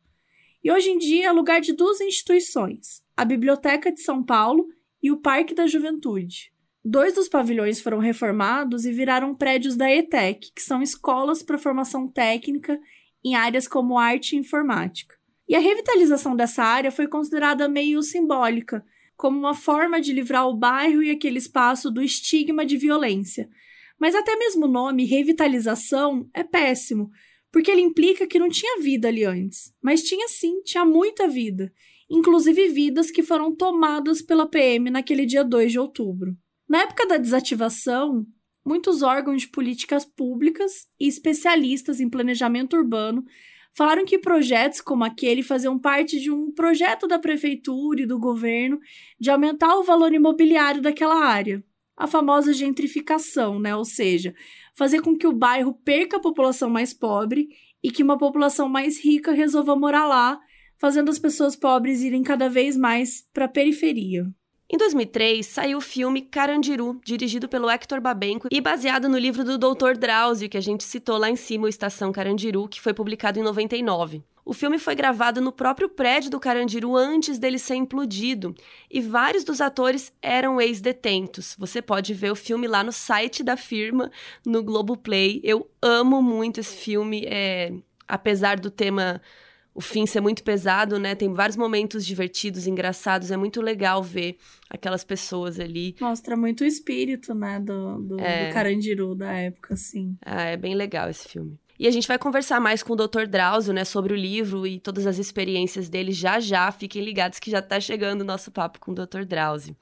E 0.64 0.72
hoje 0.72 0.88
em 0.88 0.96
dia 0.96 1.26
é 1.26 1.32
lugar 1.32 1.60
de 1.60 1.74
duas 1.74 2.00
instituições: 2.00 3.02
a 3.14 3.22
Biblioteca 3.22 3.92
de 3.92 4.00
São 4.00 4.24
Paulo 4.24 4.66
e 5.02 5.12
o 5.12 5.18
Parque 5.18 5.54
da 5.54 5.66
Juventude. 5.66 6.50
Dois 6.82 7.14
dos 7.14 7.28
pavilhões 7.28 7.80
foram 7.80 7.98
reformados 7.98 8.86
e 8.86 8.92
viraram 8.92 9.34
prédios 9.34 9.76
da 9.76 9.90
ETEC, 9.90 10.52
que 10.54 10.62
são 10.62 10.80
escolas 10.80 11.42
para 11.42 11.58
formação 11.58 12.08
técnica 12.08 12.80
em 13.22 13.34
áreas 13.34 13.68
como 13.68 13.98
arte 13.98 14.34
e 14.34 14.38
informática. 14.38 15.17
E 15.49 15.55
a 15.55 15.61
revitalização 15.61 16.36
dessa 16.36 16.62
área 16.62 16.90
foi 16.90 17.09
considerada 17.09 17.68
meio 17.68 18.03
simbólica, 18.03 18.84
como 19.16 19.38
uma 19.38 19.55
forma 19.55 20.01
de 20.01 20.12
livrar 20.12 20.46
o 20.46 20.57
bairro 20.57 21.03
e 21.03 21.11
aquele 21.11 21.38
espaço 21.38 21.90
do 21.90 22.03
estigma 22.03 22.66
de 22.66 22.76
violência. 22.76 23.49
Mas 23.99 24.14
até 24.14 24.36
mesmo 24.36 24.66
o 24.66 24.70
nome 24.70 25.07
revitalização 25.07 26.28
é 26.34 26.44
péssimo, 26.44 27.11
porque 27.51 27.70
ele 27.70 27.80
implica 27.80 28.26
que 28.26 28.38
não 28.38 28.49
tinha 28.49 28.80
vida 28.80 29.09
ali 29.09 29.24
antes. 29.24 29.72
Mas 29.82 30.03
tinha 30.03 30.28
sim, 30.28 30.62
tinha 30.62 30.84
muita 30.84 31.26
vida, 31.26 31.72
inclusive 32.11 32.68
vidas 32.68 33.11
que 33.11 33.22
foram 33.22 33.55
tomadas 33.55 34.20
pela 34.20 34.46
PM 34.46 34.90
naquele 34.90 35.24
dia 35.24 35.42
2 35.42 35.72
de 35.72 35.78
outubro. 35.78 36.36
Na 36.68 36.82
época 36.82 37.07
da 37.07 37.16
desativação, 37.16 38.26
muitos 38.64 39.03
órgãos 39.03 39.42
de 39.42 39.49
políticas 39.49 40.05
públicas 40.05 40.86
e 41.01 41.09
especialistas 41.09 42.01
em 42.01 42.09
planejamento 42.09 42.76
urbano 42.76 43.24
falaram 43.78 44.04
que 44.04 44.18
projetos 44.18 44.80
como 44.80 45.04
aquele 45.04 45.40
faziam 45.40 45.78
parte 45.78 46.18
de 46.18 46.32
um 46.32 46.50
projeto 46.50 47.06
da 47.06 47.16
prefeitura 47.16 48.02
e 48.02 48.06
do 48.06 48.18
governo 48.18 48.80
de 49.20 49.30
aumentar 49.30 49.76
o 49.76 49.84
valor 49.84 50.12
imobiliário 50.12 50.82
daquela 50.82 51.24
área, 51.24 51.62
a 51.96 52.08
famosa 52.08 52.52
gentrificação, 52.52 53.60
né? 53.60 53.76
Ou 53.76 53.84
seja, 53.84 54.34
fazer 54.74 55.00
com 55.00 55.16
que 55.16 55.28
o 55.28 55.32
bairro 55.32 55.72
perca 55.72 56.16
a 56.16 56.20
população 56.20 56.68
mais 56.68 56.92
pobre 56.92 57.50
e 57.80 57.92
que 57.92 58.02
uma 58.02 58.18
população 58.18 58.68
mais 58.68 58.98
rica 58.98 59.30
resolva 59.30 59.76
morar 59.76 60.06
lá, 60.06 60.40
fazendo 60.76 61.08
as 61.08 61.18
pessoas 61.20 61.54
pobres 61.54 62.02
irem 62.02 62.24
cada 62.24 62.48
vez 62.48 62.76
mais 62.76 63.28
para 63.32 63.44
a 63.44 63.48
periferia. 63.48 64.26
Em 64.70 64.76
2003, 64.76 65.46
saiu 65.46 65.78
o 65.78 65.80
filme 65.80 66.20
Carandiru, 66.20 67.00
dirigido 67.02 67.48
pelo 67.48 67.70
Hector 67.70 68.02
Babenco 68.02 68.48
e 68.50 68.60
baseado 68.60 69.08
no 69.08 69.16
livro 69.16 69.42
do 69.42 69.56
Dr. 69.56 69.96
Drauzio, 69.98 70.46
que 70.46 70.58
a 70.58 70.60
gente 70.60 70.84
citou 70.84 71.16
lá 71.16 71.30
em 71.30 71.36
cima, 71.36 71.64
o 71.64 71.68
Estação 71.68 72.12
Carandiru, 72.12 72.68
que 72.68 72.78
foi 72.78 72.92
publicado 72.92 73.38
em 73.38 73.42
99. 73.42 74.22
O 74.44 74.52
filme 74.52 74.78
foi 74.78 74.94
gravado 74.94 75.40
no 75.40 75.52
próprio 75.52 75.88
prédio 75.88 76.30
do 76.30 76.38
Carandiru 76.38 76.94
antes 76.94 77.38
dele 77.38 77.58
ser 77.58 77.76
implodido, 77.76 78.54
e 78.90 79.00
vários 79.00 79.42
dos 79.42 79.62
atores 79.62 80.12
eram 80.20 80.60
ex-detentos. 80.60 81.56
Você 81.58 81.80
pode 81.80 82.12
ver 82.12 82.30
o 82.30 82.36
filme 82.36 82.68
lá 82.68 82.84
no 82.84 82.92
site 82.92 83.42
da 83.42 83.56
firma, 83.56 84.10
no 84.44 84.62
Globoplay. 84.62 85.40
Eu 85.42 85.66
amo 85.80 86.20
muito 86.20 86.60
esse 86.60 86.76
filme, 86.76 87.24
é... 87.26 87.72
apesar 88.06 88.60
do 88.60 88.70
tema 88.70 89.22
o 89.78 89.80
fim 89.80 90.06
ser 90.06 90.20
muito 90.20 90.42
pesado, 90.42 90.98
né? 90.98 91.14
Tem 91.14 91.32
vários 91.32 91.56
momentos 91.56 92.04
divertidos, 92.04 92.66
engraçados. 92.66 93.30
É 93.30 93.36
muito 93.36 93.60
legal 93.60 94.02
ver 94.02 94.36
aquelas 94.68 95.04
pessoas 95.04 95.60
ali. 95.60 95.94
Mostra 96.00 96.36
muito 96.36 96.62
o 96.62 96.66
espírito, 96.66 97.32
né? 97.32 97.60
Do, 97.60 98.02
do, 98.02 98.20
é... 98.20 98.48
do 98.48 98.54
Carandiru 98.54 99.14
da 99.14 99.30
época, 99.30 99.74
assim. 99.74 100.16
Ah, 100.26 100.42
é 100.42 100.56
bem 100.56 100.74
legal 100.74 101.08
esse 101.08 101.28
filme. 101.28 101.56
E 101.78 101.86
a 101.86 101.92
gente 101.92 102.08
vai 102.08 102.18
conversar 102.18 102.60
mais 102.60 102.82
com 102.82 102.94
o 102.94 102.96
Dr. 102.96 103.28
Drauzio, 103.28 103.72
né, 103.72 103.84
sobre 103.84 104.12
o 104.12 104.16
livro 104.16 104.66
e 104.66 104.80
todas 104.80 105.06
as 105.06 105.16
experiências 105.16 105.88
dele 105.88 106.10
já 106.10 106.40
já. 106.40 106.72
Fiquem 106.72 107.04
ligados 107.04 107.38
que 107.38 107.48
já 107.48 107.62
tá 107.62 107.78
chegando 107.78 108.22
o 108.22 108.24
nosso 108.24 108.50
papo 108.50 108.80
com 108.80 108.90
o 108.90 108.94
Dr. 108.96 109.24
Drauzio. 109.24 109.76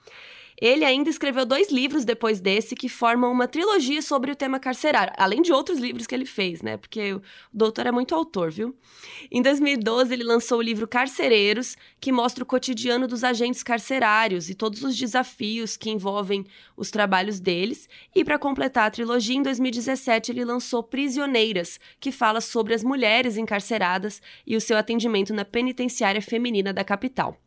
Ele 0.60 0.84
ainda 0.84 1.10
escreveu 1.10 1.44
dois 1.44 1.70
livros 1.70 2.04
depois 2.04 2.40
desse 2.40 2.74
que 2.74 2.88
formam 2.88 3.30
uma 3.30 3.46
trilogia 3.46 4.00
sobre 4.00 4.30
o 4.30 4.36
tema 4.36 4.58
carcerário, 4.58 5.12
além 5.16 5.42
de 5.42 5.52
outros 5.52 5.78
livros 5.78 6.06
que 6.06 6.14
ele 6.14 6.24
fez, 6.24 6.62
né? 6.62 6.76
Porque 6.76 7.12
o 7.14 7.22
doutor 7.52 7.86
é 7.86 7.92
muito 7.92 8.14
autor, 8.14 8.50
viu? 8.50 8.74
Em 9.30 9.42
2012, 9.42 10.12
ele 10.12 10.24
lançou 10.24 10.58
o 10.58 10.62
livro 10.62 10.88
Carcereiros, 10.88 11.76
que 12.00 12.10
mostra 12.10 12.42
o 12.42 12.46
cotidiano 12.46 13.06
dos 13.06 13.22
agentes 13.22 13.62
carcerários 13.62 14.48
e 14.48 14.54
todos 14.54 14.82
os 14.82 14.96
desafios 14.96 15.76
que 15.76 15.90
envolvem 15.90 16.46
os 16.76 16.90
trabalhos 16.90 17.38
deles. 17.38 17.88
E 18.14 18.24
para 18.24 18.38
completar 18.38 18.86
a 18.86 18.90
trilogia, 18.90 19.36
em 19.36 19.42
2017, 19.42 20.32
ele 20.32 20.44
lançou 20.44 20.82
Prisioneiras, 20.82 21.78
que 22.00 22.10
fala 22.10 22.40
sobre 22.40 22.72
as 22.72 22.82
mulheres 22.82 23.36
encarceradas 23.36 24.22
e 24.46 24.56
o 24.56 24.60
seu 24.60 24.78
atendimento 24.78 25.34
na 25.34 25.44
penitenciária 25.44 26.22
feminina 26.22 26.72
da 26.72 26.84
capital. 26.84 27.38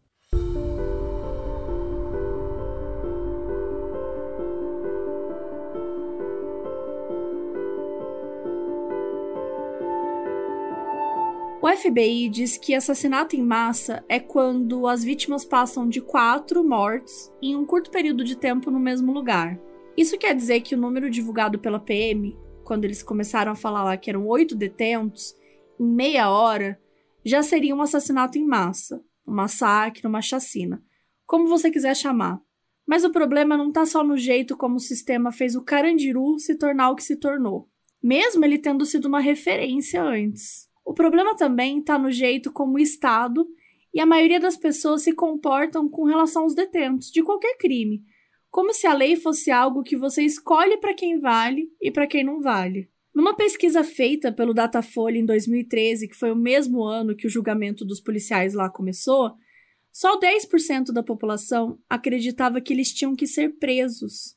O 11.69 11.77
FBI 11.77 12.29
diz 12.29 12.57
que 12.57 12.73
assassinato 12.73 13.35
em 13.35 13.43
massa 13.43 14.03
é 14.09 14.19
quando 14.19 14.87
as 14.87 15.03
vítimas 15.03 15.45
passam 15.45 15.87
de 15.87 16.01
quatro 16.01 16.67
mortes 16.67 17.31
em 17.39 17.55
um 17.55 17.63
curto 17.63 17.91
período 17.91 18.23
de 18.23 18.35
tempo 18.35 18.71
no 18.71 18.79
mesmo 18.79 19.13
lugar. 19.13 19.55
Isso 19.95 20.17
quer 20.17 20.35
dizer 20.35 20.61
que 20.61 20.73
o 20.73 20.77
número 20.79 21.11
divulgado 21.11 21.59
pela 21.59 21.79
PM, 21.79 22.35
quando 22.63 22.85
eles 22.85 23.03
começaram 23.03 23.51
a 23.51 23.55
falar 23.55 23.83
lá 23.83 23.95
que 23.97 24.09
eram 24.09 24.25
oito 24.25 24.55
detentos, 24.55 25.35
em 25.79 25.85
meia 25.85 26.31
hora, 26.31 26.81
já 27.23 27.43
seria 27.43 27.75
um 27.75 27.83
assassinato 27.83 28.39
em 28.39 28.47
massa, 28.47 28.99
um 29.27 29.31
massacre, 29.31 30.07
uma 30.07 30.23
chacina, 30.23 30.81
como 31.23 31.47
você 31.47 31.69
quiser 31.69 31.95
chamar. 31.95 32.41
Mas 32.83 33.03
o 33.03 33.11
problema 33.11 33.55
não 33.55 33.67
está 33.67 33.85
só 33.85 34.03
no 34.03 34.17
jeito 34.17 34.57
como 34.57 34.77
o 34.77 34.79
sistema 34.79 35.31
fez 35.31 35.55
o 35.55 35.63
Carandiru 35.63 36.39
se 36.39 36.57
tornar 36.57 36.89
o 36.89 36.95
que 36.95 37.03
se 37.03 37.15
tornou, 37.15 37.69
mesmo 38.01 38.43
ele 38.43 38.57
tendo 38.57 38.87
sido 38.87 39.05
uma 39.05 39.19
referência 39.19 40.01
antes. 40.01 40.68
O 40.90 40.94
problema 40.95 41.36
também 41.36 41.82
está 41.82 41.99
no 41.99 42.10
jeito 42.10 42.52
como 42.52 42.74
o 42.74 42.80
Estado 42.80 43.48
e 43.94 43.99
a 43.99 44.07
maioria 44.07 44.40
das 44.40 44.57
pessoas 44.57 45.03
se 45.03 45.14
comportam 45.14 45.88
com 45.88 46.03
relação 46.03 46.41
aos 46.41 46.56
detentos 46.56 47.11
de 47.11 47.22
qualquer 47.22 47.57
crime, 47.60 48.02
como 48.49 48.74
se 48.74 48.88
a 48.88 48.94
lei 48.95 49.16
fosse 49.16 49.52
algo 49.52 49.84
que 49.84 49.95
você 49.95 50.24
escolhe 50.24 50.78
para 50.78 50.95
quem 50.95 51.20
vale 51.20 51.72
e 51.80 51.91
para 51.91 52.07
quem 52.07 52.24
não 52.24 52.41
vale. 52.41 52.90
Numa 53.14 53.36
pesquisa 53.36 53.84
feita 53.84 54.32
pelo 54.32 54.52
Datafolha 54.52 55.20
em 55.20 55.26
2013, 55.28 56.07
que 56.07 56.16
foi 56.16 56.32
o 56.32 56.36
mesmo 56.36 56.84
ano 56.84 57.16
que 57.16 57.28
o 57.28 57.30
julgamento 57.30 57.86
dos 57.86 58.02
policiais 58.02 58.56
lá 58.56 58.68
começou, 58.68 59.36
só 59.91 60.20
10% 60.20 60.86
da 60.91 61.03
população 61.03 61.78
acreditava 61.88 62.60
que 62.60 62.74
eles 62.74 62.91
tinham 62.91 63.16
que 63.16 63.28
ser 63.28 63.60
presos. 63.60 64.36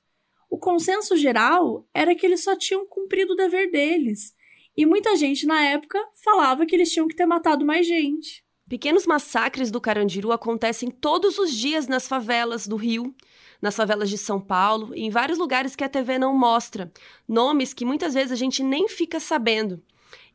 O 0.50 0.58
consenso 0.58 1.16
geral 1.16 1.88
era 1.94 2.14
que 2.14 2.26
eles 2.26 2.44
só 2.44 2.54
tinham 2.54 2.86
cumprido 2.86 3.32
o 3.32 3.36
dever 3.36 3.70
deles, 3.70 4.34
e 4.76 4.86
muita 4.86 5.16
gente 5.16 5.46
na 5.46 5.62
época 5.62 5.98
falava 6.24 6.64
que 6.64 6.74
eles 6.74 6.90
tinham 6.90 7.08
que 7.08 7.16
ter 7.16 7.26
matado 7.26 7.64
mais 7.64 7.86
gente. 7.86 8.44
Pequenos 8.68 9.06
massacres 9.06 9.70
do 9.70 9.80
Carandiru 9.80 10.32
acontecem 10.32 10.90
todos 10.90 11.38
os 11.38 11.52
dias 11.52 11.86
nas 11.86 12.08
favelas 12.08 12.66
do 12.66 12.76
Rio, 12.76 13.14
nas 13.60 13.76
favelas 13.76 14.08
de 14.08 14.16
São 14.16 14.40
Paulo 14.40 14.94
e 14.94 15.02
em 15.02 15.10
vários 15.10 15.38
lugares 15.38 15.76
que 15.76 15.84
a 15.84 15.88
TV 15.88 16.18
não 16.18 16.36
mostra. 16.36 16.90
Nomes 17.28 17.74
que 17.74 17.84
muitas 17.84 18.14
vezes 18.14 18.32
a 18.32 18.36
gente 18.36 18.62
nem 18.62 18.88
fica 18.88 19.20
sabendo. 19.20 19.82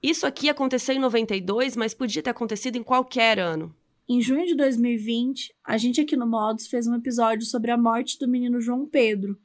Isso 0.01 0.27
aqui 0.27 0.49
aconteceu 0.49 0.95
em 0.95 0.99
92, 0.99 1.75
mas 1.75 1.95
podia 1.95 2.21
ter 2.21 2.29
acontecido 2.29 2.75
em 2.75 2.83
qualquer 2.83 3.39
ano. 3.39 3.75
Em 4.07 4.21
junho 4.21 4.45
de 4.45 4.55
2020, 4.55 5.53
a 5.65 5.77
gente 5.77 5.99
aqui 5.99 6.15
no 6.15 6.27
Modos 6.27 6.67
fez 6.67 6.87
um 6.87 6.95
episódio 6.95 7.45
sobre 7.45 7.71
a 7.71 7.77
morte 7.77 8.19
do 8.19 8.27
menino 8.27 8.61
João 8.61 8.85
Pedro, 8.85 9.37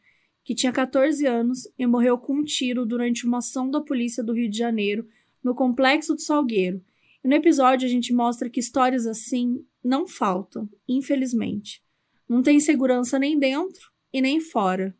que 0.45 0.55
tinha 0.55 0.73
14 0.73 1.27
anos 1.27 1.69
e 1.79 1.87
morreu 1.87 2.19
com 2.19 2.35
um 2.35 2.45
tiro 2.45 2.85
durante 2.85 3.27
uma 3.27 3.39
ação 3.39 3.71
da 3.71 3.81
polícia 3.81 4.23
do 4.23 4.33
Rio 4.33 4.51
de 4.51 4.59
Janeiro 4.59 5.09
no 5.43 5.55
Complexo 5.55 6.15
do 6.15 6.21
Salgueiro 6.21 6.83
e 7.25 7.29
no 7.29 7.35
episódio 7.35 7.87
a 7.87 7.91
gente 7.91 8.13
mostra 8.13 8.51
que 8.51 8.59
histórias 8.59 9.07
assim 9.07 9.65
não 9.83 10.07
faltam, 10.07 10.69
infelizmente. 10.89 11.83
Não 12.29 12.43
tem 12.43 12.59
segurança 12.59 13.19
nem 13.19 13.39
dentro 13.39 13.91
e 14.13 14.21
nem 14.21 14.41
fora. 14.41 14.97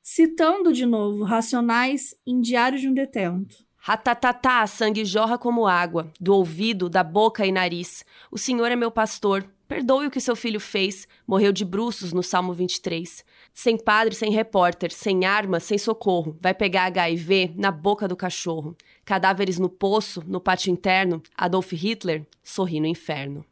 Citando 0.00 0.72
de 0.72 0.86
novo 0.86 1.24
Racionais 1.24 2.14
em 2.24 2.40
Diário 2.40 2.78
de 2.78 2.88
um 2.88 2.94
Detento. 2.94 3.66
Ratatatá, 3.76 4.66
sangue 4.66 5.04
jorra 5.04 5.38
como 5.38 5.66
água, 5.66 6.12
do 6.20 6.34
ouvido, 6.34 6.88
da 6.88 7.02
boca 7.02 7.44
e 7.46 7.52
nariz. 7.52 8.04
O 8.30 8.38
Senhor 8.38 8.70
é 8.70 8.76
meu 8.76 8.90
pastor, 8.90 9.48
Perdoe 9.68 10.06
o 10.06 10.10
que 10.10 10.20
seu 10.20 10.36
filho 10.36 10.60
fez, 10.60 11.08
morreu 11.26 11.52
de 11.52 11.64
bruços 11.64 12.12
no 12.12 12.22
Salmo 12.22 12.52
23. 12.52 13.24
Sem 13.58 13.78
padre, 13.78 14.14
sem 14.14 14.30
repórter, 14.30 14.92
sem 14.92 15.24
arma, 15.24 15.58
sem 15.60 15.78
socorro, 15.78 16.36
vai 16.38 16.52
pegar 16.52 16.84
HIV 16.88 17.54
na 17.56 17.70
boca 17.72 18.06
do 18.06 18.14
cachorro. 18.14 18.76
Cadáveres 19.02 19.58
no 19.58 19.70
poço, 19.70 20.22
no 20.26 20.38
pátio 20.38 20.70
interno, 20.70 21.22
Adolf 21.34 21.72
Hitler 21.72 22.26
sorri 22.44 22.80
no 22.80 22.86
inferno. 22.86 23.42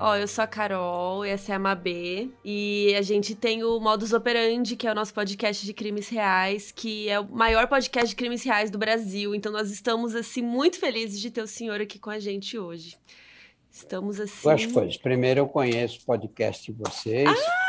Ó, 0.00 0.16
eu 0.16 0.28
sou 0.28 0.44
a 0.44 0.46
Carol, 0.46 1.24
essa 1.24 1.52
é 1.52 1.54
a 1.56 1.58
Mabê, 1.58 2.28
e 2.44 2.94
a 2.96 3.02
gente 3.02 3.34
tem 3.34 3.64
o 3.64 3.80
Modus 3.80 4.12
Operandi, 4.12 4.76
que 4.76 4.86
é 4.86 4.92
o 4.92 4.94
nosso 4.94 5.12
podcast 5.12 5.64
de 5.66 5.72
crimes 5.72 6.08
reais, 6.08 6.70
que 6.70 7.08
é 7.08 7.18
o 7.18 7.28
maior 7.28 7.66
podcast 7.66 8.08
de 8.08 8.16
crimes 8.16 8.44
reais 8.44 8.70
do 8.70 8.78
Brasil. 8.78 9.34
Então 9.34 9.50
nós 9.50 9.70
estamos, 9.70 10.14
assim, 10.14 10.42
muito 10.42 10.78
felizes 10.78 11.20
de 11.20 11.30
ter 11.30 11.42
o 11.42 11.46
senhor 11.46 11.80
aqui 11.80 11.98
com 11.98 12.10
a 12.10 12.18
gente 12.18 12.56
hoje. 12.56 12.96
Estamos, 13.70 14.20
assim... 14.20 14.42
Duas 14.42 14.66
coisas. 14.66 14.96
Primeiro, 14.96 15.40
eu 15.40 15.46
conheço 15.46 16.00
o 16.00 16.04
podcast 16.04 16.72
de 16.72 16.78
vocês. 16.78 17.28
Ah! 17.28 17.68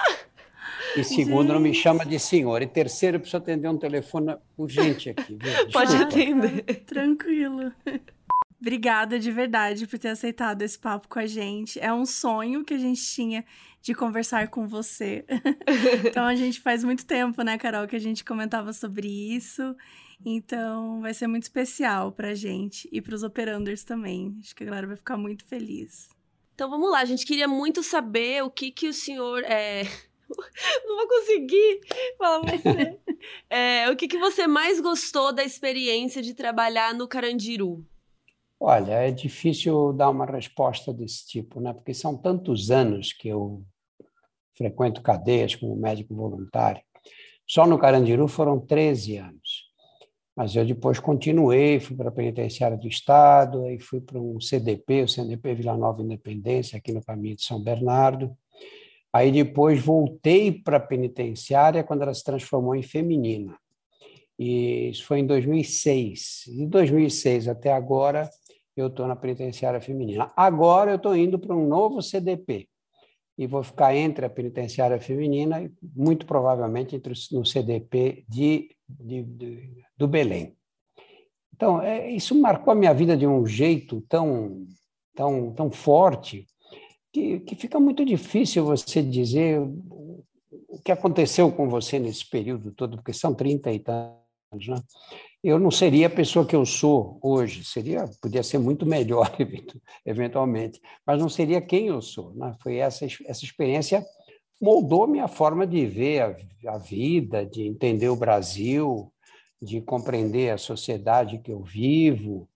E 0.96 1.04
segundo, 1.04 1.44
gente. 1.44 1.54
não 1.54 1.60
me 1.60 1.74
chama 1.74 2.06
de 2.06 2.20
senhor. 2.20 2.62
E 2.62 2.68
terceiro, 2.68 3.18
eu 3.18 3.22
preciso 3.22 3.38
atender 3.38 3.68
um 3.68 3.78
telefone 3.78 4.36
urgente 4.58 5.10
aqui. 5.10 5.38
Viu? 5.40 5.72
Pode 5.72 5.96
atender. 5.96 6.64
Tranquilo. 6.86 7.72
Obrigada 8.62 9.18
de 9.18 9.32
verdade 9.32 9.88
por 9.88 9.98
ter 9.98 10.10
aceitado 10.10 10.62
esse 10.62 10.78
papo 10.78 11.08
com 11.08 11.20
a 11.20 11.26
gente. 11.26 11.80
É 11.80 11.94
um 11.94 12.06
sonho 12.06 12.66
que 12.66 12.74
a 12.74 12.78
gente 12.78 13.02
tinha 13.02 13.46
de 13.82 13.94
conversar 13.94 14.50
com 14.50 14.68
você. 14.68 15.26
então 16.06 16.26
a 16.26 16.36
gente 16.36 16.60
faz 16.60 16.84
muito 16.84 17.06
tempo, 17.06 17.42
né, 17.42 17.58
Carol, 17.58 17.88
que 17.88 17.96
a 17.96 18.00
gente 18.00 18.26
comentava 18.26 18.74
sobre 18.74 19.08
isso. 19.08 19.76
Então 20.26 21.00
vai 21.00 21.14
ser 21.14 21.28
muito 21.28 21.44
especial 21.44 22.12
pra 22.12 22.36
gente 22.36 22.90
e 22.92 23.02
pros 23.02 23.24
operanders 23.24 23.86
também. 23.86 24.38
Acho 24.42 24.54
que 24.54 24.64
a 24.64 24.66
galera 24.66 24.88
vai 24.88 24.98
ficar 24.98 25.16
muito 25.16 25.46
feliz. 25.46 26.10
Então 26.54 26.70
vamos 26.70 26.92
lá, 26.92 27.00
a 27.00 27.06
gente 27.06 27.26
queria 27.26 27.48
muito 27.48 27.82
saber 27.82 28.44
o 28.44 28.50
que 28.50 28.72
que 28.72 28.90
o 28.90 28.94
senhor 28.94 29.42
é... 29.46 29.84
Não 30.86 30.98
vou 30.98 31.08
conseguir 31.08 31.80
falar 32.18 32.40
você. 32.42 33.00
É, 33.50 33.90
o 33.90 33.98
que, 33.98 34.08
que 34.08 34.18
você 34.18 34.48
mais 34.48 34.80
gostou 34.80 35.34
da 35.34 35.44
experiência 35.44 36.22
de 36.22 36.34
trabalhar 36.34 36.94
no 36.94 37.06
Carandiru? 37.06 37.86
Olha, 38.60 38.94
é 38.94 39.12
difícil 39.12 39.94
dar 39.94 40.10
uma 40.10 40.26
resposta 40.26 40.94
desse 40.94 41.26
tipo, 41.26 41.62
né? 41.62 41.74
porque 41.74 41.94
são 41.94 42.18
tantos 42.18 42.70
anos 42.70 43.14
que 43.14 43.30
eu 43.30 43.64
frequento 44.58 45.02
cadeias 45.02 45.56
como 45.56 45.76
médico 45.78 46.14
voluntário. 46.14 46.82
Só 47.48 47.66
no 47.66 47.80
Carandiru 47.80 48.28
foram 48.28 48.60
13 48.60 49.18
anos. 49.18 49.70
Mas 50.36 50.56
eu 50.56 50.66
depois 50.66 51.00
continuei, 51.00 51.80
fui 51.80 51.96
para 51.96 52.10
a 52.10 52.12
Penitenciária 52.12 52.78
do 52.78 52.88
Estado, 52.88 53.64
aí 53.66 53.80
fui 53.80 54.00
para 54.00 54.20
um 54.20 54.40
CDP, 54.40 55.04
o 55.04 55.08
CDP 55.08 55.56
Vila 55.56 55.76
Nova 55.76 56.02
Independência, 56.02 56.78
aqui 56.78 56.92
no 56.94 57.04
caminho 57.04 57.36
de 57.36 57.44
São 57.44 57.62
Bernardo. 57.62 58.38
Aí 59.12 59.32
depois 59.32 59.82
voltei 59.82 60.52
para 60.52 60.78
a 60.78 60.80
penitenciária 60.80 61.84
quando 61.84 62.04
ela 62.04 62.14
se 62.14 62.24
transformou 62.24 62.76
em 62.76 62.84
feminina. 62.84 63.58
E 64.38 64.90
isso 64.90 65.06
foi 65.06 65.20
em 65.20 65.26
2006. 65.26 66.44
De 66.48 66.66
2006 66.68 67.48
até 67.48 67.74
agora, 67.74 68.30
eu 68.82 68.88
estou 68.88 69.08
na 69.08 69.16
penitenciária 69.16 69.82
feminina. 69.82 70.32
Agora 70.36 70.92
eu 70.92 70.98
estou 70.98 71.16
indo 71.16 71.38
para 71.40 71.56
um 71.56 71.68
novo 71.68 72.02
CDP 72.02 72.68
e 73.38 73.48
vou 73.48 73.64
ficar 73.64 73.96
entre 73.96 74.26
a 74.26 74.30
penitenciária 74.30 75.00
feminina 75.00 75.62
e, 75.62 75.72
muito 75.96 76.26
provavelmente, 76.26 76.96
entre 76.96 77.14
no 77.32 77.46
CDP 77.46 78.26
de, 78.28 78.76
de, 78.88 79.24
de 79.24 79.84
do 79.98 80.08
Belém. 80.08 80.56
Então, 81.56 81.82
é, 81.82 82.10
isso 82.10 82.34
marcou 82.40 82.72
a 82.72 82.76
minha 82.76 82.94
vida 82.94 83.18
de 83.18 83.28
um 83.28 83.46
jeito 83.46 84.02
tão, 84.08 84.66
tão, 85.16 85.54
tão 85.54 85.70
forte 85.70 86.48
que, 87.12 87.40
que 87.42 87.56
fica 87.56 87.80
muito 87.80 88.06
difícil 88.06 88.66
você 88.66 89.02
dizer 89.02 89.60
o 89.60 90.82
que 90.84 90.92
aconteceu 90.92 91.52
com 91.52 91.68
você 91.68 92.00
nesse 92.00 92.30
período 92.30 92.72
todo, 92.72 92.98
porque 92.98 93.14
são 93.14 93.34
30 93.34 93.72
e 93.72 93.80
tantos, 93.80 94.68
né? 94.68 94.82
Eu 95.44 95.58
não 95.58 95.72
seria 95.72 96.08
a 96.08 96.10
pessoa 96.10 96.46
que 96.46 96.56
eu 96.56 96.66
sou 96.66 97.18
hoje. 97.22 97.64
Seria, 97.64 98.10
podia 98.22 98.44
ser 98.44 98.58
muito 98.58 98.86
melhor, 98.86 99.32
eventualmente, 100.06 100.82
mas 101.06 101.20
não 101.20 101.30
seria 101.30 101.62
quem 101.62 101.88
eu 101.88 102.02
sou. 102.02 102.34
Né? 102.34 102.56
Foi 102.62 102.78
essa, 102.78 103.06
essa 103.06 103.46
experiência 103.46 104.06
moldou 104.62 105.08
minha 105.08 105.28
forma 105.28 105.66
de 105.66 105.86
ver 105.86 106.22
a, 106.22 106.74
a 106.74 106.78
vida, 106.78 107.46
de 107.46 107.66
entender 107.66 108.10
o 108.10 108.16
Brasil, 108.16 109.12
de 109.62 109.82
compreender 109.82 110.52
a 110.52 110.58
sociedade 110.58 111.40
que 111.40 111.52
eu 111.52 111.62
vivo 111.62 112.48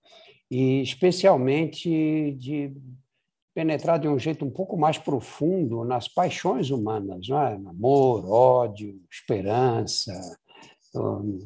e, 0.52 0.82
especialmente, 0.82 2.34
de 2.34 2.74
penetrar 3.54 4.00
de 4.00 4.08
um 4.08 4.18
jeito 4.18 4.44
um 4.44 4.50
pouco 4.50 4.76
mais 4.76 4.98
profundo 4.98 5.86
nas 5.86 6.08
paixões 6.08 6.72
humanas, 6.72 7.28
não 7.28 7.42
é? 7.42 7.54
Amor, 7.54 8.30
ódio, 8.30 9.00
esperança, 9.10 10.14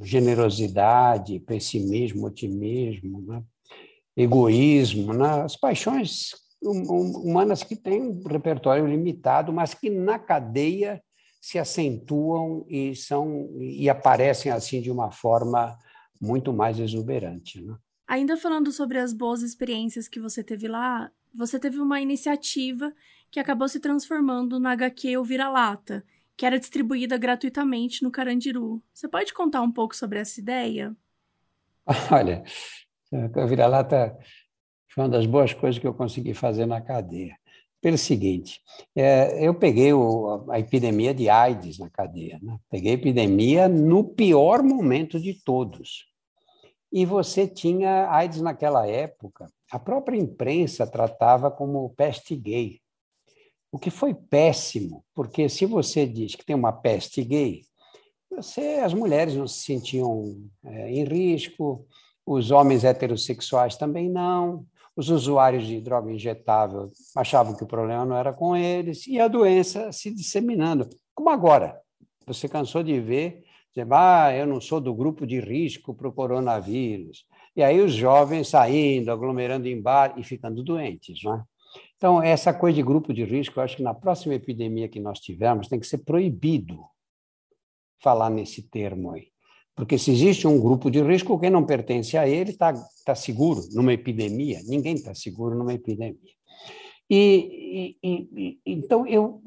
generosidade, 0.04 1.40
pessimismo, 1.40 2.28
otimismo, 2.28 3.22
né? 3.22 3.44
egoísmo, 4.16 5.14
né? 5.14 5.44
as 5.44 5.56
paixões 5.56 6.32
humanas 6.62 7.64
que 7.64 7.76
têm 7.76 8.02
um 8.02 8.24
repertório 8.24 8.86
limitado, 8.86 9.54
mas 9.54 9.74
que 9.74 9.90
na 9.90 10.18
cadeia 10.18 11.02
se 11.40 11.60
acentuam 11.60 12.66
e 12.68 12.96
são 12.96 13.48
e 13.60 13.90
aparecem 13.90 14.52
assim 14.52 14.82
de 14.82 14.92
uma 14.92 15.12
forma 15.12 15.78
muito 16.20 16.52
mais 16.52 16.80
exuberante. 16.80 17.62
Né? 17.62 17.76
Ainda 18.08 18.36
falando 18.36 18.72
sobre 18.72 18.98
as 18.98 19.14
boas 19.14 19.42
experiências 19.42 20.08
que 20.08 20.20
você 20.20 20.44
teve 20.44 20.68
lá, 20.68 21.12
você 21.34 21.60
teve 21.60 21.80
uma 21.80 22.02
iniciativa 22.02 22.92
que 23.30 23.40
acabou 23.40 23.68
se 23.70 23.80
transformando 23.80 24.60
na 24.60 24.72
HQ 24.72 25.22
Vira-Lata, 25.24 26.04
que 26.38 26.46
era 26.46 26.60
distribuída 26.60 27.18
gratuitamente 27.18 28.04
no 28.04 28.12
Carandiru. 28.12 28.82
Você 28.94 29.08
pode 29.08 29.34
contar 29.34 29.64
um 29.64 29.72
pouco 29.72 29.96
sobre 29.96 30.20
essa 30.20 30.40
ideia? 30.40 30.96
Olha, 32.12 32.44
a 33.12 33.46
vira-lata 33.46 34.16
foi 34.94 35.04
uma 35.04 35.10
das 35.10 35.26
boas 35.26 35.52
coisas 35.54 35.80
que 35.82 35.88
eu 35.88 35.96
consegui 35.96 36.36
fazer 36.36 36.68
na 36.68 36.80
cadeia. 36.80 37.36
Pelo 37.82 37.98
seguinte, 37.98 38.62
é, 38.96 39.46
eu 39.46 39.54
peguei 39.54 39.94
o, 39.94 40.46
a 40.52 40.60
epidemia 40.60 41.14
de 41.14 41.30
AIDS 41.30 41.80
na 41.80 41.90
cadeia, 41.90 42.40
né? 42.42 42.58
peguei 42.70 42.92
a 42.92 42.96
epidemia 42.96 43.68
no 43.68 44.04
pior 44.04 44.62
momento 44.62 45.20
de 45.20 45.34
todos. 45.34 46.06
E 46.92 47.06
você 47.06 47.48
tinha 47.48 48.10
AIDS 48.12 48.42
naquela 48.42 48.88
época. 48.88 49.52
A 49.72 49.78
própria 49.80 50.18
imprensa 50.18 50.88
tratava 50.88 51.52
como 51.52 51.90
peste 51.92 52.36
gay, 52.36 52.80
o 53.72 53.78
que 53.78 53.90
foi 53.90 54.14
péssimo, 54.14 55.04
porque 55.14 55.50
se 55.50 55.66
você 55.66 56.06
diz 56.06 56.36
que 56.36 56.46
tem 56.46 56.56
uma 56.56 56.72
peste 56.72 57.24
gay, 57.24 57.62
você, 58.30 58.82
as 58.84 58.94
mulheres 58.94 59.36
não 59.36 59.48
se 59.48 59.64
sentiam 59.64 60.24
é, 60.66 60.92
em 60.92 61.04
risco, 61.04 61.86
os 62.26 62.52
homens 62.52 62.84
heterossexuais 62.84 63.78
também 63.78 64.10
não, 64.10 64.66
os 64.96 65.10
usuários 65.10 65.66
de 65.66 65.80
droga 65.80 66.12
injetável 66.12 66.92
achavam 67.16 67.56
que 67.56 67.64
o 67.64 67.68
problema 67.68 68.04
não 68.04 68.18
era 68.18 68.34
com 68.34 68.56
eles, 68.56 69.06
e 69.08 69.20
a 69.20 69.28
doença 69.28 69.92
se 69.92 70.14
disseminando. 70.14 70.90
Como 71.14 71.30
agora? 71.30 71.80
Você 72.26 72.50
cansou 72.50 72.84
de 72.84 73.00
ver, 73.00 73.44
dizer, 73.74 73.88
ah, 73.94 74.36
eu 74.36 74.46
não 74.48 74.60
sou 74.60 74.82
do 74.82 74.94
grupo 74.94 75.26
de 75.26 75.40
risco 75.40 75.94
para 75.94 76.08
o 76.08 76.14
coronavírus. 76.14 77.26
E 77.56 77.64
aí 77.64 77.80
os 77.80 77.94
jovens 77.94 78.50
saindo, 78.50 79.12
aglomerando 79.12 79.68
em 79.68 79.82
bar 79.82 80.16
e 80.18 80.24
ficando 80.24 80.64
doentes, 80.64 81.24
não 81.24 81.36
é? 81.36 81.44
Então, 81.98 82.22
essa 82.22 82.54
coisa 82.54 82.76
de 82.76 82.84
grupo 82.84 83.12
de 83.12 83.24
risco, 83.24 83.60
eu 83.60 83.64
acho 83.64 83.76
que 83.76 83.84
na 83.84 83.94
próxima 83.94 84.36
epidemia 84.36 84.88
que 84.88 85.00
nós 85.00 85.20
tivermos, 85.20 85.68
tem 85.68 85.80
que 85.80 85.88
ser 85.88 86.00
proibido 86.00 86.80
falar 88.00 88.30
nesse 88.30 88.62
termo 88.62 89.12
aí. 89.12 89.30
Porque 89.76 89.98
se 89.98 90.12
existe 90.12 90.48
um 90.48 90.60
grupo 90.60 90.90
de 90.90 91.02
risco, 91.02 91.40
quem 91.40 91.50
não 91.50 91.66
pertence 91.66 92.18
a 92.18 92.28
ele 92.28 92.52
está 92.52 92.74
tá 93.06 93.16
seguro 93.16 93.62
numa 93.74 93.94
epidemia. 93.94 94.60
Ninguém 94.66 94.96
está 94.96 95.14
seguro 95.14 95.56
numa 95.56 95.74
epidemia. 95.74 96.34
E, 97.10 97.96
e, 98.04 98.30
e, 98.36 98.60
então, 98.66 99.06
eu, 99.08 99.42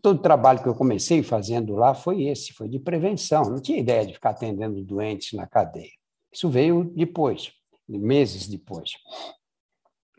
todo 0.00 0.18
o 0.18 0.22
trabalho 0.22 0.62
que 0.62 0.68
eu 0.68 0.74
comecei 0.74 1.22
fazendo 1.22 1.74
lá 1.74 1.94
foi 1.94 2.24
esse, 2.24 2.52
foi 2.52 2.68
de 2.68 2.78
prevenção. 2.78 3.42
Não 3.44 3.60
tinha 3.60 3.78
ideia 3.78 4.06
de 4.06 4.14
ficar 4.14 4.30
atendendo 4.30 4.82
doentes 4.82 5.32
na 5.32 5.46
cadeia. 5.46 5.90
Isso 6.32 6.48
veio 6.48 6.84
depois, 6.96 7.52
meses 7.88 8.48
depois. 8.48 8.92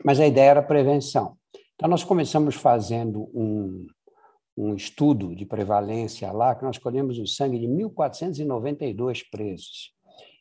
Mas 0.04 0.20
a 0.20 0.26
ideia 0.26 0.50
era 0.50 0.62
prevenção. 0.62 1.36
Então, 1.84 1.90
nós 1.90 2.02
começamos 2.02 2.54
fazendo 2.54 3.28
um, 3.34 3.86
um 4.56 4.74
estudo 4.74 5.36
de 5.36 5.44
prevalência 5.44 6.32
lá, 6.32 6.54
que 6.54 6.64
nós 6.64 6.78
colhemos 6.78 7.18
o 7.18 7.26
sangue 7.26 7.58
de 7.58 7.66
1.492 7.66 9.22
presos 9.30 9.92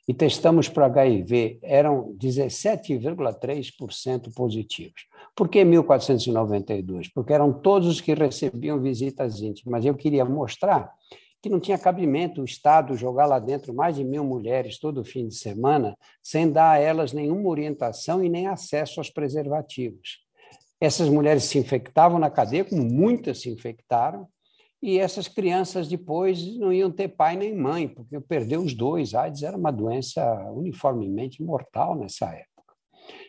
e 0.08 0.14
testamos 0.14 0.70
para 0.70 0.86
HIV, 0.86 1.60
eram 1.62 2.16
17,3% 2.18 4.34
positivos. 4.34 5.06
Por 5.36 5.50
que 5.50 5.60
1.492? 5.60 7.12
Porque 7.14 7.34
eram 7.34 7.52
todos 7.52 7.90
os 7.90 8.00
que 8.00 8.14
recebiam 8.14 8.80
visitas 8.80 9.42
íntimas. 9.42 9.70
Mas 9.70 9.86
eu 9.86 9.96
queria 9.96 10.24
mostrar 10.24 10.94
que 11.42 11.50
não 11.50 11.60
tinha 11.60 11.78
cabimento 11.78 12.40
o 12.40 12.46
Estado 12.46 12.96
jogar 12.96 13.26
lá 13.26 13.38
dentro 13.38 13.74
mais 13.74 13.98
de 13.98 14.06
mil 14.06 14.24
mulheres 14.24 14.80
todo 14.80 15.04
fim 15.04 15.28
de 15.28 15.36
semana, 15.36 15.98
sem 16.24 16.50
dar 16.50 16.72
a 16.72 16.80
elas 16.80 17.12
nenhuma 17.12 17.50
orientação 17.50 18.24
e 18.24 18.30
nem 18.30 18.48
acesso 18.48 19.02
aos 19.02 19.10
preservativos. 19.10 20.23
Essas 20.84 21.08
mulheres 21.08 21.46
se 21.46 21.58
infectavam 21.58 22.20
na 22.20 22.30
cadeia, 22.30 22.66
como 22.66 22.84
muitas 22.84 23.40
se 23.40 23.50
infectaram, 23.50 24.28
e 24.82 25.00
essas 25.00 25.30
crianças 25.30 25.88
depois 25.88 26.58
não 26.58 26.74
iam 26.74 26.92
ter 26.92 27.08
pai 27.08 27.38
nem 27.38 27.56
mãe, 27.56 27.88
porque 27.88 28.20
perdeu 28.20 28.60
os 28.60 28.74
dois. 28.74 29.14
A 29.14 29.22
AIDS 29.22 29.44
era 29.44 29.56
uma 29.56 29.72
doença 29.72 30.22
uniformemente 30.52 31.42
mortal 31.42 31.96
nessa 31.96 32.26
época. 32.26 32.76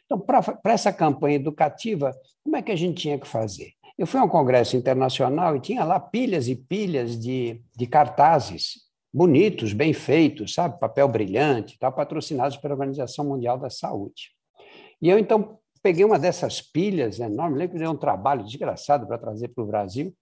Então, 0.05 0.19
para 0.19 0.73
essa 0.73 0.93
campanha 0.93 1.37
educativa, 1.37 2.13
como 2.43 2.57
é 2.57 2.63
que 2.63 2.73
a 2.73 2.77
gente 2.77 3.01
tinha 3.01 3.21
que 3.21 3.29
fazer? 3.29 3.71
Eu 3.97 4.05
fui 4.05 4.19
a 4.19 4.25
um 4.25 4.29
congresso 4.29 4.77
internacional 4.77 5.55
e 5.55 5.61
tinha 5.61 5.85
lá 5.85 6.01
pilhas 6.01 6.49
e 6.49 6.57
pilhas 6.57 7.17
de, 7.17 7.63
de 7.77 7.87
cartazes 7.87 8.81
bonitos, 9.13 9.73
bem 9.73 9.93
feitos, 9.93 10.55
sabe, 10.55 10.81
papel 10.81 11.07
brilhante, 11.07 11.79
tal, 11.79 11.93
patrocinados 11.93 12.57
pela 12.57 12.75
Organização 12.75 13.25
Mundial 13.25 13.57
da 13.57 13.71
Saúde. 13.71 14.33
E 15.01 15.09
eu 15.09 15.21
então 15.21 15.57
peguei 15.85 16.03
uma 16.03 16.19
dessas 16.19 16.63
pilhas 16.63 17.21
enormes, 17.21 17.59
lembro 17.59 17.75
que 17.75 17.83
deu 17.83 17.91
um 17.91 17.97
trabalho 17.97 18.43
desgraçado 18.43 19.07
para 19.07 19.19
trazer 19.19 19.49
para 19.49 19.63
o 19.63 19.67
Brasil, 19.67 20.17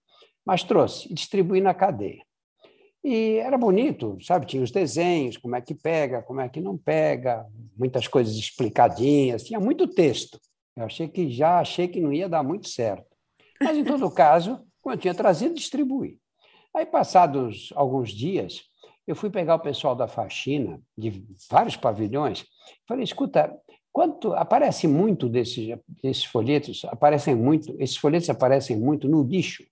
mas 0.44 0.64
trouxe 0.64 1.08
e 1.08 1.14
distribuí 1.14 1.60
na 1.60 1.72
cadeia. 1.72 2.20
E 3.04 3.36
era 3.36 3.56
bonito, 3.56 4.18
sabe? 4.22 4.44
Tinha 4.44 4.62
os 4.62 4.72
desenhos, 4.72 5.36
como 5.36 5.54
é 5.54 5.60
que 5.60 5.72
pega, 5.72 6.20
como 6.20 6.40
é 6.40 6.48
que 6.48 6.60
não 6.60 6.76
pega, 6.76 7.46
muitas 7.78 8.08
coisas 8.08 8.34
explicadinhas, 8.34 9.44
tinha 9.44 9.60
muito 9.60 9.86
texto. 9.86 10.40
Eu 10.76 10.86
achei 10.86 11.06
que 11.06 11.30
já 11.30 11.60
achei 11.60 11.86
que 11.86 12.00
não 12.00 12.12
ia 12.12 12.28
dar 12.28 12.42
muito 12.42 12.68
certo. 12.68 13.06
Mas, 13.60 13.76
em 13.76 13.84
todo 13.84 14.10
caso, 14.10 14.66
como 14.80 14.96
eu 14.96 14.98
tinha 14.98 15.14
trazido, 15.14 15.54
distribuí. 15.54 16.18
Aí, 16.74 16.84
passados 16.84 17.72
alguns 17.76 18.10
dias, 18.10 18.62
eu 19.06 19.14
fui 19.14 19.30
pegar 19.30 19.54
o 19.54 19.60
pessoal 19.60 19.94
da 19.94 20.08
faxina, 20.08 20.80
de 20.98 21.24
vários 21.48 21.76
pavilhões, 21.76 22.44
falei, 22.86 23.04
escuta, 23.04 23.56
Quanto 23.92 24.32
aparece 24.32 24.88
muito 24.88 25.28
desses, 25.28 25.78
desses 26.02 26.24
folhetos, 26.24 26.84
aparecem 26.86 27.34
muito, 27.34 27.74
esses 27.78 27.96
folhetos 27.96 28.30
aparecem 28.30 28.76
muito 28.76 29.06
no 29.06 29.22
lixo. 29.22 29.64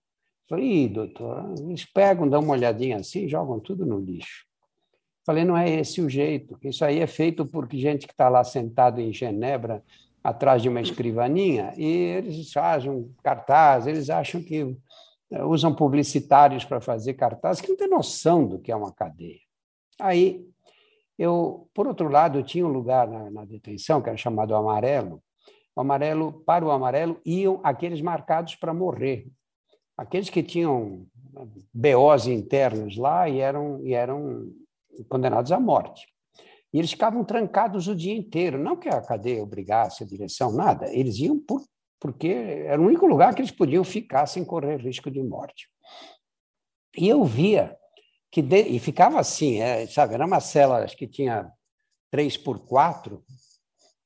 Falei, 0.49 0.89
doutor, 0.89 1.55
eles 1.59 1.85
pegam, 1.85 2.29
dão 2.29 2.43
uma 2.43 2.53
olhadinha 2.53 2.99
assim, 2.99 3.29
jogam 3.29 3.59
tudo 3.59 3.87
no 3.87 3.99
lixo. 3.99 4.45
Falei, 5.25 5.45
não 5.45 5.57
é 5.57 5.71
esse 5.71 6.01
o 6.03 6.09
jeito. 6.09 6.59
Isso 6.63 6.85
aí 6.85 6.99
é 6.99 7.07
feito 7.07 7.47
por 7.47 7.69
gente 7.73 8.07
que 8.07 8.13
está 8.13 8.29
lá 8.29 8.43
sentado 8.45 9.01
em 9.01 9.13
Genebra, 9.13 9.83
atrás 10.23 10.61
de 10.61 10.69
uma 10.69 10.81
escrivaninha, 10.81 11.73
e 11.77 11.87
eles 11.87 12.53
fazem 12.53 13.11
cartaz, 13.23 13.87
eles 13.87 14.11
acham 14.11 14.43
que 14.43 14.77
eh, 15.31 15.45
usam 15.45 15.75
publicitários 15.75 16.65
para 16.65 16.81
fazer 16.81 17.15
cartaz, 17.15 17.61
que 17.61 17.69
não 17.69 17.77
tem 17.77 17.89
noção 17.89 18.47
do 18.47 18.59
que 18.59 18.71
é 18.71 18.77
uma 18.77 18.93
cadeia. 18.93 19.41
Aí 19.99 20.47
eu, 21.21 21.69
por 21.75 21.87
outro 21.87 22.09
lado, 22.09 22.39
eu 22.39 22.43
tinha 22.43 22.67
um 22.67 22.73
lugar 22.73 23.07
na, 23.07 23.31
na 23.31 23.45
detenção 23.45 24.01
que 24.01 24.09
era 24.09 24.17
chamado 24.17 24.55
Amarelo. 24.55 25.23
O 25.77 25.83
amarelo, 25.83 26.43
para 26.47 26.65
o 26.65 26.71
amarelo 26.71 27.21
iam 27.27 27.61
aqueles 27.63 28.01
marcados 28.01 28.55
para 28.55 28.73
morrer, 28.73 29.27
aqueles 29.99 30.31
que 30.31 30.43
tinham 30.43 31.07
BOs 31.75 32.27
internos 32.27 32.97
lá 32.97 33.29
e 33.29 33.39
eram, 33.39 33.85
e 33.85 33.93
eram 33.93 34.51
condenados 35.11 35.53
à 35.53 35.61
morte. 35.61 36.07
E 36.73 36.79
eles 36.79 36.91
ficavam 36.91 37.23
trancados 37.23 37.87
o 37.87 37.95
dia 37.95 38.17
inteiro, 38.17 38.59
não 38.59 38.75
que 38.75 38.89
a 38.89 39.03
cadeia 39.03 39.43
obrigasse 39.43 40.03
a 40.03 40.07
direção, 40.07 40.51
nada, 40.51 40.91
eles 40.91 41.19
iam 41.19 41.39
por, 41.39 41.63
porque 42.01 42.29
era 42.29 42.81
o 42.81 42.87
único 42.87 43.07
lugar 43.07 43.35
que 43.35 43.43
eles 43.43 43.51
podiam 43.51 43.85
ficar 43.85 44.27
sem 44.27 44.43
correr 44.43 44.79
risco 44.79 45.11
de 45.11 45.23
morte. 45.23 45.69
E 46.97 47.07
eu 47.07 47.23
via 47.25 47.77
que 48.31 48.41
de, 48.41 48.63
e 48.63 48.79
ficava 48.79 49.19
assim, 49.19 49.61
é, 49.61 49.87
sabe? 49.87 50.15
Era 50.15 50.27
uma 50.27 50.41
cela 50.41 50.87
que 50.87 51.07
tinha 51.07 51.51
três 52.11 52.37
por 52.37 52.61
quatro 52.61 53.25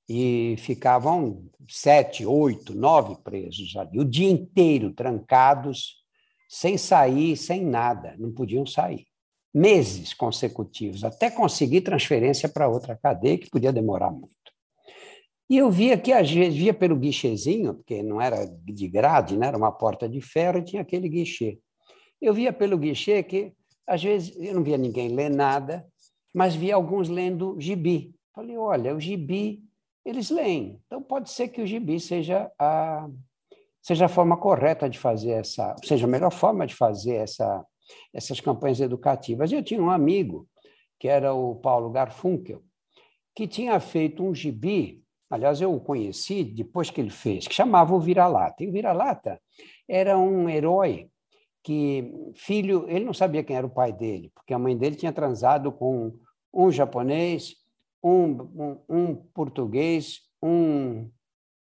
e 0.09 0.57
ficavam 0.59 1.49
sete, 1.69 2.27
oito, 2.27 2.75
nove 2.75 3.17
presos 3.23 3.75
ali, 3.77 3.99
o 3.99 4.05
dia 4.05 4.31
inteiro 4.31 4.93
trancados, 4.93 5.97
sem 6.49 6.77
sair, 6.77 7.37
sem 7.37 7.65
nada, 7.65 8.15
não 8.19 8.33
podiam 8.33 8.67
sair. 8.67 9.07
Meses 9.53 10.13
consecutivos, 10.13 11.05
até 11.05 11.31
conseguir 11.31 11.83
transferência 11.83 12.49
para 12.49 12.69
outra 12.69 12.97
cadeia, 12.97 13.39
que 13.39 13.51
podia 13.51 13.73
demorar 13.73 14.11
muito. 14.11 14.35
E 15.49 15.59
eu 15.59 15.71
via 15.71 15.97
que, 15.97 16.13
às 16.13 16.31
vezes, 16.31 16.59
via 16.59 16.73
pelo 16.73 16.97
guichezinho, 16.97 17.75
porque 17.75 18.03
não 18.03 18.21
era 18.21 18.47
de 18.47 18.89
grade, 18.89 19.37
né? 19.37 19.49
era 19.49 19.57
uma 19.57 19.71
porta 19.71 20.09
de 20.09 20.21
ferro 20.21 20.59
e 20.59 20.65
tinha 20.65 20.83
aquele 20.83 21.09
guichê. 21.09 21.59
Eu 22.21 22.33
via 22.33 22.53
pelo 22.53 22.79
guichê 22.79 23.23
que 23.23 23.53
às 23.87 24.03
vezes 24.03 24.35
eu 24.37 24.55
não 24.55 24.63
via 24.63 24.79
ninguém 24.79 25.09
ler 25.09 25.31
nada, 25.31 25.87
mas 26.33 26.55
via 26.55 26.75
alguns 26.75 27.09
lendo 27.09 27.59
gibi. 27.61 28.15
Falei, 28.35 28.57
olha, 28.57 28.95
o 28.95 29.01
gibi 29.01 29.63
eles 30.05 30.29
leem, 30.29 30.81
então 30.87 31.03
pode 31.03 31.31
ser 31.31 31.49
que 31.49 31.63
o 31.63 31.67
gibi 31.67 31.99
seja 31.99 32.51
a 32.59 33.09
seja 33.81 34.07
a 34.07 34.09
forma 34.09 34.37
correta 34.37 34.89
de 34.89 34.99
fazer 34.99 35.33
essa, 35.33 35.75
seja 35.83 36.07
a 36.07 36.09
melhor 36.09 36.31
forma 36.31 36.67
de 36.67 36.75
fazer 36.75 37.15
essa 37.15 37.65
essas 38.13 38.41
campanhas 38.41 38.81
educativas. 38.81 39.53
Eu 39.53 39.63
tinha 39.63 39.83
um 39.83 39.91
amigo 39.91 40.49
que 40.99 41.09
era 41.09 41.35
o 41.35 41.57
Paulo 41.57 41.91
Garfunkel, 41.91 42.63
que 43.35 43.47
tinha 43.47 43.79
feito 43.81 44.25
um 44.25 44.35
gibi, 44.35 45.03
aliás, 45.29 45.61
eu 45.61 45.75
o 45.75 45.81
conheci 45.81 46.45
depois 46.45 46.91
que 46.91 47.01
ele 47.01 47.11
fez, 47.11 47.47
que 47.47 47.55
chamava 47.55 47.95
o 47.95 48.01
Vira-Lata. 48.01 48.63
E 48.63 48.69
o 48.69 48.73
Vira-Lata 48.73 49.41
era 49.89 50.17
um 50.17 50.49
herói 50.49 51.11
que 51.65 52.13
filho, 52.35 52.85
ele 52.89 53.07
não 53.07 53.15
sabia 53.15 53.43
quem 53.43 53.57
era 53.57 53.67
o 53.67 53.71
pai 53.71 53.91
dele, 53.91 54.31
porque 54.35 54.53
a 54.53 54.59
mãe 54.59 54.77
dele 54.77 54.95
tinha 54.95 55.13
transado 55.13 55.73
com 55.73 56.13
um 56.53 56.71
japonês, 56.71 57.57
um, 58.03 58.33
um, 58.33 58.81
um 58.87 59.17
português, 59.17 60.21
um 60.43 61.11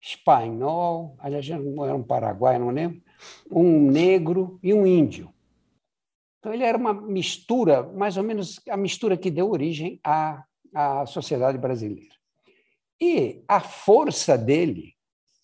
espanhol, 0.02 1.16
aliás, 1.20 1.48
era 1.48 1.96
um 1.96 2.04
paraguai, 2.04 2.58
não 2.58 2.72
lembro, 2.72 3.02
um 3.50 3.90
negro 3.90 4.60
e 4.64 4.74
um 4.74 4.86
índio. 4.86 5.32
Então, 6.40 6.54
ele 6.54 6.64
era 6.64 6.78
uma 6.78 6.94
mistura, 6.94 7.84
mais 7.84 8.18
ou 8.18 8.24
menos 8.24 8.60
a 8.68 8.76
mistura 8.76 9.16
que 9.16 9.32
deu 9.32 9.50
origem 9.50 10.02
à, 10.04 10.44
à 10.74 11.06
sociedade 11.06 11.58
brasileira. 11.58 12.14
E 13.00 13.44
a 13.48 13.62
força 13.62 14.38
dele 14.38 14.94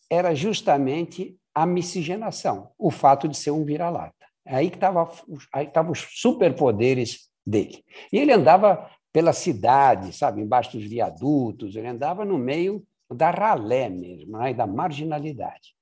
era 0.09 0.33
justamente 0.33 1.39
a 1.53 1.65
miscigenação, 1.65 2.71
o 2.77 2.89
fato 2.89 3.27
de 3.27 3.37
ser 3.37 3.51
um 3.51 3.63
vira-lata. 3.63 4.18
É 4.49 4.55
aí 4.55 4.71
que 4.71 4.77
estavam 4.77 5.91
os 5.91 6.07
superpoderes 6.19 7.29
dele. 7.45 7.85
E 8.11 8.17
ele 8.17 8.33
andava 8.33 8.89
pela 9.13 9.31
cidade, 9.31 10.11
sabe, 10.11 10.41
embaixo 10.41 10.75
dos 10.75 10.87
viadutos, 10.87 11.75
ele 11.75 11.87
andava 11.87 12.25
no 12.25 12.35
meio 12.35 12.83
da 13.13 13.29
ralé 13.29 13.89
mesmo, 13.89 14.39
né, 14.39 14.51
da 14.51 14.65
marginalidade. 14.65 15.75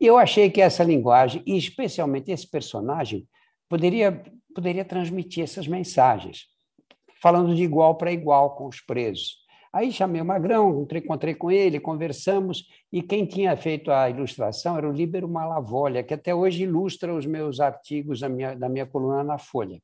E 0.00 0.06
eu 0.06 0.16
achei 0.16 0.48
que 0.48 0.60
essa 0.60 0.84
linguagem, 0.84 1.42
e 1.44 1.56
especialmente 1.56 2.30
esse 2.30 2.48
personagem, 2.48 3.26
poderia, 3.68 4.22
poderia 4.54 4.84
transmitir 4.84 5.42
essas 5.42 5.66
mensagens, 5.66 6.46
falando 7.20 7.52
de 7.52 7.64
igual 7.64 7.96
para 7.96 8.12
igual 8.12 8.54
com 8.54 8.68
os 8.68 8.80
presos. 8.80 9.43
Aí 9.74 9.90
chamei 9.90 10.22
o 10.22 10.24
Magrão, 10.24 10.86
encontrei 10.94 11.34
com 11.34 11.50
ele, 11.50 11.80
conversamos, 11.80 12.68
e 12.92 13.02
quem 13.02 13.26
tinha 13.26 13.56
feito 13.56 13.90
a 13.90 14.08
ilustração 14.08 14.78
era 14.78 14.88
o 14.88 14.92
Líbero 14.92 15.28
Malavolha, 15.28 16.04
que 16.04 16.14
até 16.14 16.32
hoje 16.32 16.62
ilustra 16.62 17.12
os 17.12 17.26
meus 17.26 17.58
artigos 17.58 18.20
da 18.20 18.28
minha, 18.28 18.54
da 18.54 18.68
minha 18.68 18.86
coluna 18.86 19.24
na 19.24 19.36
Folha. 19.36 19.82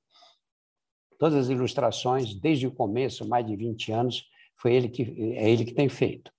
Todas 1.18 1.46
as 1.46 1.48
ilustrações, 1.48 2.32
desde 2.34 2.68
o 2.68 2.70
começo, 2.70 3.28
mais 3.28 3.44
de 3.44 3.56
20 3.56 3.90
anos, 3.90 4.24
foi 4.56 4.74
ele 4.74 4.88
que, 4.88 5.02
é 5.36 5.50
ele 5.50 5.64
que 5.64 5.74
tem 5.74 5.88
feito. 5.88 6.30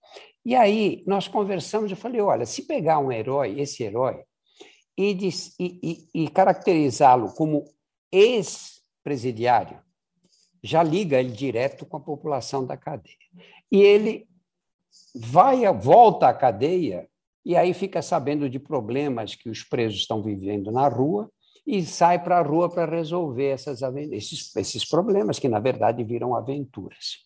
E 0.45 0.55
aí 0.55 1.03
nós 1.05 1.27
conversamos, 1.27 1.91
eu 1.91 1.97
falei, 1.97 2.21
olha, 2.21 2.45
se 2.45 2.65
pegar 2.65 2.99
um 2.99 3.11
herói, 3.11 3.59
esse 3.59 3.83
herói, 3.83 4.23
e, 4.97 5.11
e, 5.11 5.29
e, 5.59 6.23
e 6.23 6.27
caracterizá-lo 6.29 7.33
como 7.33 7.65
ex-presidiário, 8.13 9.77
já 10.63 10.83
liga 10.83 11.19
ele 11.19 11.31
direto 11.31 11.85
com 11.85 11.97
a 11.97 12.01
população 12.01 12.65
da 12.65 12.77
cadeia. 12.77 13.15
E 13.71 13.81
ele 13.81 14.27
vai, 15.15 15.61
volta 15.73 16.27
à 16.27 16.33
cadeia 16.33 17.07
e 17.43 17.55
aí 17.55 17.73
fica 17.73 18.01
sabendo 18.01 18.49
de 18.49 18.59
problemas 18.59 19.35
que 19.35 19.49
os 19.49 19.63
presos 19.63 19.99
estão 19.99 20.21
vivendo 20.21 20.71
na 20.71 20.87
rua 20.87 21.31
e 21.65 21.83
sai 21.83 22.23
para 22.23 22.39
a 22.39 22.41
rua 22.41 22.69
para 22.69 22.85
resolver 22.85 23.47
essas, 23.47 23.81
esses, 23.81 24.55
esses 24.55 24.85
problemas, 24.85 25.39
que 25.39 25.47
na 25.47 25.59
verdade 25.59 26.03
viram 26.03 26.35
aventuras. 26.35 27.19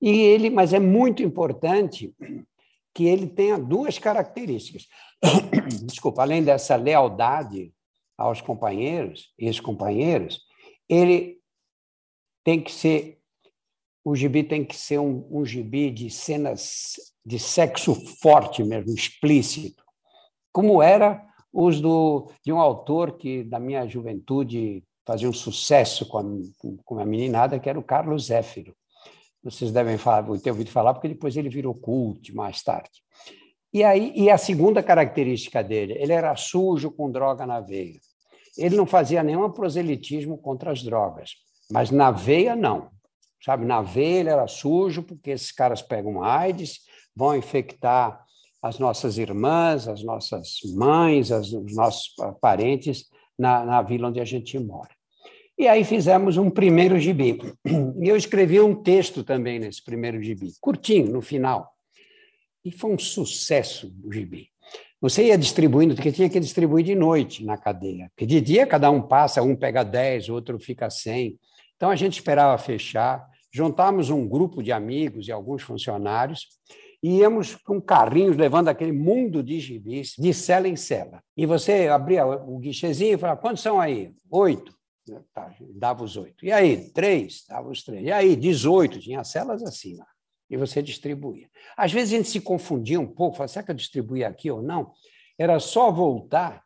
E 0.00 0.10
ele, 0.10 0.48
mas 0.48 0.72
é 0.72 0.78
muito 0.78 1.22
importante 1.22 2.14
que 2.94 3.04
ele 3.04 3.26
tenha 3.26 3.58
duas 3.58 3.98
características. 3.98 4.88
Desculpa, 5.84 6.22
além 6.22 6.42
dessa 6.42 6.76
lealdade 6.76 7.72
aos 8.16 8.40
companheiros, 8.40 9.32
ex-companheiros, 9.38 10.40
ele 10.88 11.37
tem 12.48 12.62
que 12.62 12.72
ser 12.72 13.18
o 14.02 14.16
gibi 14.16 14.42
tem 14.42 14.64
que 14.64 14.74
ser 14.74 14.98
um, 14.98 15.28
um 15.30 15.44
gibi 15.44 15.90
de 15.90 16.08
cenas 16.08 16.94
de 17.22 17.38
sexo 17.38 17.94
forte 18.22 18.64
mesmo, 18.64 18.94
explícito, 18.94 19.84
como 20.50 20.82
era 20.82 21.22
os 21.52 21.78
do, 21.78 22.30
de 22.42 22.50
um 22.50 22.58
autor 22.58 23.18
que, 23.18 23.44
da 23.44 23.60
minha 23.60 23.86
juventude, 23.86 24.82
fazia 25.06 25.28
um 25.28 25.32
sucesso 25.34 26.08
com 26.08 26.18
a, 26.18 26.24
com 26.86 26.98
a 26.98 27.04
meninada, 27.04 27.58
que 27.58 27.68
era 27.68 27.78
o 27.78 27.82
Carlos 27.82 28.28
Zéfiro. 28.28 28.74
Vocês 29.44 29.70
devem 29.70 29.98
falar, 29.98 30.24
ter 30.40 30.50
ouvido 30.50 30.70
falar, 30.70 30.94
porque 30.94 31.08
depois 31.08 31.36
ele 31.36 31.50
virou 31.50 31.74
cult 31.74 32.34
mais 32.34 32.62
tarde. 32.62 33.02
E, 33.74 33.84
aí, 33.84 34.10
e 34.16 34.30
a 34.30 34.38
segunda 34.38 34.82
característica 34.82 35.62
dele, 35.62 35.98
ele 35.98 36.14
era 36.14 36.34
sujo 36.34 36.90
com 36.90 37.10
droga 37.10 37.44
na 37.44 37.60
veia. 37.60 38.00
Ele 38.56 38.74
não 38.74 38.86
fazia 38.86 39.22
nenhum 39.22 39.50
proselitismo 39.50 40.38
contra 40.38 40.72
as 40.72 40.82
drogas, 40.82 41.46
mas 41.70 41.90
na 41.90 42.10
veia 42.10 42.56
não. 42.56 42.90
Sabe, 43.44 43.64
na 43.64 43.80
veia 43.80 44.20
ele 44.20 44.30
era 44.30 44.48
sujo, 44.48 45.02
porque 45.02 45.30
esses 45.30 45.52
caras 45.52 45.80
pegam 45.80 46.22
AIDS, 46.22 46.80
vão 47.14 47.36
infectar 47.36 48.24
as 48.60 48.78
nossas 48.78 49.16
irmãs, 49.18 49.86
as 49.86 50.02
nossas 50.02 50.58
mães, 50.74 51.30
as, 51.30 51.52
os 51.52 51.74
nossos 51.74 52.14
parentes 52.40 53.06
na, 53.38 53.64
na 53.64 53.82
vila 53.82 54.08
onde 54.08 54.20
a 54.20 54.24
gente 54.24 54.58
mora. 54.58 54.90
E 55.56 55.66
aí 55.66 55.84
fizemos 55.84 56.36
um 56.36 56.50
primeiro 56.50 56.98
gibi. 56.98 57.38
E 58.00 58.08
eu 58.08 58.16
escrevi 58.16 58.60
um 58.60 58.74
texto 58.74 59.24
também 59.24 59.58
nesse 59.58 59.82
primeiro 59.82 60.22
gibi, 60.22 60.52
curtinho, 60.60 61.10
no 61.10 61.20
final. 61.20 61.72
E 62.64 62.70
foi 62.70 62.92
um 62.92 62.98
sucesso 62.98 63.92
o 64.04 64.12
gibi. 64.12 64.50
Você 65.00 65.26
ia 65.26 65.38
distribuindo, 65.38 65.94
porque 65.94 66.12
tinha 66.12 66.28
que 66.28 66.38
distribuir 66.38 66.84
de 66.84 66.94
noite 66.94 67.44
na 67.44 67.56
cadeia. 67.56 68.10
Porque 68.10 68.26
de 68.26 68.40
dia 68.40 68.66
cada 68.66 68.90
um 68.90 69.00
passa, 69.00 69.42
um 69.42 69.56
pega 69.56 69.84
10, 69.84 70.28
outro 70.28 70.58
fica 70.58 70.90
100. 70.90 71.38
Então 71.78 71.90
a 71.90 71.96
gente 71.96 72.14
esperava 72.14 72.58
fechar, 72.58 73.24
juntamos 73.52 74.10
um 74.10 74.28
grupo 74.28 74.62
de 74.62 74.72
amigos 74.72 75.28
e 75.28 75.32
alguns 75.32 75.62
funcionários 75.62 76.58
e 77.00 77.18
íamos 77.18 77.54
com 77.54 77.80
carrinhos 77.80 78.36
levando 78.36 78.66
aquele 78.66 78.90
mundo 78.90 79.42
de 79.42 79.60
gibis 79.60 80.14
de 80.18 80.34
cela 80.34 80.66
em 80.66 80.74
cela. 80.74 81.22
E 81.36 81.46
você 81.46 81.86
abria 81.86 82.26
o 82.26 82.58
guichezinho 82.58 83.14
e 83.14 83.18
falava: 83.18 83.40
quantos 83.40 83.62
são 83.62 83.80
aí? 83.80 84.12
Oito. 84.30 84.76
Tá, 85.32 85.54
dava 85.74 86.04
os 86.04 86.16
oito. 86.16 86.44
E 86.44 86.52
aí? 86.52 86.90
Três? 86.90 87.44
Dava 87.48 87.70
os 87.70 87.82
três. 87.82 88.04
E 88.04 88.12
aí? 88.12 88.36
Dezoito. 88.36 88.98
Tinha 88.98 89.24
celas 89.24 89.62
assim 89.62 89.96
lá. 89.96 90.06
E 90.50 90.56
você 90.56 90.82
distribuía. 90.82 91.48
Às 91.76 91.92
vezes 91.92 92.12
a 92.12 92.16
gente 92.16 92.28
se 92.28 92.40
confundia 92.40 93.00
um 93.00 93.06
pouco, 93.06 93.36
falava, 93.36 93.52
será 93.52 93.64
que 93.64 93.70
eu 93.70 93.76
distribuía 93.76 94.28
aqui 94.28 94.50
ou 94.50 94.60
não? 94.60 94.92
Era 95.38 95.60
só 95.60 95.90
voltar 95.92 96.62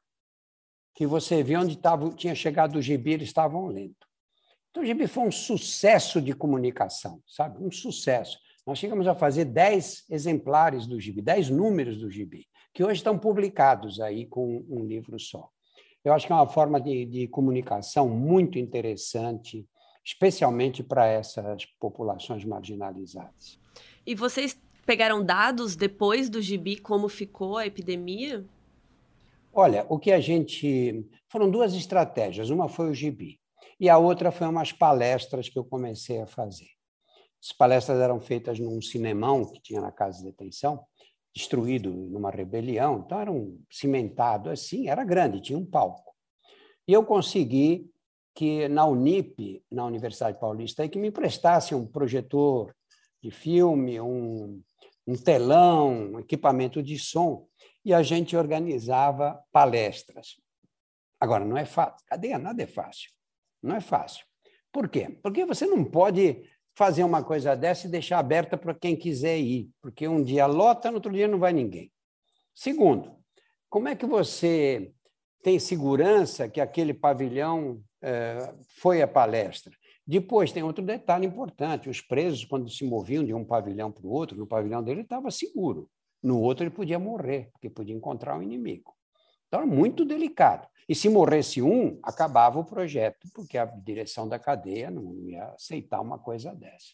que 0.94 1.06
você 1.06 1.42
via 1.42 1.60
onde 1.60 1.76
tava, 1.76 2.10
tinha 2.10 2.34
chegado 2.34 2.76
o 2.76 2.82
gibi, 2.82 3.12
eles 3.12 3.28
estavam 3.28 3.66
lendo. 3.66 3.94
Então, 4.72 4.82
o 4.82 4.86
Gibi 4.86 5.06
foi 5.06 5.24
um 5.24 5.30
sucesso 5.30 6.18
de 6.18 6.32
comunicação, 6.32 7.22
sabe? 7.26 7.62
Um 7.62 7.70
sucesso. 7.70 8.38
Nós 8.66 8.78
chegamos 8.78 9.06
a 9.06 9.14
fazer 9.14 9.44
10 9.44 10.06
exemplares 10.08 10.86
do 10.86 10.98
Gibi, 10.98 11.20
10 11.20 11.50
números 11.50 11.98
do 11.98 12.10
Gibi, 12.10 12.46
que 12.72 12.82
hoje 12.82 12.94
estão 12.94 13.18
publicados 13.18 14.00
aí 14.00 14.24
com 14.24 14.64
um 14.70 14.82
livro 14.82 15.20
só. 15.20 15.50
Eu 16.02 16.14
acho 16.14 16.26
que 16.26 16.32
é 16.32 16.36
uma 16.36 16.48
forma 16.48 16.80
de, 16.80 17.04
de 17.04 17.28
comunicação 17.28 18.08
muito 18.08 18.58
interessante, 18.58 19.68
especialmente 20.02 20.82
para 20.82 21.06
essas 21.06 21.66
populações 21.78 22.42
marginalizadas. 22.42 23.60
E 24.06 24.14
vocês 24.14 24.58
pegaram 24.86 25.22
dados 25.22 25.76
depois 25.76 26.30
do 26.30 26.40
Gibi, 26.40 26.78
como 26.78 27.10
ficou 27.10 27.58
a 27.58 27.66
epidemia? 27.66 28.42
Olha, 29.52 29.84
o 29.90 29.98
que 29.98 30.12
a 30.12 30.18
gente. 30.18 31.06
Foram 31.28 31.50
duas 31.50 31.74
estratégias. 31.74 32.48
Uma 32.48 32.70
foi 32.70 32.88
o 32.88 32.94
Gibi 32.94 33.41
e 33.82 33.90
a 33.90 33.98
outra 33.98 34.30
foi 34.30 34.46
umas 34.46 34.70
palestras 34.70 35.48
que 35.48 35.58
eu 35.58 35.64
comecei 35.64 36.20
a 36.20 36.26
fazer. 36.26 36.68
As 37.42 37.50
palestras 37.50 37.98
eram 37.98 38.20
feitas 38.20 38.60
num 38.60 38.80
cinemão 38.80 39.44
que 39.44 39.60
tinha 39.60 39.80
na 39.80 39.90
casa 39.90 40.18
de 40.18 40.26
detenção, 40.26 40.86
destruído 41.34 41.90
numa 41.90 42.30
rebelião, 42.30 43.02
então 43.04 43.20
era 43.20 43.32
um 43.32 43.60
cimentado 43.68 44.50
assim, 44.50 44.88
era 44.88 45.02
grande, 45.02 45.40
tinha 45.40 45.58
um 45.58 45.66
palco. 45.66 46.14
E 46.86 46.92
eu 46.92 47.04
consegui 47.04 47.90
que 48.36 48.68
na 48.68 48.86
Unip, 48.86 49.64
na 49.68 49.84
Universidade 49.84 50.38
Paulista, 50.38 50.88
que 50.88 51.00
me 51.00 51.08
emprestasse 51.08 51.74
um 51.74 51.84
projetor 51.84 52.72
de 53.20 53.32
filme, 53.32 54.00
um, 54.00 54.62
um 55.04 55.16
telão, 55.16 56.12
um 56.12 56.20
equipamento 56.20 56.80
de 56.80 56.96
som, 57.00 57.48
e 57.84 57.92
a 57.92 58.00
gente 58.00 58.36
organizava 58.36 59.42
palestras. 59.50 60.36
Agora, 61.18 61.44
não 61.44 61.56
é 61.56 61.64
fácil, 61.64 62.06
cadeia 62.06 62.38
nada 62.38 62.62
é 62.62 62.66
fácil. 62.68 63.10
Não 63.62 63.76
é 63.76 63.80
fácil. 63.80 64.24
Por 64.72 64.88
quê? 64.88 65.18
Porque 65.22 65.44
você 65.44 65.66
não 65.66 65.84
pode 65.84 66.42
fazer 66.74 67.04
uma 67.04 67.22
coisa 67.22 67.54
dessa 67.54 67.86
e 67.86 67.90
deixar 67.90 68.18
aberta 68.18 68.56
para 68.56 68.74
quem 68.74 68.96
quiser 68.96 69.38
ir, 69.38 69.70
porque 69.80 70.08
um 70.08 70.22
dia 70.22 70.46
lota, 70.46 70.90
no 70.90 70.96
outro 70.96 71.12
dia 71.12 71.28
não 71.28 71.38
vai 71.38 71.52
ninguém. 71.52 71.92
Segundo, 72.54 73.14
como 73.68 73.88
é 73.88 73.94
que 73.94 74.06
você 74.06 74.92
tem 75.42 75.58
segurança 75.58 76.48
que 76.48 76.60
aquele 76.60 76.94
pavilhão 76.94 77.82
é, 78.02 78.54
foi 78.78 79.02
a 79.02 79.08
palestra? 79.08 79.72
Depois, 80.06 80.52
tem 80.52 80.62
outro 80.62 80.84
detalhe 80.84 81.26
importante: 81.26 81.88
os 81.88 82.00
presos, 82.00 82.44
quando 82.44 82.68
se 82.70 82.84
moviam 82.84 83.24
de 83.24 83.32
um 83.32 83.44
pavilhão 83.44 83.90
para 83.92 84.06
o 84.06 84.10
outro, 84.10 84.36
no 84.36 84.46
pavilhão 84.46 84.82
dele 84.82 85.02
estava 85.02 85.30
seguro, 85.30 85.88
no 86.22 86.40
outro 86.40 86.64
ele 86.64 86.74
podia 86.74 86.98
morrer, 86.98 87.50
porque 87.52 87.70
podia 87.70 87.94
encontrar 87.94 88.36
um 88.38 88.42
inimigo. 88.42 88.94
Então, 89.46 89.62
é 89.62 89.66
muito 89.66 90.04
delicado. 90.04 90.66
E 90.88 90.94
se 90.94 91.08
morresse 91.08 91.62
um, 91.62 91.98
acabava 92.02 92.58
o 92.58 92.64
projeto, 92.64 93.28
porque 93.34 93.56
a 93.56 93.64
direção 93.64 94.28
da 94.28 94.38
cadeia 94.38 94.90
não 94.90 95.14
ia 95.14 95.44
aceitar 95.46 96.00
uma 96.00 96.18
coisa 96.18 96.54
dessa. 96.54 96.92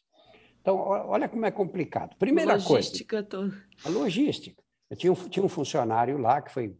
Então, 0.60 0.77
olha 0.77 1.28
como 1.28 1.47
é 1.47 1.51
complicado. 1.51 2.16
Primeira 2.16 2.55
logística 2.55 3.23
coisa. 3.23 3.28
Toda. 3.28 3.66
A 3.85 3.89
logística. 3.89 4.62
Eu 4.90 4.97
tinha 4.97 5.12
um, 5.12 5.15
tinha 5.15 5.44
um 5.44 5.48
funcionário 5.48 6.19
lá 6.19 6.43
que 6.43 6.52
foi, 6.52 6.77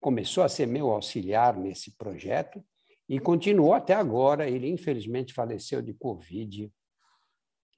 começou 0.00 0.42
a 0.42 0.48
ser 0.48 0.66
meu 0.66 0.90
auxiliar 0.90 1.56
nesse 1.56 1.92
projeto 1.92 2.64
e 3.08 3.20
continuou 3.20 3.72
até 3.72 3.94
agora. 3.94 4.48
Ele, 4.48 4.68
infelizmente, 4.68 5.32
faleceu 5.32 5.80
de 5.82 5.94
Covid 5.94 6.72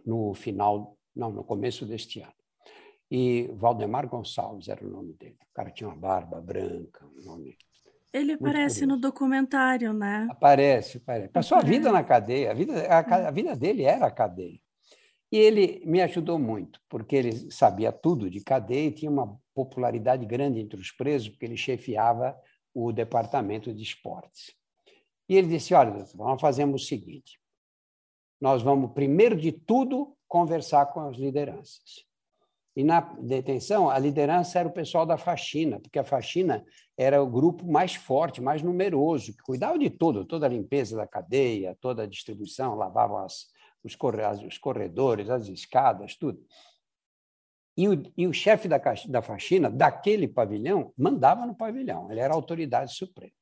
no 0.05 0.35
final, 0.35 0.97
não, 1.15 1.31
no 1.31 1.45
começo 1.45 1.85
deste 1.85 2.21
ano. 2.21 2.33
E 3.11 3.49
Valdemar 3.55 4.09
Gonçalves 4.09 4.69
era 4.69 4.85
o 4.85 4.91
nome 4.91 5.13
dele. 5.15 5.39
O 5.51 5.55
cara 5.55 5.71
tinha 5.71 5.89
uma 5.89 5.97
barba 5.97 6.41
branca, 6.41 7.07
um 7.07 7.25
nome 7.25 7.57
ele 8.13 8.33
aparece 8.33 8.87
no 8.87 8.97
documentário, 8.97 9.93
né? 9.93 10.27
Aparece, 10.31 10.99
aparece. 10.99 11.29
Passou 11.29 11.59
a 11.59 11.63
vida 11.63 11.93
na 11.93 12.03
cadeia, 12.03 12.51
a 12.51 12.55
vida, 12.55 12.87
a, 12.87 13.29
a 13.29 13.31
vida 13.31 13.55
dele 13.55 13.83
era 13.83 14.07
a 14.07 14.11
cadeia. 14.11 14.59
E 15.31 15.37
ele 15.37 15.83
me 15.85 16.01
ajudou 16.01 16.39
muito, 16.39 16.81
porque 16.89 17.17
ele 17.17 17.51
sabia 17.51 17.91
tudo 17.91 18.31
de 18.31 18.41
cadeia 18.41 18.89
e 18.89 18.93
tinha 18.93 19.11
uma 19.11 19.39
popularidade 19.55 20.25
grande 20.25 20.61
entre 20.61 20.81
os 20.81 20.91
presos, 20.93 21.29
porque 21.29 21.45
ele 21.45 21.57
chefiava 21.57 22.39
o 22.73 22.93
departamento 22.93 23.75
de 23.75 23.83
esportes. 23.83 24.55
E 25.29 25.37
ele 25.37 25.49
disse: 25.49 25.75
Olha, 25.75 25.91
doutor, 25.91 26.17
vamos 26.17 26.41
fazer 26.41 26.65
o 26.65 26.79
seguinte: 26.79 27.41
nós 28.41 28.63
vamos, 28.63 28.93
primeiro 28.93 29.37
de 29.37 29.51
tudo, 29.51 30.17
conversar 30.29 30.87
com 30.87 31.01
as 31.01 31.17
lideranças. 31.17 32.06
E 32.77 32.85
na 32.85 33.01
detenção, 33.01 33.89
a 33.89 33.99
liderança 33.99 34.59
era 34.59 34.69
o 34.69 34.73
pessoal 34.73 35.07
da 35.07 35.17
faxina, 35.17 35.81
porque 35.81 35.99
a 35.99 36.05
faxina 36.05 36.63
era 36.95 37.23
o 37.23 37.27
grupo 37.27 37.67
mais 37.67 37.95
forte, 37.95 38.43
mais 38.43 38.63
numeroso, 38.63 39.35
que 39.35 39.43
cuidava 39.43 39.79
de 39.79 39.89
tudo, 39.89 40.27
toda 40.27 40.45
a 40.45 40.51
limpeza 40.51 40.95
da 40.95 41.07
cadeia, 41.07 41.75
toda 41.81 42.03
a 42.03 42.07
distribuição, 42.07 42.75
lavavam 42.75 43.17
as, 43.17 43.47
os, 43.83 43.97
corredores, 44.59 45.31
as 45.31 45.49
escadas, 45.49 46.17
tudo. 46.17 46.39
E 47.79 47.89
o, 47.89 48.13
e 48.15 48.27
o 48.27 48.33
chefe 48.33 48.69
da, 48.69 48.79
da 49.09 49.23
faxina, 49.23 49.71
daquele 49.71 50.29
pavilhão, 50.29 50.93
mandava 50.99 51.47
no 51.47 51.55
pavilhão, 51.55 52.11
ele 52.11 52.21
era 52.21 52.35
a 52.35 52.37
autoridade 52.37 52.95
suprema. 52.95 53.33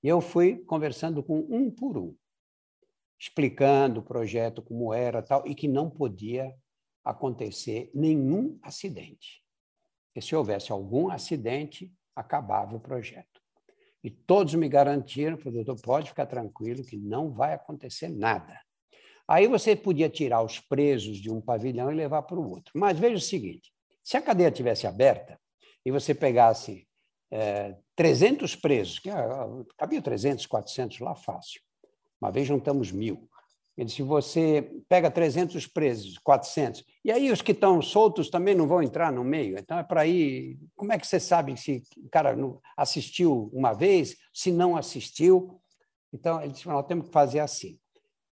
E 0.00 0.08
eu 0.08 0.20
fui 0.20 0.58
conversando 0.58 1.24
com 1.24 1.40
um 1.50 1.72
por 1.72 1.98
um, 1.98 2.14
explicando 3.18 3.98
o 3.98 4.04
projeto 4.04 4.62
como 4.62 4.94
era 4.94 5.20
tal, 5.22 5.44
e 5.44 5.56
que 5.56 5.66
não 5.66 5.90
podia 5.90 6.54
acontecer 7.04 7.90
nenhum 7.94 8.58
acidente. 8.62 9.42
Porque 10.08 10.26
se 10.26 10.34
houvesse 10.34 10.72
algum 10.72 11.10
acidente, 11.10 11.92
acabava 12.14 12.76
o 12.76 12.80
projeto. 12.80 13.40
E 14.02 14.10
todos 14.10 14.54
me 14.54 14.68
garantiram, 14.68 15.36
doutor, 15.36 15.80
pode 15.80 16.08
ficar 16.08 16.26
tranquilo 16.26 16.84
que 16.84 16.96
não 16.96 17.30
vai 17.30 17.54
acontecer 17.54 18.08
nada. 18.08 18.58
Aí 19.28 19.46
você 19.46 19.76
podia 19.76 20.08
tirar 20.08 20.42
os 20.42 20.58
presos 20.58 21.18
de 21.18 21.30
um 21.30 21.40
pavilhão 21.40 21.92
e 21.92 21.94
levar 21.94 22.22
para 22.22 22.38
o 22.38 22.50
outro. 22.50 22.72
Mas 22.74 22.98
veja 22.98 23.16
o 23.16 23.20
seguinte: 23.20 23.72
se 24.02 24.16
a 24.16 24.22
cadeia 24.22 24.50
tivesse 24.50 24.86
aberta 24.86 25.38
e 25.86 25.90
você 25.92 26.12
pegasse 26.12 26.88
é, 27.30 27.76
300 27.94 28.56
presos, 28.56 28.98
que 28.98 29.08
ah, 29.08 29.46
cabia 29.78 30.02
300, 30.02 30.46
400 30.46 30.98
lá 30.98 31.14
fácil, 31.14 31.60
uma 32.20 32.32
vez 32.32 32.48
juntamos 32.48 32.90
mil. 32.90 33.29
Ele 33.80 33.86
disse: 33.86 34.02
você 34.02 34.70
pega 34.90 35.10
300 35.10 35.66
presos, 35.66 36.18
400, 36.18 36.84
e 37.02 37.10
aí 37.10 37.32
os 37.32 37.40
que 37.40 37.52
estão 37.52 37.80
soltos 37.80 38.28
também 38.28 38.54
não 38.54 38.68
vão 38.68 38.82
entrar 38.82 39.10
no 39.10 39.24
meio. 39.24 39.58
Então 39.58 39.78
é 39.78 39.82
para 39.82 40.06
ir. 40.06 40.58
Como 40.76 40.92
é 40.92 40.98
que 40.98 41.06
você 41.06 41.18
sabe 41.18 41.56
se 41.56 41.82
o 41.96 42.10
cara 42.10 42.36
assistiu 42.76 43.48
uma 43.54 43.72
vez, 43.72 44.18
se 44.34 44.52
não 44.52 44.76
assistiu? 44.76 45.58
Então 46.12 46.42
ele 46.42 46.52
disse: 46.52 46.68
nós 46.68 46.84
temos 46.84 47.06
que 47.06 47.12
fazer 47.12 47.38
assim. 47.38 47.78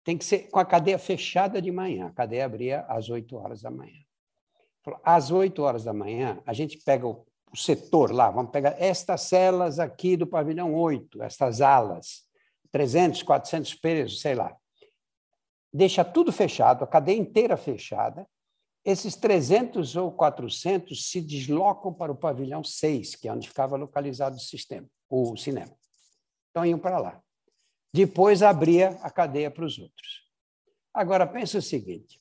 Tem 0.03 0.18
que 0.18 0.26
ser 0.26 0.49
com 0.49 0.60
a 0.60 0.65
cadeia 0.65 0.99
fechada 0.99 1.61
de 1.61 1.72
manhã. 1.72 2.07
A 2.07 2.11
cadeia 2.11 2.44
abria 2.44 2.82
às 2.82 3.10
8 3.10 3.34
horas 3.38 3.61
da 3.61 3.72
manhã. 3.72 4.03
Às 5.02 5.32
8 5.32 5.61
horas 5.64 5.86
da 5.86 5.94
manhã, 5.94 6.41
a 6.45 6.52
gente 6.52 6.78
pega 6.80 7.07
o, 7.07 7.26
setor 7.56 8.11
lá, 8.11 8.30
vamos 8.30 8.52
pegar 8.52 8.76
estas 8.78 9.22
celas 9.22 9.80
aqui 9.80 10.18
do 10.18 10.28
pavilhão 10.28 10.76
8, 10.76 11.24
estas 11.24 11.61
alas, 11.61 12.24
300, 12.69 13.24
400 13.24 13.74
presos, 13.76 14.19
sei 14.19 14.36
lá 14.36 14.53
deixa 15.78 16.04
tudo 16.04 16.32
fechado, 16.32 16.84
a 16.84 16.88
cadeia 16.88 17.18
inteira 17.18 17.56
fechada. 17.56 18.28
Esses 18.84 19.16
300 19.16 19.95
ou 19.95 20.12
400 20.12 21.10
se 21.10 21.22
deslocam 21.22 21.94
para 21.94 22.12
o 22.12 22.16
pavilhão 22.16 22.64
6, 22.64 23.16
que 23.16 23.28
é 23.28 23.34
onde 23.34 23.48
ficava 23.48 23.76
localizado 23.76 24.38
o 24.38 24.40
sistema, 24.40 24.88
o 25.10 25.36
cinema. 25.38 25.76
Então 26.49 26.66
iam 26.66 26.80
para 26.80 26.98
lá. 26.98 27.22
Depois 27.94 28.41
abria 28.41 28.98
a 29.02 29.10
cadeia 29.10 29.52
para 29.52 29.66
os 29.66 29.78
outros. 29.78 30.26
Agora 30.94 31.28
pensa 31.28 31.60
o 31.60 31.62
seguinte: 31.62 32.20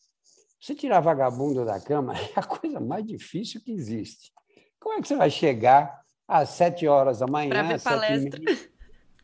você 0.61 0.75
tirar 0.75 1.01
vagabundo 1.01 1.65
da 1.65 1.81
cama 1.81 2.15
é 2.19 2.33
a 2.35 2.43
coisa 2.43 2.81
mais 2.81 3.07
difícil 3.07 3.63
que 3.63 3.73
existe. 3.73 4.33
Como 4.79 4.97
é 4.97 5.01
que 5.01 5.09
você 5.09 5.17
vai 5.17 5.31
chegar 5.31 6.03
às 6.29 6.51
sete 6.51 6.87
horas 6.87 7.21
da 7.21 7.27
manhã, 7.27 7.51
para 7.51 7.63
ver 7.63 7.83
palestra? 7.83 8.41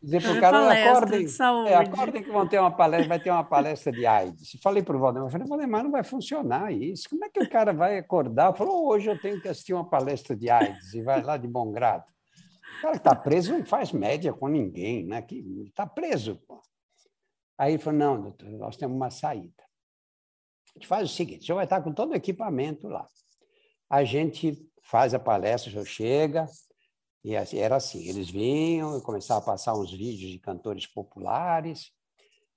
Dizer 0.03 0.21
para 0.21 0.33
o 0.33 0.41
cara, 0.41 0.89
acordem, 0.89 1.25
é, 1.65 1.75
acordem 1.75 2.21
que 2.21 2.29
vão 2.29 2.45
ter 2.45 2.59
uma 2.59 2.75
palestra, 2.75 3.07
vai 3.07 3.19
ter 3.21 3.31
uma 3.31 3.43
palestra 3.45 3.89
de 3.89 4.05
AIDS. 4.05 4.59
Falei 4.61 4.83
para 4.83 4.97
o 4.97 4.99
Valdemar, 4.99 5.31
falei, 5.31 5.47
Valdemar, 5.47 5.81
não 5.81 5.91
vai 5.91 6.03
funcionar 6.03 6.73
isso. 6.73 7.09
Como 7.09 7.23
é 7.23 7.29
que 7.29 7.39
o 7.39 7.49
cara 7.49 7.71
vai 7.71 7.97
acordar? 7.97 8.53
Falou, 8.53 8.85
hoje 8.85 9.09
eu 9.09 9.17
tenho 9.17 9.39
que 9.39 9.47
assistir 9.47 9.73
uma 9.73 9.89
palestra 9.89 10.35
de 10.35 10.49
AIDS 10.49 10.93
e 10.93 11.01
vai 11.01 11.23
lá 11.23 11.37
de 11.37 11.47
bom 11.47 11.71
grado. 11.71 12.03
O 12.79 12.81
cara 12.81 12.91
que 12.95 12.97
está 12.97 13.15
preso 13.15 13.53
não 13.53 13.65
faz 13.65 13.93
média 13.93 14.33
com 14.33 14.49
ninguém, 14.49 15.05
né? 15.05 15.21
Que 15.21 15.39
está 15.65 15.87
preso. 15.87 16.35
Pô. 16.45 16.61
Aí 17.57 17.75
ele 17.75 17.81
falou, 17.81 17.99
não, 17.99 18.21
doutor, 18.21 18.49
nós 18.49 18.75
temos 18.75 18.97
uma 18.97 19.09
saída. 19.09 19.63
A 20.75 20.79
gente 20.79 20.87
faz 20.87 21.09
o 21.09 21.13
seguinte, 21.13 21.45
você 21.45 21.53
vai 21.53 21.63
estar 21.63 21.81
com 21.81 21.93
todo 21.93 22.11
o 22.11 22.15
equipamento 22.15 22.89
lá. 22.89 23.07
A 23.89 24.03
gente 24.03 24.69
faz 24.81 25.13
a 25.13 25.19
palestra, 25.19 25.69
o 25.69 25.71
senhor 25.71 25.85
chega, 25.85 26.45
e 27.23 27.35
assim, 27.35 27.57
era 27.57 27.77
assim, 27.77 28.07
eles 28.07 28.29
vinham, 28.29 28.93
eu 28.93 29.01
começava 29.01 29.39
a 29.39 29.45
passar 29.45 29.73
uns 29.75 29.91
vídeos 29.91 30.31
de 30.31 30.39
cantores 30.39 30.85
populares, 30.85 31.91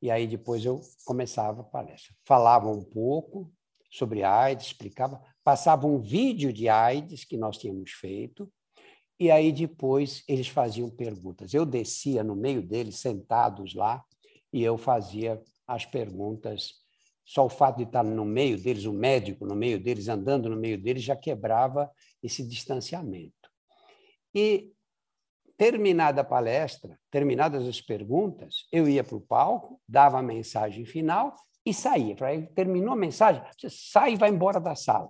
e 0.02 0.10
aí 0.10 0.26
depois 0.26 0.64
eu 0.64 0.80
começava 1.04 1.60
a 1.60 1.64
palestra. 1.64 2.14
Falava 2.24 2.68
um 2.68 2.82
pouco 2.82 3.52
sobre 3.90 4.24
AIDS, 4.24 4.66
explicava, 4.66 5.22
passava 5.44 5.86
um 5.86 6.00
vídeo 6.00 6.52
de 6.52 6.68
AIDS 6.68 7.24
que 7.24 7.36
nós 7.36 7.56
tínhamos 7.56 7.92
feito, 7.92 8.50
e 9.18 9.30
aí 9.30 9.52
depois 9.52 10.22
eles 10.28 10.48
faziam 10.48 10.90
perguntas. 10.90 11.54
Eu 11.54 11.64
descia 11.64 12.22
no 12.22 12.34
meio 12.34 12.60
deles, 12.60 12.96
sentados 12.98 13.74
lá, 13.74 14.04
e 14.52 14.62
eu 14.62 14.76
fazia 14.76 15.40
as 15.66 15.86
perguntas. 15.86 16.74
Só 17.24 17.46
o 17.46 17.48
fato 17.48 17.78
de 17.78 17.84
estar 17.84 18.04
no 18.04 18.24
meio 18.24 18.60
deles, 18.60 18.84
o 18.84 18.92
médico 18.92 19.46
no 19.46 19.54
meio 19.54 19.80
deles, 19.80 20.08
andando 20.08 20.48
no 20.48 20.56
meio 20.56 20.80
deles, 20.80 21.02
já 21.02 21.16
quebrava 21.16 21.90
esse 22.22 22.46
distanciamento. 22.46 23.35
E, 24.36 24.70
terminada 25.56 26.20
a 26.20 26.24
palestra, 26.24 27.00
terminadas 27.10 27.66
as 27.66 27.80
perguntas, 27.80 28.66
eu 28.70 28.86
ia 28.86 29.02
para 29.02 29.16
o 29.16 29.20
palco, 29.20 29.80
dava 29.88 30.18
a 30.18 30.22
mensagem 30.22 30.84
final 30.84 31.34
e 31.64 31.72
saía. 31.72 32.14
Aí, 32.20 32.46
terminou 32.48 32.92
a 32.92 32.96
mensagem, 32.96 33.42
você 33.58 33.70
sai 33.70 34.12
e 34.12 34.16
vai 34.16 34.28
embora 34.28 34.60
da 34.60 34.74
sala. 34.74 35.08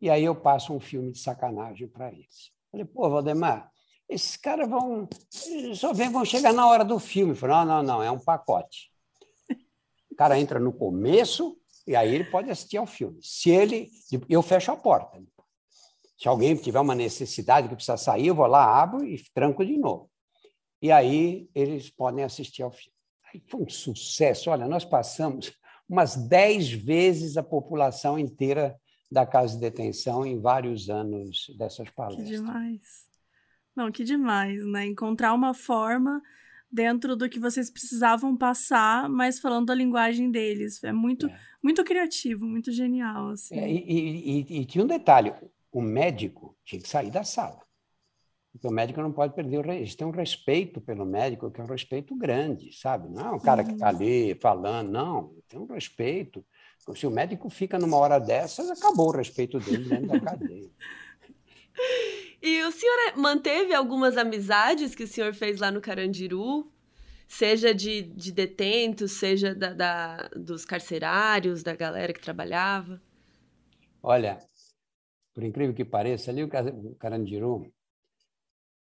E 0.00 0.08
aí 0.08 0.24
eu 0.24 0.34
passo 0.36 0.72
um 0.72 0.78
filme 0.78 1.10
de 1.10 1.18
sacanagem 1.18 1.88
para 1.88 2.12
eles. 2.12 2.52
Falei, 2.70 2.86
pô, 2.86 3.10
Valdemar, 3.10 3.68
esses 4.08 4.36
caras 4.36 4.68
vão. 4.68 5.08
Só 5.74 5.92
vem, 5.92 6.08
vão 6.08 6.24
chegar 6.24 6.52
na 6.52 6.68
hora 6.68 6.84
do 6.84 7.00
filme. 7.00 7.34
Falei, 7.34 7.56
não, 7.56 7.64
não, 7.64 7.82
não, 7.82 8.02
é 8.02 8.12
um 8.12 8.18
pacote. 8.18 8.92
O 10.08 10.14
cara 10.14 10.38
entra 10.38 10.60
no 10.60 10.72
começo 10.72 11.56
e 11.84 11.96
aí 11.96 12.14
ele 12.14 12.24
pode 12.24 12.48
assistir 12.48 12.76
ao 12.76 12.86
filme. 12.86 13.18
Se 13.22 13.50
ele. 13.50 13.90
Eu 14.28 14.42
fecho 14.42 14.70
a 14.70 14.76
porta. 14.76 15.20
Se 16.22 16.28
alguém 16.28 16.54
tiver 16.54 16.78
uma 16.78 16.94
necessidade 16.94 17.68
que 17.68 17.74
precisa 17.74 17.96
sair, 17.96 18.28
eu 18.28 18.34
vou 18.36 18.46
lá, 18.46 18.80
abro 18.80 19.04
e 19.04 19.20
tranco 19.34 19.66
de 19.66 19.76
novo. 19.76 20.08
E 20.80 20.92
aí 20.92 21.50
eles 21.52 21.90
podem 21.90 22.22
assistir 22.22 22.62
ao 22.62 22.70
filme. 22.70 22.94
Aí 23.26 23.42
foi 23.48 23.62
um 23.62 23.68
sucesso. 23.68 24.48
Olha, 24.48 24.68
nós 24.68 24.84
passamos 24.84 25.52
umas 25.88 26.14
dez 26.14 26.70
vezes 26.70 27.36
a 27.36 27.42
população 27.42 28.16
inteira 28.16 28.76
da 29.10 29.26
casa 29.26 29.54
de 29.54 29.62
detenção 29.62 30.24
em 30.24 30.40
vários 30.40 30.88
anos 30.88 31.52
dessas 31.58 31.90
palestras. 31.90 32.28
Que 32.28 32.36
demais. 32.36 32.82
Não, 33.74 33.90
que 33.90 34.04
demais, 34.04 34.64
né? 34.64 34.86
Encontrar 34.86 35.34
uma 35.34 35.52
forma 35.52 36.22
dentro 36.70 37.16
do 37.16 37.28
que 37.28 37.40
vocês 37.40 37.68
precisavam 37.68 38.36
passar, 38.36 39.08
mas 39.08 39.40
falando 39.40 39.70
a 39.70 39.74
linguagem 39.74 40.30
deles. 40.30 40.84
É 40.84 40.92
muito, 40.92 41.26
é. 41.26 41.40
muito 41.60 41.82
criativo, 41.82 42.46
muito 42.46 42.70
genial. 42.70 43.30
Assim. 43.30 43.58
É, 43.58 43.68
e, 43.68 43.76
e, 43.76 44.46
e, 44.48 44.60
e, 44.60 44.64
tinha 44.64 44.84
um 44.84 44.86
detalhe: 44.86 45.34
o 45.72 45.80
médico 45.80 46.56
tinha 46.64 46.80
que 46.80 46.88
sair 46.88 47.10
da 47.10 47.24
sala. 47.24 47.60
Porque 48.52 48.68
o 48.68 48.70
médico 48.70 49.00
não 49.00 49.10
pode 49.10 49.34
perder 49.34 49.58
o 49.58 49.62
respeito. 49.62 49.96
Tem 49.96 50.06
um 50.06 50.10
respeito 50.10 50.80
pelo 50.80 51.06
médico, 51.06 51.50
que 51.50 51.60
é 51.60 51.64
um 51.64 51.66
respeito 51.66 52.14
grande, 52.14 52.70
sabe? 52.78 53.08
Não 53.08 53.26
é 53.26 53.30
um 53.30 53.40
cara 53.40 53.64
que 53.64 53.72
está 53.72 53.88
ali 53.88 54.34
falando, 54.34 54.90
não. 54.90 55.34
Tem 55.48 55.58
um 55.58 55.64
respeito. 55.64 56.44
Se 56.94 57.06
o 57.06 57.10
médico 57.10 57.48
fica 57.48 57.78
numa 57.78 57.96
hora 57.96 58.18
dessas, 58.18 58.70
acabou 58.70 59.08
o 59.08 59.16
respeito 59.16 59.58
dele 59.58 59.88
dentro 59.88 60.08
da 60.08 60.20
cadeia. 60.20 60.70
E 62.44 62.60
o 62.64 62.72
senhor 62.72 63.16
manteve 63.16 63.72
algumas 63.72 64.16
amizades 64.16 64.96
que 64.96 65.04
o 65.04 65.06
senhor 65.06 65.32
fez 65.32 65.60
lá 65.60 65.70
no 65.70 65.80
Carandiru? 65.80 66.68
Seja 67.28 67.72
de, 67.72 68.02
de 68.02 68.32
detentos, 68.32 69.12
seja 69.12 69.54
da, 69.54 69.72
da, 69.72 70.28
dos 70.34 70.64
carcerários, 70.64 71.62
da 71.62 71.76
galera 71.76 72.12
que 72.12 72.20
trabalhava? 72.20 73.00
Olha, 74.02 74.38
por 75.34 75.42
incrível 75.42 75.74
que 75.74 75.84
pareça, 75.84 76.30
ali 76.30 76.42
o 76.44 76.96
Carandiru, 76.98 77.72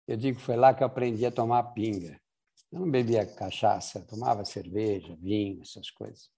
eu 0.07 0.17
digo 0.17 0.39
que 0.39 0.45
foi 0.45 0.57
lá 0.57 0.73
que 0.73 0.83
eu 0.83 0.87
aprendi 0.87 1.27
a 1.27 1.31
tomar 1.31 1.63
pinga. 1.73 2.21
Eu 2.71 2.81
não 2.81 2.91
bebia 2.91 3.27
cachaça, 3.27 4.01
tomava 4.01 4.45
cerveja, 4.45 5.17
vinho, 5.21 5.63
essas 5.63 5.91
coisas. 5.91 6.31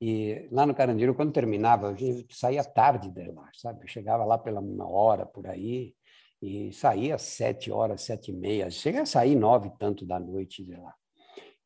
E 0.00 0.48
lá 0.50 0.66
no 0.66 0.74
Carandiru, 0.74 1.14
quando 1.14 1.32
terminava, 1.32 1.94
eu 1.98 2.24
saía 2.30 2.64
tarde 2.64 3.10
de 3.10 3.24
lá, 3.30 3.48
sabe? 3.54 3.84
Eu 3.84 3.88
chegava 3.88 4.24
lá 4.24 4.38
pela 4.38 4.60
uma 4.60 4.88
hora 4.88 5.24
por 5.24 5.46
aí 5.46 5.94
e 6.40 6.72
saía 6.72 7.14
às 7.14 7.22
sete 7.22 7.70
horas, 7.70 8.02
sete 8.02 8.30
e 8.30 8.34
meia. 8.34 8.70
Chega 8.70 9.02
a 9.02 9.06
sair 9.06 9.36
nove 9.36 9.70
tanto 9.78 10.04
da 10.04 10.18
noite 10.18 10.64
de 10.64 10.74
lá. 10.74 10.94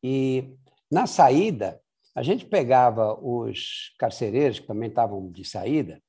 E 0.03 0.55
na 0.89 1.07
saída, 1.07 1.81
a 2.15 2.21
gente 2.21 2.45
pegava 2.45 3.13
os 3.19 3.93
carcereiros 3.97 4.59
que 4.59 4.67
também 4.67 4.89
estavam 4.89 5.31
de 5.31 5.43
saída 5.43 6.01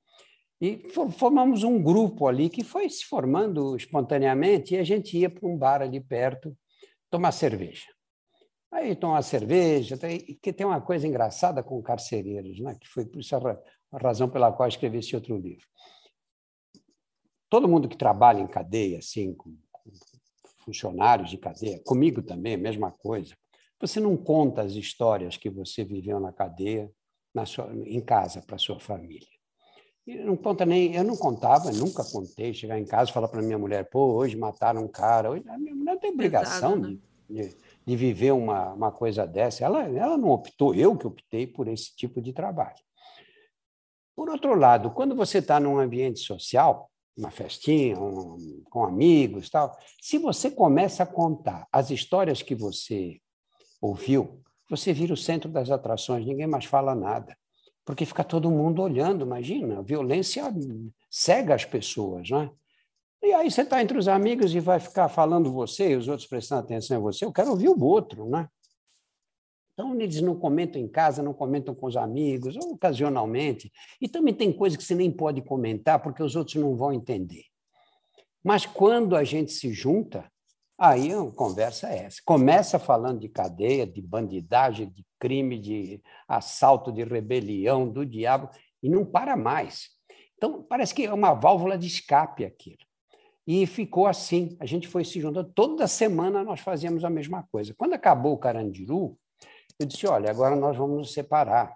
e 0.60 0.88
formamos 1.12 1.62
um 1.62 1.80
grupo 1.80 2.26
ali 2.26 2.50
que 2.50 2.64
foi 2.64 2.90
se 2.90 3.04
formando 3.04 3.76
espontaneamente 3.76 4.74
e 4.74 4.78
a 4.78 4.84
gente 4.84 5.16
ia 5.16 5.30
para 5.30 5.48
um 5.48 5.56
bar 5.56 5.82
ali 5.82 6.00
perto 6.00 6.56
tomar 7.08 7.32
cerveja. 7.32 7.86
Aí 8.70 8.94
tomar 8.96 9.22
cerveja, 9.22 9.96
que 10.42 10.52
tem 10.52 10.66
uma 10.66 10.80
coisa 10.80 11.06
engraçada 11.06 11.62
com 11.62 11.80
carcereiros, 11.80 12.60
né? 12.60 12.76
que 12.78 12.88
foi 12.88 13.06
por 13.06 13.20
isso 13.20 13.34
a, 13.34 13.58
razão 13.98 14.28
pela 14.28 14.52
qual 14.52 14.68
escrevi 14.68 14.98
esse 14.98 15.14
outro 15.14 15.38
livro. 15.38 15.64
Todo 17.48 17.68
mundo 17.68 17.88
que 17.88 17.96
trabalha 17.96 18.40
em 18.40 18.46
cadeia, 18.46 18.98
assim, 18.98 19.32
com, 19.34 19.56
funcionários 20.64 21.30
de 21.30 21.38
cadeia, 21.38 21.80
comigo 21.82 22.20
também, 22.20 22.58
mesma 22.58 22.92
coisa. 22.92 23.34
Você 23.80 24.00
não 24.00 24.16
conta 24.16 24.60
as 24.60 24.72
histórias 24.72 25.36
que 25.36 25.48
você 25.48 25.82
viveu 25.82 26.20
na 26.20 26.32
cadeia 26.32 26.90
na 27.34 27.46
sua, 27.46 27.72
em 27.72 28.00
casa 28.02 28.42
para 28.42 28.58
sua 28.58 28.78
família. 28.78 29.37
Não 30.24 30.36
conta 30.36 30.64
nem, 30.64 30.94
eu 30.94 31.04
não 31.04 31.16
contava, 31.16 31.70
nunca 31.70 32.04
contei. 32.04 32.54
Chegar 32.54 32.78
em 32.78 32.84
casa 32.84 33.10
e 33.10 33.14
falar 33.14 33.28
para 33.28 33.42
minha 33.42 33.58
mulher, 33.58 33.88
pô, 33.88 34.14
hoje 34.14 34.36
mataram 34.36 34.84
um 34.84 34.88
cara. 34.88 35.30
Hoje, 35.30 35.44
a 35.48 35.58
minha 35.58 35.74
mulher 35.74 35.98
tem 35.98 36.10
obrigação 36.10 36.80
Pesado, 36.80 36.88
né? 36.88 36.98
de, 37.28 37.48
de 37.48 37.56
de 37.88 37.96
viver 37.96 38.32
uma, 38.32 38.74
uma 38.74 38.92
coisa 38.92 39.26
dessa. 39.26 39.64
Ela, 39.64 39.84
ela 39.84 40.18
não 40.18 40.28
optou, 40.28 40.74
eu 40.74 40.94
que 40.94 41.06
optei 41.06 41.46
por 41.46 41.66
esse 41.68 41.96
tipo 41.96 42.20
de 42.20 42.34
trabalho. 42.34 42.76
Por 44.14 44.28
outro 44.28 44.54
lado, 44.54 44.90
quando 44.90 45.16
você 45.16 45.38
está 45.38 45.58
num 45.58 45.78
ambiente 45.78 46.20
social, 46.20 46.90
uma 47.16 47.30
festinha, 47.30 47.98
um, 47.98 48.62
com 48.68 48.84
amigos, 48.84 49.48
tal, 49.48 49.74
se 50.02 50.18
você 50.18 50.50
começa 50.50 51.02
a 51.02 51.06
contar 51.06 51.66
as 51.72 51.90
histórias 51.90 52.42
que 52.42 52.54
você 52.54 53.18
ouviu, 53.80 54.42
você 54.68 54.92
vira 54.92 55.14
o 55.14 55.16
centro 55.16 55.50
das 55.50 55.70
atrações, 55.70 56.26
ninguém 56.26 56.46
mais 56.46 56.66
fala 56.66 56.94
nada, 56.94 57.34
porque 57.88 58.04
fica 58.04 58.22
todo 58.22 58.50
mundo 58.50 58.82
olhando. 58.82 59.24
Imagina, 59.24 59.78
a 59.78 59.82
violência 59.82 60.44
cega 61.10 61.54
as 61.54 61.64
pessoas, 61.64 62.28
não 62.28 62.42
é? 62.42 62.50
E 63.22 63.32
aí 63.32 63.50
você 63.50 63.62
está 63.62 63.80
entre 63.80 63.96
os 63.96 64.08
amigos 64.08 64.54
e 64.54 64.60
vai 64.60 64.78
ficar 64.78 65.08
falando 65.08 65.50
você 65.50 65.92
e 65.92 65.96
os 65.96 66.06
outros 66.06 66.28
prestando 66.28 66.60
atenção 66.60 66.98
em 66.98 67.00
você. 67.00 67.24
Eu 67.24 67.32
quero 67.32 67.48
ouvir 67.48 67.70
o 67.70 67.82
outro, 67.82 68.28
né? 68.28 68.46
Então, 69.72 69.98
eles 69.98 70.20
não 70.20 70.38
comentam 70.38 70.78
em 70.78 70.86
casa, 70.86 71.22
não 71.22 71.32
comentam 71.32 71.74
com 71.74 71.86
os 71.86 71.96
amigos, 71.96 72.56
ou 72.56 72.72
ocasionalmente. 72.72 73.72
E 73.98 74.06
também 74.06 74.34
tem 74.34 74.52
coisa 74.52 74.76
que 74.76 74.84
você 74.84 74.94
nem 74.94 75.10
pode 75.10 75.40
comentar, 75.40 75.98
porque 76.02 76.22
os 76.22 76.36
outros 76.36 76.56
não 76.56 76.76
vão 76.76 76.92
entender. 76.92 77.44
Mas 78.44 78.66
quando 78.66 79.16
a 79.16 79.24
gente 79.24 79.50
se 79.50 79.72
junta, 79.72 80.30
aí 80.78 81.12
a 81.12 81.30
conversa 81.32 81.88
é 81.88 82.04
essa. 82.04 82.22
Começa 82.24 82.78
falando 82.78 83.20
de 83.20 83.28
cadeia, 83.28 83.86
de 83.86 84.00
bandidagem, 84.00 84.88
de 84.88 85.04
crime, 85.18 85.58
de 85.58 86.00
assalto, 86.26 86.92
de 86.92 87.02
rebelião, 87.02 87.88
do 87.88 88.06
diabo, 88.06 88.48
e 88.82 88.88
não 88.88 89.04
para 89.04 89.36
mais. 89.36 89.90
Então, 90.36 90.62
parece 90.62 90.94
que 90.94 91.04
é 91.04 91.12
uma 91.12 91.34
válvula 91.34 91.76
de 91.76 91.88
escape 91.88 92.44
aquilo. 92.44 92.78
E 93.46 93.66
ficou 93.66 94.06
assim. 94.06 94.56
A 94.60 94.66
gente 94.66 94.86
foi 94.86 95.04
se 95.04 95.20
juntando. 95.20 95.50
Toda 95.52 95.88
semana 95.88 96.44
nós 96.44 96.60
fazíamos 96.60 97.04
a 97.04 97.10
mesma 97.10 97.42
coisa. 97.50 97.74
Quando 97.74 97.94
acabou 97.94 98.34
o 98.34 98.38
Carandiru, 98.38 99.18
eu 99.78 99.86
disse: 99.86 100.06
olha, 100.06 100.30
agora 100.30 100.54
nós 100.54 100.76
vamos 100.76 100.98
nos 100.98 101.12
separar. 101.12 101.74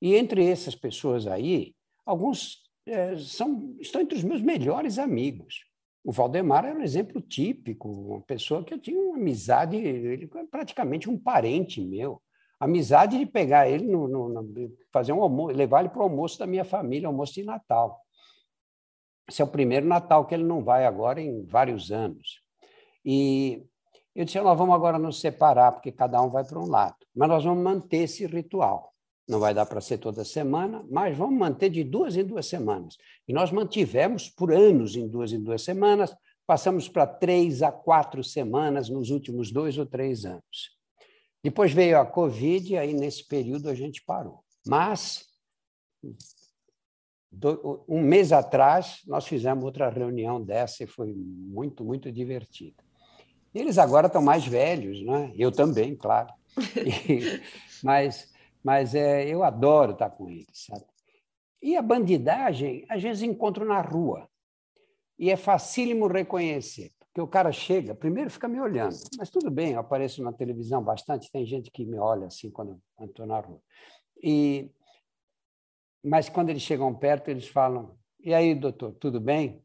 E 0.00 0.14
entre 0.14 0.46
essas 0.48 0.74
pessoas 0.74 1.26
aí, 1.26 1.74
alguns 2.06 2.62
é, 2.86 3.16
são, 3.18 3.76
estão 3.80 4.00
entre 4.00 4.16
os 4.16 4.24
meus 4.24 4.40
melhores 4.40 4.98
amigos. 4.98 5.67
O 6.04 6.12
Valdemar 6.12 6.64
era 6.64 6.78
um 6.78 6.82
exemplo 6.82 7.20
típico, 7.20 7.88
uma 7.88 8.20
pessoa 8.22 8.64
que 8.64 8.72
eu 8.72 8.78
tinha 8.78 8.98
uma 8.98 9.16
amizade, 9.16 9.76
ele 9.76 10.28
praticamente 10.50 11.10
um 11.10 11.18
parente 11.18 11.80
meu. 11.80 12.22
Amizade 12.60 13.18
de 13.18 13.26
pegar 13.26 13.68
ele, 13.68 13.84
no, 13.86 14.08
no, 14.08 14.28
no 14.28 14.72
fazer 14.92 15.12
um 15.12 15.22
almoço, 15.22 15.56
levar 15.56 15.80
ele 15.80 15.90
para 15.90 16.00
o 16.00 16.02
almoço 16.02 16.38
da 16.38 16.46
minha 16.46 16.64
família, 16.64 17.06
almoço 17.06 17.34
de 17.34 17.44
Natal. 17.44 18.00
Esse 19.28 19.42
é 19.42 19.44
o 19.44 19.48
primeiro 19.48 19.86
Natal 19.86 20.26
que 20.26 20.34
ele 20.34 20.44
não 20.44 20.64
vai 20.64 20.86
agora 20.86 21.20
em 21.20 21.44
vários 21.44 21.92
anos. 21.92 22.42
E 23.04 23.64
eu 24.14 24.24
disse: 24.24 24.40
nós 24.40 24.58
vamos 24.58 24.74
agora 24.74 24.98
nos 24.98 25.20
separar, 25.20 25.72
porque 25.72 25.92
cada 25.92 26.20
um 26.22 26.30
vai 26.30 26.44
para 26.44 26.58
um 26.58 26.66
lado. 26.66 26.96
Mas 27.14 27.28
nós 27.28 27.44
vamos 27.44 27.62
manter 27.62 27.98
esse 27.98 28.26
ritual. 28.26 28.87
Não 29.28 29.38
vai 29.38 29.52
dar 29.52 29.66
para 29.66 29.80
ser 29.80 29.98
toda 29.98 30.24
semana, 30.24 30.84
mas 30.90 31.16
vamos 31.16 31.38
manter 31.38 31.68
de 31.68 31.84
duas 31.84 32.16
em 32.16 32.24
duas 32.24 32.46
semanas. 32.46 32.96
E 33.26 33.32
nós 33.32 33.52
mantivemos 33.52 34.30
por 34.30 34.52
anos 34.52 34.96
em 34.96 35.06
duas 35.06 35.32
em 35.32 35.42
duas 35.42 35.62
semanas, 35.62 36.16
passamos 36.46 36.88
para 36.88 37.06
três 37.06 37.62
a 37.62 37.70
quatro 37.70 38.24
semanas 38.24 38.88
nos 38.88 39.10
últimos 39.10 39.52
dois 39.52 39.76
ou 39.76 39.84
três 39.84 40.24
anos. 40.24 40.78
Depois 41.44 41.72
veio 41.72 42.00
a 42.00 42.06
Covid, 42.06 42.72
e 42.72 42.78
aí 42.78 42.94
nesse 42.94 43.26
período 43.26 43.68
a 43.68 43.74
gente 43.74 44.02
parou. 44.02 44.42
Mas 44.66 45.26
um 47.86 48.00
mês 48.00 48.32
atrás, 48.32 49.00
nós 49.06 49.26
fizemos 49.26 49.62
outra 49.62 49.90
reunião 49.90 50.42
dessa 50.42 50.84
e 50.84 50.86
foi 50.86 51.12
muito, 51.14 51.84
muito 51.84 52.10
divertida. 52.10 52.82
Eles 53.54 53.78
agora 53.78 54.06
estão 54.06 54.22
mais 54.22 54.46
velhos, 54.46 55.02
né? 55.04 55.32
eu 55.36 55.52
também, 55.52 55.94
claro. 55.94 56.32
E, 57.08 57.40
mas 57.82 58.32
mas 58.68 58.94
é, 58.94 59.26
eu 59.26 59.42
adoro 59.42 59.92
estar 59.92 60.10
com 60.10 60.28
eles. 60.28 60.66
Sabe? 60.66 60.84
E 61.62 61.74
a 61.74 61.80
bandidagem, 61.80 62.84
às 62.86 63.02
vezes 63.02 63.22
encontro 63.22 63.64
na 63.64 63.80
rua. 63.80 64.28
E 65.18 65.30
é 65.30 65.36
facílimo 65.38 66.06
reconhecer, 66.06 66.92
porque 66.98 67.18
o 67.18 67.26
cara 67.26 67.50
chega, 67.50 67.94
primeiro 67.94 68.30
fica 68.30 68.46
me 68.46 68.60
olhando, 68.60 68.94
mas 69.16 69.30
tudo 69.30 69.50
bem, 69.50 69.72
eu 69.72 69.80
apareço 69.80 70.22
na 70.22 70.34
televisão 70.34 70.82
bastante, 70.82 71.32
tem 71.32 71.46
gente 71.46 71.70
que 71.70 71.84
me 71.86 71.98
olha 71.98 72.26
assim 72.26 72.50
quando 72.50 72.78
estou 73.00 73.26
na 73.26 73.40
rua. 73.40 73.60
E 74.22 74.70
mas 76.04 76.28
quando 76.28 76.50
eles 76.50 76.62
chegam 76.62 76.94
perto, 76.94 77.28
eles 77.30 77.48
falam: 77.48 77.98
E 78.20 78.34
aí, 78.34 78.54
doutor, 78.54 78.92
tudo 78.92 79.18
bem? 79.18 79.64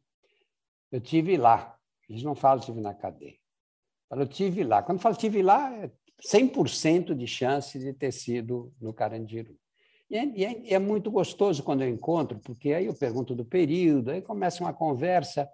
Eu 0.91 1.01
tive 1.01 1.35
lá. 1.35 1.77
Eles 2.09 2.23
não 2.23 2.35
falam 2.35 2.63
tive 2.63 2.81
na 2.81 2.93
cadeia. 2.93 3.37
Eu 4.09 4.27
tive 4.27 4.63
lá. 4.63 4.81
Quando 4.81 4.99
falo 4.99 5.15
tive 5.15 5.43
lá, 5.43 5.71
é 5.75 5.91
100% 6.25 7.13
de 7.13 7.27
chance 7.27 7.77
de 7.77 7.93
ter 7.93 8.11
sido 8.11 8.71
no 8.79 8.93
Carandiru. 8.93 9.55
E 10.09 10.17
é, 10.17 10.25
e 10.35 10.45
é, 10.45 10.73
é, 10.73 10.79
muito 10.79 11.09
gostoso 11.09 11.63
quando 11.63 11.81
eu 11.81 11.89
encontro, 11.89 12.39
porque 12.39 12.73
aí 12.73 12.85
eu 12.85 12.93
pergunto 12.93 13.33
do 13.35 13.43
período, 13.43 14.11
aí 14.11 14.21
começa 14.21 14.63
uma 14.63 14.73
conversa 14.73 15.49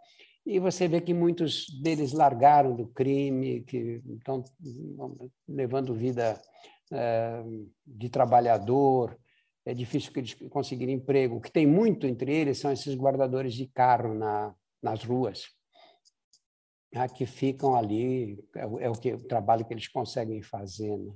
e 0.46 0.60
você 0.60 0.88
vê 0.88 1.00
que 1.00 1.14
muitos 1.14 1.68
deles 1.82 2.12
largaram 2.12 2.76
do 2.76 2.88
crime, 2.88 3.62
que 3.62 4.02
estão 4.18 4.44
levando 5.48 5.94
vida 5.94 6.40
é, 6.92 7.44
de 7.86 8.10
trabalhador, 8.10 9.18
é 9.66 9.74
difícil 9.74 10.12
que 10.12 10.20
eles 10.20 10.34
conseguirem 10.50 10.96
emprego. 10.96 11.36
O 11.36 11.42
que 11.42 11.52
tem 11.52 11.68
muito 11.68 12.08
entre 12.08 12.34
eles 12.34 12.58
são 12.58 12.72
esses 12.72 12.96
guardadores 12.96 13.54
de 13.54 13.68
carro 13.68 14.14
na, 14.14 14.54
nas 14.82 15.04
ruas, 15.04 15.48
né, 16.94 17.08
que 17.08 17.26
ficam 17.26 17.76
ali, 17.76 18.44
é, 18.56 18.62
é, 18.62 18.90
o, 18.90 18.94
que, 18.94 19.14
o 19.14 19.28
trabalho 19.28 19.66
que 19.66 19.74
eles 19.74 19.88
conseguem 19.88 20.42
fazer. 20.42 20.98
Né? 20.98 21.14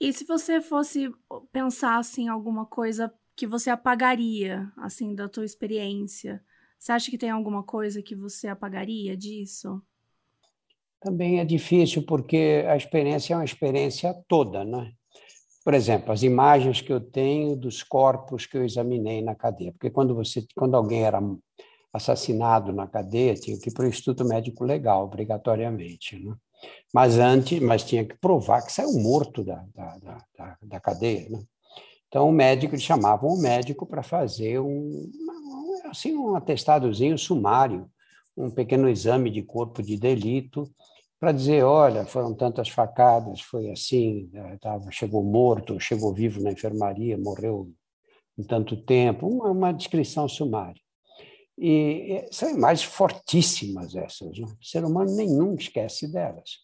E 0.00 0.12
se 0.12 0.24
você 0.24 0.60
fosse 0.60 1.10
pensar 1.52 1.98
assim, 1.98 2.28
alguma 2.28 2.66
coisa 2.66 3.12
que 3.36 3.46
você 3.46 3.70
apagaria 3.70 4.70
assim 4.76 5.14
da 5.14 5.28
tua 5.28 5.44
experiência, 5.44 6.42
você 6.78 6.92
acha 6.92 7.10
que 7.10 7.18
tem 7.18 7.30
alguma 7.30 7.62
coisa 7.62 8.02
que 8.02 8.14
você 8.14 8.48
apagaria 8.48 9.16
disso? 9.16 9.80
Também 11.00 11.40
é 11.40 11.44
difícil, 11.44 12.04
porque 12.04 12.64
a 12.68 12.76
experiência 12.76 13.34
é 13.34 13.36
uma 13.36 13.44
experiência 13.44 14.14
toda, 14.26 14.64
né? 14.64 14.92
Por 15.64 15.74
exemplo, 15.74 16.12
as 16.12 16.24
imagens 16.24 16.80
que 16.80 16.92
eu 16.92 17.00
tenho 17.00 17.56
dos 17.56 17.84
corpos 17.84 18.46
que 18.46 18.56
eu 18.56 18.64
examinei 18.64 19.22
na 19.22 19.34
cadeia, 19.34 19.70
porque 19.70 19.90
quando 19.90 20.14
você, 20.14 20.44
quando 20.56 20.76
alguém 20.76 21.04
era 21.04 21.20
assassinado 21.92 22.72
na 22.72 22.86
cadeia, 22.86 23.34
tinha 23.34 23.58
que 23.58 23.68
ir 23.68 23.72
para 23.72 23.84
o 23.84 23.88
Instituto 23.88 24.24
Médico 24.24 24.64
Legal, 24.64 25.04
obrigatoriamente, 25.04 26.18
né? 26.18 26.34
Mas 26.94 27.18
antes, 27.18 27.60
mas 27.60 27.82
tinha 27.82 28.04
que 28.04 28.14
provar 28.14 28.62
que 28.62 28.72
saiu 28.72 28.92
morto 28.94 29.42
da, 29.42 29.64
da, 29.74 29.98
da, 30.36 30.56
da 30.62 30.80
cadeia, 30.80 31.28
né? 31.28 31.42
Então 32.08 32.28
o 32.28 32.32
médico 32.32 32.78
chamavam 32.78 33.30
o 33.30 33.40
médico 33.40 33.86
para 33.86 34.02
fazer 34.02 34.60
um 34.60 35.10
assim 35.86 36.14
um 36.14 36.34
atestadozinho 36.34 37.18
sumário, 37.18 37.90
um 38.36 38.50
pequeno 38.50 38.88
exame 38.88 39.30
de 39.30 39.42
corpo 39.42 39.82
de 39.82 39.96
delito 39.96 40.70
para 41.18 41.32
dizer, 41.32 41.62
olha, 41.62 42.04
foram 42.04 42.34
tantas 42.34 42.68
facadas, 42.68 43.40
foi 43.40 43.70
assim, 43.70 44.28
né, 44.32 44.58
tava, 44.60 44.90
chegou 44.90 45.22
morto, 45.22 45.78
chegou 45.78 46.12
vivo 46.12 46.42
na 46.42 46.50
enfermaria, 46.50 47.16
morreu 47.16 47.70
em 48.36 48.42
tanto 48.42 48.76
tempo, 48.76 49.28
uma, 49.28 49.50
uma 49.50 49.72
descrição 49.72 50.28
sumária. 50.28 50.80
E 51.58 52.26
são 52.30 52.50
imagens 52.50 52.88
fortíssimas 52.88 53.94
essas, 53.94 54.38
né? 54.38 54.46
o 54.46 54.64
ser 54.64 54.84
humano 54.84 55.14
nenhum 55.14 55.54
esquece 55.54 56.10
delas, 56.10 56.58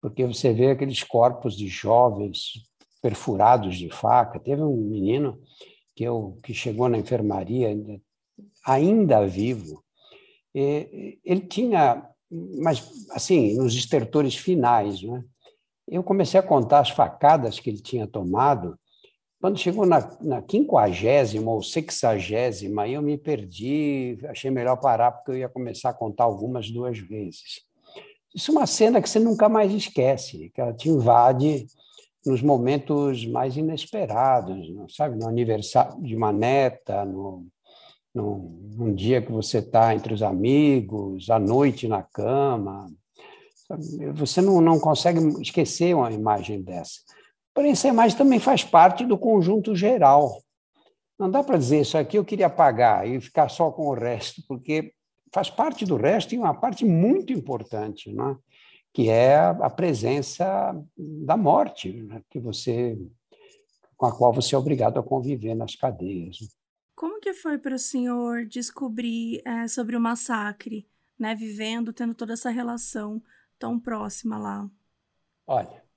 porque 0.00 0.24
você 0.26 0.52
vê 0.52 0.70
aqueles 0.70 1.02
corpos 1.02 1.56
de 1.56 1.68
jovens 1.68 2.64
perfurados 3.00 3.76
de 3.78 3.88
faca. 3.88 4.40
Teve 4.40 4.62
um 4.62 4.76
menino 4.76 5.40
que, 5.94 6.04
eu, 6.04 6.38
que 6.42 6.52
chegou 6.52 6.88
na 6.88 6.98
enfermaria 6.98 7.68
ainda 8.64 9.26
vivo, 9.26 9.82
ele 10.54 11.40
tinha 11.48 12.08
mas 12.30 13.06
assim, 13.10 13.56
nos 13.56 13.74
estertores 13.74 14.36
finais. 14.36 15.02
Né? 15.02 15.24
Eu 15.86 16.02
comecei 16.02 16.38
a 16.38 16.42
contar 16.42 16.80
as 16.80 16.90
facadas 16.90 17.58
que 17.58 17.70
ele 17.70 17.80
tinha 17.80 18.06
tomado. 18.06 18.78
Quando 19.40 19.58
chegou 19.58 19.86
na 19.86 20.42
quinquagésima 20.42 21.50
ou 21.50 21.62
sexagésima, 21.62 22.88
eu 22.88 23.00
me 23.00 23.16
perdi, 23.16 24.18
achei 24.28 24.50
melhor 24.50 24.76
parar, 24.76 25.12
porque 25.12 25.30
eu 25.30 25.36
ia 25.36 25.48
começar 25.48 25.90
a 25.90 25.94
contar 25.94 26.24
algumas 26.24 26.68
duas 26.70 26.98
vezes. 26.98 27.62
Isso 28.34 28.50
é 28.50 28.54
uma 28.54 28.66
cena 28.66 29.00
que 29.00 29.08
você 29.08 29.20
nunca 29.20 29.48
mais 29.48 29.72
esquece, 29.72 30.50
que 30.52 30.60
ela 30.60 30.72
te 30.72 30.88
invade 30.88 31.66
nos 32.26 32.42
momentos 32.42 33.24
mais 33.26 33.56
inesperados, 33.56 34.68
sabe? 34.94 35.16
No 35.16 35.28
aniversário 35.28 36.02
de 36.02 36.16
uma 36.16 36.32
neta, 36.32 37.04
no, 37.04 37.46
no, 38.12 38.58
num 38.76 38.92
dia 38.92 39.22
que 39.22 39.30
você 39.30 39.58
está 39.58 39.94
entre 39.94 40.12
os 40.12 40.22
amigos, 40.22 41.30
à 41.30 41.38
noite 41.38 41.86
na 41.86 42.02
cama. 42.02 42.90
Sabe? 43.68 44.12
Você 44.12 44.40
não, 44.40 44.60
não 44.60 44.80
consegue 44.80 45.20
esquecer 45.40 45.94
uma 45.94 46.10
imagem 46.10 46.60
dessa. 46.60 47.00
Porém, 47.58 47.72
essa 47.72 47.88
imagem 47.88 48.16
também 48.16 48.38
faz 48.38 48.62
parte 48.62 49.04
do 49.04 49.18
conjunto 49.18 49.74
geral. 49.74 50.40
Não 51.18 51.28
dá 51.28 51.42
para 51.42 51.58
dizer 51.58 51.80
isso 51.80 51.98
aqui 51.98 52.16
eu 52.16 52.24
queria 52.24 52.46
apagar 52.46 53.04
e 53.04 53.20
ficar 53.20 53.48
só 53.48 53.68
com 53.72 53.88
o 53.88 53.94
resto, 53.94 54.40
porque 54.46 54.94
faz 55.34 55.50
parte 55.50 55.84
do 55.84 55.96
resto 55.96 56.32
e 56.32 56.38
uma 56.38 56.54
parte 56.54 56.84
muito 56.84 57.32
importante, 57.32 58.12
não 58.12 58.30
é? 58.30 58.36
que 58.92 59.10
é 59.10 59.34
a 59.38 59.68
presença 59.68 60.72
da 60.96 61.36
morte, 61.36 61.92
né? 61.94 62.22
que 62.30 62.38
você 62.38 62.96
com 63.96 64.06
a 64.06 64.16
qual 64.16 64.32
você 64.32 64.54
é 64.54 64.58
obrigado 64.58 65.00
a 65.00 65.02
conviver 65.02 65.56
nas 65.56 65.74
cadeias. 65.74 66.38
Como 66.94 67.18
que 67.18 67.34
foi 67.34 67.58
para 67.58 67.74
o 67.74 67.78
senhor 67.80 68.46
descobrir 68.46 69.42
é, 69.44 69.66
sobre 69.66 69.96
o 69.96 70.00
massacre, 70.00 70.86
né, 71.18 71.34
vivendo, 71.34 71.92
tendo 71.92 72.14
toda 72.14 72.34
essa 72.34 72.50
relação 72.50 73.20
tão 73.58 73.80
próxima 73.80 74.38
lá? 74.38 74.70
Olha, 75.44 75.87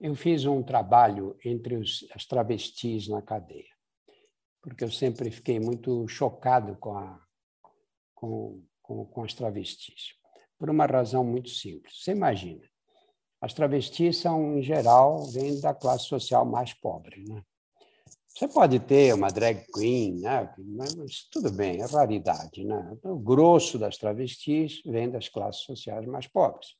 eu 0.00 0.14
fiz 0.14 0.44
um 0.44 0.62
trabalho 0.62 1.36
entre 1.44 1.76
os, 1.76 2.06
as 2.14 2.24
travestis 2.24 3.08
na 3.08 3.20
cadeia, 3.20 3.74
porque 4.62 4.84
eu 4.84 4.90
sempre 4.90 5.30
fiquei 5.30 5.58
muito 5.58 6.06
chocado 6.08 6.76
com, 6.76 6.96
a, 6.96 7.20
com, 8.14 8.62
com, 8.82 9.04
com 9.06 9.24
as 9.24 9.34
travestis 9.34 10.18
por 10.58 10.68
uma 10.68 10.86
razão 10.86 11.24
muito 11.24 11.50
simples. 11.50 12.02
Você 12.02 12.10
imagina, 12.10 12.62
as 13.40 13.54
travestis 13.54 14.18
são, 14.18 14.58
em 14.58 14.62
geral, 14.62 15.24
vêm 15.26 15.60
da 15.60 15.72
classe 15.72 16.06
social 16.06 16.44
mais 16.44 16.74
pobre. 16.74 17.22
Né? 17.28 17.42
Você 18.26 18.48
pode 18.48 18.80
ter 18.80 19.14
uma 19.14 19.28
drag 19.28 19.64
queen, 19.72 20.20
né? 20.20 20.52
mas 20.58 21.28
tudo 21.30 21.50
bem, 21.50 21.80
é 21.80 21.86
raridade. 21.86 22.64
Né? 22.64 22.98
O 23.04 23.16
grosso 23.16 23.78
das 23.78 23.96
travestis 23.96 24.82
vem 24.84 25.08
das 25.08 25.28
classes 25.28 25.62
sociais 25.62 26.04
mais 26.06 26.26
pobres. 26.26 26.76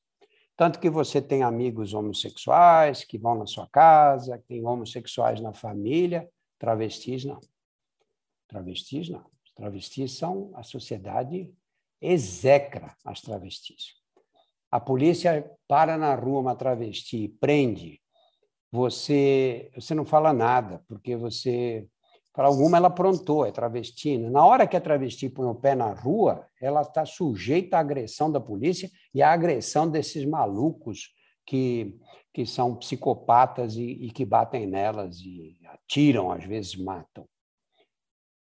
Tanto 0.59 0.81
que 0.81 0.91
você 0.91 1.23
tem 1.23 1.45
amigos 1.45 1.95
homossexuais 1.95 3.05
que 3.05 3.17
vão 3.17 3.37
na 3.37 3.47
sua 3.47 3.69
casa, 3.69 4.43
tem 4.49 4.67
homossexuais 4.67 5.41
na 5.41 5.55
família, 5.55 6.29
travestis 6.59 7.25
não. 7.25 7.39
Travestis 8.49 9.09
não. 9.09 9.25
Travestis 9.55 10.19
são 10.19 10.51
a 10.55 10.65
sociedade 10.65 11.49
execra 12.03 12.97
as 13.05 13.21
travestis. 13.21 13.95
A 14.69 14.81
polícia 14.81 15.49
para 15.69 15.97
na 15.97 16.13
rua 16.17 16.41
uma 16.41 16.57
travesti 16.57 17.19
e 17.19 17.29
prende, 17.29 18.03
você, 18.69 19.71
você 19.77 19.95
não 19.95 20.05
fala 20.05 20.33
nada, 20.33 20.85
porque 20.89 21.15
você, 21.15 21.87
para 22.33 22.47
alguma, 22.47 22.77
ela 22.77 22.89
aprontou, 22.89 23.45
é 23.45 23.51
travesti. 23.51 24.17
Na 24.17 24.45
hora 24.47 24.67
que 24.67 24.77
a 24.77 24.81
travesti 24.81 25.29
põe 25.29 25.47
o 25.47 25.55
pé 25.55 25.75
na 25.75 25.93
rua, 25.93 26.47
ela 26.61 26.83
está 26.83 27.05
sujeita 27.05 27.77
à 27.77 27.81
agressão 27.81 28.31
da 28.31 28.41
polícia 28.41 28.91
e 29.13 29.23
à 29.23 29.33
agressão 29.33 29.91
desses 29.91 30.25
malucos 30.25 31.13
que, 31.45 31.99
que 32.33 32.47
são 32.47 32.77
psicopatas 32.77 33.75
e, 33.77 33.83
e 33.83 34.11
que 34.11 34.25
batem 34.25 34.67
nelas 34.67 35.19
e 35.19 35.59
atiram, 35.67 36.31
às 36.31 36.45
vezes 36.45 36.77
matam. 36.77 37.27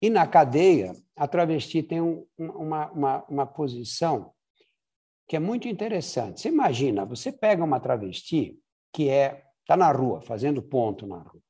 E 0.01 0.09
na 0.09 0.27
cadeia, 0.27 0.93
a 1.15 1.27
travesti 1.27 1.81
tem 1.81 2.01
um, 2.01 2.25
uma, 2.37 2.91
uma, 2.91 3.25
uma 3.29 3.45
posição 3.45 4.33
que 5.27 5.35
é 5.35 5.39
muito 5.39 5.67
interessante. 5.67 6.41
Você 6.41 6.49
imagina, 6.49 7.05
você 7.05 7.31
pega 7.31 7.63
uma 7.63 7.79
travesti 7.79 8.59
que 8.93 9.09
é 9.09 9.45
está 9.61 9.75
na 9.75 9.91
rua, 9.91 10.21
fazendo 10.21 10.61
ponto 10.61 11.05
na 11.05 11.17
rua, 11.17 11.41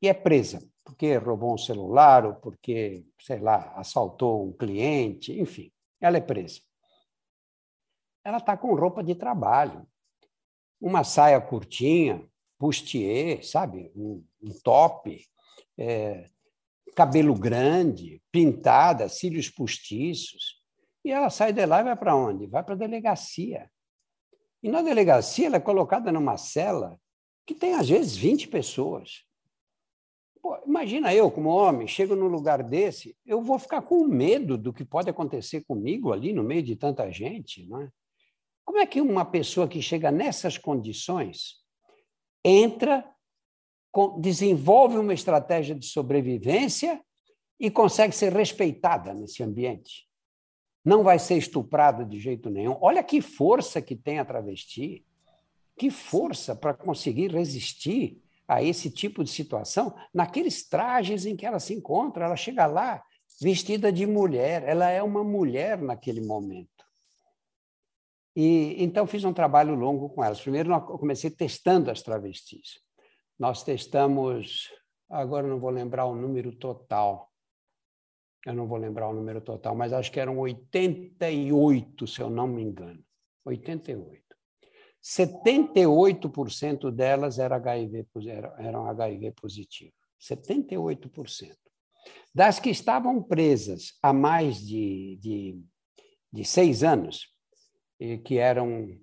e 0.00 0.08
é 0.08 0.14
presa 0.14 0.66
porque 0.86 1.16
roubou 1.16 1.52
um 1.52 1.58
celular 1.58 2.24
ou 2.24 2.34
porque, 2.34 3.04
sei 3.20 3.40
lá, 3.40 3.72
assaltou 3.74 4.46
um 4.46 4.52
cliente, 4.52 5.32
enfim, 5.38 5.72
ela 6.00 6.16
é 6.16 6.20
presa. 6.20 6.60
Ela 8.24 8.36
está 8.36 8.56
com 8.56 8.72
roupa 8.72 9.02
de 9.02 9.16
trabalho, 9.16 9.84
uma 10.80 11.02
saia 11.02 11.40
curtinha, 11.40 12.24
bustier, 12.58 13.44
sabe, 13.44 13.90
um, 13.96 14.24
um 14.40 14.52
top, 14.62 15.26
é, 15.76 16.30
cabelo 16.94 17.34
grande, 17.34 18.22
pintada, 18.30 19.08
cílios 19.08 19.50
postiços. 19.50 20.62
E 21.04 21.10
ela 21.10 21.30
sai 21.30 21.52
de 21.52 21.66
lá 21.66 21.80
e 21.80 21.84
vai 21.84 21.96
para 21.96 22.14
onde? 22.14 22.46
Vai 22.46 22.62
para 22.62 22.74
a 22.74 22.78
delegacia. 22.78 23.68
E 24.62 24.70
na 24.70 24.82
delegacia 24.82 25.48
ela 25.48 25.56
é 25.56 25.60
colocada 25.60 26.12
numa 26.12 26.36
cela 26.36 26.96
que 27.44 27.54
tem, 27.54 27.74
às 27.74 27.88
vezes, 27.88 28.16
20 28.16 28.48
pessoas. 28.48 29.25
Pô, 30.46 30.56
imagina 30.64 31.12
eu, 31.12 31.28
como 31.28 31.48
homem, 31.48 31.88
chego 31.88 32.14
num 32.14 32.28
lugar 32.28 32.62
desse, 32.62 33.16
eu 33.26 33.42
vou 33.42 33.58
ficar 33.58 33.82
com 33.82 34.04
medo 34.04 34.56
do 34.56 34.72
que 34.72 34.84
pode 34.84 35.10
acontecer 35.10 35.64
comigo 35.64 36.12
ali 36.12 36.32
no 36.32 36.44
meio 36.44 36.62
de 36.62 36.76
tanta 36.76 37.10
gente. 37.10 37.66
Não 37.66 37.80
é? 37.80 37.90
Como 38.64 38.78
é 38.78 38.86
que 38.86 39.00
uma 39.00 39.24
pessoa 39.24 39.66
que 39.66 39.82
chega 39.82 40.12
nessas 40.12 40.56
condições 40.56 41.56
entra 42.44 43.04
desenvolve 44.20 44.96
uma 44.98 45.12
estratégia 45.12 45.74
de 45.74 45.86
sobrevivência 45.86 47.04
e 47.58 47.68
consegue 47.68 48.14
ser 48.14 48.32
respeitada 48.32 49.12
nesse 49.12 49.42
ambiente. 49.42 50.06
Não 50.84 51.02
vai 51.02 51.18
ser 51.18 51.38
estuprada 51.38 52.04
de 52.04 52.20
jeito 52.20 52.50
nenhum. 52.50 52.76
Olha 52.80 53.02
que 53.02 53.20
força 53.20 53.82
que 53.82 53.96
tem 53.96 54.20
a 54.20 54.24
travesti, 54.24 55.04
que 55.76 55.90
força 55.90 56.54
para 56.54 56.72
conseguir 56.72 57.32
resistir 57.32 58.22
a 58.48 58.62
esse 58.62 58.90
tipo 58.90 59.24
de 59.24 59.30
situação 59.30 59.94
naqueles 60.12 60.68
trajes 60.68 61.26
em 61.26 61.36
que 61.36 61.44
ela 61.44 61.58
se 61.58 61.74
encontra. 61.74 62.26
Ela 62.26 62.36
chega 62.36 62.66
lá 62.66 63.02
vestida 63.40 63.92
de 63.92 64.06
mulher, 64.06 64.62
ela 64.64 64.88
é 64.88 65.02
uma 65.02 65.22
mulher 65.22 65.80
naquele 65.80 66.20
momento. 66.20 66.70
E 68.34 68.76
então 68.82 69.06
fiz 69.06 69.24
um 69.24 69.32
trabalho 69.32 69.74
longo 69.74 70.10
com 70.10 70.22
elas. 70.22 70.40
Primeiro 70.40 70.72
eu 70.72 70.80
comecei 70.80 71.30
testando 71.30 71.90
as 71.90 72.02
travestis. 72.02 72.80
Nós 73.38 73.62
testamos, 73.62 74.70
agora 75.08 75.46
não 75.46 75.58
vou 75.58 75.70
lembrar 75.70 76.06
o 76.06 76.14
número 76.14 76.52
total, 76.56 77.30
eu 78.46 78.54
não 78.54 78.66
vou 78.66 78.78
lembrar 78.78 79.08
o 79.08 79.12
número 79.12 79.40
total, 79.40 79.74
mas 79.74 79.92
acho 79.92 80.12
que 80.12 80.20
eram 80.20 80.38
88, 80.38 82.06
se 82.06 82.20
eu 82.20 82.30
não 82.30 82.46
me 82.46 82.62
engano. 82.62 83.02
88. 83.44 84.25
78% 85.06 86.90
delas 86.90 87.38
eram 87.38 87.56
HIV, 87.56 88.06
eram 88.58 88.86
HIV 88.86 89.30
positivo. 89.32 89.92
78%. 90.20 91.54
Das 92.34 92.58
que 92.58 92.70
estavam 92.70 93.22
presas 93.22 93.96
há 94.02 94.12
mais 94.12 94.58
de, 94.58 95.16
de, 95.20 95.60
de 96.32 96.44
seis 96.44 96.82
anos, 96.82 97.32
que 98.24 98.38
eram 98.38 98.98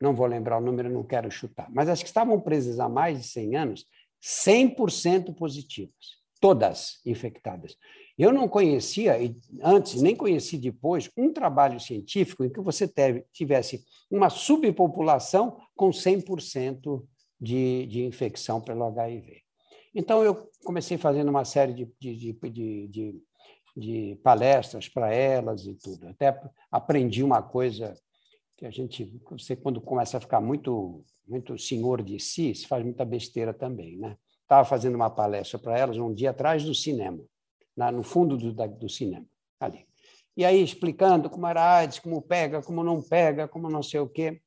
não 0.00 0.14
vou 0.14 0.26
lembrar 0.26 0.58
o 0.58 0.60
número, 0.60 0.90
não 0.90 1.02
quero 1.02 1.30
chutar, 1.30 1.70
mas 1.70 1.88
as 1.88 2.02
que 2.02 2.08
estavam 2.08 2.38
presas 2.38 2.78
há 2.78 2.88
mais 2.88 3.18
de 3.18 3.26
100 3.28 3.56
anos, 3.56 3.86
100% 4.22 5.34
positivas, 5.34 6.18
todas 6.40 7.00
infectadas. 7.06 7.76
Eu 8.16 8.32
não 8.32 8.48
conhecia, 8.48 9.14
antes, 9.62 10.00
nem 10.00 10.14
conheci 10.14 10.56
depois, 10.56 11.10
um 11.16 11.32
trabalho 11.32 11.80
científico 11.80 12.44
em 12.44 12.50
que 12.50 12.60
você 12.60 12.86
teve, 12.86 13.24
tivesse 13.32 13.84
uma 14.08 14.30
subpopulação 14.30 15.58
com 15.74 15.90
100% 15.90 17.04
de, 17.40 17.86
de 17.86 18.04
infecção 18.04 18.60
pelo 18.60 18.84
HIV. 18.84 19.42
Então, 19.94 20.22
eu 20.22 20.48
comecei 20.64 20.96
fazendo 20.96 21.28
uma 21.28 21.44
série 21.44 21.72
de, 21.72 21.88
de, 22.00 22.32
de, 22.88 23.22
de, 23.76 24.20
palestras 24.22 24.88
para 24.88 25.12
elas 25.12 25.66
e 25.66 25.74
tudo. 25.74 26.08
Até 26.08 26.40
aprendi 26.70 27.22
uma 27.22 27.42
coisa 27.42 27.94
que 28.56 28.64
a 28.64 28.70
gente, 28.70 29.20
você 29.28 29.56
quando 29.56 29.80
começa 29.80 30.16
a 30.18 30.20
ficar 30.20 30.40
muito, 30.40 31.04
muito 31.26 31.58
senhor 31.58 32.02
de 32.02 32.18
si, 32.20 32.54
se 32.54 32.66
faz 32.66 32.84
muita 32.84 33.04
besteira 33.04 33.52
também, 33.52 33.96
né? 33.96 34.16
Estava 34.42 34.64
fazendo 34.64 34.94
uma 34.94 35.10
palestra 35.10 35.58
para 35.58 35.78
elas 35.78 35.96
um 35.96 36.12
dia 36.12 36.30
atrás 36.30 36.64
do 36.64 36.74
cinema, 36.74 37.18
na, 37.76 37.90
no 37.90 38.02
fundo 38.02 38.36
do, 38.36 38.52
da, 38.52 38.66
do 38.66 38.88
cinema, 38.88 39.26
ali. 39.58 39.86
E 40.36 40.44
aí 40.44 40.62
explicando 40.62 41.30
como 41.30 41.46
era 41.46 41.62
a 41.62 41.76
AIDS, 41.76 42.00
como 42.00 42.20
pega, 42.20 42.62
como 42.62 42.82
não 42.82 43.00
pega, 43.00 43.46
como 43.46 43.70
não 43.70 43.82
sei 43.82 44.00
o 44.00 44.08
quê. 44.08 44.40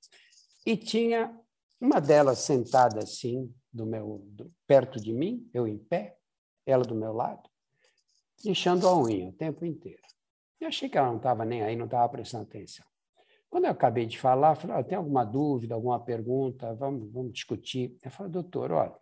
E 0.66 0.76
tinha 0.76 1.34
uma 1.80 2.02
delas 2.02 2.40
sentada 2.40 3.00
assim, 3.00 3.54
do 3.72 3.86
meu, 3.86 4.22
do, 4.28 4.52
perto 4.66 5.00
de 5.00 5.14
mim, 5.14 5.50
eu 5.54 5.68
em 5.68 5.78
pé, 5.78 6.18
ela 6.66 6.84
do 6.84 6.96
meu 6.96 7.14
lado, 7.14 7.50
lixando 8.44 8.88
a 8.88 8.98
unha 8.98 9.30
o 9.30 9.34
tempo 9.34 9.66
inteiro. 9.66 10.02
Eu 10.60 10.68
achei 10.68 10.90
que 10.90 10.98
ela 10.98 11.08
não 11.08 11.18
estava 11.18 11.46
nem 11.46 11.62
aí, 11.62 11.76
não 11.76 11.86
estava 11.86 12.10
prestando 12.10 12.44
atenção. 12.44 12.86
Quando 13.50 13.66
eu 13.66 13.72
acabei 13.72 14.06
de 14.06 14.20
falar, 14.20 14.56
falei, 14.56 14.76
ah, 14.76 14.84
tem 14.84 14.98
alguma 14.98 15.24
dúvida, 15.24 15.74
alguma 15.74 16.00
pergunta? 16.00 16.74
Vamos, 16.74 17.10
vamos 17.12 17.32
discutir. 17.32 17.98
Eu 18.04 18.12
falei, 18.12 18.32
doutor, 18.32 18.72
olha, 18.72 18.96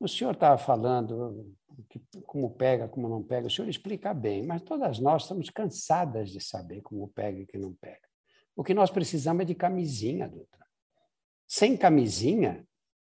o 0.00 0.08
senhor 0.08 0.34
estava 0.34 0.58
falando 0.58 1.54
que, 1.88 2.00
como 2.26 2.50
pega, 2.50 2.88
como 2.88 3.08
não 3.08 3.22
pega, 3.22 3.46
o 3.46 3.50
senhor 3.50 3.68
explica 3.68 4.12
bem, 4.14 4.44
mas 4.44 4.62
todas 4.62 4.98
nós 4.98 5.22
estamos 5.22 5.50
cansadas 5.50 6.30
de 6.30 6.40
saber 6.40 6.82
como 6.82 7.08
pega 7.08 7.40
e 7.40 7.46
que 7.46 7.58
não 7.58 7.72
pega. 7.74 8.08
O 8.56 8.64
que 8.64 8.74
nós 8.74 8.90
precisamos 8.90 9.42
é 9.42 9.44
de 9.44 9.54
camisinha, 9.54 10.28
doutor. 10.28 10.58
Sem 11.46 11.76
camisinha, 11.76 12.66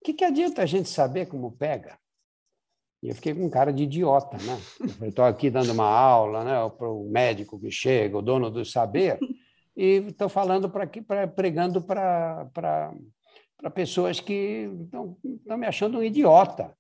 que, 0.07 0.15
que 0.15 0.25
adianta 0.25 0.63
a 0.63 0.67
gente 0.67 0.89
saber 0.89 1.27
como 1.27 1.51
pega? 1.51 1.99
E 3.03 3.09
eu 3.09 3.15
fiquei 3.15 3.35
com 3.35 3.51
cara 3.51 3.73
de 3.73 3.83
idiota, 3.83 4.37
né? 4.39 4.57
Estou 5.09 5.25
aqui 5.25 5.51
dando 5.51 5.73
uma 5.73 5.89
aula 5.89 6.45
né, 6.45 6.71
para 6.79 6.89
o 6.89 7.09
médico 7.11 7.59
que 7.59 7.71
chega, 7.71 8.17
o 8.17 8.23
dono 8.23 8.49
do 8.49 8.65
saber, 8.65 9.19
e 9.77 10.05
estou 10.09 10.29
falando 10.29 10.71
para 10.71 10.85
aqui, 10.85 11.03
pra, 11.03 11.27
pregando 11.27 11.83
para 11.83 12.95
pessoas 13.75 14.21
que 14.21 14.71
estão 14.85 15.17
me 15.59 15.67
achando 15.67 15.99
um 15.99 16.03
idiota. 16.03 16.75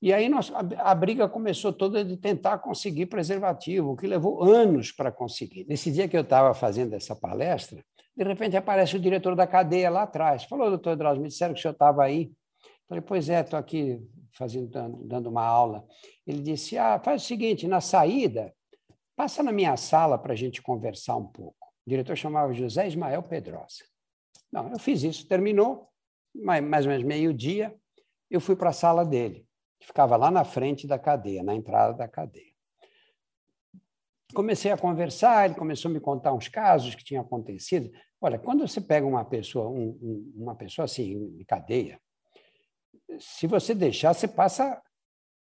E 0.00 0.12
aí 0.12 0.28
nós, 0.28 0.52
a, 0.52 0.90
a, 0.90 0.94
briga 0.94 1.28
começou 1.28 1.72
toda 1.72 2.04
de 2.04 2.16
tentar 2.16 2.58
conseguir 2.58 3.06
preservativo, 3.06 3.92
o 3.92 3.96
que 3.96 4.06
levou 4.06 4.44
anos 4.44 4.92
para 4.92 5.10
conseguir. 5.10 5.64
Nesse 5.66 5.90
dia 5.90 6.06
que 6.06 6.16
eu 6.16 6.20
estava 6.20 6.52
fazendo 6.54 6.94
essa 6.94 7.16
palestra, 7.16 7.82
de 8.16 8.24
repente 8.24 8.56
aparece 8.56 8.96
o 8.96 9.00
diretor 9.00 9.34
da 9.34 9.46
cadeia 9.46 9.90
lá 9.90 10.02
atrás. 10.02 10.44
Falou, 10.44 10.68
doutor 10.68 10.96
Drauzio, 10.96 11.22
me 11.22 11.28
disseram 11.28 11.54
que 11.54 11.60
o 11.60 11.62
senhor 11.62 11.72
estava 11.72 12.04
aí. 12.04 12.30
Falei, 12.88 13.02
pois 13.02 13.28
é, 13.28 13.40
estou 13.40 13.58
aqui 13.58 14.00
fazendo, 14.32 14.68
dando 15.04 15.28
uma 15.28 15.44
aula. 15.44 15.84
Ele 16.26 16.40
disse, 16.40 16.76
ah, 16.76 17.00
faz 17.02 17.22
o 17.22 17.26
seguinte, 17.26 17.66
na 17.66 17.80
saída, 17.80 18.52
passa 19.16 19.42
na 19.42 19.52
minha 19.52 19.76
sala 19.76 20.18
para 20.18 20.32
a 20.32 20.36
gente 20.36 20.62
conversar 20.62 21.16
um 21.16 21.26
pouco. 21.26 21.66
O 21.86 21.90
diretor 21.90 22.16
chamava 22.16 22.52
José 22.52 22.86
Ismael 22.86 23.22
Pedrosa. 23.22 23.84
Não, 24.52 24.70
eu 24.70 24.78
fiz 24.78 25.02
isso, 25.02 25.26
terminou, 25.26 25.88
mais 26.34 26.84
ou 26.84 26.90
menos 26.90 27.04
meio-dia, 27.04 27.74
eu 28.30 28.40
fui 28.40 28.56
para 28.56 28.70
a 28.70 28.72
sala 28.72 29.04
dele, 29.04 29.46
que 29.80 29.86
ficava 29.86 30.16
lá 30.16 30.30
na 30.30 30.44
frente 30.44 30.86
da 30.86 30.98
cadeia, 30.98 31.42
na 31.42 31.54
entrada 31.54 31.94
da 31.94 32.08
cadeia. 32.08 32.52
Comecei 34.34 34.70
a 34.70 34.76
conversar, 34.76 35.46
ele 35.46 35.54
começou 35.54 35.90
a 35.90 35.94
me 35.94 36.00
contar 36.00 36.32
uns 36.34 36.48
casos 36.48 36.94
que 36.94 37.04
tinham 37.04 37.22
acontecido. 37.22 37.90
Olha, 38.20 38.38
quando 38.38 38.66
você 38.66 38.80
pega 38.80 39.06
uma 39.06 39.24
pessoa, 39.24 39.68
um, 39.70 40.32
uma 40.34 40.54
pessoa 40.54 40.84
assim, 40.84 41.12
em 41.40 41.44
cadeia, 41.44 41.98
se 43.18 43.46
você 43.46 43.74
deixar, 43.74 44.12
você 44.12 44.28
passa 44.28 44.80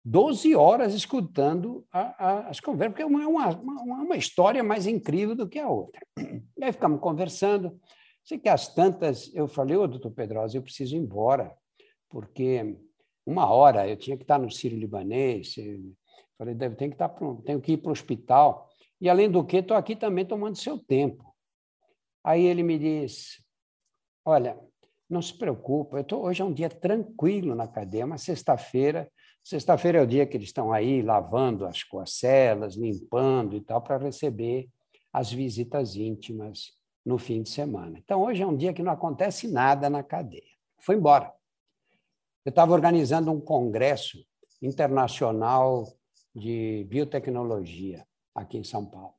12 0.06 0.56
horas 0.56 0.94
escutando 0.94 1.86
a, 1.92 2.26
a, 2.26 2.50
as 2.50 2.62
conversas, 2.62 2.94
porque 2.94 3.04
é 3.04 3.06
uma, 3.06 3.28
uma, 3.28 3.50
uma, 3.60 4.16
história 4.16 4.64
mais 4.64 4.88
incrível 4.88 5.36
do 5.36 5.50
que 5.50 5.60
a 5.60 5.68
outra. 5.68 6.00
E 6.18 6.64
aí 6.64 6.72
ficamos 6.72 7.02
conversando. 7.02 7.78
Sei 8.28 8.38
que 8.38 8.50
às 8.50 8.68
tantas 8.68 9.34
eu 9.34 9.48
falei, 9.48 9.78
ô, 9.78 9.88
doutor 9.88 10.12
Pedrosa, 10.12 10.58
eu 10.58 10.62
preciso 10.62 10.94
ir 10.94 11.00
embora 11.00 11.56
porque 12.10 12.78
uma 13.26 13.50
hora 13.50 13.88
eu 13.88 13.96
tinha 13.96 14.18
que 14.18 14.24
estar 14.24 14.38
no 14.38 14.52
Sírio-Libanês, 14.52 15.56
falei, 16.38 16.54
deve 16.54 16.76
ter 16.76 16.90
que 16.90 16.96
estar 16.96 17.08
pronto, 17.08 17.42
tenho 17.44 17.62
que 17.62 17.72
ir 17.72 17.78
para 17.78 17.88
o 17.88 17.94
hospital. 17.94 18.70
E, 19.00 19.08
além 19.08 19.32
do 19.32 19.46
que, 19.46 19.58
estou 19.58 19.78
aqui 19.78 19.96
também 19.96 20.26
tomando 20.26 20.58
seu 20.58 20.78
tempo. 20.78 21.34
Aí 22.22 22.44
ele 22.46 22.64
me 22.64 22.78
diz, 22.78 23.42
olha, 24.26 24.60
não 25.10 25.22
se 25.22 25.34
preocupe, 25.34 25.96
eu 25.96 26.04
tô, 26.04 26.20
hoje 26.24 26.42
é 26.42 26.46
um 26.46 26.54
dia 26.54 26.70
tranquilo 26.70 27.56
na 27.56 27.66
cadeia, 27.66 28.06
uma 28.06 28.18
sexta-feira, 28.18 29.10
sexta-feira 29.42 30.00
é 30.00 30.02
o 30.02 30.08
dia 30.08 30.26
que 30.26 30.36
eles 30.36 30.50
estão 30.50 30.74
aí 30.74 31.02
lavando 31.02 31.66
as 31.66 31.82
cocelas, 31.82 32.76
limpando 32.76 33.56
e 33.56 33.62
tal, 33.62 33.82
para 33.82 33.98
receber 33.98 34.68
as 35.14 35.32
visitas 35.32 35.96
íntimas 35.96 36.76
no 37.08 37.18
fim 37.18 37.42
de 37.42 37.50
semana. 37.50 37.98
Então, 37.98 38.22
hoje 38.22 38.44
é 38.44 38.46
um 38.46 38.58
dia 38.58 38.74
que 38.74 38.84
não 38.84 38.92
acontece 38.92 39.48
nada 39.48 39.90
na 39.90 40.04
cadeia. 40.04 40.44
Foi 40.78 40.96
embora. 40.96 41.34
Eu 42.44 42.50
estava 42.50 42.74
organizando 42.74 43.32
um 43.32 43.40
congresso 43.40 44.18
internacional 44.62 45.88
de 46.36 46.86
biotecnologia 46.90 48.06
aqui 48.36 48.58
em 48.58 48.64
São 48.66 48.86
Paulo. 48.86 49.14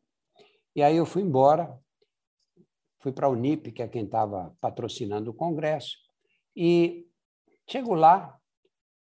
E 0.76 0.82
aí 0.82 0.98
eu 0.98 1.06
fui 1.06 1.22
embora, 1.22 1.80
fui 2.98 3.10
para 3.10 3.26
a 3.26 3.30
Unip, 3.30 3.72
que 3.72 3.82
é 3.82 3.88
quem 3.88 4.04
estava 4.04 4.54
patrocinando 4.60 5.30
o 5.30 5.34
congresso, 5.34 5.96
e 6.54 7.06
chego 7.66 7.94
lá, 7.94 8.38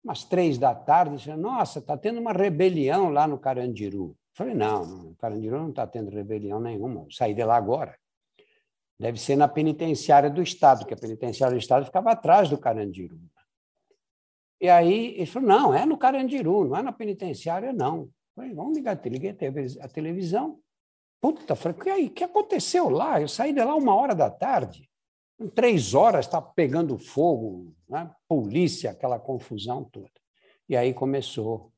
umas 0.03 0.23
três 0.25 0.59
da 0.59 0.75
tarde, 0.75 1.17
disse, 1.17 1.35
nossa, 1.35 1.79
está 1.79 1.97
tendo 1.97 2.19
uma 2.19 2.33
rebelião 2.33 3.09
lá 3.09 3.27
no 3.27 3.39
Carandiru. 3.39 4.15
Falei, 4.31 4.53
não, 4.53 4.85
no 4.85 5.15
Carandiru 5.15 5.57
não 5.57 5.69
está 5.69 5.87
tendo 5.87 6.11
rebelião 6.11 6.59
nenhuma, 6.59 7.01
eu 7.01 7.11
saí 7.11 7.33
de 7.33 7.43
lá 7.43 7.55
agora. 7.55 7.97
Deve 8.99 9.19
ser 9.19 9.35
na 9.35 9.47
penitenciária 9.47 10.29
do 10.29 10.41
Estado, 10.41 10.85
que 10.85 10.93
a 10.93 10.97
penitenciária 10.97 11.55
do 11.55 11.59
Estado 11.59 11.85
ficava 11.85 12.11
atrás 12.11 12.49
do 12.49 12.57
Carandiru. 12.57 13.19
E 14.59 14.69
aí 14.69 15.15
ele 15.15 15.25
falou: 15.25 15.47
não, 15.49 15.73
é 15.73 15.85
no 15.85 15.97
Carandiru, 15.97 16.65
não 16.65 16.77
é 16.77 16.81
na 16.81 16.91
penitenciária, 16.91 17.73
não. 17.73 18.09
Falei, 18.35 18.53
vamos 18.53 18.75
ligar, 18.75 18.99
liguei 19.05 19.35
a 19.81 19.87
televisão. 19.87 20.59
Puta, 21.21 21.55
falei, 21.55 21.91
aí, 21.91 22.05
o 22.07 22.09
que 22.11 22.23
aconteceu 22.23 22.89
lá? 22.89 23.21
Eu 23.21 23.27
saí 23.27 23.53
de 23.53 23.63
lá 23.63 23.75
uma 23.75 23.95
hora 23.95 24.13
da 24.13 24.29
tarde. 24.29 24.89
Em 25.39 25.47
três 25.47 25.93
horas 25.93 26.25
está 26.25 26.41
pegando 26.41 26.97
fogo, 26.97 27.73
né? 27.89 28.09
polícia, 28.27 28.91
aquela 28.91 29.19
confusão 29.19 29.83
toda. 29.83 30.11
E 30.67 30.75
aí 30.75 30.93
começou. 30.93 31.71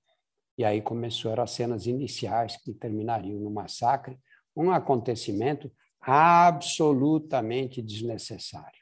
E 0.57 0.65
aí 0.65 0.81
começou, 0.81 1.31
eram 1.31 1.44
as 1.44 1.52
cenas 1.52 1.85
iniciais 1.85 2.57
que 2.57 2.73
terminariam 2.73 3.39
no 3.39 3.49
massacre, 3.49 4.19
um 4.56 4.72
acontecimento 4.72 5.72
absolutamente 6.08 7.82
desnecessário. 7.82 8.80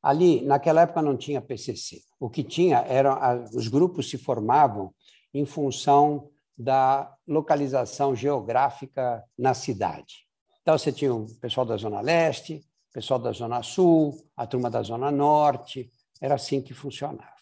Ali, 0.00 0.40
naquela 0.42 0.82
época, 0.82 1.02
não 1.02 1.16
tinha 1.16 1.42
PCC. 1.42 2.00
O 2.20 2.30
que 2.30 2.44
tinha 2.44 2.78
eram 2.86 3.18
os 3.52 3.66
grupos 3.66 4.08
se 4.08 4.16
formavam 4.16 4.94
em 5.34 5.44
função 5.44 6.30
da 6.56 7.12
localização 7.26 8.14
geográfica 8.14 9.24
na 9.36 9.52
cidade. 9.52 10.26
Então, 10.62 10.78
você 10.78 10.92
tinha 10.92 11.12
o 11.12 11.26
pessoal 11.40 11.66
da 11.66 11.76
Zona 11.76 12.00
Leste, 12.00 12.64
o 12.90 12.92
pessoal 12.92 13.18
da 13.18 13.32
Zona 13.32 13.62
Sul, 13.64 14.16
a 14.36 14.46
turma 14.46 14.70
da 14.70 14.82
Zona 14.82 15.10
Norte, 15.10 15.90
era 16.20 16.36
assim 16.36 16.62
que 16.62 16.72
funcionava. 16.72 17.32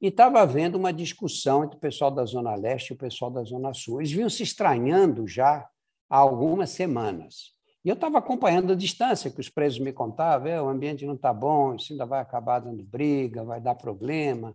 E 0.00 0.08
estava 0.08 0.40
havendo 0.40 0.76
uma 0.76 0.92
discussão 0.92 1.64
entre 1.64 1.76
o 1.76 1.80
pessoal 1.80 2.10
da 2.10 2.24
Zona 2.24 2.54
Leste 2.56 2.90
e 2.90 2.94
o 2.94 2.98
pessoal 2.98 3.30
da 3.30 3.44
Zona 3.44 3.72
Sul. 3.72 4.00
Eles 4.00 4.12
vinham 4.12 4.30
se 4.30 4.42
estranhando 4.42 5.26
já 5.26 5.68
há 6.10 6.16
algumas 6.16 6.70
semanas. 6.70 7.57
E 7.88 7.90
eu 7.90 7.94
estava 7.94 8.18
acompanhando 8.18 8.74
a 8.74 8.76
distância, 8.76 9.30
que 9.30 9.40
os 9.40 9.48
presos 9.48 9.78
me 9.78 9.94
contavam, 9.94 10.46
é, 10.46 10.60
o 10.60 10.68
ambiente 10.68 11.06
não 11.06 11.14
está 11.14 11.32
bom, 11.32 11.74
isso 11.74 11.90
ainda 11.90 12.04
vai 12.04 12.20
acabar 12.20 12.58
dando 12.58 12.82
briga, 12.82 13.42
vai 13.42 13.62
dar 13.62 13.76
problema. 13.76 14.54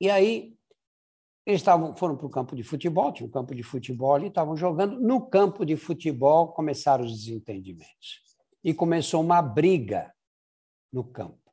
E 0.00 0.08
aí 0.08 0.56
eles 1.44 1.60
estavam, 1.60 1.96
foram 1.96 2.16
para 2.16 2.26
o 2.26 2.30
campo 2.30 2.54
de 2.54 2.62
futebol, 2.62 3.12
tinha 3.12 3.26
um 3.26 3.32
campo 3.32 3.56
de 3.56 3.64
futebol 3.64 4.14
ali, 4.14 4.28
estavam 4.28 4.56
jogando. 4.56 5.00
No 5.00 5.20
campo 5.20 5.66
de 5.66 5.76
futebol 5.76 6.52
começaram 6.52 7.04
os 7.04 7.10
desentendimentos. 7.24 8.20
E 8.62 8.72
começou 8.72 9.20
uma 9.20 9.42
briga 9.42 10.14
no 10.92 11.02
campo. 11.02 11.52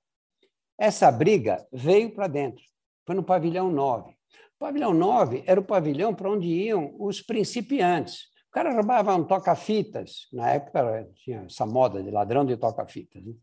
Essa 0.77 1.11
briga 1.11 1.67
veio 1.73 2.13
para 2.13 2.27
dentro, 2.27 2.63
foi 3.07 3.15
no 3.15 3.23
pavilhão 3.23 3.71
9. 3.71 4.11
O 4.11 4.59
pavilhão 4.59 4.93
9 4.93 5.43
era 5.47 5.59
o 5.59 5.65
pavilhão 5.65 6.13
para 6.13 6.29
onde 6.29 6.47
iam 6.47 6.95
os 6.99 7.23
principiantes 7.23 8.34
cara 8.55 8.71
roubava 8.71 9.13
um 9.13 9.25
toca-fitas, 9.25 10.29
na 10.31 10.51
época 10.51 11.09
tinha 11.15 11.43
essa 11.43 11.65
moda 11.65 12.01
de 12.01 12.09
ladrão 12.09 12.45
de 12.45 12.55
toca-fitas. 12.55 13.21
Né? 13.21 13.33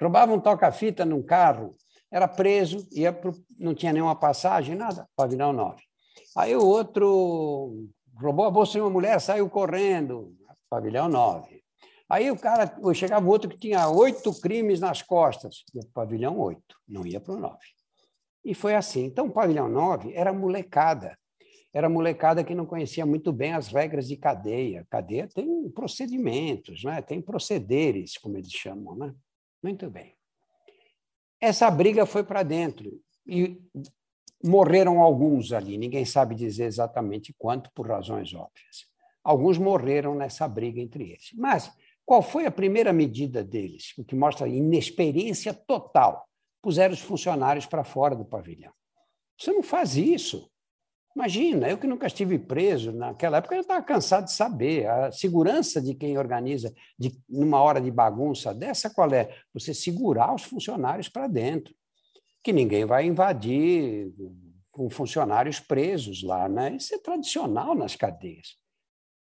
Roubava 0.00 0.32
um 0.32 0.38
toca-fita 0.38 1.04
num 1.04 1.24
carro, 1.24 1.74
era 2.08 2.28
preso, 2.28 2.86
ia 2.92 3.12
pro, 3.12 3.32
não 3.58 3.74
tinha 3.74 3.92
nenhuma 3.92 4.14
passagem, 4.14 4.76
nada, 4.76 5.08
pavilhão 5.16 5.52
9. 5.52 5.82
Aí 6.36 6.54
o 6.54 6.64
outro 6.64 7.88
roubou 8.14 8.44
a 8.44 8.50
bolsa 8.50 8.74
de 8.74 8.80
uma 8.80 8.90
mulher, 8.90 9.20
saiu 9.20 9.50
correndo, 9.50 10.36
pavilhão 10.68 11.08
9. 11.08 11.60
Aí 12.08 12.30
o 12.30 12.38
cara, 12.38 12.72
chegava 12.94 13.28
outro 13.28 13.50
que 13.50 13.58
tinha 13.58 13.88
oito 13.88 14.32
crimes 14.40 14.78
nas 14.78 15.02
costas, 15.02 15.64
pavilhão 15.92 16.38
8, 16.38 16.62
não 16.88 17.04
ia 17.04 17.20
para 17.20 17.34
o 17.34 17.40
9. 17.40 17.56
E 18.44 18.54
foi 18.54 18.76
assim. 18.76 19.04
Então, 19.04 19.26
o 19.26 19.32
pavilhão 19.32 19.68
9 19.68 20.14
era 20.14 20.32
molecada 20.32 21.18
era 21.72 21.88
molecada 21.88 22.42
que 22.42 22.54
não 22.54 22.66
conhecia 22.66 23.06
muito 23.06 23.32
bem 23.32 23.52
as 23.52 23.68
regras 23.68 24.08
de 24.08 24.16
cadeia. 24.16 24.86
Cadeia 24.90 25.28
tem 25.28 25.68
procedimentos, 25.70 26.82
né? 26.82 27.00
tem 27.00 27.20
procederes, 27.20 28.18
como 28.18 28.36
eles 28.36 28.52
chamam. 28.52 28.96
Né? 28.96 29.14
Muito 29.62 29.88
bem. 29.88 30.14
Essa 31.40 31.70
briga 31.70 32.04
foi 32.04 32.24
para 32.24 32.42
dentro 32.42 33.00
e 33.26 33.60
morreram 34.44 35.00
alguns 35.00 35.52
ali, 35.52 35.78
ninguém 35.78 36.04
sabe 36.04 36.34
dizer 36.34 36.64
exatamente 36.64 37.34
quanto, 37.38 37.70
por 37.74 37.86
razões 37.86 38.34
óbvias. 38.34 38.86
Alguns 39.22 39.58
morreram 39.58 40.14
nessa 40.14 40.48
briga 40.48 40.80
entre 40.80 41.10
eles. 41.10 41.30
Mas 41.34 41.70
qual 42.04 42.22
foi 42.22 42.46
a 42.46 42.50
primeira 42.50 42.92
medida 42.92 43.44
deles? 43.44 43.92
O 43.96 44.04
que 44.04 44.16
mostra 44.16 44.48
inexperiência 44.48 45.54
total. 45.54 46.26
Puseram 46.62 46.92
os 46.92 47.00
funcionários 47.00 47.66
para 47.66 47.84
fora 47.84 48.16
do 48.16 48.24
pavilhão. 48.24 48.72
Você 49.38 49.52
não 49.52 49.62
faz 49.62 49.96
isso. 49.96 50.50
Imagina, 51.14 51.68
eu 51.68 51.76
que 51.76 51.88
nunca 51.88 52.06
estive 52.06 52.38
preso, 52.38 52.92
naquela 52.92 53.38
época 53.38 53.56
eu 53.56 53.60
estava 53.60 53.82
cansado 53.82 54.26
de 54.26 54.32
saber. 54.32 54.86
A 54.86 55.10
segurança 55.10 55.80
de 55.80 55.94
quem 55.94 56.16
organiza 56.16 56.72
de, 56.98 57.12
numa 57.28 57.60
hora 57.60 57.80
de 57.80 57.90
bagunça 57.90 58.54
dessa, 58.54 58.88
qual 58.88 59.12
é? 59.12 59.36
Você 59.52 59.74
segurar 59.74 60.32
os 60.34 60.44
funcionários 60.44 61.08
para 61.08 61.26
dentro. 61.26 61.74
Que 62.42 62.52
ninguém 62.52 62.84
vai 62.84 63.04
invadir 63.04 64.12
com 64.70 64.88
funcionários 64.88 65.58
presos 65.58 66.22
lá. 66.22 66.48
Né? 66.48 66.76
Isso 66.76 66.94
é 66.94 66.98
tradicional 66.98 67.74
nas 67.74 67.96
cadeias. 67.96 68.56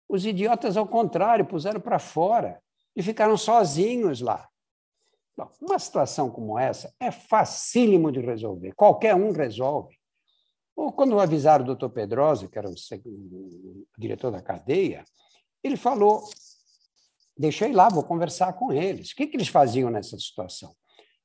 Os 0.09 0.25
idiotas, 0.25 0.77
ao 0.77 0.87
contrário, 0.87 1.47
puseram 1.47 1.81
para 1.81 1.99
fora 1.99 2.63
e 2.95 3.03
ficaram 3.03 3.37
sozinhos 3.37 4.21
lá. 4.21 4.49
Bom, 5.37 5.51
uma 5.61 5.79
situação 5.79 6.31
como 6.31 6.59
essa 6.59 6.93
é 6.99 7.11
facílimo 7.11 8.11
de 8.11 8.21
resolver, 8.21 8.73
qualquer 8.75 9.15
um 9.15 9.33
resolve. 9.33 9.98
Ou 10.79 10.93
quando 10.93 11.19
avisaram 11.19 11.65
o 11.65 11.67
doutor 11.67 11.91
Pedroso, 11.91 12.49
que 12.49 12.57
era 12.57 12.69
o, 12.69 12.73
o 12.73 13.85
diretor 13.99 14.31
da 14.31 14.41
cadeia, 14.41 15.05
ele 15.61 15.77
falou: 15.77 16.23
ir 17.37 17.73
lá, 17.73 17.89
vou 17.89 18.05
conversar 18.05 18.53
com 18.53 18.73
eles. 18.73 19.11
O 19.11 19.17
que, 19.17 19.27
que 19.27 19.37
eles 19.37 19.49
faziam 19.49 19.91
nessa 19.91 20.17
situação? 20.17 20.73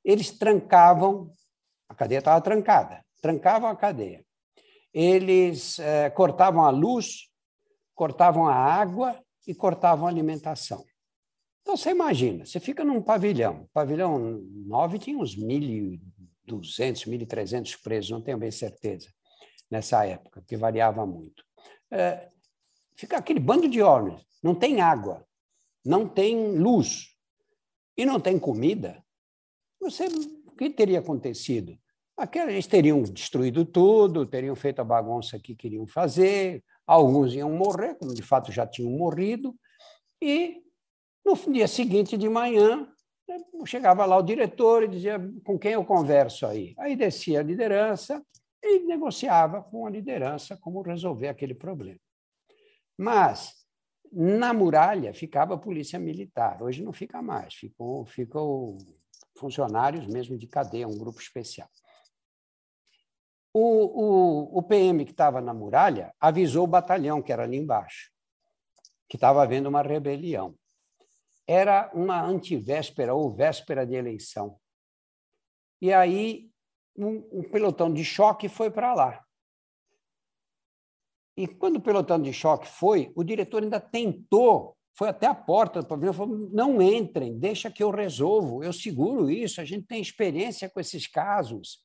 Eles 0.04 0.36
trancavam, 0.36 1.32
a 1.88 1.94
cadeia 1.94 2.18
estava 2.18 2.40
trancada, 2.40 3.06
trancavam 3.22 3.70
a 3.70 3.76
cadeia. 3.76 4.24
Eles 4.92 5.78
eh, 5.78 6.10
cortavam 6.10 6.64
a 6.64 6.70
luz, 6.70 7.30
cortavam 7.94 8.48
a 8.48 8.56
água 8.56 9.16
e 9.46 9.54
cortavam 9.54 10.08
a 10.08 10.10
alimentação. 10.10 10.84
Então, 11.62 11.76
você 11.76 11.90
imagina, 11.90 12.44
você 12.44 12.58
fica 12.58 12.84
num 12.84 13.00
pavilhão, 13.00 13.68
pavilhão 13.72 14.18
9 14.66 14.98
tinha 14.98 15.16
uns 15.16 15.36
1.200, 15.36 17.06
1.300 17.06 17.80
presos, 17.80 18.10
não 18.10 18.20
tenho 18.20 18.36
bem 18.36 18.50
certeza, 18.50 19.13
nessa 19.74 20.06
época, 20.06 20.40
porque 20.40 20.56
variava 20.56 21.04
muito. 21.04 21.44
É, 21.90 22.28
fica 22.96 23.16
aquele 23.16 23.40
bando 23.40 23.68
de 23.68 23.82
homens, 23.82 24.24
não 24.40 24.54
tem 24.54 24.80
água, 24.80 25.26
não 25.84 26.08
tem 26.08 26.56
luz 26.56 27.16
e 27.96 28.06
não 28.06 28.20
tem 28.20 28.38
comida. 28.38 29.04
Você, 29.80 30.06
o 30.46 30.52
que 30.52 30.70
teria 30.70 31.00
acontecido? 31.00 31.76
Aqueles 32.16 32.50
eles 32.50 32.66
teriam 32.68 33.02
destruído 33.02 33.64
tudo, 33.64 34.24
teriam 34.24 34.54
feito 34.54 34.78
a 34.78 34.84
bagunça 34.84 35.40
que 35.40 35.56
queriam 35.56 35.86
fazer, 35.88 36.62
alguns 36.86 37.34
iam 37.34 37.50
morrer, 37.50 37.96
como 37.96 38.14
de 38.14 38.22
fato 38.22 38.52
já 38.52 38.64
tinham 38.64 38.92
morrido, 38.92 39.52
e 40.22 40.62
no 41.26 41.34
dia 41.52 41.66
seguinte 41.66 42.16
de 42.16 42.28
manhã, 42.28 42.88
né, 43.28 43.38
chegava 43.66 44.06
lá 44.06 44.16
o 44.16 44.22
diretor 44.22 44.84
e 44.84 44.88
dizia 44.88 45.18
com 45.44 45.58
quem 45.58 45.72
eu 45.72 45.84
converso 45.84 46.46
aí. 46.46 46.74
Aí 46.78 46.94
descia 46.94 47.40
a 47.40 47.42
liderança 47.42 48.24
e 48.64 48.80
negociava 48.80 49.62
com 49.62 49.86
a 49.86 49.90
liderança 49.90 50.56
como 50.56 50.82
resolver 50.82 51.28
aquele 51.28 51.54
problema. 51.54 52.00
Mas 52.96 53.54
na 54.10 54.52
muralha 54.52 55.12
ficava 55.12 55.54
a 55.54 55.58
polícia 55.58 55.98
militar. 55.98 56.62
Hoje 56.62 56.82
não 56.82 56.92
fica 56.92 57.20
mais, 57.20 57.54
ficou, 57.54 58.04
ficou 58.06 58.78
funcionários 59.36 60.06
mesmo 60.06 60.38
de 60.38 60.46
cadeia, 60.46 60.88
um 60.88 60.96
grupo 60.96 61.20
especial. 61.20 61.68
O, 63.52 63.60
o, 63.60 64.58
o 64.58 64.62
PM 64.62 65.04
que 65.04 65.12
estava 65.12 65.40
na 65.40 65.54
muralha 65.54 66.14
avisou 66.18 66.64
o 66.64 66.68
batalhão, 66.68 67.22
que 67.22 67.32
era 67.32 67.44
ali 67.44 67.56
embaixo, 67.56 68.10
que 69.08 69.16
estava 69.16 69.42
havendo 69.42 69.68
uma 69.68 69.82
rebelião 69.82 70.56
era 71.46 71.90
uma 71.94 72.22
antivéspera 72.22 73.14
ou 73.14 73.32
véspera 73.32 73.86
de 73.86 73.94
eleição. 73.94 74.58
E 75.80 75.92
aí 75.92 76.50
um, 76.96 77.40
um 77.40 77.42
pelotão 77.42 77.92
de 77.92 78.04
choque 78.04 78.48
foi 78.48 78.70
para 78.70 78.94
lá. 78.94 79.24
E 81.36 81.48
quando 81.48 81.76
o 81.76 81.80
pelotão 81.80 82.20
de 82.20 82.32
choque 82.32 82.68
foi, 82.68 83.12
o 83.16 83.24
diretor 83.24 83.62
ainda 83.62 83.80
tentou, 83.80 84.76
foi 84.96 85.08
até 85.08 85.26
a 85.26 85.34
porta 85.34 85.80
do 85.80 85.88
pavilhão, 85.88 86.12
falou: 86.12 86.48
não 86.52 86.80
entrem, 86.80 87.38
deixa 87.38 87.70
que 87.70 87.82
eu 87.82 87.90
resolvo, 87.90 88.62
eu 88.62 88.72
seguro 88.72 89.28
isso, 89.28 89.60
a 89.60 89.64
gente 89.64 89.86
tem 89.86 90.00
experiência 90.00 90.68
com 90.68 90.78
esses 90.78 91.06
casos. 91.06 91.82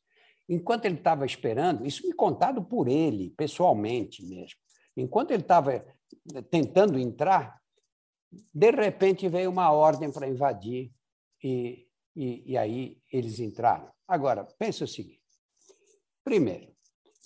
Enquanto 0.48 0.86
ele 0.86 0.96
estava 0.96 1.26
esperando, 1.26 1.86
isso 1.86 2.06
me 2.08 2.14
contado 2.14 2.64
por 2.64 2.88
ele, 2.88 3.32
pessoalmente 3.32 4.24
mesmo, 4.26 4.58
enquanto 4.96 5.32
ele 5.32 5.42
estava 5.42 5.86
tentando 6.50 7.00
entrar, 7.00 7.60
de 8.54 8.72
repente 8.72 9.28
veio 9.28 9.50
uma 9.50 9.72
ordem 9.72 10.12
para 10.12 10.28
invadir 10.28 10.92
e, 11.44 11.88
e, 12.16 12.52
e 12.52 12.58
aí 12.58 13.02
eles 13.12 13.40
entraram. 13.40 13.92
Agora, 14.08 14.46
pense 14.58 14.84
o 14.84 14.88
seguinte: 14.88 15.22
primeiro, 16.24 16.72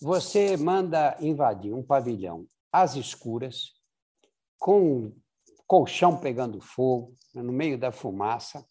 você 0.01 0.57
manda 0.57 1.17
invadir 1.19 1.73
um 1.73 1.83
pavilhão 1.83 2.47
às 2.71 2.95
escuras, 2.95 3.71
com 4.57 5.13
colchão 5.67 6.19
pegando 6.19 6.59
fogo, 6.59 7.15
no 7.33 7.51
meio 7.51 7.77
da 7.77 7.91
fumaça, 7.91 8.65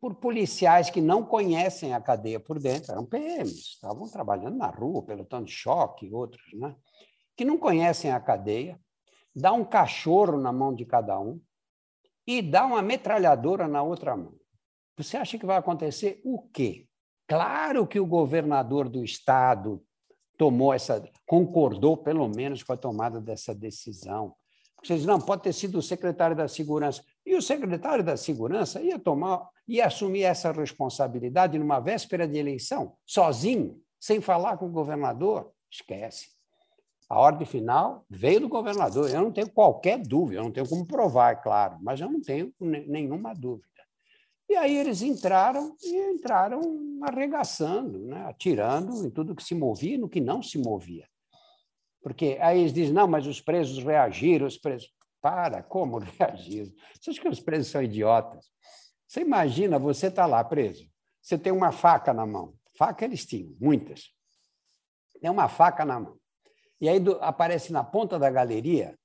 por 0.00 0.16
policiais 0.16 0.90
que 0.90 1.00
não 1.00 1.24
conhecem 1.24 1.94
a 1.94 2.00
cadeia 2.00 2.38
por 2.38 2.58
dentro, 2.58 2.92
eram 2.92 3.06
PMs, 3.06 3.72
estavam 3.74 4.08
trabalhando 4.08 4.58
na 4.58 4.66
rua, 4.66 5.02
pelotão 5.02 5.42
de 5.42 5.50
choque, 5.50 6.12
outros, 6.12 6.42
né? 6.52 6.76
que 7.34 7.44
não 7.44 7.56
conhecem 7.56 8.12
a 8.12 8.20
cadeia, 8.20 8.78
dá 9.34 9.52
um 9.52 9.64
cachorro 9.64 10.38
na 10.38 10.52
mão 10.52 10.74
de 10.74 10.84
cada 10.84 11.18
um 11.18 11.40
e 12.26 12.42
dá 12.42 12.66
uma 12.66 12.82
metralhadora 12.82 13.66
na 13.66 13.82
outra 13.82 14.16
mão. 14.16 14.34
Você 14.96 15.16
acha 15.16 15.38
que 15.38 15.46
vai 15.46 15.56
acontecer 15.56 16.20
o 16.24 16.42
quê? 16.52 16.86
Claro 17.26 17.86
que 17.86 17.98
o 17.98 18.06
governador 18.06 18.88
do 18.88 19.02
estado 19.02 19.82
tomou 20.38 20.72
essa, 20.72 21.02
concordou 21.26 21.96
pelo 21.96 22.28
menos 22.28 22.62
com 22.62 22.72
a 22.72 22.76
tomada 22.76 23.20
dessa 23.20 23.54
decisão. 23.54 24.34
Vocês 24.82 25.06
não 25.06 25.18
pode 25.18 25.42
ter 25.42 25.52
sido 25.52 25.78
o 25.78 25.82
secretário 25.82 26.36
da 26.36 26.46
segurança. 26.46 27.02
E 27.24 27.34
o 27.34 27.40
secretário 27.40 28.04
da 28.04 28.16
segurança 28.16 28.82
ia 28.82 28.98
tomar, 28.98 29.48
ia 29.66 29.86
assumir 29.86 30.24
essa 30.24 30.52
responsabilidade 30.52 31.58
numa 31.58 31.80
véspera 31.80 32.28
de 32.28 32.38
eleição, 32.38 32.94
sozinho, 33.06 33.80
sem 33.98 34.20
falar 34.20 34.58
com 34.58 34.66
o 34.66 34.72
governador? 34.72 35.50
Esquece. 35.70 36.28
A 37.08 37.18
ordem 37.18 37.46
final 37.46 38.04
veio 38.10 38.40
do 38.40 38.48
governador. 38.48 39.08
Eu 39.08 39.22
não 39.22 39.32
tenho 39.32 39.50
qualquer 39.50 39.98
dúvida, 39.98 40.40
eu 40.40 40.44
não 40.44 40.52
tenho 40.52 40.68
como 40.68 40.86
provar, 40.86 41.32
é 41.32 41.36
claro, 41.36 41.78
mas 41.80 42.00
eu 42.00 42.10
não 42.10 42.20
tenho 42.20 42.52
nenhuma 42.60 43.34
dúvida. 43.34 43.66
E 44.48 44.56
aí 44.56 44.76
eles 44.76 45.02
entraram 45.02 45.74
e 45.82 46.12
entraram 46.12 46.60
arregaçando, 47.02 47.98
né? 47.98 48.24
atirando 48.26 49.06
em 49.06 49.10
tudo 49.10 49.34
que 49.34 49.42
se 49.42 49.54
movia 49.54 49.94
e 49.94 49.98
no 49.98 50.08
que 50.08 50.20
não 50.20 50.42
se 50.42 50.58
movia. 50.58 51.08
Porque 52.02 52.38
aí 52.40 52.60
eles 52.60 52.72
dizem, 52.72 52.92
não, 52.92 53.08
mas 53.08 53.26
os 53.26 53.40
presos 53.40 53.82
reagiram, 53.82 54.46
os 54.46 54.58
presos. 54.58 54.92
Para, 55.20 55.62
como 55.62 55.98
reagiram? 56.18 56.70
Você 57.00 57.10
acha 57.10 57.20
que 57.20 57.28
os 57.28 57.40
presos 57.40 57.68
são 57.72 57.82
idiotas? 57.82 58.50
Você 59.08 59.22
imagina, 59.22 59.78
você 59.78 60.08
está 60.08 60.26
lá 60.26 60.44
preso, 60.44 60.86
você 61.22 61.38
tem 61.38 61.52
uma 61.52 61.72
faca 61.72 62.12
na 62.12 62.26
mão. 62.26 62.54
Faca 62.76 63.04
eles 63.04 63.24
tinham, 63.24 63.56
muitas. 63.58 64.10
Tem 65.20 65.30
uma 65.30 65.48
faca 65.48 65.84
na 65.84 65.98
mão. 65.98 66.18
E 66.78 66.88
aí 66.88 67.00
do, 67.00 67.12
aparece 67.22 67.72
na 67.72 67.82
ponta 67.82 68.18
da 68.18 68.30
galeria, 68.30 68.98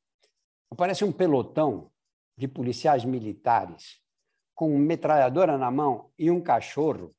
aparece 0.70 1.06
um 1.06 1.12
pelotão 1.12 1.90
de 2.36 2.48
policiais 2.48 3.06
militares 3.06 4.02
com 4.60 4.78
metralhadora 4.78 5.58
na 5.58 5.72
mão 5.72 6.12
e 6.20 6.30
um 6.30 6.42
cachorro. 6.42 7.16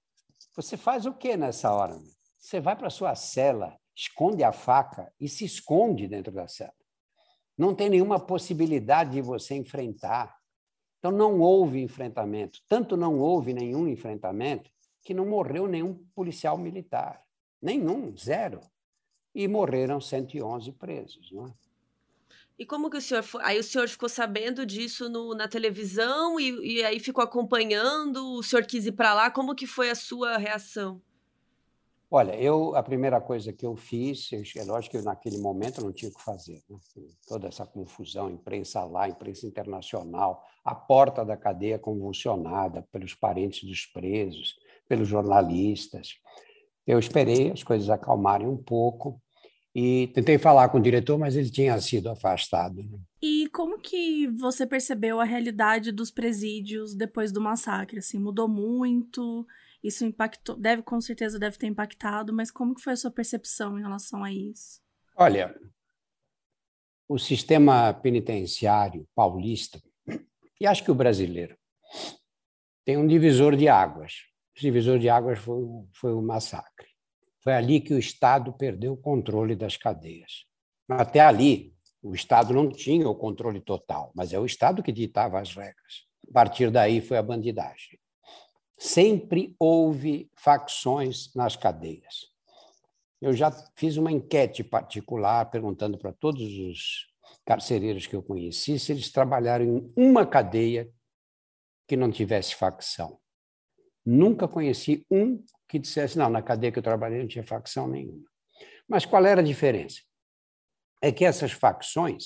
Você 0.54 0.76
faz 0.76 1.06
o 1.06 1.14
que 1.14 1.38
nessa 1.38 1.72
hora? 1.72 1.98
Você 2.38 2.60
vai 2.60 2.76
para 2.76 2.90
sua 2.90 3.14
cela, 3.14 3.78
esconde 3.96 4.44
a 4.44 4.52
faca 4.52 5.10
e 5.18 5.26
se 5.26 5.46
esconde 5.46 6.06
dentro 6.06 6.30
da 6.30 6.46
cela. 6.46 6.74
Não 7.56 7.74
tem 7.74 7.88
nenhuma 7.88 8.20
possibilidade 8.20 9.12
de 9.12 9.22
você 9.22 9.54
enfrentar. 9.54 10.36
Então 10.98 11.10
não 11.10 11.40
houve 11.40 11.80
enfrentamento. 11.80 12.60
Tanto 12.68 12.94
não 12.94 13.18
houve 13.18 13.54
nenhum 13.54 13.88
enfrentamento 13.88 14.70
que 15.02 15.14
não 15.14 15.24
morreu 15.24 15.66
nenhum 15.66 15.94
policial 16.14 16.58
militar. 16.58 17.24
Nenhum, 17.62 18.14
zero 18.18 18.60
e 19.34 19.48
morreram 19.48 19.98
111 19.98 20.72
presos. 20.72 21.32
Não 21.32 21.46
é? 21.46 21.54
E 22.60 22.66
como 22.66 22.90
que 22.90 22.98
o 22.98 23.00
senhor 23.00 23.22
foi? 23.22 23.42
Aí 23.42 23.58
o 23.58 23.64
senhor 23.64 23.88
ficou 23.88 24.06
sabendo 24.06 24.66
disso 24.66 25.08
no, 25.08 25.34
na 25.34 25.48
televisão 25.48 26.38
e, 26.38 26.76
e 26.76 26.84
aí 26.84 27.00
ficou 27.00 27.24
acompanhando, 27.24 28.34
o 28.34 28.42
senhor 28.42 28.66
quis 28.66 28.84
ir 28.84 28.92
para 28.92 29.14
lá, 29.14 29.30
como 29.30 29.54
que 29.54 29.66
foi 29.66 29.88
a 29.88 29.94
sua 29.94 30.36
reação? 30.36 31.00
Olha, 32.10 32.38
eu 32.38 32.76
a 32.76 32.82
primeira 32.82 33.18
coisa 33.18 33.50
que 33.50 33.64
eu 33.64 33.74
fiz, 33.76 34.28
é 34.54 34.62
lógico 34.62 34.98
que 34.98 35.02
naquele 35.02 35.38
momento 35.38 35.80
eu 35.80 35.84
não 35.84 35.92
tinha 35.92 36.10
o 36.10 36.14
que 36.14 36.22
fazer, 36.22 36.62
né? 36.68 36.76
toda 37.26 37.48
essa 37.48 37.64
confusão, 37.64 38.28
imprensa 38.28 38.84
lá, 38.84 39.08
imprensa 39.08 39.46
internacional, 39.46 40.44
a 40.62 40.74
porta 40.74 41.24
da 41.24 41.38
cadeia 41.38 41.78
convulsionada 41.78 42.86
pelos 42.92 43.14
parentes 43.14 43.66
dos 43.66 43.86
presos, 43.86 44.56
pelos 44.86 45.08
jornalistas. 45.08 46.20
Eu 46.86 46.98
esperei 46.98 47.52
as 47.52 47.62
coisas 47.62 47.88
acalmarem 47.88 48.46
um 48.46 48.58
pouco 48.58 49.18
e 49.74 50.08
tentei 50.08 50.38
falar 50.38 50.68
com 50.68 50.78
o 50.78 50.82
diretor, 50.82 51.18
mas 51.18 51.36
ele 51.36 51.50
tinha 51.50 51.80
sido 51.80 52.08
afastado. 52.08 52.82
Né? 52.82 52.98
E 53.22 53.48
como 53.48 53.78
que 53.78 54.26
você 54.28 54.66
percebeu 54.66 55.20
a 55.20 55.24
realidade 55.24 55.92
dos 55.92 56.10
presídios 56.10 56.94
depois 56.94 57.30
do 57.30 57.40
massacre? 57.40 57.98
Assim, 57.98 58.18
mudou 58.18 58.48
muito? 58.48 59.46
Isso 59.82 60.04
impactou, 60.04 60.56
deve 60.56 60.82
com 60.82 61.00
certeza 61.00 61.38
deve 61.38 61.56
ter 61.56 61.66
impactado, 61.66 62.32
mas 62.32 62.50
como 62.50 62.74
que 62.74 62.82
foi 62.82 62.92
a 62.92 62.96
sua 62.96 63.10
percepção 63.10 63.78
em 63.78 63.82
relação 63.82 64.22
a 64.24 64.32
isso? 64.32 64.80
Olha, 65.16 65.54
o 67.08 67.18
sistema 67.18 67.94
penitenciário 67.94 69.06
paulista 69.14 69.80
e 70.60 70.66
acho 70.66 70.84
que 70.84 70.90
o 70.90 70.94
brasileiro 70.94 71.56
tem 72.84 72.98
um 72.98 73.06
divisor 73.06 73.56
de 73.56 73.68
águas. 73.68 74.26
O 74.56 74.60
divisor 74.60 74.98
de 74.98 75.08
águas 75.08 75.38
foi, 75.38 75.62
foi 75.94 76.12
o 76.12 76.20
massacre. 76.20 76.89
Foi 77.42 77.54
ali 77.54 77.80
que 77.80 77.94
o 77.94 77.98
Estado 77.98 78.52
perdeu 78.52 78.92
o 78.92 78.96
controle 78.96 79.56
das 79.56 79.76
cadeias. 79.76 80.44
Até 80.88 81.20
ali, 81.20 81.74
o 82.02 82.14
Estado 82.14 82.52
não 82.52 82.70
tinha 82.70 83.08
o 83.08 83.14
controle 83.14 83.60
total, 83.60 84.12
mas 84.14 84.32
é 84.32 84.38
o 84.38 84.46
Estado 84.46 84.82
que 84.82 84.92
ditava 84.92 85.40
as 85.40 85.54
regras. 85.54 86.06
A 86.28 86.32
partir 86.32 86.70
daí 86.70 87.00
foi 87.00 87.16
a 87.16 87.22
bandidagem. 87.22 87.98
sempre 88.78 89.54
houve 89.58 90.30
facções 90.34 91.34
nas 91.34 91.54
cadeias. 91.54 92.30
Eu 93.20 93.34
já 93.34 93.50
fiz 93.76 93.98
uma 93.98 94.10
enquete 94.10 94.64
particular 94.64 95.50
perguntando 95.50 95.98
para 95.98 96.12
todos 96.12 96.42
os 96.42 97.06
carcereiros 97.44 98.06
que 98.06 98.16
eu 98.16 98.22
conheci 98.22 98.78
se 98.78 98.92
eles 98.92 99.12
trabalharam 99.12 99.64
em 99.64 99.92
uma 99.94 100.26
cadeia 100.26 100.90
que 101.86 101.96
não 101.96 102.10
tivesse 102.10 102.54
facção. 102.54 103.18
Nunca 104.06 104.48
conheci 104.48 105.04
um 105.10 105.44
que 105.70 105.78
dissesse, 105.78 106.18
não, 106.18 106.28
na 106.28 106.42
cadeia 106.42 106.72
que 106.72 106.78
eu 106.78 106.82
trabalhei 106.82 107.20
não 107.20 107.28
tinha 107.28 107.44
facção 107.44 107.86
nenhuma. 107.86 108.24
Mas 108.88 109.06
qual 109.06 109.24
era 109.24 109.40
a 109.40 109.44
diferença? 109.44 110.00
É 111.00 111.12
que 111.12 111.24
essas 111.24 111.52
facções, 111.52 112.24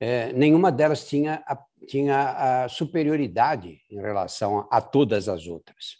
é, 0.00 0.32
nenhuma 0.32 0.72
delas 0.72 1.08
tinha 1.08 1.44
a, 1.46 1.56
tinha 1.86 2.64
a 2.64 2.68
superioridade 2.68 3.80
em 3.88 4.00
relação 4.00 4.60
a, 4.70 4.78
a 4.78 4.80
todas 4.80 5.28
as 5.28 5.46
outras. 5.46 5.96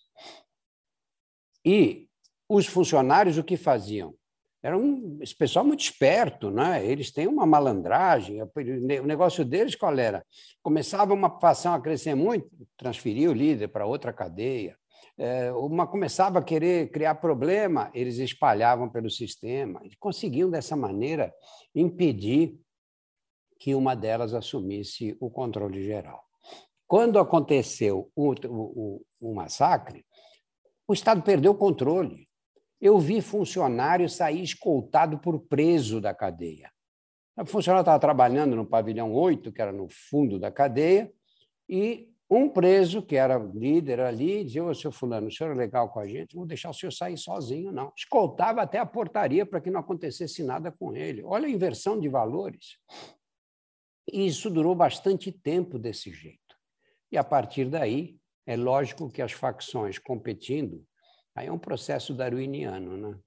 E 1.64 2.08
os 2.48 2.66
funcionários 2.66 3.38
o 3.38 3.44
que 3.44 3.56
faziam? 3.56 4.14
Era 4.60 4.76
um 4.76 5.18
esse 5.22 5.34
pessoal 5.34 5.64
muito 5.64 5.80
esperto, 5.80 6.50
né? 6.50 6.84
eles 6.84 7.12
têm 7.12 7.28
uma 7.28 7.46
malandragem. 7.46 8.42
O 8.42 9.06
negócio 9.06 9.44
deles 9.44 9.76
qual 9.76 9.96
era? 9.96 10.26
Começava 10.60 11.14
uma 11.14 11.30
facção 11.38 11.74
a 11.74 11.80
crescer 11.80 12.16
muito, 12.16 12.50
transferia 12.76 13.30
o 13.30 13.34
líder 13.34 13.68
para 13.68 13.86
outra 13.86 14.12
cadeia. 14.12 14.76
É, 15.18 15.50
uma 15.52 15.86
começava 15.86 16.38
a 16.40 16.42
querer 16.42 16.90
criar 16.90 17.14
problema, 17.14 17.90
eles 17.94 18.18
espalhavam 18.18 18.88
pelo 18.88 19.10
sistema 19.10 19.80
e 19.84 19.96
conseguiam, 19.96 20.50
dessa 20.50 20.76
maneira, 20.76 21.32
impedir 21.74 22.60
que 23.58 23.74
uma 23.74 23.94
delas 23.94 24.34
assumisse 24.34 25.16
o 25.18 25.30
controle 25.30 25.82
geral. 25.82 26.22
Quando 26.86 27.18
aconteceu 27.18 28.10
o, 28.14 28.34
o, 28.46 29.02
o 29.20 29.34
massacre, 29.34 30.04
o 30.86 30.92
Estado 30.92 31.22
perdeu 31.22 31.52
o 31.52 31.56
controle. 31.56 32.26
Eu 32.80 32.98
vi 32.98 33.22
funcionário 33.22 34.08
sair 34.08 34.42
escoltado 34.42 35.18
por 35.18 35.40
preso 35.40 36.00
da 36.00 36.14
cadeia. 36.14 36.70
O 37.38 37.46
funcionário 37.46 37.82
estava 37.82 37.98
trabalhando 37.98 38.54
no 38.54 38.66
pavilhão 38.66 39.12
8, 39.12 39.50
que 39.52 39.60
era 39.60 39.72
no 39.72 39.88
fundo 39.88 40.38
da 40.38 40.50
cadeia, 40.50 41.10
e 41.68 42.08
um 42.28 42.48
preso, 42.48 43.02
que 43.02 43.14
era 43.14 43.38
líder 43.38 44.00
ali, 44.00 44.44
dizia: 44.44 44.64
Ô, 44.64 44.74
seu 44.74 44.90
Fulano, 44.90 45.28
o 45.28 45.30
senhor 45.30 45.52
é 45.52 45.54
legal 45.54 45.88
com 45.90 46.00
a 46.00 46.06
gente, 46.06 46.34
não 46.34 46.40
vou 46.40 46.46
deixar 46.46 46.70
o 46.70 46.74
senhor 46.74 46.90
sair 46.90 47.16
sozinho, 47.16 47.70
não. 47.70 47.92
Escoltava 47.96 48.62
até 48.62 48.78
a 48.78 48.86
portaria 48.86 49.46
para 49.46 49.60
que 49.60 49.70
não 49.70 49.80
acontecesse 49.80 50.42
nada 50.42 50.72
com 50.72 50.94
ele. 50.94 51.22
Olha 51.22 51.46
a 51.46 51.50
inversão 51.50 51.98
de 51.98 52.08
valores. 52.08 52.78
E 54.12 54.26
isso 54.26 54.50
durou 54.50 54.74
bastante 54.74 55.30
tempo 55.30 55.78
desse 55.78 56.12
jeito. 56.12 56.56
E 57.10 57.16
a 57.16 57.22
partir 57.22 57.66
daí, 57.66 58.16
é 58.44 58.56
lógico 58.56 59.10
que 59.10 59.22
as 59.22 59.32
facções 59.32 59.98
competindo, 59.98 60.84
aí 61.34 61.46
é 61.46 61.52
um 61.52 61.58
processo 61.58 62.14
darwiniano, 62.14 62.96
né? 62.96 63.18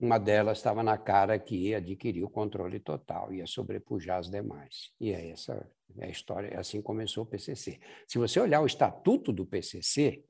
Uma 0.00 0.18
delas 0.18 0.58
estava 0.58 0.82
na 0.82 0.96
cara 0.96 1.38
que 1.38 1.56
ia 1.56 1.78
adquirir 1.78 2.22
o 2.22 2.30
controle 2.30 2.78
total, 2.78 3.32
ia 3.32 3.46
sobrepujar 3.46 4.18
as 4.18 4.30
demais. 4.30 4.92
E 5.00 5.12
é 5.12 5.30
essa 5.30 5.68
é 5.98 6.06
a 6.06 6.08
história, 6.08 6.58
assim 6.58 6.80
começou 6.80 7.24
o 7.24 7.26
PCC. 7.26 7.80
Se 8.06 8.18
você 8.18 8.38
olhar 8.38 8.60
o 8.60 8.66
estatuto 8.66 9.32
do 9.32 9.44
PCC, 9.44 10.24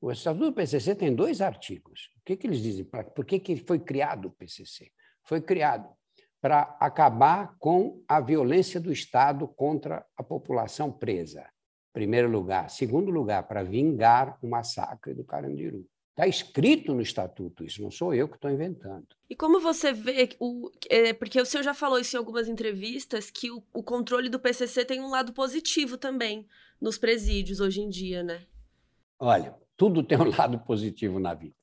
o 0.00 0.12
estatuto 0.12 0.44
do 0.44 0.52
PCC 0.52 0.94
tem 0.94 1.14
dois 1.14 1.40
artigos. 1.40 2.10
O 2.18 2.24
que, 2.24 2.36
que 2.36 2.46
eles 2.46 2.62
dizem? 2.62 2.84
Por 2.84 3.24
que, 3.24 3.40
que 3.40 3.56
foi 3.56 3.80
criado 3.80 4.26
o 4.28 4.30
PCC? 4.30 4.92
Foi 5.24 5.40
criado 5.40 5.88
para 6.40 6.76
acabar 6.78 7.56
com 7.58 8.02
a 8.06 8.20
violência 8.20 8.80
do 8.80 8.92
Estado 8.92 9.48
contra 9.48 10.06
a 10.16 10.22
população 10.22 10.92
presa. 10.92 11.44
Primeiro 11.92 12.30
lugar. 12.30 12.70
Segundo 12.70 13.10
lugar, 13.10 13.48
para 13.48 13.64
vingar 13.64 14.38
o 14.40 14.48
massacre 14.48 15.14
do 15.14 15.24
Carandiru. 15.24 15.84
Está 16.18 16.26
escrito 16.26 16.92
no 16.92 17.00
estatuto 17.00 17.64
isso, 17.64 17.80
não 17.80 17.92
sou 17.92 18.12
eu 18.12 18.28
que 18.28 18.34
estou 18.34 18.50
inventando. 18.50 19.06
E 19.30 19.36
como 19.36 19.60
você 19.60 19.92
vê, 19.92 20.30
o, 20.40 20.68
é, 20.90 21.12
porque 21.12 21.40
o 21.40 21.46
senhor 21.46 21.62
já 21.62 21.72
falou 21.72 21.96
isso 21.96 22.16
em 22.16 22.18
algumas 22.18 22.48
entrevistas, 22.48 23.30
que 23.30 23.52
o, 23.52 23.62
o, 23.72 23.84
controle 23.84 24.28
do 24.28 24.40
PCC 24.40 24.84
tem 24.84 25.00
um 25.00 25.10
lado 25.10 25.32
positivo 25.32 25.96
também 25.96 26.44
nos 26.80 26.98
presídios 26.98 27.60
hoje 27.60 27.82
em 27.82 27.88
dia, 27.88 28.24
né? 28.24 28.44
Olha, 29.16 29.54
tudo 29.76 30.02
tem 30.02 30.18
um 30.18 30.28
lado 30.36 30.58
positivo 30.58 31.20
na 31.20 31.34
vida. 31.34 31.54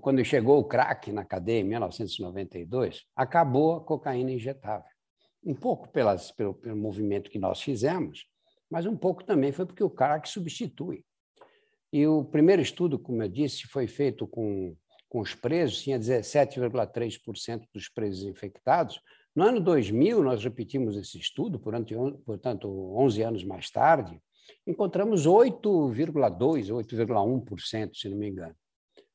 Quando 0.00 0.24
chegou 0.24 0.58
o 0.58 0.64
crack 0.64 1.12
na 1.12 1.24
cadeia 1.24 1.60
em 1.60 1.64
1992, 1.64 3.06
acabou 3.14 3.76
a 3.76 3.84
cocaína 3.84 4.32
injetável. 4.32 4.90
Um 5.44 5.54
pouco 5.54 5.88
pelas, 5.90 6.32
pelo, 6.32 6.54
pelo 6.54 6.76
movimento 6.76 7.30
que 7.30 7.38
nós 7.38 7.62
fizemos, 7.62 8.26
mas 8.68 8.84
um 8.84 8.96
pouco 8.96 9.22
também 9.22 9.52
foi 9.52 9.64
porque 9.64 9.84
o 9.84 9.90
crack 9.90 10.28
substitui. 10.28 11.04
E 11.92 12.06
o 12.06 12.24
primeiro 12.24 12.62
estudo, 12.62 12.98
como 12.98 13.22
eu 13.22 13.28
disse, 13.28 13.66
foi 13.66 13.86
feito 13.86 14.26
com, 14.26 14.74
com 15.08 15.20
os 15.20 15.34
presos, 15.34 15.82
tinha 15.82 15.98
17,3% 15.98 17.66
dos 17.72 17.88
presos 17.88 18.24
infectados. 18.24 18.98
No 19.34 19.44
ano 19.44 19.60
2000, 19.60 20.22
nós 20.22 20.42
repetimos 20.42 20.96
esse 20.96 21.18
estudo, 21.18 21.58
portanto, 21.58 22.96
11 22.96 23.22
anos 23.22 23.44
mais 23.44 23.70
tarde, 23.70 24.20
encontramos 24.66 25.26
8,2%, 25.26 26.70
8,1%, 26.70 27.94
se 27.94 28.08
não 28.08 28.16
me 28.16 28.28
engano. 28.28 28.54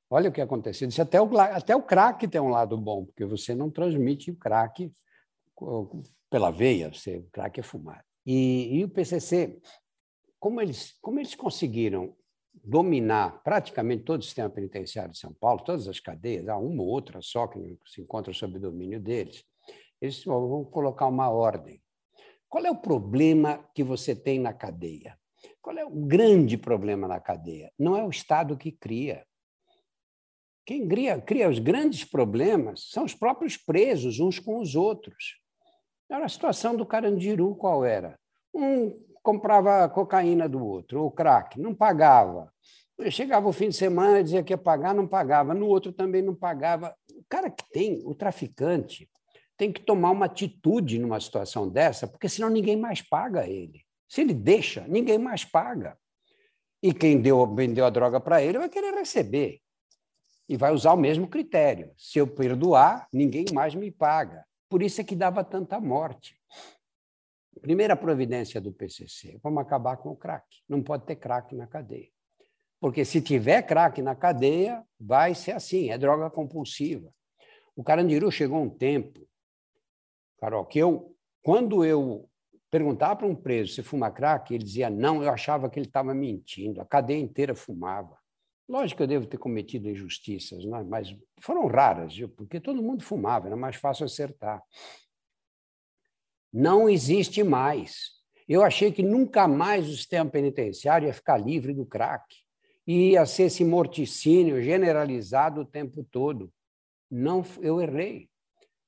Olha 0.10 0.30
o 0.30 0.32
que 0.32 0.40
aconteceu. 0.40 0.88
Disse, 0.88 1.02
até 1.02 1.22
o, 1.22 1.38
até 1.38 1.76
o 1.76 1.84
crack 1.84 2.28
tem 2.28 2.40
um 2.40 2.50
lado 2.50 2.78
bom, 2.78 3.06
porque 3.06 3.26
você 3.26 3.54
não 3.54 3.70
transmite 3.70 4.32
o 4.32 4.36
crack 4.36 4.92
pela 6.30 6.52
veia, 6.52 6.94
você, 6.94 7.18
o 7.18 7.30
crack 7.32 7.60
é 7.60 7.64
fumado. 7.64 8.04
E, 8.26 8.78
e 8.78 8.84
o 8.84 8.90
PCC, 8.90 9.60
como 10.40 10.62
eles, 10.62 10.96
como 11.02 11.20
eles 11.20 11.34
conseguiram 11.36 12.16
dominar 12.64 13.42
praticamente 13.44 14.04
todo 14.04 14.22
o 14.22 14.24
sistema 14.24 14.50
penitenciário 14.50 15.12
de 15.12 15.18
São 15.18 15.34
Paulo, 15.34 15.64
todas 15.64 15.88
as 15.88 16.00
cadeias, 16.00 16.48
há 16.48 16.58
uma 16.58 16.84
ou 16.84 16.90
outra 16.90 17.22
só 17.22 17.48
que 17.48 17.78
se 17.86 18.02
encontra 18.02 18.34
sob 18.34 18.58
domínio 18.60 19.00
deles, 19.00 19.44
eles 20.02 20.24
vão 20.24 20.64
colocar 20.66 21.08
uma 21.08 21.30
ordem. 21.30 21.82
Qual 22.50 22.66
é 22.66 22.72
o 22.72 22.78
problema 22.78 23.68
que 23.74 23.84
você 23.84 24.16
tem 24.16 24.40
na 24.40 24.54
cadeia? 24.54 25.18
Qual 25.62 25.78
é 25.78 25.86
o 25.86 25.90
grande 25.90 26.58
problema 26.58 27.08
na 27.08 27.20
cadeia? 27.20 27.72
Não 27.78 27.96
é 27.96 28.04
o 28.04 28.10
Estado 28.10 28.58
que 28.58 28.72
cria. 28.72 29.26
Quem 30.66 30.88
cria, 30.88 31.20
cria 31.22 31.50
os 31.50 31.60
grandes 31.60 32.04
problemas 32.04 32.90
são 32.90 33.06
os 33.06 33.14
próprios 33.14 33.58
presos, 33.58 34.20
uns 34.20 34.40
com 34.40 34.60
os 34.60 34.76
outros. 34.76 35.38
Era 36.10 36.26
a 36.26 36.30
situação 36.30 36.76
do 36.76 36.86
Carandiru, 36.86 37.56
qual 37.56 37.84
era? 37.84 38.18
Um 38.54 38.98
comprava 39.28 39.90
cocaína 39.90 40.48
do 40.48 40.66
outro, 40.66 41.04
ou 41.04 41.12
crack, 41.12 41.60
não 41.60 41.76
pagava. 41.76 42.50
Chegava 43.12 43.46
o 43.50 43.52
fim 43.52 43.68
de 43.68 43.76
semana, 43.76 44.24
dizia 44.24 44.42
que 44.42 44.54
ia 44.54 44.58
pagar, 44.58 44.96
não 44.96 45.06
pagava. 45.06 45.54
No 45.54 45.68
outro 45.68 45.92
também 45.92 46.22
não 46.22 46.34
pagava. 46.34 46.96
O 47.12 47.26
cara 47.28 47.50
que 47.50 47.70
tem, 47.70 48.02
o 48.06 48.16
traficante, 48.16 49.10
tem 49.58 49.70
que 49.70 49.82
tomar 49.82 50.12
uma 50.12 50.28
atitude 50.28 50.98
numa 50.98 51.20
situação 51.20 51.68
dessa, 51.68 52.08
porque 52.08 52.30
senão 52.30 52.50
ninguém 52.50 52.78
mais 52.78 53.02
paga 53.02 53.46
ele. 53.46 53.82
Se 54.08 54.22
ele 54.22 54.34
deixa, 54.34 54.86
ninguém 54.88 55.18
mais 55.18 55.44
paga. 55.44 55.98
E 56.82 56.94
quem 56.94 57.20
deu, 57.20 57.54
vendeu 57.54 57.86
a 57.86 57.90
droga 57.90 58.22
para 58.22 58.42
ele 58.42 58.58
vai 58.58 58.70
querer 58.70 58.94
receber. 58.94 59.60
E 60.48 60.56
vai 60.56 60.72
usar 60.72 60.94
o 60.94 60.98
mesmo 60.98 61.28
critério. 61.28 61.92
Se 61.98 62.18
eu 62.18 62.28
perdoar, 62.28 63.10
ninguém 63.12 63.44
mais 63.54 63.76
me 63.76 63.92
paga. 63.92 64.46
Por 64.70 64.82
isso 64.82 65.02
é 65.02 65.04
que 65.04 65.18
dava 65.18 65.44
tanta 65.44 65.82
morte. 65.82 66.37
Primeira 67.62 67.96
providência 67.96 68.60
do 68.62 68.72
PCC, 68.72 69.40
vamos 69.44 69.62
acabar 69.62 69.98
com 69.98 70.10
o 70.10 70.16
crack. 70.16 70.46
Não 70.68 70.82
pode 70.82 71.06
ter 71.06 71.16
crack 71.16 71.56
na 71.56 71.68
cadeia. 71.68 72.10
Porque 72.80 73.04
se 73.04 73.22
tiver 73.22 73.64
crack 73.64 74.02
na 74.02 74.16
cadeia, 74.16 74.84
vai 75.00 75.34
ser 75.34 75.54
assim, 75.54 75.90
é 75.90 75.98
droga 75.98 76.30
compulsiva. 76.30 77.12
O 77.76 77.84
Carandiru 77.84 78.32
chegou 78.32 78.62
um 78.62 78.70
tempo, 78.70 79.28
Carol, 80.40 80.66
que 80.66 80.80
eu, 80.80 81.16
quando 81.42 81.84
eu 81.84 82.30
perguntava 82.70 83.16
para 83.16 83.28
um 83.28 83.36
preso 83.36 83.74
se 83.74 83.84
fuma 83.84 84.12
crack, 84.12 84.54
ele 84.54 84.64
dizia 84.64 84.90
não, 84.90 85.24
eu 85.24 85.32
achava 85.32 85.70
que 85.70 85.80
ele 85.80 85.88
estava 85.88 86.14
mentindo, 86.14 86.82
a 86.82 86.86
cadeia 86.86 87.20
inteira 87.20 87.56
fumava. 87.56 88.18
Lógico 88.68 88.98
que 88.98 89.04
eu 89.04 89.08
devo 89.08 89.26
ter 89.26 89.38
cometido 89.38 89.90
injustiças, 89.90 90.66
né? 90.66 90.84
mas 90.84 91.16
foram 91.42 91.66
raras, 91.68 92.16
porque 92.36 92.60
todo 92.60 92.84
mundo 92.84 93.04
fumava, 93.04 93.48
era 93.48 93.56
mais 93.56 93.78
fácil 93.78 94.06
acertar 94.06 94.62
não 96.52 96.90
existe 96.90 97.44
mais. 97.44 98.12
Eu 98.48 98.64
achei 98.64 98.92
que 98.92 99.04
nunca 99.04 99.48
mais 99.48 99.88
o 99.88 99.92
sistema 99.92 100.30
penitenciário 100.30 101.08
ia 101.08 101.14
ficar 101.14 101.38
livre 101.38 101.74
do 101.74 101.86
crack. 101.86 102.24
Ia 102.86 103.26
ser 103.26 103.44
esse 103.44 103.66
morticínio 103.66 104.62
generalizado 104.62 105.62
o 105.62 105.66
tempo 105.66 106.04
todo. 106.04 106.52
Não, 107.12 107.44
eu 107.60 107.82
errei. 107.82 108.30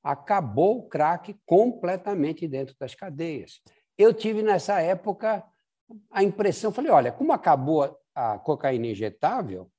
Acabou 0.02 0.80
o 0.80 0.88
crack 0.88 1.38
completamente 1.46 2.48
dentro 2.48 2.74
das 2.80 2.96
cadeias. 2.96 3.62
Eu 3.98 4.14
tive 4.14 4.42
nessa 4.42 4.80
época 4.80 5.44
a 6.10 6.24
impressão, 6.24 6.72
falei, 6.72 6.92
olha, 6.92 7.12
como 7.12 7.34
acabou 7.34 8.00
a 8.16 8.40
cocaína 8.40 8.88
injetável, 8.88 9.70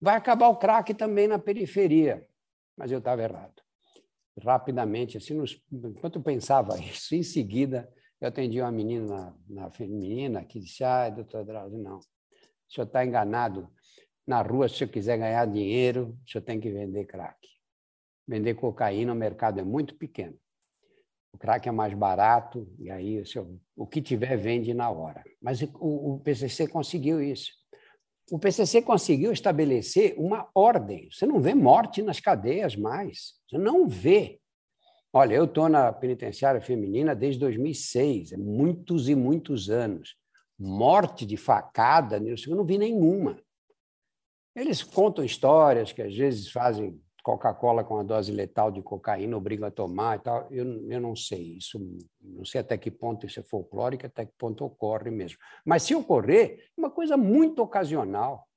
vai 0.00 0.16
acabar 0.16 0.48
o 0.48 0.56
crack 0.56 0.92
também 0.92 1.26
na 1.26 1.38
periferia. 1.38 2.26
Mas 2.76 2.92
eu 2.92 2.98
estava 2.98 3.22
errado 3.22 3.67
rapidamente, 4.42 5.16
assim, 5.16 5.34
nos, 5.34 5.60
enquanto 5.72 6.16
eu 6.16 6.22
pensava 6.22 6.78
isso, 6.78 7.14
em 7.14 7.22
seguida 7.22 7.88
eu 8.20 8.28
atendi 8.28 8.60
uma 8.60 8.72
menina 8.72 9.06
na, 9.06 9.62
na 9.62 9.70
feminina 9.70 10.44
que 10.44 10.58
disse, 10.58 10.82
ah, 10.82 11.08
doutor 11.08 11.44
Drauzio, 11.44 11.78
não, 11.78 11.98
o 11.98 12.72
senhor 12.72 12.86
está 12.86 13.04
enganado. 13.04 13.70
Na 14.26 14.42
rua, 14.42 14.68
se 14.68 14.74
o 14.74 14.78
senhor 14.78 14.90
quiser 14.90 15.18
ganhar 15.18 15.46
dinheiro, 15.46 16.18
o 16.24 16.30
senhor 16.30 16.42
tem 16.42 16.60
que 16.60 16.70
vender 16.70 17.06
crack. 17.06 17.38
Vender 18.26 18.54
cocaína, 18.54 19.12
o 19.12 19.16
mercado 19.16 19.58
é 19.58 19.64
muito 19.64 19.94
pequeno. 19.94 20.36
O 21.32 21.38
crack 21.38 21.68
é 21.68 21.72
mais 21.72 21.94
barato, 21.94 22.70
e 22.78 22.90
aí 22.90 23.20
o, 23.20 23.26
senhor, 23.26 23.48
o 23.76 23.86
que 23.86 24.02
tiver 24.02 24.36
vende 24.36 24.74
na 24.74 24.90
hora. 24.90 25.24
Mas 25.40 25.62
o, 25.62 26.14
o 26.14 26.20
PCC 26.20 26.66
conseguiu 26.66 27.22
isso. 27.22 27.52
O 28.30 28.38
PCC 28.38 28.82
conseguiu 28.82 29.32
estabelecer 29.32 30.14
uma 30.18 30.48
ordem. 30.54 31.08
Você 31.10 31.24
não 31.24 31.40
vê 31.40 31.54
morte 31.54 32.02
nas 32.02 32.20
cadeias 32.20 32.76
mais. 32.76 33.34
Você 33.48 33.56
não 33.56 33.88
vê. 33.88 34.38
Olha, 35.12 35.34
eu 35.34 35.44
estou 35.44 35.68
na 35.68 35.90
penitenciária 35.90 36.60
feminina 36.60 37.14
desde 37.14 37.40
2006, 37.40 38.32
é 38.32 38.36
muitos 38.36 39.08
e 39.08 39.14
muitos 39.14 39.70
anos. 39.70 40.14
Morte 40.58 41.24
de 41.24 41.36
facada, 41.36 42.18
eu 42.18 42.56
não 42.56 42.64
vi 42.64 42.76
nenhuma. 42.76 43.40
Eles 44.54 44.82
contam 44.82 45.24
histórias 45.24 45.92
que 45.92 46.02
às 46.02 46.14
vezes 46.14 46.50
fazem 46.50 47.00
Coca-Cola 47.28 47.84
com 47.84 47.98
a 47.98 48.02
dose 48.02 48.32
letal 48.32 48.70
de 48.70 48.80
cocaína, 48.80 49.36
obrigam 49.36 49.68
a 49.68 49.70
tomar 49.70 50.16
e 50.16 50.22
tal. 50.22 50.46
Eu, 50.50 50.90
eu 50.90 50.98
não 50.98 51.14
sei 51.14 51.58
isso, 51.58 51.78
não 52.22 52.42
sei 52.42 52.62
até 52.62 52.78
que 52.78 52.90
ponto 52.90 53.26
isso 53.26 53.38
é 53.38 53.42
folclórico, 53.42 54.06
até 54.06 54.24
que 54.24 54.32
ponto 54.38 54.64
ocorre 54.64 55.10
mesmo. 55.10 55.36
Mas 55.62 55.82
se 55.82 55.94
ocorrer, 55.94 56.58
é 56.58 56.80
uma 56.80 56.88
coisa 56.88 57.18
muito 57.18 57.62
ocasional. 57.62 58.48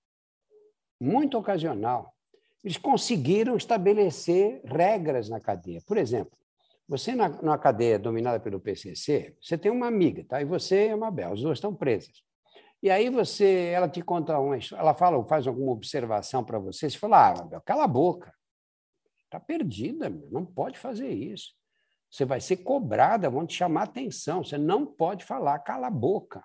Muito 0.98 1.38
ocasional. 1.38 2.15
Eles 2.64 2.77
conseguiram 2.77 3.57
estabelecer 3.57 4.61
regras 4.64 5.27
na 5.27 5.41
cadeia. 5.41 5.81
Por 5.85 5.98
exemplo, 5.98 6.31
você, 6.88 7.14
na, 7.14 7.27
numa 7.27 7.57
cadeia 7.57 7.99
dominada 7.99 8.39
pelo 8.39 8.57
PCC, 8.57 9.35
você 9.41 9.57
tem 9.57 9.69
uma 9.69 9.88
amiga, 9.88 10.23
tá? 10.23 10.41
e 10.41 10.45
você 10.45 10.88
e 10.88 10.91
a 10.91 10.98
Mabel, 10.98 11.34
as 11.34 11.41
duas 11.41 11.57
estão 11.57 11.76
presas. 11.76 12.23
E 12.81 12.89
aí 12.89 13.10
você, 13.10 13.73
ela 13.76 13.89
te 13.89 14.02
conta 14.02 14.39
uma 14.39 14.57
ela 14.72 14.93
fala, 14.93 15.22
faz 15.26 15.45
alguma 15.45 15.73
observação 15.73 16.41
para 16.41 16.57
você, 16.57 16.89
você 16.89 16.98
fala, 16.98 17.31
ah, 17.31 17.34
Mabel, 17.35 17.61
cala 17.65 17.84
a 17.84 17.88
boca. 17.88 18.34
Está 19.31 19.39
perdida, 19.39 20.09
meu. 20.09 20.29
não 20.29 20.45
pode 20.45 20.77
fazer 20.77 21.09
isso. 21.09 21.53
Você 22.09 22.25
vai 22.25 22.41
ser 22.41 22.57
cobrada, 22.57 23.29
vão 23.29 23.47
te 23.47 23.55
chamar 23.55 23.83
atenção. 23.83 24.43
Você 24.43 24.57
não 24.57 24.85
pode 24.85 25.23
falar, 25.23 25.57
cala 25.59 25.87
a 25.87 25.91
boca. 25.91 26.43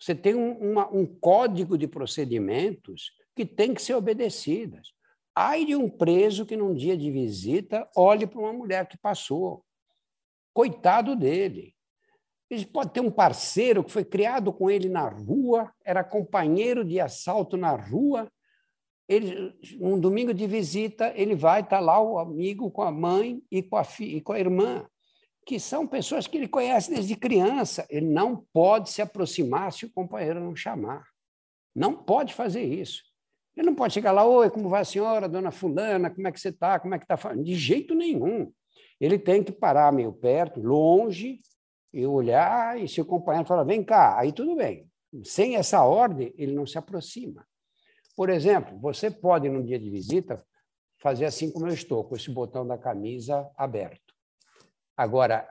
Você 0.00 0.14
tem 0.14 0.34
um, 0.34 0.72
uma, 0.72 0.88
um 0.90 1.04
código 1.04 1.76
de 1.76 1.86
procedimentos 1.86 3.12
que 3.36 3.44
tem 3.44 3.74
que 3.74 3.82
ser 3.82 3.92
obedecidas. 3.92 4.94
Ai 5.34 5.66
de 5.66 5.76
um 5.76 5.90
preso 5.90 6.46
que, 6.46 6.56
num 6.56 6.74
dia 6.74 6.96
de 6.96 7.10
visita, 7.10 7.86
olhe 7.94 8.26
para 8.26 8.40
uma 8.40 8.52
mulher 8.54 8.88
que 8.88 8.96
passou. 8.96 9.62
Coitado 10.54 11.14
dele. 11.14 11.74
Ele 12.48 12.64
pode 12.64 12.94
ter 12.94 13.00
um 13.00 13.10
parceiro 13.10 13.84
que 13.84 13.92
foi 13.92 14.06
criado 14.06 14.54
com 14.54 14.70
ele 14.70 14.88
na 14.88 15.06
rua, 15.06 15.70
era 15.84 16.02
companheiro 16.02 16.82
de 16.82 16.98
assalto 16.98 17.58
na 17.58 17.72
rua. 17.72 18.26
Ele, 19.08 19.54
um 19.80 20.00
domingo 20.00 20.32
de 20.32 20.46
visita, 20.46 21.12
ele 21.14 21.34
vai 21.34 21.60
estar 21.60 21.78
tá 21.78 21.82
lá 21.82 22.00
o 22.00 22.18
amigo 22.18 22.70
com 22.70 22.82
a 22.82 22.90
mãe 22.90 23.42
e 23.50 23.62
com 23.62 23.76
a, 23.76 23.86
e 24.00 24.20
com 24.20 24.32
a 24.32 24.40
irmã, 24.40 24.86
que 25.46 25.60
são 25.60 25.86
pessoas 25.86 26.26
que 26.26 26.38
ele 26.38 26.48
conhece 26.48 26.90
desde 26.90 27.14
criança. 27.14 27.86
Ele 27.90 28.06
não 28.06 28.44
pode 28.52 28.90
se 28.90 29.02
aproximar 29.02 29.72
se 29.72 29.84
o 29.84 29.92
companheiro 29.92 30.40
não 30.40 30.56
chamar. 30.56 31.04
Não 31.74 31.94
pode 31.94 32.32
fazer 32.32 32.62
isso. 32.62 33.02
Ele 33.56 33.66
não 33.66 33.74
pode 33.74 33.94
chegar 33.94 34.12
lá, 34.12 34.24
oi, 34.24 34.50
como 34.50 34.68
vai 34.68 34.82
a 34.82 34.84
senhora, 34.84 35.28
dona 35.28 35.50
fulana, 35.50 36.10
como 36.10 36.26
é 36.26 36.32
que 36.32 36.40
você 36.40 36.48
está, 36.48 36.80
como 36.80 36.94
é 36.94 36.98
que 36.98 37.04
está? 37.04 37.34
De 37.34 37.54
jeito 37.54 37.94
nenhum. 37.94 38.52
Ele 39.00 39.18
tem 39.18 39.42
que 39.42 39.52
parar 39.52 39.92
meio 39.92 40.12
perto, 40.12 40.60
longe, 40.60 41.40
e 41.92 42.04
olhar, 42.04 42.80
e 42.80 42.88
se 42.88 43.00
o 43.00 43.04
companheiro 43.04 43.46
falar, 43.46 43.62
vem 43.62 43.84
cá, 43.84 44.18
aí 44.18 44.32
tudo 44.32 44.56
bem. 44.56 44.88
Sem 45.22 45.54
essa 45.54 45.84
ordem, 45.84 46.34
ele 46.36 46.52
não 46.52 46.66
se 46.66 46.76
aproxima. 46.76 47.46
Por 48.16 48.30
exemplo, 48.30 48.78
você 48.78 49.10
pode, 49.10 49.48
num 49.48 49.64
dia 49.64 49.78
de 49.78 49.90
visita, 49.90 50.44
fazer 50.98 51.24
assim 51.24 51.50
como 51.50 51.66
eu 51.66 51.74
estou, 51.74 52.04
com 52.04 52.14
esse 52.14 52.30
botão 52.30 52.66
da 52.66 52.78
camisa 52.78 53.50
aberto. 53.56 54.14
Agora, 54.96 55.46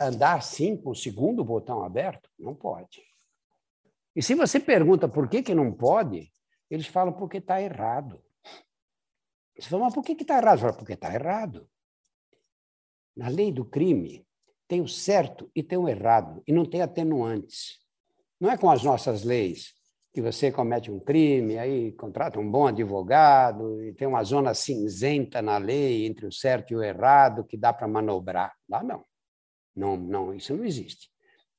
andar 0.00 0.34
assim, 0.34 0.76
com 0.76 0.90
o 0.90 0.94
segundo 0.94 1.44
botão 1.44 1.82
aberto, 1.82 2.30
não 2.38 2.54
pode. 2.54 3.02
E 4.14 4.22
se 4.22 4.34
você 4.34 4.60
pergunta 4.60 5.08
por 5.08 5.28
que, 5.28 5.42
que 5.42 5.54
não 5.54 5.72
pode, 5.72 6.30
eles 6.70 6.86
falam 6.86 7.12
porque 7.12 7.38
está 7.38 7.60
errado. 7.60 8.22
Você 9.58 9.68
fala, 9.68 9.84
mas 9.84 9.94
por 9.94 10.04
que 10.04 10.12
está 10.12 10.38
errado? 10.38 10.60
Fala, 10.60 10.72
porque 10.72 10.92
está 10.92 11.12
errado. 11.12 11.68
Na 13.16 13.28
lei 13.28 13.52
do 13.52 13.64
crime, 13.64 14.26
tem 14.68 14.80
o 14.80 14.88
certo 14.88 15.50
e 15.54 15.62
tem 15.62 15.78
o 15.78 15.88
errado, 15.88 16.42
e 16.46 16.52
não 16.52 16.64
tem 16.64 16.82
atenuantes. 16.82 17.80
Não 18.40 18.50
é 18.50 18.58
com 18.58 18.70
as 18.70 18.82
nossas 18.82 19.22
leis, 19.22 19.74
que 20.14 20.22
você 20.22 20.52
comete 20.52 20.92
um 20.92 21.00
crime, 21.00 21.58
aí 21.58 21.90
contrata 21.90 22.38
um 22.38 22.48
bom 22.48 22.68
advogado, 22.68 23.82
e 23.82 23.92
tem 23.92 24.06
uma 24.06 24.22
zona 24.22 24.54
cinzenta 24.54 25.42
na 25.42 25.58
lei 25.58 26.06
entre 26.06 26.24
o 26.24 26.32
certo 26.32 26.70
e 26.70 26.76
o 26.76 26.82
errado 26.84 27.42
que 27.42 27.56
dá 27.56 27.72
para 27.72 27.88
manobrar. 27.88 28.54
Lá 28.68 28.80
não. 28.84 29.04
Não, 29.74 29.96
não, 29.96 30.32
isso 30.32 30.56
não 30.56 30.64
existe. 30.64 31.10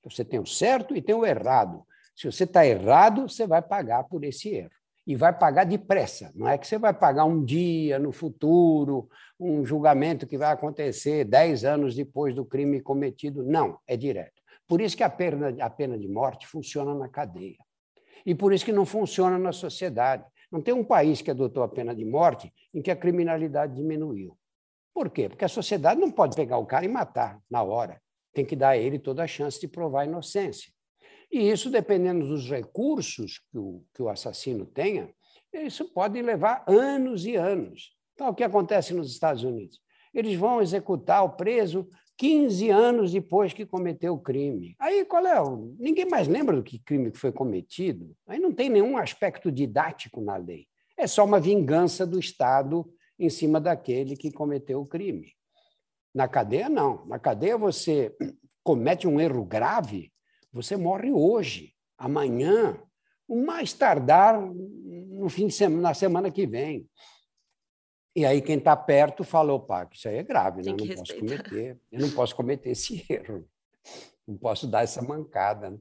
Você 0.05 0.23
tem 0.23 0.39
o 0.39 0.45
certo 0.45 0.95
e 0.95 1.01
tem 1.01 1.13
o 1.13 1.25
errado. 1.25 1.85
Se 2.15 2.31
você 2.31 2.45
está 2.45 2.65
errado, 2.65 3.27
você 3.27 3.45
vai 3.45 3.61
pagar 3.61 4.05
por 4.05 4.23
esse 4.23 4.47
erro 4.47 4.71
e 5.05 5.17
vai 5.17 5.37
pagar 5.37 5.65
depressa. 5.65 6.31
Não 6.33 6.47
é 6.47 6.57
que 6.57 6.65
você 6.65 6.77
vai 6.77 6.93
pagar 6.93 7.25
um 7.25 7.43
dia 7.43 7.99
no 7.99 8.13
futuro, 8.13 9.09
um 9.37 9.65
julgamento 9.65 10.25
que 10.25 10.37
vai 10.37 10.53
acontecer 10.53 11.25
dez 11.25 11.65
anos 11.65 11.93
depois 11.93 12.33
do 12.33 12.45
crime 12.45 12.79
cometido. 12.79 13.43
Não, 13.43 13.79
é 13.85 13.97
direto. 13.97 14.41
Por 14.65 14.79
isso 14.79 14.95
que 14.95 15.03
a 15.03 15.09
pena, 15.09 15.53
a 15.59 15.69
pena 15.69 15.97
de 15.97 16.07
morte 16.07 16.47
funciona 16.47 16.95
na 16.95 17.09
cadeia. 17.09 17.57
E 18.25 18.33
por 18.33 18.53
isso 18.53 18.65
que 18.65 18.71
não 18.71 18.85
funciona 18.85 19.37
na 19.37 19.51
sociedade. 19.51 20.25
Não 20.51 20.61
tem 20.61 20.73
um 20.73 20.83
país 20.83 21.21
que 21.21 21.31
adotou 21.31 21.63
a 21.63 21.67
pena 21.67 21.93
de 21.93 22.05
morte 22.05 22.51
em 22.73 22.81
que 22.81 22.91
a 22.91 22.95
criminalidade 22.95 23.75
diminuiu. 23.75 24.37
Por 24.93 25.09
quê? 25.09 25.27
Porque 25.27 25.45
a 25.45 25.49
sociedade 25.49 25.99
não 25.99 26.09
pode 26.09 26.35
pegar 26.35 26.57
o 26.57 26.65
cara 26.65 26.85
e 26.85 26.87
matar 26.87 27.41
na 27.49 27.61
hora. 27.61 28.01
Tem 28.33 28.45
que 28.45 28.55
dar 28.55 28.69
a 28.69 28.77
ele 28.77 28.97
toda 28.97 29.23
a 29.23 29.27
chance 29.27 29.59
de 29.59 29.67
provar 29.67 30.01
a 30.01 30.05
inocência. 30.05 30.71
E 31.31 31.49
isso, 31.49 31.69
dependendo 31.69 32.27
dos 32.27 32.49
recursos 32.49 33.39
que 33.51 33.57
o, 33.57 33.83
que 33.93 34.01
o 34.01 34.09
assassino 34.09 34.65
tenha, 34.65 35.13
isso 35.53 35.91
pode 35.93 36.21
levar 36.21 36.63
anos 36.67 37.25
e 37.25 37.35
anos. 37.35 37.93
Então, 38.13 38.29
o 38.29 38.35
que 38.35 38.43
acontece 38.43 38.93
nos 38.93 39.11
Estados 39.11 39.43
Unidos? 39.43 39.79
Eles 40.13 40.35
vão 40.35 40.61
executar 40.61 41.23
o 41.23 41.35
preso 41.35 41.87
15 42.17 42.69
anos 42.69 43.11
depois 43.11 43.53
que 43.53 43.65
cometeu 43.65 44.13
o 44.13 44.19
crime. 44.19 44.75
Aí 44.79 45.03
qual 45.05 45.25
é? 45.25 45.41
O... 45.41 45.75
Ninguém 45.77 46.05
mais 46.05 46.27
lembra 46.27 46.55
do 46.55 46.63
que 46.63 46.79
crime 46.79 47.11
que 47.11 47.17
foi 47.17 47.31
cometido. 47.31 48.15
Aí 48.27 48.39
não 48.39 48.53
tem 48.53 48.69
nenhum 48.69 48.97
aspecto 48.97 49.51
didático 49.51 50.21
na 50.21 50.37
lei. 50.37 50.67
É 50.97 51.07
só 51.07 51.25
uma 51.25 51.39
vingança 51.39 52.05
do 52.05 52.19
Estado 52.19 52.89
em 53.19 53.29
cima 53.29 53.59
daquele 53.59 54.15
que 54.15 54.31
cometeu 54.31 54.81
o 54.81 54.85
crime. 54.85 55.33
Na 56.13 56.27
cadeia, 56.27 56.69
não. 56.69 57.05
Na 57.05 57.19
cadeia, 57.19 57.57
você 57.57 58.15
comete 58.63 59.07
um 59.07 59.19
erro 59.19 59.43
grave, 59.43 60.11
você 60.51 60.77
morre 60.77 61.11
hoje, 61.11 61.73
amanhã, 61.97 62.79
o 63.27 63.43
mais 63.43 63.73
tardar 63.73 64.39
no 64.41 65.27
fim 65.29 65.47
de 65.47 65.53
semana, 65.53 65.81
na 65.81 65.93
semana 65.93 66.31
que 66.31 66.47
vem. 66.47 66.87
E 68.15 68.25
aí 68.25 68.41
quem 68.41 68.57
está 68.57 68.75
perto 68.75 69.23
falou, 69.23 69.59
pá, 69.59 69.87
isso 69.91 70.07
aí 70.07 70.15
é 70.15 70.23
grave, 70.23 70.61
né? 70.61 70.71
Eu 70.71 70.77
não 70.77 70.95
posso 70.95 71.15
cometer, 71.15 71.79
eu 71.91 71.99
não 71.99 72.11
posso 72.11 72.35
cometer 72.35 72.69
esse 72.69 73.05
erro, 73.09 73.45
não 74.25 74.37
posso 74.37 74.67
dar 74.67 74.83
essa 74.83 75.01
mancada. 75.01 75.71
Né? 75.71 75.77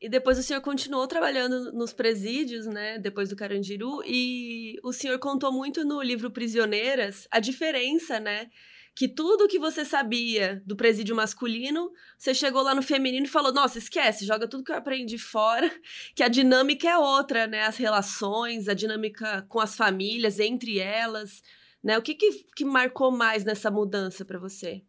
E 0.00 0.08
depois 0.08 0.38
o 0.38 0.42
senhor 0.42 0.60
continuou 0.62 1.06
trabalhando 1.06 1.72
nos 1.72 1.92
presídios, 1.92 2.66
né? 2.66 2.98
Depois 2.98 3.28
do 3.28 3.36
Carandiru, 3.36 4.02
e 4.06 4.78
o 4.82 4.92
senhor 4.92 5.18
contou 5.18 5.52
muito 5.52 5.84
no 5.84 6.02
livro 6.02 6.30
Prisioneiras 6.30 7.28
a 7.30 7.38
diferença, 7.38 8.18
né? 8.18 8.48
que 8.94 9.08
tudo 9.08 9.48
que 9.48 9.58
você 9.58 9.84
sabia 9.84 10.62
do 10.64 10.76
presídio 10.76 11.16
masculino, 11.16 11.90
você 12.16 12.32
chegou 12.32 12.62
lá 12.62 12.74
no 12.74 12.82
feminino 12.82 13.26
e 13.26 13.28
falou: 13.28 13.52
nossa, 13.52 13.76
esquece, 13.78 14.24
joga 14.24 14.46
tudo 14.46 14.62
que 14.62 14.70
eu 14.70 14.76
aprendi 14.76 15.18
fora, 15.18 15.70
que 16.14 16.22
a 16.22 16.28
dinâmica 16.28 16.88
é 16.88 16.96
outra, 16.96 17.46
né? 17.46 17.64
As 17.64 17.76
relações, 17.76 18.68
a 18.68 18.74
dinâmica 18.74 19.44
com 19.48 19.58
as 19.58 19.76
famílias, 19.76 20.38
entre 20.38 20.78
elas. 20.78 21.42
Né? 21.84 21.98
O 21.98 22.02
que, 22.02 22.14
que, 22.14 22.44
que 22.56 22.64
marcou 22.64 23.10
mais 23.10 23.44
nessa 23.44 23.70
mudança 23.70 24.24
para 24.24 24.38
você? 24.38 24.82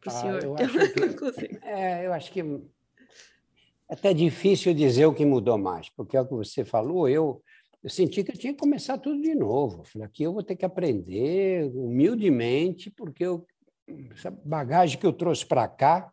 Para 0.00 0.12
o 0.12 0.16
ah, 0.16 0.20
senhor? 0.20 0.44
Eu 0.44 0.54
acho, 0.58 1.38
que, 1.38 1.58
é, 1.62 2.06
eu 2.06 2.12
acho 2.12 2.32
que 2.32 2.40
é 2.40 2.44
até 3.88 4.12
difícil 4.12 4.74
dizer 4.74 5.06
o 5.06 5.14
que 5.14 5.24
mudou 5.24 5.56
mais, 5.56 5.88
porque 5.90 6.16
é 6.16 6.20
o 6.20 6.26
que 6.26 6.34
você 6.34 6.64
falou, 6.64 7.08
eu 7.08 7.42
eu 7.82 7.88
senti 7.88 8.22
que 8.22 8.30
eu 8.30 8.36
tinha 8.36 8.52
que 8.52 8.58
começar 8.58 8.98
tudo 8.98 9.20
de 9.22 9.34
novo. 9.34 9.84
Falei, 9.84 10.06
aqui 10.06 10.22
eu 10.22 10.32
vou 10.32 10.42
ter 10.42 10.54
que 10.54 10.66
aprender 10.66 11.64
humildemente, 11.74 12.90
porque 12.90 13.24
eu, 13.24 13.46
essa 14.10 14.30
bagagem 14.30 14.98
que 14.98 15.06
eu 15.06 15.12
trouxe 15.12 15.46
para 15.46 15.66
cá 15.66 16.12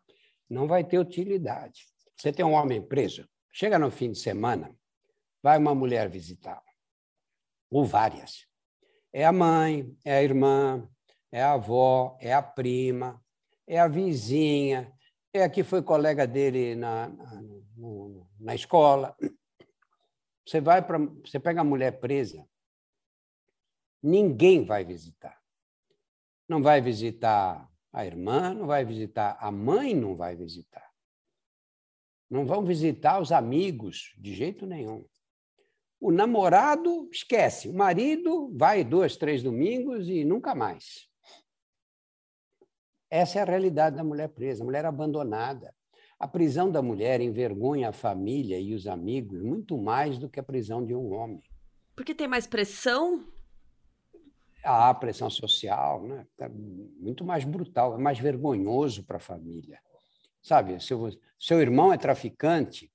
não 0.50 0.66
vai 0.66 0.84
ter 0.84 0.98
utilidade. 0.98 1.86
Você 2.16 2.32
tem 2.32 2.46
um 2.46 2.54
homem 2.54 2.82
preso, 2.82 3.28
chega 3.52 3.78
no 3.78 3.92
fim 3.92 4.12
de 4.12 4.18
semana, 4.18 4.74
vai 5.44 5.58
uma 5.58 5.76
mulher 5.76 6.10
visitá-lo, 6.10 6.64
ou 7.70 7.84
várias. 7.84 8.47
É 9.18 9.26
a 9.26 9.31
mãe, 9.31 9.98
é 10.06 10.18
a 10.18 10.22
irmã, 10.22 10.88
é 11.31 11.41
a 11.41 11.53
avó, 11.53 12.15
é 12.22 12.31
a 12.31 12.39
prima, 12.44 13.19
é 13.65 13.80
a 13.80 13.88
vizinha, 13.88 14.94
é 15.34 15.41
a 15.41 15.49
que 15.49 15.64
foi 15.64 15.81
colega 15.81 16.27
dele 16.27 16.76
na, 16.76 17.10
na, 17.10 17.41
na 18.39 18.53
escola 18.53 19.18
Você 20.45 20.61
vai 20.61 20.85
para, 20.85 20.99
você 20.99 21.39
pega 21.39 21.61
a 21.61 21.64
mulher 21.64 21.99
presa, 21.99 22.48
ninguém 24.03 24.64
vai 24.64 24.85
visitar. 24.85 25.41
Não 26.48 26.61
vai 26.61 26.80
visitar 26.80 27.68
a 27.91 28.06
irmã, 28.06 28.53
não 28.53 28.68
vai 28.68 28.85
visitar 28.85 29.35
a 29.39 29.49
mãe, 29.49 29.95
não 29.95 30.15
vai 30.15 30.35
visitar. 30.35 30.94
Não 32.30 32.45
vão 32.45 32.64
visitar 32.64 33.19
os 33.19 33.31
amigos 33.31 34.14
de 34.15 34.35
jeito 34.35 34.68
nenhum. 34.68 35.03
O 35.99 36.11
namorado 36.11 37.10
esquece, 37.11 37.68
o 37.68 37.74
marido 37.74 38.52
vai 38.56 38.84
dois, 38.84 39.18
três 39.18 39.41
domingos 39.41 40.07
e 40.07 40.24
nunca 40.24 40.53
mais. 40.53 41.07
Essa 43.10 43.40
é 43.40 43.41
a 43.41 43.45
realidade 43.45 43.95
da 43.95 44.03
mulher 44.03 44.30
presa, 44.30 44.64
a 44.64 44.65
mulher 44.65 44.86
abandonada. 44.86 45.74
A 46.19 46.28
prisão 46.28 46.69
da 46.69 46.82
mulher 46.82 47.22
envergonha 47.22 47.90
a 47.90 47.94
família 47.94 48.60
e 48.60 48.74
os 48.74 48.88
amigos 48.88 49.41
muito 49.41 49.78
mais 49.78 50.18
do 50.18 50.30
que 50.30 50.40
a 50.40 50.44
prisão 50.44 50.86
de 50.86 50.94
um 50.94 51.14
homem. 51.14 51.41
Porque 51.95 52.14
tem 52.14 52.28
mais 52.28 52.45
pressão? 52.45 53.26
Há 54.64 54.94
pressão 54.94 55.30
social, 55.30 56.03
né? 56.03 56.28
É 56.40 56.49
muito 56.49 57.24
mais 57.24 57.44
brutal, 57.44 57.95
é 57.95 57.98
mais 57.98 58.19
vergonhoso 58.19 59.03
para 59.03 59.18
a 59.18 59.22
família. 59.22 59.80
Sabe, 60.41 60.80
seu, 60.84 61.10
seu 61.40 61.61
irmão 61.61 61.94
é 61.94 61.98
traficante, 61.98 62.91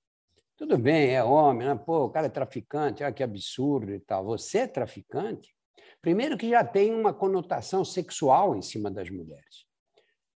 tudo 0.57 0.79
bem, 0.79 1.15
é 1.15 1.23
homem, 1.25 1.67
né? 1.67 1.75
pô, 1.75 2.05
o 2.05 2.11
cara 2.11 2.27
é 2.27 2.31
traficante, 2.31 3.03
olha 3.03 3.13
que 3.13 3.23
absurdo 3.23 3.93
e 3.93 4.01
tal. 4.01 4.25
Você 4.25 4.59
é 4.59 4.67
traficante? 4.67 5.55
Primeiro 6.01 6.37
que 6.37 6.51
já 6.51 6.65
tem 6.65 6.95
uma 6.95 7.13
conotação 7.13 7.85
sexual 7.85 8.57
em 8.57 8.63
cima 8.63 8.91
das 8.91 9.09
mulheres 9.11 9.67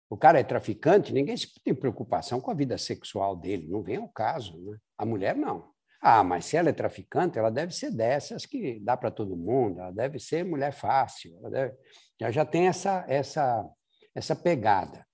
o 0.08 0.16
cara 0.16 0.38
é 0.38 0.44
traficante, 0.44 1.12
ninguém 1.12 1.34
tem 1.64 1.74
preocupação 1.74 2.40
com 2.40 2.50
a 2.50 2.54
vida 2.54 2.78
sexual 2.78 3.34
dele, 3.34 3.66
não 3.68 3.82
vem 3.82 3.96
ao 3.96 4.08
caso. 4.08 4.56
Né? 4.58 4.78
A 4.96 5.04
mulher 5.04 5.36
não. 5.36 5.72
Ah, 6.00 6.22
mas 6.22 6.44
se 6.44 6.56
ela 6.56 6.68
é 6.68 6.72
traficante, 6.72 7.38
ela 7.38 7.50
deve 7.50 7.74
ser 7.74 7.90
dessas 7.90 8.46
que 8.46 8.78
dá 8.80 8.96
para 8.96 9.10
todo 9.10 9.36
mundo, 9.36 9.80
ela 9.80 9.90
deve 9.90 10.18
ser 10.18 10.44
mulher 10.44 10.72
fácil, 10.72 11.36
ela 11.38 11.50
deve... 11.50 11.74
já, 12.20 12.30
já 12.30 12.44
tem 12.44 12.68
essa, 12.68 13.04
essa, 13.08 13.68
essa 14.14 14.36
pegada. 14.36 15.04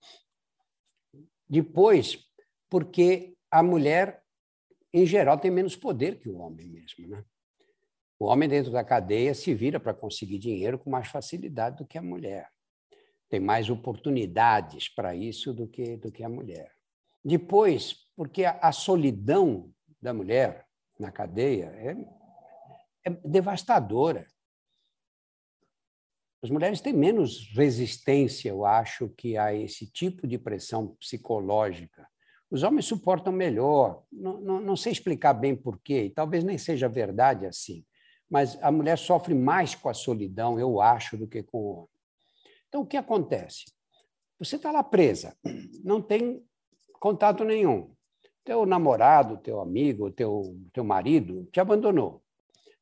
Depois, 1.48 2.18
porque 2.68 3.34
a 3.50 3.62
mulher, 3.62 4.21
em 4.92 5.06
geral, 5.06 5.38
tem 5.38 5.50
menos 5.50 5.76
poder 5.76 6.18
que 6.18 6.28
o 6.28 6.38
homem 6.38 6.66
mesmo. 6.66 7.08
Né? 7.08 7.24
O 8.18 8.26
homem, 8.26 8.48
dentro 8.48 8.70
da 8.70 8.84
cadeia, 8.84 9.34
se 9.34 9.54
vira 9.54 9.80
para 9.80 9.94
conseguir 9.94 10.38
dinheiro 10.38 10.78
com 10.78 10.90
mais 10.90 11.08
facilidade 11.08 11.78
do 11.78 11.86
que 11.86 11.98
a 11.98 12.02
mulher 12.02 12.52
tem 13.32 13.40
mais 13.40 13.70
oportunidades 13.70 14.90
para 14.90 15.16
isso 15.16 15.54
do 15.54 15.66
que, 15.66 15.96
do 15.96 16.12
que 16.12 16.22
a 16.22 16.28
mulher. 16.28 16.70
Depois, 17.24 18.06
porque 18.14 18.44
a, 18.44 18.58
a 18.58 18.72
solidão 18.72 19.72
da 20.02 20.12
mulher 20.12 20.66
na 21.00 21.10
cadeia 21.10 21.72
é, 21.74 21.96
é 23.06 23.10
devastadora. 23.26 24.26
As 26.42 26.50
mulheres 26.50 26.82
têm 26.82 26.92
menos 26.92 27.48
resistência, 27.56 28.50
eu 28.50 28.66
acho, 28.66 29.08
que 29.08 29.38
a 29.38 29.54
esse 29.54 29.90
tipo 29.90 30.26
de 30.26 30.36
pressão 30.36 30.88
psicológica. 30.96 32.06
Os 32.52 32.62
homens 32.62 32.84
suportam 32.84 33.32
melhor. 33.32 34.02
Não, 34.12 34.38
não, 34.38 34.60
não 34.60 34.76
sei 34.76 34.92
explicar 34.92 35.32
bem 35.32 35.56
por 35.56 35.80
quê, 35.80 36.04
e 36.04 36.10
talvez 36.10 36.44
nem 36.44 36.58
seja 36.58 36.86
verdade 36.86 37.46
assim, 37.46 37.82
mas 38.28 38.62
a 38.62 38.70
mulher 38.70 38.98
sofre 38.98 39.34
mais 39.34 39.74
com 39.74 39.88
a 39.88 39.94
solidão, 39.94 40.60
eu 40.60 40.78
acho, 40.78 41.16
do 41.16 41.26
que 41.26 41.42
com 41.42 41.58
o 41.58 41.70
homem. 41.72 41.88
Então, 42.68 42.82
o 42.82 42.86
que 42.86 42.98
acontece? 42.98 43.64
Você 44.38 44.56
está 44.56 44.70
lá 44.70 44.82
presa, 44.82 45.34
não 45.82 46.02
tem 46.02 46.44
contato 47.00 47.42
nenhum. 47.42 47.90
Teu 48.44 48.66
namorado, 48.66 49.38
teu 49.38 49.58
amigo, 49.58 50.10
teu, 50.10 50.54
teu 50.74 50.84
marido 50.84 51.48
te 51.50 51.58
abandonou. 51.58 52.22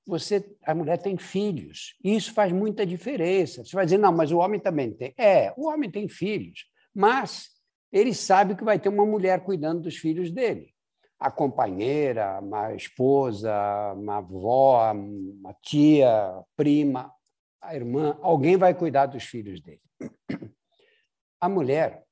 Você, 0.04 0.56
a 0.64 0.74
mulher 0.74 0.98
tem 0.98 1.16
filhos. 1.16 1.94
Isso 2.02 2.32
faz 2.32 2.50
muita 2.50 2.84
diferença. 2.84 3.64
Você 3.64 3.76
vai 3.76 3.84
dizer, 3.84 3.98
não, 3.98 4.10
mas 4.12 4.32
o 4.32 4.38
homem 4.38 4.58
também 4.58 4.92
tem. 4.92 5.14
É, 5.16 5.54
o 5.56 5.68
homem 5.68 5.88
tem 5.88 6.08
filhos, 6.08 6.64
mas 6.92 7.59
ele 7.92 8.14
sabe 8.14 8.54
que 8.54 8.64
vai 8.64 8.78
ter 8.78 8.88
uma 8.88 9.04
mulher 9.04 9.42
cuidando 9.42 9.82
dos 9.82 9.96
filhos 9.96 10.30
dele. 10.30 10.72
A 11.18 11.30
companheira, 11.30 12.40
uma 12.40 12.74
esposa, 12.74 13.52
uma 13.94 14.18
avó, 14.18 14.92
uma 14.92 15.54
tia, 15.62 16.42
prima, 16.56 17.12
a 17.60 17.74
irmã, 17.74 18.18
alguém 18.22 18.56
vai 18.56 18.74
cuidar 18.74 19.06
dos 19.06 19.24
filhos 19.24 19.60
dele. 19.60 19.82
A 21.40 21.48
mulher 21.48 22.04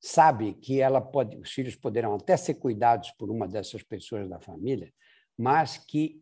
sabe 0.00 0.54
que 0.54 0.80
ela 0.80 1.00
pode, 1.00 1.36
os 1.36 1.50
filhos 1.50 1.76
poderão 1.76 2.14
até 2.14 2.36
ser 2.36 2.54
cuidados 2.54 3.10
por 3.12 3.30
uma 3.30 3.46
dessas 3.46 3.82
pessoas 3.82 4.28
da 4.28 4.40
família, 4.40 4.92
mas 5.36 5.76
que 5.76 6.20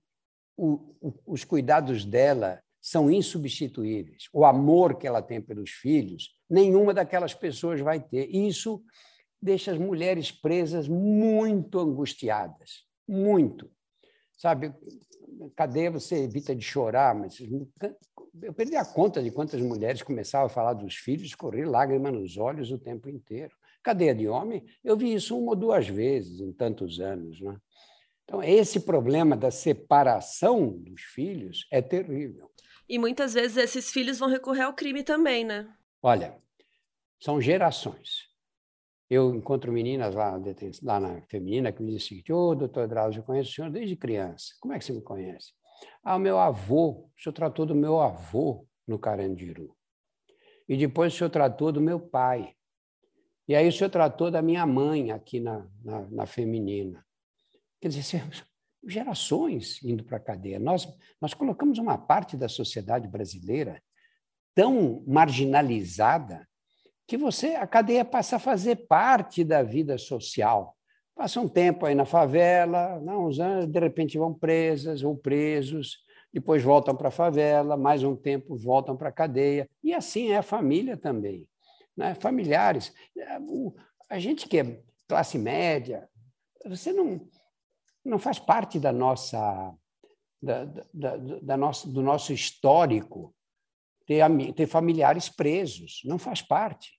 o, 0.57 0.95
o, 1.01 1.15
os 1.27 1.45
cuidados 1.45 2.05
dela 2.05 2.63
são 2.87 3.11
insubstituíveis. 3.11 4.29
O 4.33 4.45
amor 4.45 4.97
que 4.97 5.09
ela 5.09 5.21
tem 5.21 5.41
pelos 5.41 5.71
filhos, 5.71 6.37
nenhuma 6.49 6.95
daquelas 6.95 7.35
pessoas 7.35 7.81
vai 7.81 7.99
ter. 7.99 8.33
Isso 8.33 8.81
deixa 9.43 9.73
as 9.73 9.79
mulheres 9.79 10.31
presas 10.31 10.87
muito 10.87 11.81
angustiadas, 11.81 12.85
muito. 13.09 13.69
Sabe, 14.39 14.73
cadeia 15.57 15.91
você 15.91 16.23
evita 16.23 16.55
de 16.55 16.63
chorar, 16.63 17.13
mas 17.13 17.41
eu 18.41 18.55
perdi 18.55 18.77
a 18.77 18.85
conta 18.85 19.21
de 19.21 19.33
quantas 19.33 19.61
mulheres 19.61 20.01
começavam 20.01 20.47
a 20.47 20.51
falar 20.51 20.75
dos 20.75 20.95
filhos, 20.95 21.35
correr 21.35 21.65
lágrima 21.65 22.13
nos 22.13 22.37
olhos 22.37 22.71
o 22.71 22.79
tempo 22.79 23.09
inteiro. 23.09 23.53
Cadeia 23.83 24.15
de 24.15 24.29
homem, 24.29 24.65
eu 24.85 24.97
vi 24.97 25.13
isso 25.13 25.37
uma 25.37 25.51
ou 25.51 25.57
duas 25.57 25.89
vezes 25.89 26.39
em 26.39 26.53
tantos 26.53 27.01
anos. 27.01 27.41
Né? 27.41 27.57
Então, 28.23 28.41
esse 28.45 28.79
problema 28.79 29.37
da 29.37 29.51
separação 29.51 30.71
dos 30.71 31.01
filhos 31.03 31.67
é 31.73 31.83
terrível. 31.83 32.49
E 32.89 32.99
muitas 32.99 33.35
vezes 33.35 33.57
esses 33.57 33.91
filhos 33.91 34.19
vão 34.19 34.29
recorrer 34.29 34.63
ao 34.63 34.75
crime 34.75 35.03
também, 35.03 35.45
né? 35.45 35.69
Olha, 36.03 36.37
são 37.21 37.41
gerações. 37.41 38.29
Eu 39.09 39.35
encontro 39.35 39.73
meninas 39.73 40.15
lá, 40.15 40.41
lá 40.83 41.01
na 41.01 41.23
feminina 41.23 41.73
que 41.73 41.83
me 41.83 41.93
dizem 41.93 42.09
seguinte: 42.09 42.33
Ô, 42.33 42.51
oh, 42.51 42.55
doutor 42.55 42.89
Drauzio, 42.89 43.21
eu 43.21 43.25
conheço 43.25 43.51
o 43.51 43.55
senhor 43.55 43.71
desde 43.71 43.97
criança. 43.97 44.55
Como 44.61 44.75
é 44.75 44.79
que 44.79 44.85
você 44.85 44.93
me 44.93 45.03
conhece? 45.03 45.53
Ah, 46.03 46.19
meu 46.19 46.39
avô, 46.39 47.09
o 47.17 47.21
senhor 47.21 47.33
tratou 47.33 47.67
do 47.67 47.75
meu 47.75 48.01
avô 48.01 48.67
no 48.87 48.99
Carandiru. 48.99 49.77
E 50.69 50.77
depois 50.77 51.15
o 51.15 51.17
senhor 51.17 51.31
tratou 51.31 51.71
do 51.71 51.81
meu 51.81 52.01
pai. 52.01 52.55
E 53.49 53.55
aí 53.55 53.69
o 53.69 53.73
senhor 53.73 53.91
tratou 53.91 54.31
da 54.31 54.43
minha 54.43 54.67
mãe 54.67 55.13
aqui 55.13 55.39
na, 55.39 55.69
na, 55.85 56.01
na 56.11 56.27
feminina. 56.27 57.07
Quer 57.81 57.89
dizer, 57.89 58.25
gerações 58.87 59.83
indo 59.83 60.05
para 60.05 60.17
a 60.17 60.21
cadeia. 60.21 60.59
Nós, 60.59 60.89
nós 61.21 61.35
colocamos 61.35 61.79
uma 61.79 61.99
parte 61.99 62.37
da 62.37 62.49
sociedade 62.49 63.09
brasileira 63.09 63.83
tão 64.55 65.03
marginalizada 65.07 66.49
que 67.07 67.17
você 67.17 67.55
a 67.55 67.67
cadeia 67.67 68.05
passa 68.05 68.37
a 68.37 68.41
fazer 68.41 68.87
parte 68.87 69.45
da 69.45 69.63
vida 69.63 69.97
social. 69.97 70.77
Passa 71.15 71.41
um 71.41 71.49
tempo 71.49 71.87
aí 71.87 71.95
na 71.95 72.05
favela, 72.05 73.01
não, 73.01 73.27
uns 73.27 73.39
anos, 73.39 73.67
de 73.67 73.79
repente 73.79 74.19
vão 74.19 74.35
presas 74.35 75.03
ou 75.03 75.17
presos, 75.17 76.05
depois 76.33 76.63
voltam 76.63 76.95
para 76.95 77.09
a 77.09 77.13
favela, 77.13 77.77
mais 77.77 78.03
um 78.03 78.15
tempo 78.15 78.57
voltam 78.57 78.97
para 78.97 79.09
a 79.09 79.13
cadeia. 79.13 79.69
E 79.83 79.95
assim 79.95 80.33
é 80.33 80.39
a 80.39 80.43
família 80.43 80.97
também. 80.97 81.49
Né? 81.97 82.15
Familiares. 82.17 82.93
A 84.11 84.19
gente 84.19 84.49
que 84.49 84.59
é 84.59 84.81
classe 85.09 85.39
média, 85.39 86.09
você 86.67 86.93
não, 86.93 87.21
não 88.07 88.19
faz 88.19 88.39
parte 88.39 88.79
da 88.79 88.93
nossa, 88.93 89.75
da, 90.41 90.65
da, 90.93 91.17
da 91.17 91.57
do 91.87 92.03
nosso 92.03 92.33
histórico 92.33 93.35
ter, 94.07 94.23
ter 94.55 94.67
familiares 94.67 95.29
presos, 95.29 96.01
não 96.05 96.19
faz 96.19 96.41
parte. 96.41 96.93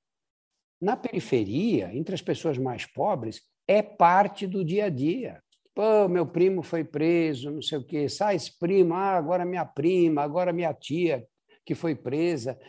Na 0.80 0.96
periferia, 0.96 1.96
entre 1.96 2.14
as 2.14 2.22
pessoas 2.22 2.58
mais 2.58 2.86
pobres, 2.86 3.42
é 3.68 3.82
parte 3.82 4.46
do 4.46 4.64
dia 4.64 4.86
a 4.86 4.90
dia. 4.90 5.42
Pô, 5.74 6.08
meu 6.08 6.26
primo 6.26 6.62
foi 6.62 6.84
preso, 6.84 7.52
não 7.52 7.62
sei 7.62 7.78
o 7.78 7.84
quê. 7.84 8.10
Sai 8.10 8.36
esse 8.36 8.58
primo, 8.60 8.94
ah, 8.94 9.16
agora 9.16 9.46
minha 9.46 9.66
prima, 9.66 10.22
agora 10.22 10.54
minha 10.54 10.74
tia 10.74 11.26
que 11.66 11.74
foi 11.76 11.96
presa. 11.96 12.60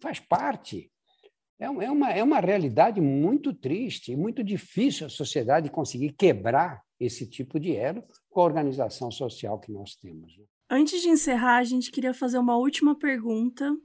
Faz 0.00 0.20
parte. 0.20 0.90
É, 1.58 1.64
é 1.64 1.68
uma, 1.68 2.12
é 2.12 2.22
uma 2.22 2.40
realidade 2.40 3.00
muito 3.00 3.52
triste 3.52 4.14
muito 4.14 4.44
difícil 4.44 5.06
a 5.06 5.10
sociedade 5.10 5.70
conseguir 5.70 6.12
quebrar 6.12 6.82
esse 6.98 7.28
tipo 7.28 7.60
de 7.60 7.74
elo 7.74 8.02
com 8.30 8.40
a 8.40 8.44
organização 8.44 9.10
social 9.10 9.58
que 9.58 9.70
nós 9.70 9.94
temos. 9.96 10.36
Né? 10.36 10.44
Antes 10.68 11.00
de 11.00 11.08
encerrar, 11.08 11.58
a 11.58 11.64
gente 11.64 11.90
queria 11.90 12.14
fazer 12.14 12.38
uma 12.38 12.56
última 12.56 12.98
pergunta 12.98 13.76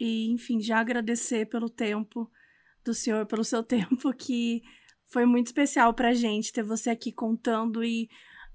e, 0.00 0.30
enfim, 0.30 0.60
já 0.60 0.78
agradecer 0.78 1.46
pelo 1.46 1.68
tempo 1.68 2.30
do 2.84 2.94
senhor, 2.94 3.26
pelo 3.26 3.44
seu 3.44 3.62
tempo, 3.64 4.12
que 4.12 4.62
foi 5.06 5.26
muito 5.26 5.48
especial 5.48 5.92
para 5.92 6.08
a 6.08 6.14
gente 6.14 6.52
ter 6.52 6.62
você 6.62 6.90
aqui 6.90 7.12
contando 7.12 7.84
e 7.84 8.08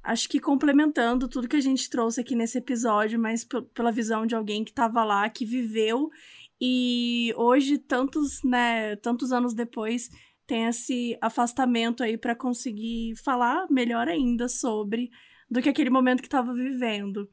acho 0.04 0.28
que 0.30 0.40
complementando 0.40 1.28
tudo 1.28 1.48
que 1.48 1.56
a 1.56 1.62
gente 1.62 1.90
trouxe 1.90 2.22
aqui 2.22 2.36
nesse 2.36 2.58
episódio, 2.58 3.20
mas 3.20 3.46
pela 3.74 3.92
visão 3.92 4.26
de 4.26 4.36
alguém 4.36 4.64
que 4.64 4.72
estava 4.72 5.04
lá, 5.04 5.30
que 5.30 5.46
viveu 5.46 6.10
e 6.60 7.34
hoje, 7.36 7.78
tantos, 7.78 8.42
né, 8.44 8.96
tantos 8.98 9.32
anos 9.32 9.54
depois, 9.54 10.10
tem 10.48 10.66
esse 10.66 11.18
afastamento 11.22 12.02
aí 12.02 12.18
para 12.18 12.34
conseguir 12.34 13.16
falar 13.18 13.68
melhor 13.70 14.08
ainda 14.08 14.48
sobre 14.48 15.12
do 15.50 15.62
que 15.62 15.70
aquele 15.70 15.90
momento 15.90 16.22
que 16.22 16.28
estava 16.28 16.54
vivendo. 16.54 17.30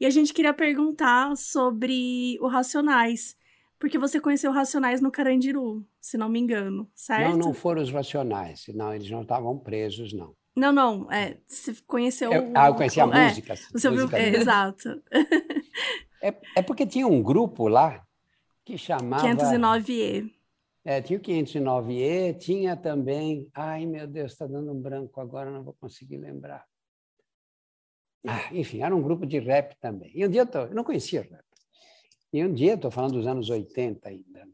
E 0.00 0.06
a 0.06 0.10
gente 0.10 0.32
queria 0.32 0.52
perguntar 0.52 1.36
sobre 1.36 2.38
o 2.40 2.48
Racionais, 2.48 3.36
porque 3.78 3.98
você 3.98 4.18
conheceu 4.18 4.50
o 4.50 4.54
Racionais 4.54 5.00
no 5.00 5.10
Carandiru, 5.10 5.86
se 6.00 6.16
não 6.16 6.28
me 6.28 6.40
engano, 6.40 6.90
certo? 6.94 7.30
Não, 7.30 7.38
não 7.38 7.54
foram 7.54 7.82
os 7.82 7.92
Racionais, 7.92 8.64
não, 8.74 8.94
eles 8.94 9.10
não 9.10 9.22
estavam 9.22 9.58
presos, 9.58 10.12
não. 10.12 10.34
Não, 10.56 10.72
não, 10.72 11.12
é, 11.12 11.36
você 11.46 11.74
conheceu... 11.86 12.32
Eu, 12.32 12.52
ah, 12.54 12.68
eu 12.68 12.74
conheci 12.74 13.00
a 13.00 13.04
é, 13.04 13.28
música. 13.28 13.54
Você 13.72 13.88
ouviu, 13.88 14.08
é, 14.12 14.36
exato. 14.36 15.02
É, 16.22 16.34
é 16.56 16.62
porque 16.62 16.86
tinha 16.86 17.06
um 17.06 17.22
grupo 17.22 17.68
lá 17.68 18.02
que 18.64 18.78
chamava... 18.78 19.22
509E. 19.28 20.30
É, 20.84 21.00
tinha 21.00 21.18
o 21.18 21.22
509E, 21.22 22.36
tinha 22.38 22.76
também... 22.76 23.48
Ai, 23.54 23.86
meu 23.86 24.06
Deus, 24.06 24.32
está 24.32 24.46
dando 24.46 24.70
um 24.72 24.80
branco 24.80 25.20
agora, 25.20 25.50
não 25.50 25.64
vou 25.64 25.74
conseguir 25.74 26.18
lembrar. 26.18 26.66
Ah, 28.26 28.54
enfim, 28.54 28.82
era 28.82 28.94
um 28.94 29.02
grupo 29.02 29.26
de 29.26 29.38
rap 29.38 29.76
também. 29.80 30.10
E 30.14 30.26
um 30.26 30.30
dia 30.30 30.42
eu, 30.42 30.46
tô, 30.46 30.58
eu 30.60 30.74
não 30.74 30.84
conhecia 30.84 31.22
rap. 31.22 31.44
E 32.32 32.44
um 32.44 32.52
dia, 32.52 32.74
estou 32.74 32.90
falando 32.90 33.12
dos 33.12 33.26
anos 33.26 33.48
80 33.48 34.08
ainda, 34.08 34.48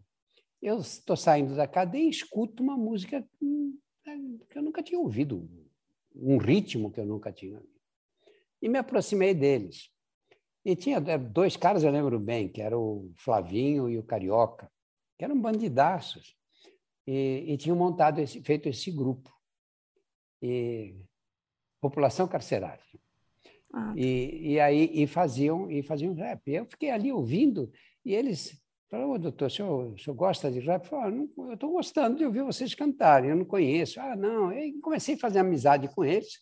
eu 0.61 0.79
estou 0.79 1.17
saindo 1.17 1.57
da 1.57 1.67
cadeia 1.67 2.05
e 2.05 2.11
escuto 2.11 2.63
uma 2.63 2.77
música 2.77 3.27
que 3.41 4.59
eu 4.59 4.63
nunca 4.63 4.83
tinha 4.83 5.01
ouvido, 5.01 5.49
um 6.15 6.37
ritmo 6.37 6.93
que 6.93 7.01
eu 7.01 7.07
nunca 7.07 7.33
tinha 7.33 7.55
ouvido. 7.55 7.81
E 8.61 8.69
me 8.69 8.79
aproximei 8.79 9.33
deles. 9.33 9.91
E 10.65 10.77
tinha 10.77 10.99
é, 10.99 11.17
dois 11.17 11.57
caras, 11.57 11.83
eu 11.83 11.91
lembro 11.91 12.21
bem, 12.21 12.49
que 12.49 12.61
eram 12.61 12.83
o 12.83 13.13
Flavinho 13.17 13.89
e 13.89 13.97
o 13.97 14.03
Carioca, 14.03 14.71
que 15.21 15.25
eram 15.25 15.39
bandidaços. 15.39 16.35
E, 17.07 17.45
e 17.47 17.57
tinham 17.59 17.77
montado 17.77 18.21
esse, 18.21 18.41
feito 18.41 18.71
esse 18.71 18.91
grupo. 18.91 19.31
E, 20.41 20.97
população 21.79 22.27
carcerária. 22.27 22.83
Ah. 23.71 23.93
E, 23.95 24.53
e 24.53 24.61
aí 24.61 24.91
e 24.95 25.07
faziam 25.07 25.71
e 25.71 25.83
faziam 25.83 26.15
rap. 26.15 26.51
Eu 26.51 26.65
fiquei 26.65 26.91
ali 26.91 27.13
ouvindo 27.13 27.71
e 28.03 28.15
eles 28.15 28.59
falaram, 28.89 29.11
oh, 29.11 29.19
doutor, 29.19 29.49
o 29.49 29.51
senhor, 29.51 29.93
o 29.93 29.99
senhor 29.99 30.17
gosta 30.17 30.51
de 30.51 30.59
rap? 30.61 30.85
Eu, 30.85 30.89
falei, 30.89 31.21
ah, 31.21 31.41
eu 31.49 31.53
estou 31.53 31.71
gostando 31.71 32.17
de 32.17 32.25
ouvir 32.25 32.43
vocês 32.43 32.75
cantarem, 32.75 33.29
eu 33.29 33.37
não 33.37 33.45
conheço. 33.45 34.01
Ah, 34.01 34.17
não. 34.17 34.51
E 34.51 34.81
comecei 34.81 35.17
a 35.17 35.19
fazer 35.19 35.41
amizade 35.41 35.87
com 35.95 36.03
eles. 36.03 36.41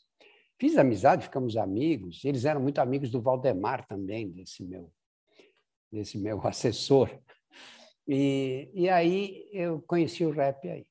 Fiz 0.56 0.78
amizade, 0.78 1.24
ficamos 1.24 1.56
amigos. 1.56 2.24
Eles 2.24 2.44
eram 2.44 2.60
muito 2.60 2.78
amigos 2.78 3.10
do 3.10 3.20
Valdemar 3.20 3.84
também, 3.88 4.30
desse 4.30 4.62
meu, 4.62 4.92
desse 5.90 6.16
meu 6.16 6.40
assessor. 6.46 7.10
E, 8.08 8.70
e 8.72 8.88
aí 8.88 9.46
eu 9.52 9.82
conheci 9.82 10.24
o 10.24 10.30
rap 10.30 10.66
aí. 10.66 10.86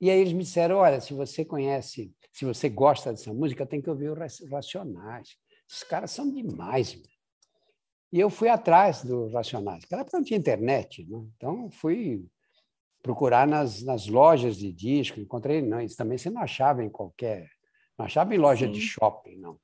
E 0.00 0.10
aí 0.10 0.20
eles 0.20 0.32
me 0.32 0.44
disseram, 0.44 0.76
olha, 0.76 1.00
se 1.00 1.12
você 1.12 1.44
conhece, 1.44 2.14
se 2.32 2.44
você 2.44 2.68
gosta 2.68 3.10
dessa 3.10 3.32
música, 3.32 3.66
tem 3.66 3.82
que 3.82 3.90
ouvir 3.90 4.10
o 4.10 4.16
Racionais. 4.48 5.36
Esses 5.68 5.82
caras 5.82 6.12
são 6.12 6.32
demais. 6.32 6.94
Meu. 6.94 7.04
E 8.12 8.20
eu 8.20 8.30
fui 8.30 8.48
atrás 8.48 9.02
dos 9.02 9.32
Racionais. 9.32 9.82
Naquela 9.82 10.02
época 10.02 10.18
não 10.18 10.24
tinha 10.24 10.38
internet, 10.38 11.04
né? 11.08 11.24
então 11.36 11.70
fui 11.70 12.24
procurar 13.02 13.46
nas, 13.46 13.82
nas 13.82 14.06
lojas 14.06 14.56
de 14.56 14.72
disco. 14.72 15.18
Encontrei, 15.18 15.60
não, 15.62 15.80
isso 15.80 15.96
também 15.96 16.18
você 16.18 16.30
não 16.30 16.42
achava 16.42 16.84
em 16.84 16.90
qualquer. 16.90 17.48
Não 17.98 18.06
achava 18.06 18.34
em 18.34 18.38
loja 18.38 18.66
Sim. 18.66 18.72
de 18.72 18.80
shopping, 18.80 19.36
não. 19.36 19.58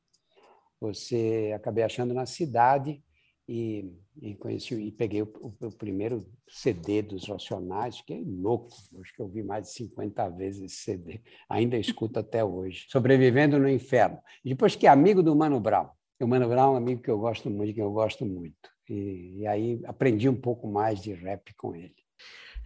Você 0.80 1.52
acabei 1.54 1.84
achando 1.84 2.14
na 2.14 2.26
cidade 2.26 3.02
e, 3.48 3.90
e 4.20 4.34
conheci 4.34 4.74
e 4.74 4.92
peguei 4.92 5.22
o, 5.22 5.32
o, 5.40 5.66
o, 5.66 5.72
primeiro 5.72 6.26
CD 6.46 7.00
dos 7.00 7.26
Racionais, 7.26 7.98
fiquei 7.98 8.22
louco, 8.22 8.68
acho 9.00 9.14
que 9.14 9.22
eu 9.22 9.28
vi 9.28 9.42
mais 9.42 9.64
de 9.64 9.72
50 9.72 10.28
vezes 10.30 10.62
esse 10.62 10.76
CD, 10.82 11.20
ainda 11.48 11.78
escuto 11.78 12.18
até 12.20 12.44
hoje. 12.44 12.84
Sobrevivendo 12.88 13.58
no 13.58 13.68
Inferno. 13.68 14.18
E 14.44 14.50
depois 14.50 14.76
que 14.76 14.86
amigo 14.86 15.22
do 15.22 15.34
Mano 15.34 15.58
Brown. 15.58 15.88
O 16.20 16.26
Mano 16.26 16.48
Brown 16.48 16.70
é 16.70 16.74
um 16.74 16.76
amigo 16.76 17.00
que 17.00 17.10
eu 17.10 17.18
gosto 17.18 17.48
muito, 17.48 17.72
que 17.72 17.80
eu 17.80 17.92
gosto 17.92 18.26
muito. 18.26 18.68
E, 18.88 19.38
e 19.38 19.46
aí 19.46 19.80
aprendi 19.84 20.28
um 20.28 20.34
pouco 20.34 20.66
mais 20.66 21.00
de 21.00 21.12
rap 21.12 21.54
com 21.54 21.74
ele. 21.74 21.94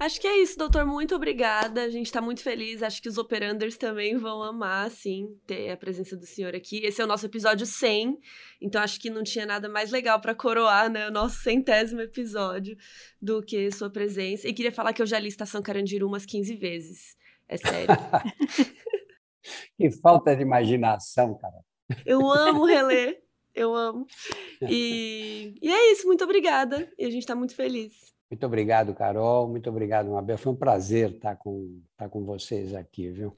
Acho 0.02 0.20
que 0.20 0.26
é 0.26 0.38
isso, 0.38 0.58
doutor. 0.58 0.84
Muito 0.84 1.14
obrigada. 1.14 1.84
A 1.84 1.88
gente 1.88 2.06
está 2.06 2.20
muito 2.20 2.42
feliz. 2.42 2.82
Acho 2.82 3.00
que 3.00 3.08
os 3.08 3.18
operanders 3.18 3.76
também 3.76 4.16
vão 4.16 4.42
amar, 4.42 4.90
sim, 4.90 5.38
ter 5.46 5.70
a 5.70 5.76
presença 5.76 6.16
do 6.16 6.26
senhor 6.26 6.56
aqui. 6.56 6.84
Esse 6.84 7.00
é 7.00 7.04
o 7.04 7.06
nosso 7.06 7.24
episódio 7.24 7.64
100, 7.64 8.18
então 8.60 8.82
acho 8.82 8.98
que 8.98 9.08
não 9.08 9.22
tinha 9.22 9.46
nada 9.46 9.68
mais 9.68 9.92
legal 9.92 10.20
para 10.20 10.34
coroar, 10.34 10.90
né, 10.90 11.06
o 11.06 11.12
nosso 11.12 11.36
centésimo 11.44 12.00
episódio 12.00 12.76
do 13.20 13.40
que 13.44 13.70
sua 13.70 13.88
presença. 13.88 14.48
E 14.48 14.52
queria 14.52 14.72
falar 14.72 14.92
que 14.92 15.00
eu 15.00 15.06
já 15.06 15.20
li 15.20 15.28
Estação 15.28 15.62
Carandiru 15.62 16.08
umas 16.08 16.26
15 16.26 16.56
vezes. 16.56 17.16
É 17.48 17.56
sério. 17.56 17.94
que 19.78 19.88
falta 20.00 20.34
de 20.34 20.42
imaginação, 20.42 21.38
cara. 21.38 21.64
Eu 22.04 22.28
amo 22.28 22.64
reler. 22.64 23.22
Eu 23.54 23.72
amo. 23.72 24.04
E, 24.68 25.54
e 25.62 25.72
é 25.72 25.92
isso. 25.92 26.08
Muito 26.08 26.24
obrigada. 26.24 26.90
E 26.98 27.04
a 27.04 27.10
gente 27.10 27.22
está 27.22 27.36
muito 27.36 27.54
feliz. 27.54 28.12
Muito 28.32 28.46
obrigado, 28.46 28.94
Carol. 28.94 29.46
Muito 29.46 29.68
obrigado, 29.68 30.10
Mabel. 30.10 30.38
Foi 30.38 30.52
um 30.52 30.56
prazer 30.56 31.10
estar 31.10 31.36
com, 31.36 31.82
estar 31.92 32.08
com 32.08 32.24
vocês 32.24 32.74
aqui, 32.74 33.10
viu? 33.10 33.36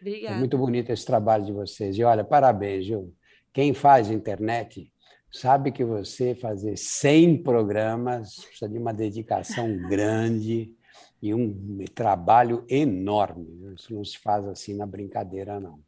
Obrigada. 0.00 0.36
É 0.36 0.38
muito 0.38 0.56
bonito 0.56 0.90
esse 0.90 1.04
trabalho 1.04 1.44
de 1.44 1.50
vocês. 1.50 1.98
E 1.98 2.04
olha, 2.04 2.22
parabéns, 2.22 2.86
viu? 2.86 3.12
Quem 3.52 3.74
faz 3.74 4.12
internet 4.12 4.92
sabe 5.28 5.72
que 5.72 5.84
você 5.84 6.36
fazer 6.36 6.76
100 6.76 7.42
programas 7.42 8.44
precisa 8.44 8.68
de 8.68 8.78
uma 8.78 8.94
dedicação 8.94 9.76
grande 9.90 10.72
e 11.20 11.34
um 11.34 11.84
trabalho 11.92 12.64
enorme. 12.68 13.74
Isso 13.76 13.92
não 13.92 14.04
se 14.04 14.16
faz 14.18 14.46
assim 14.46 14.76
na 14.76 14.86
brincadeira, 14.86 15.58
não. 15.58 15.80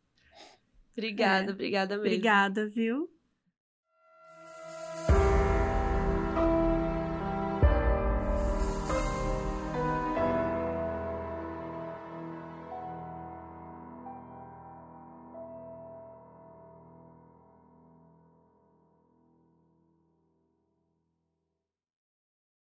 Obrigada, 0.93 1.53
é. 1.53 1.55
obrigada 1.55 1.95
mesmo. 1.95 2.09
Obrigada, 2.09 2.69
viu? 2.69 3.09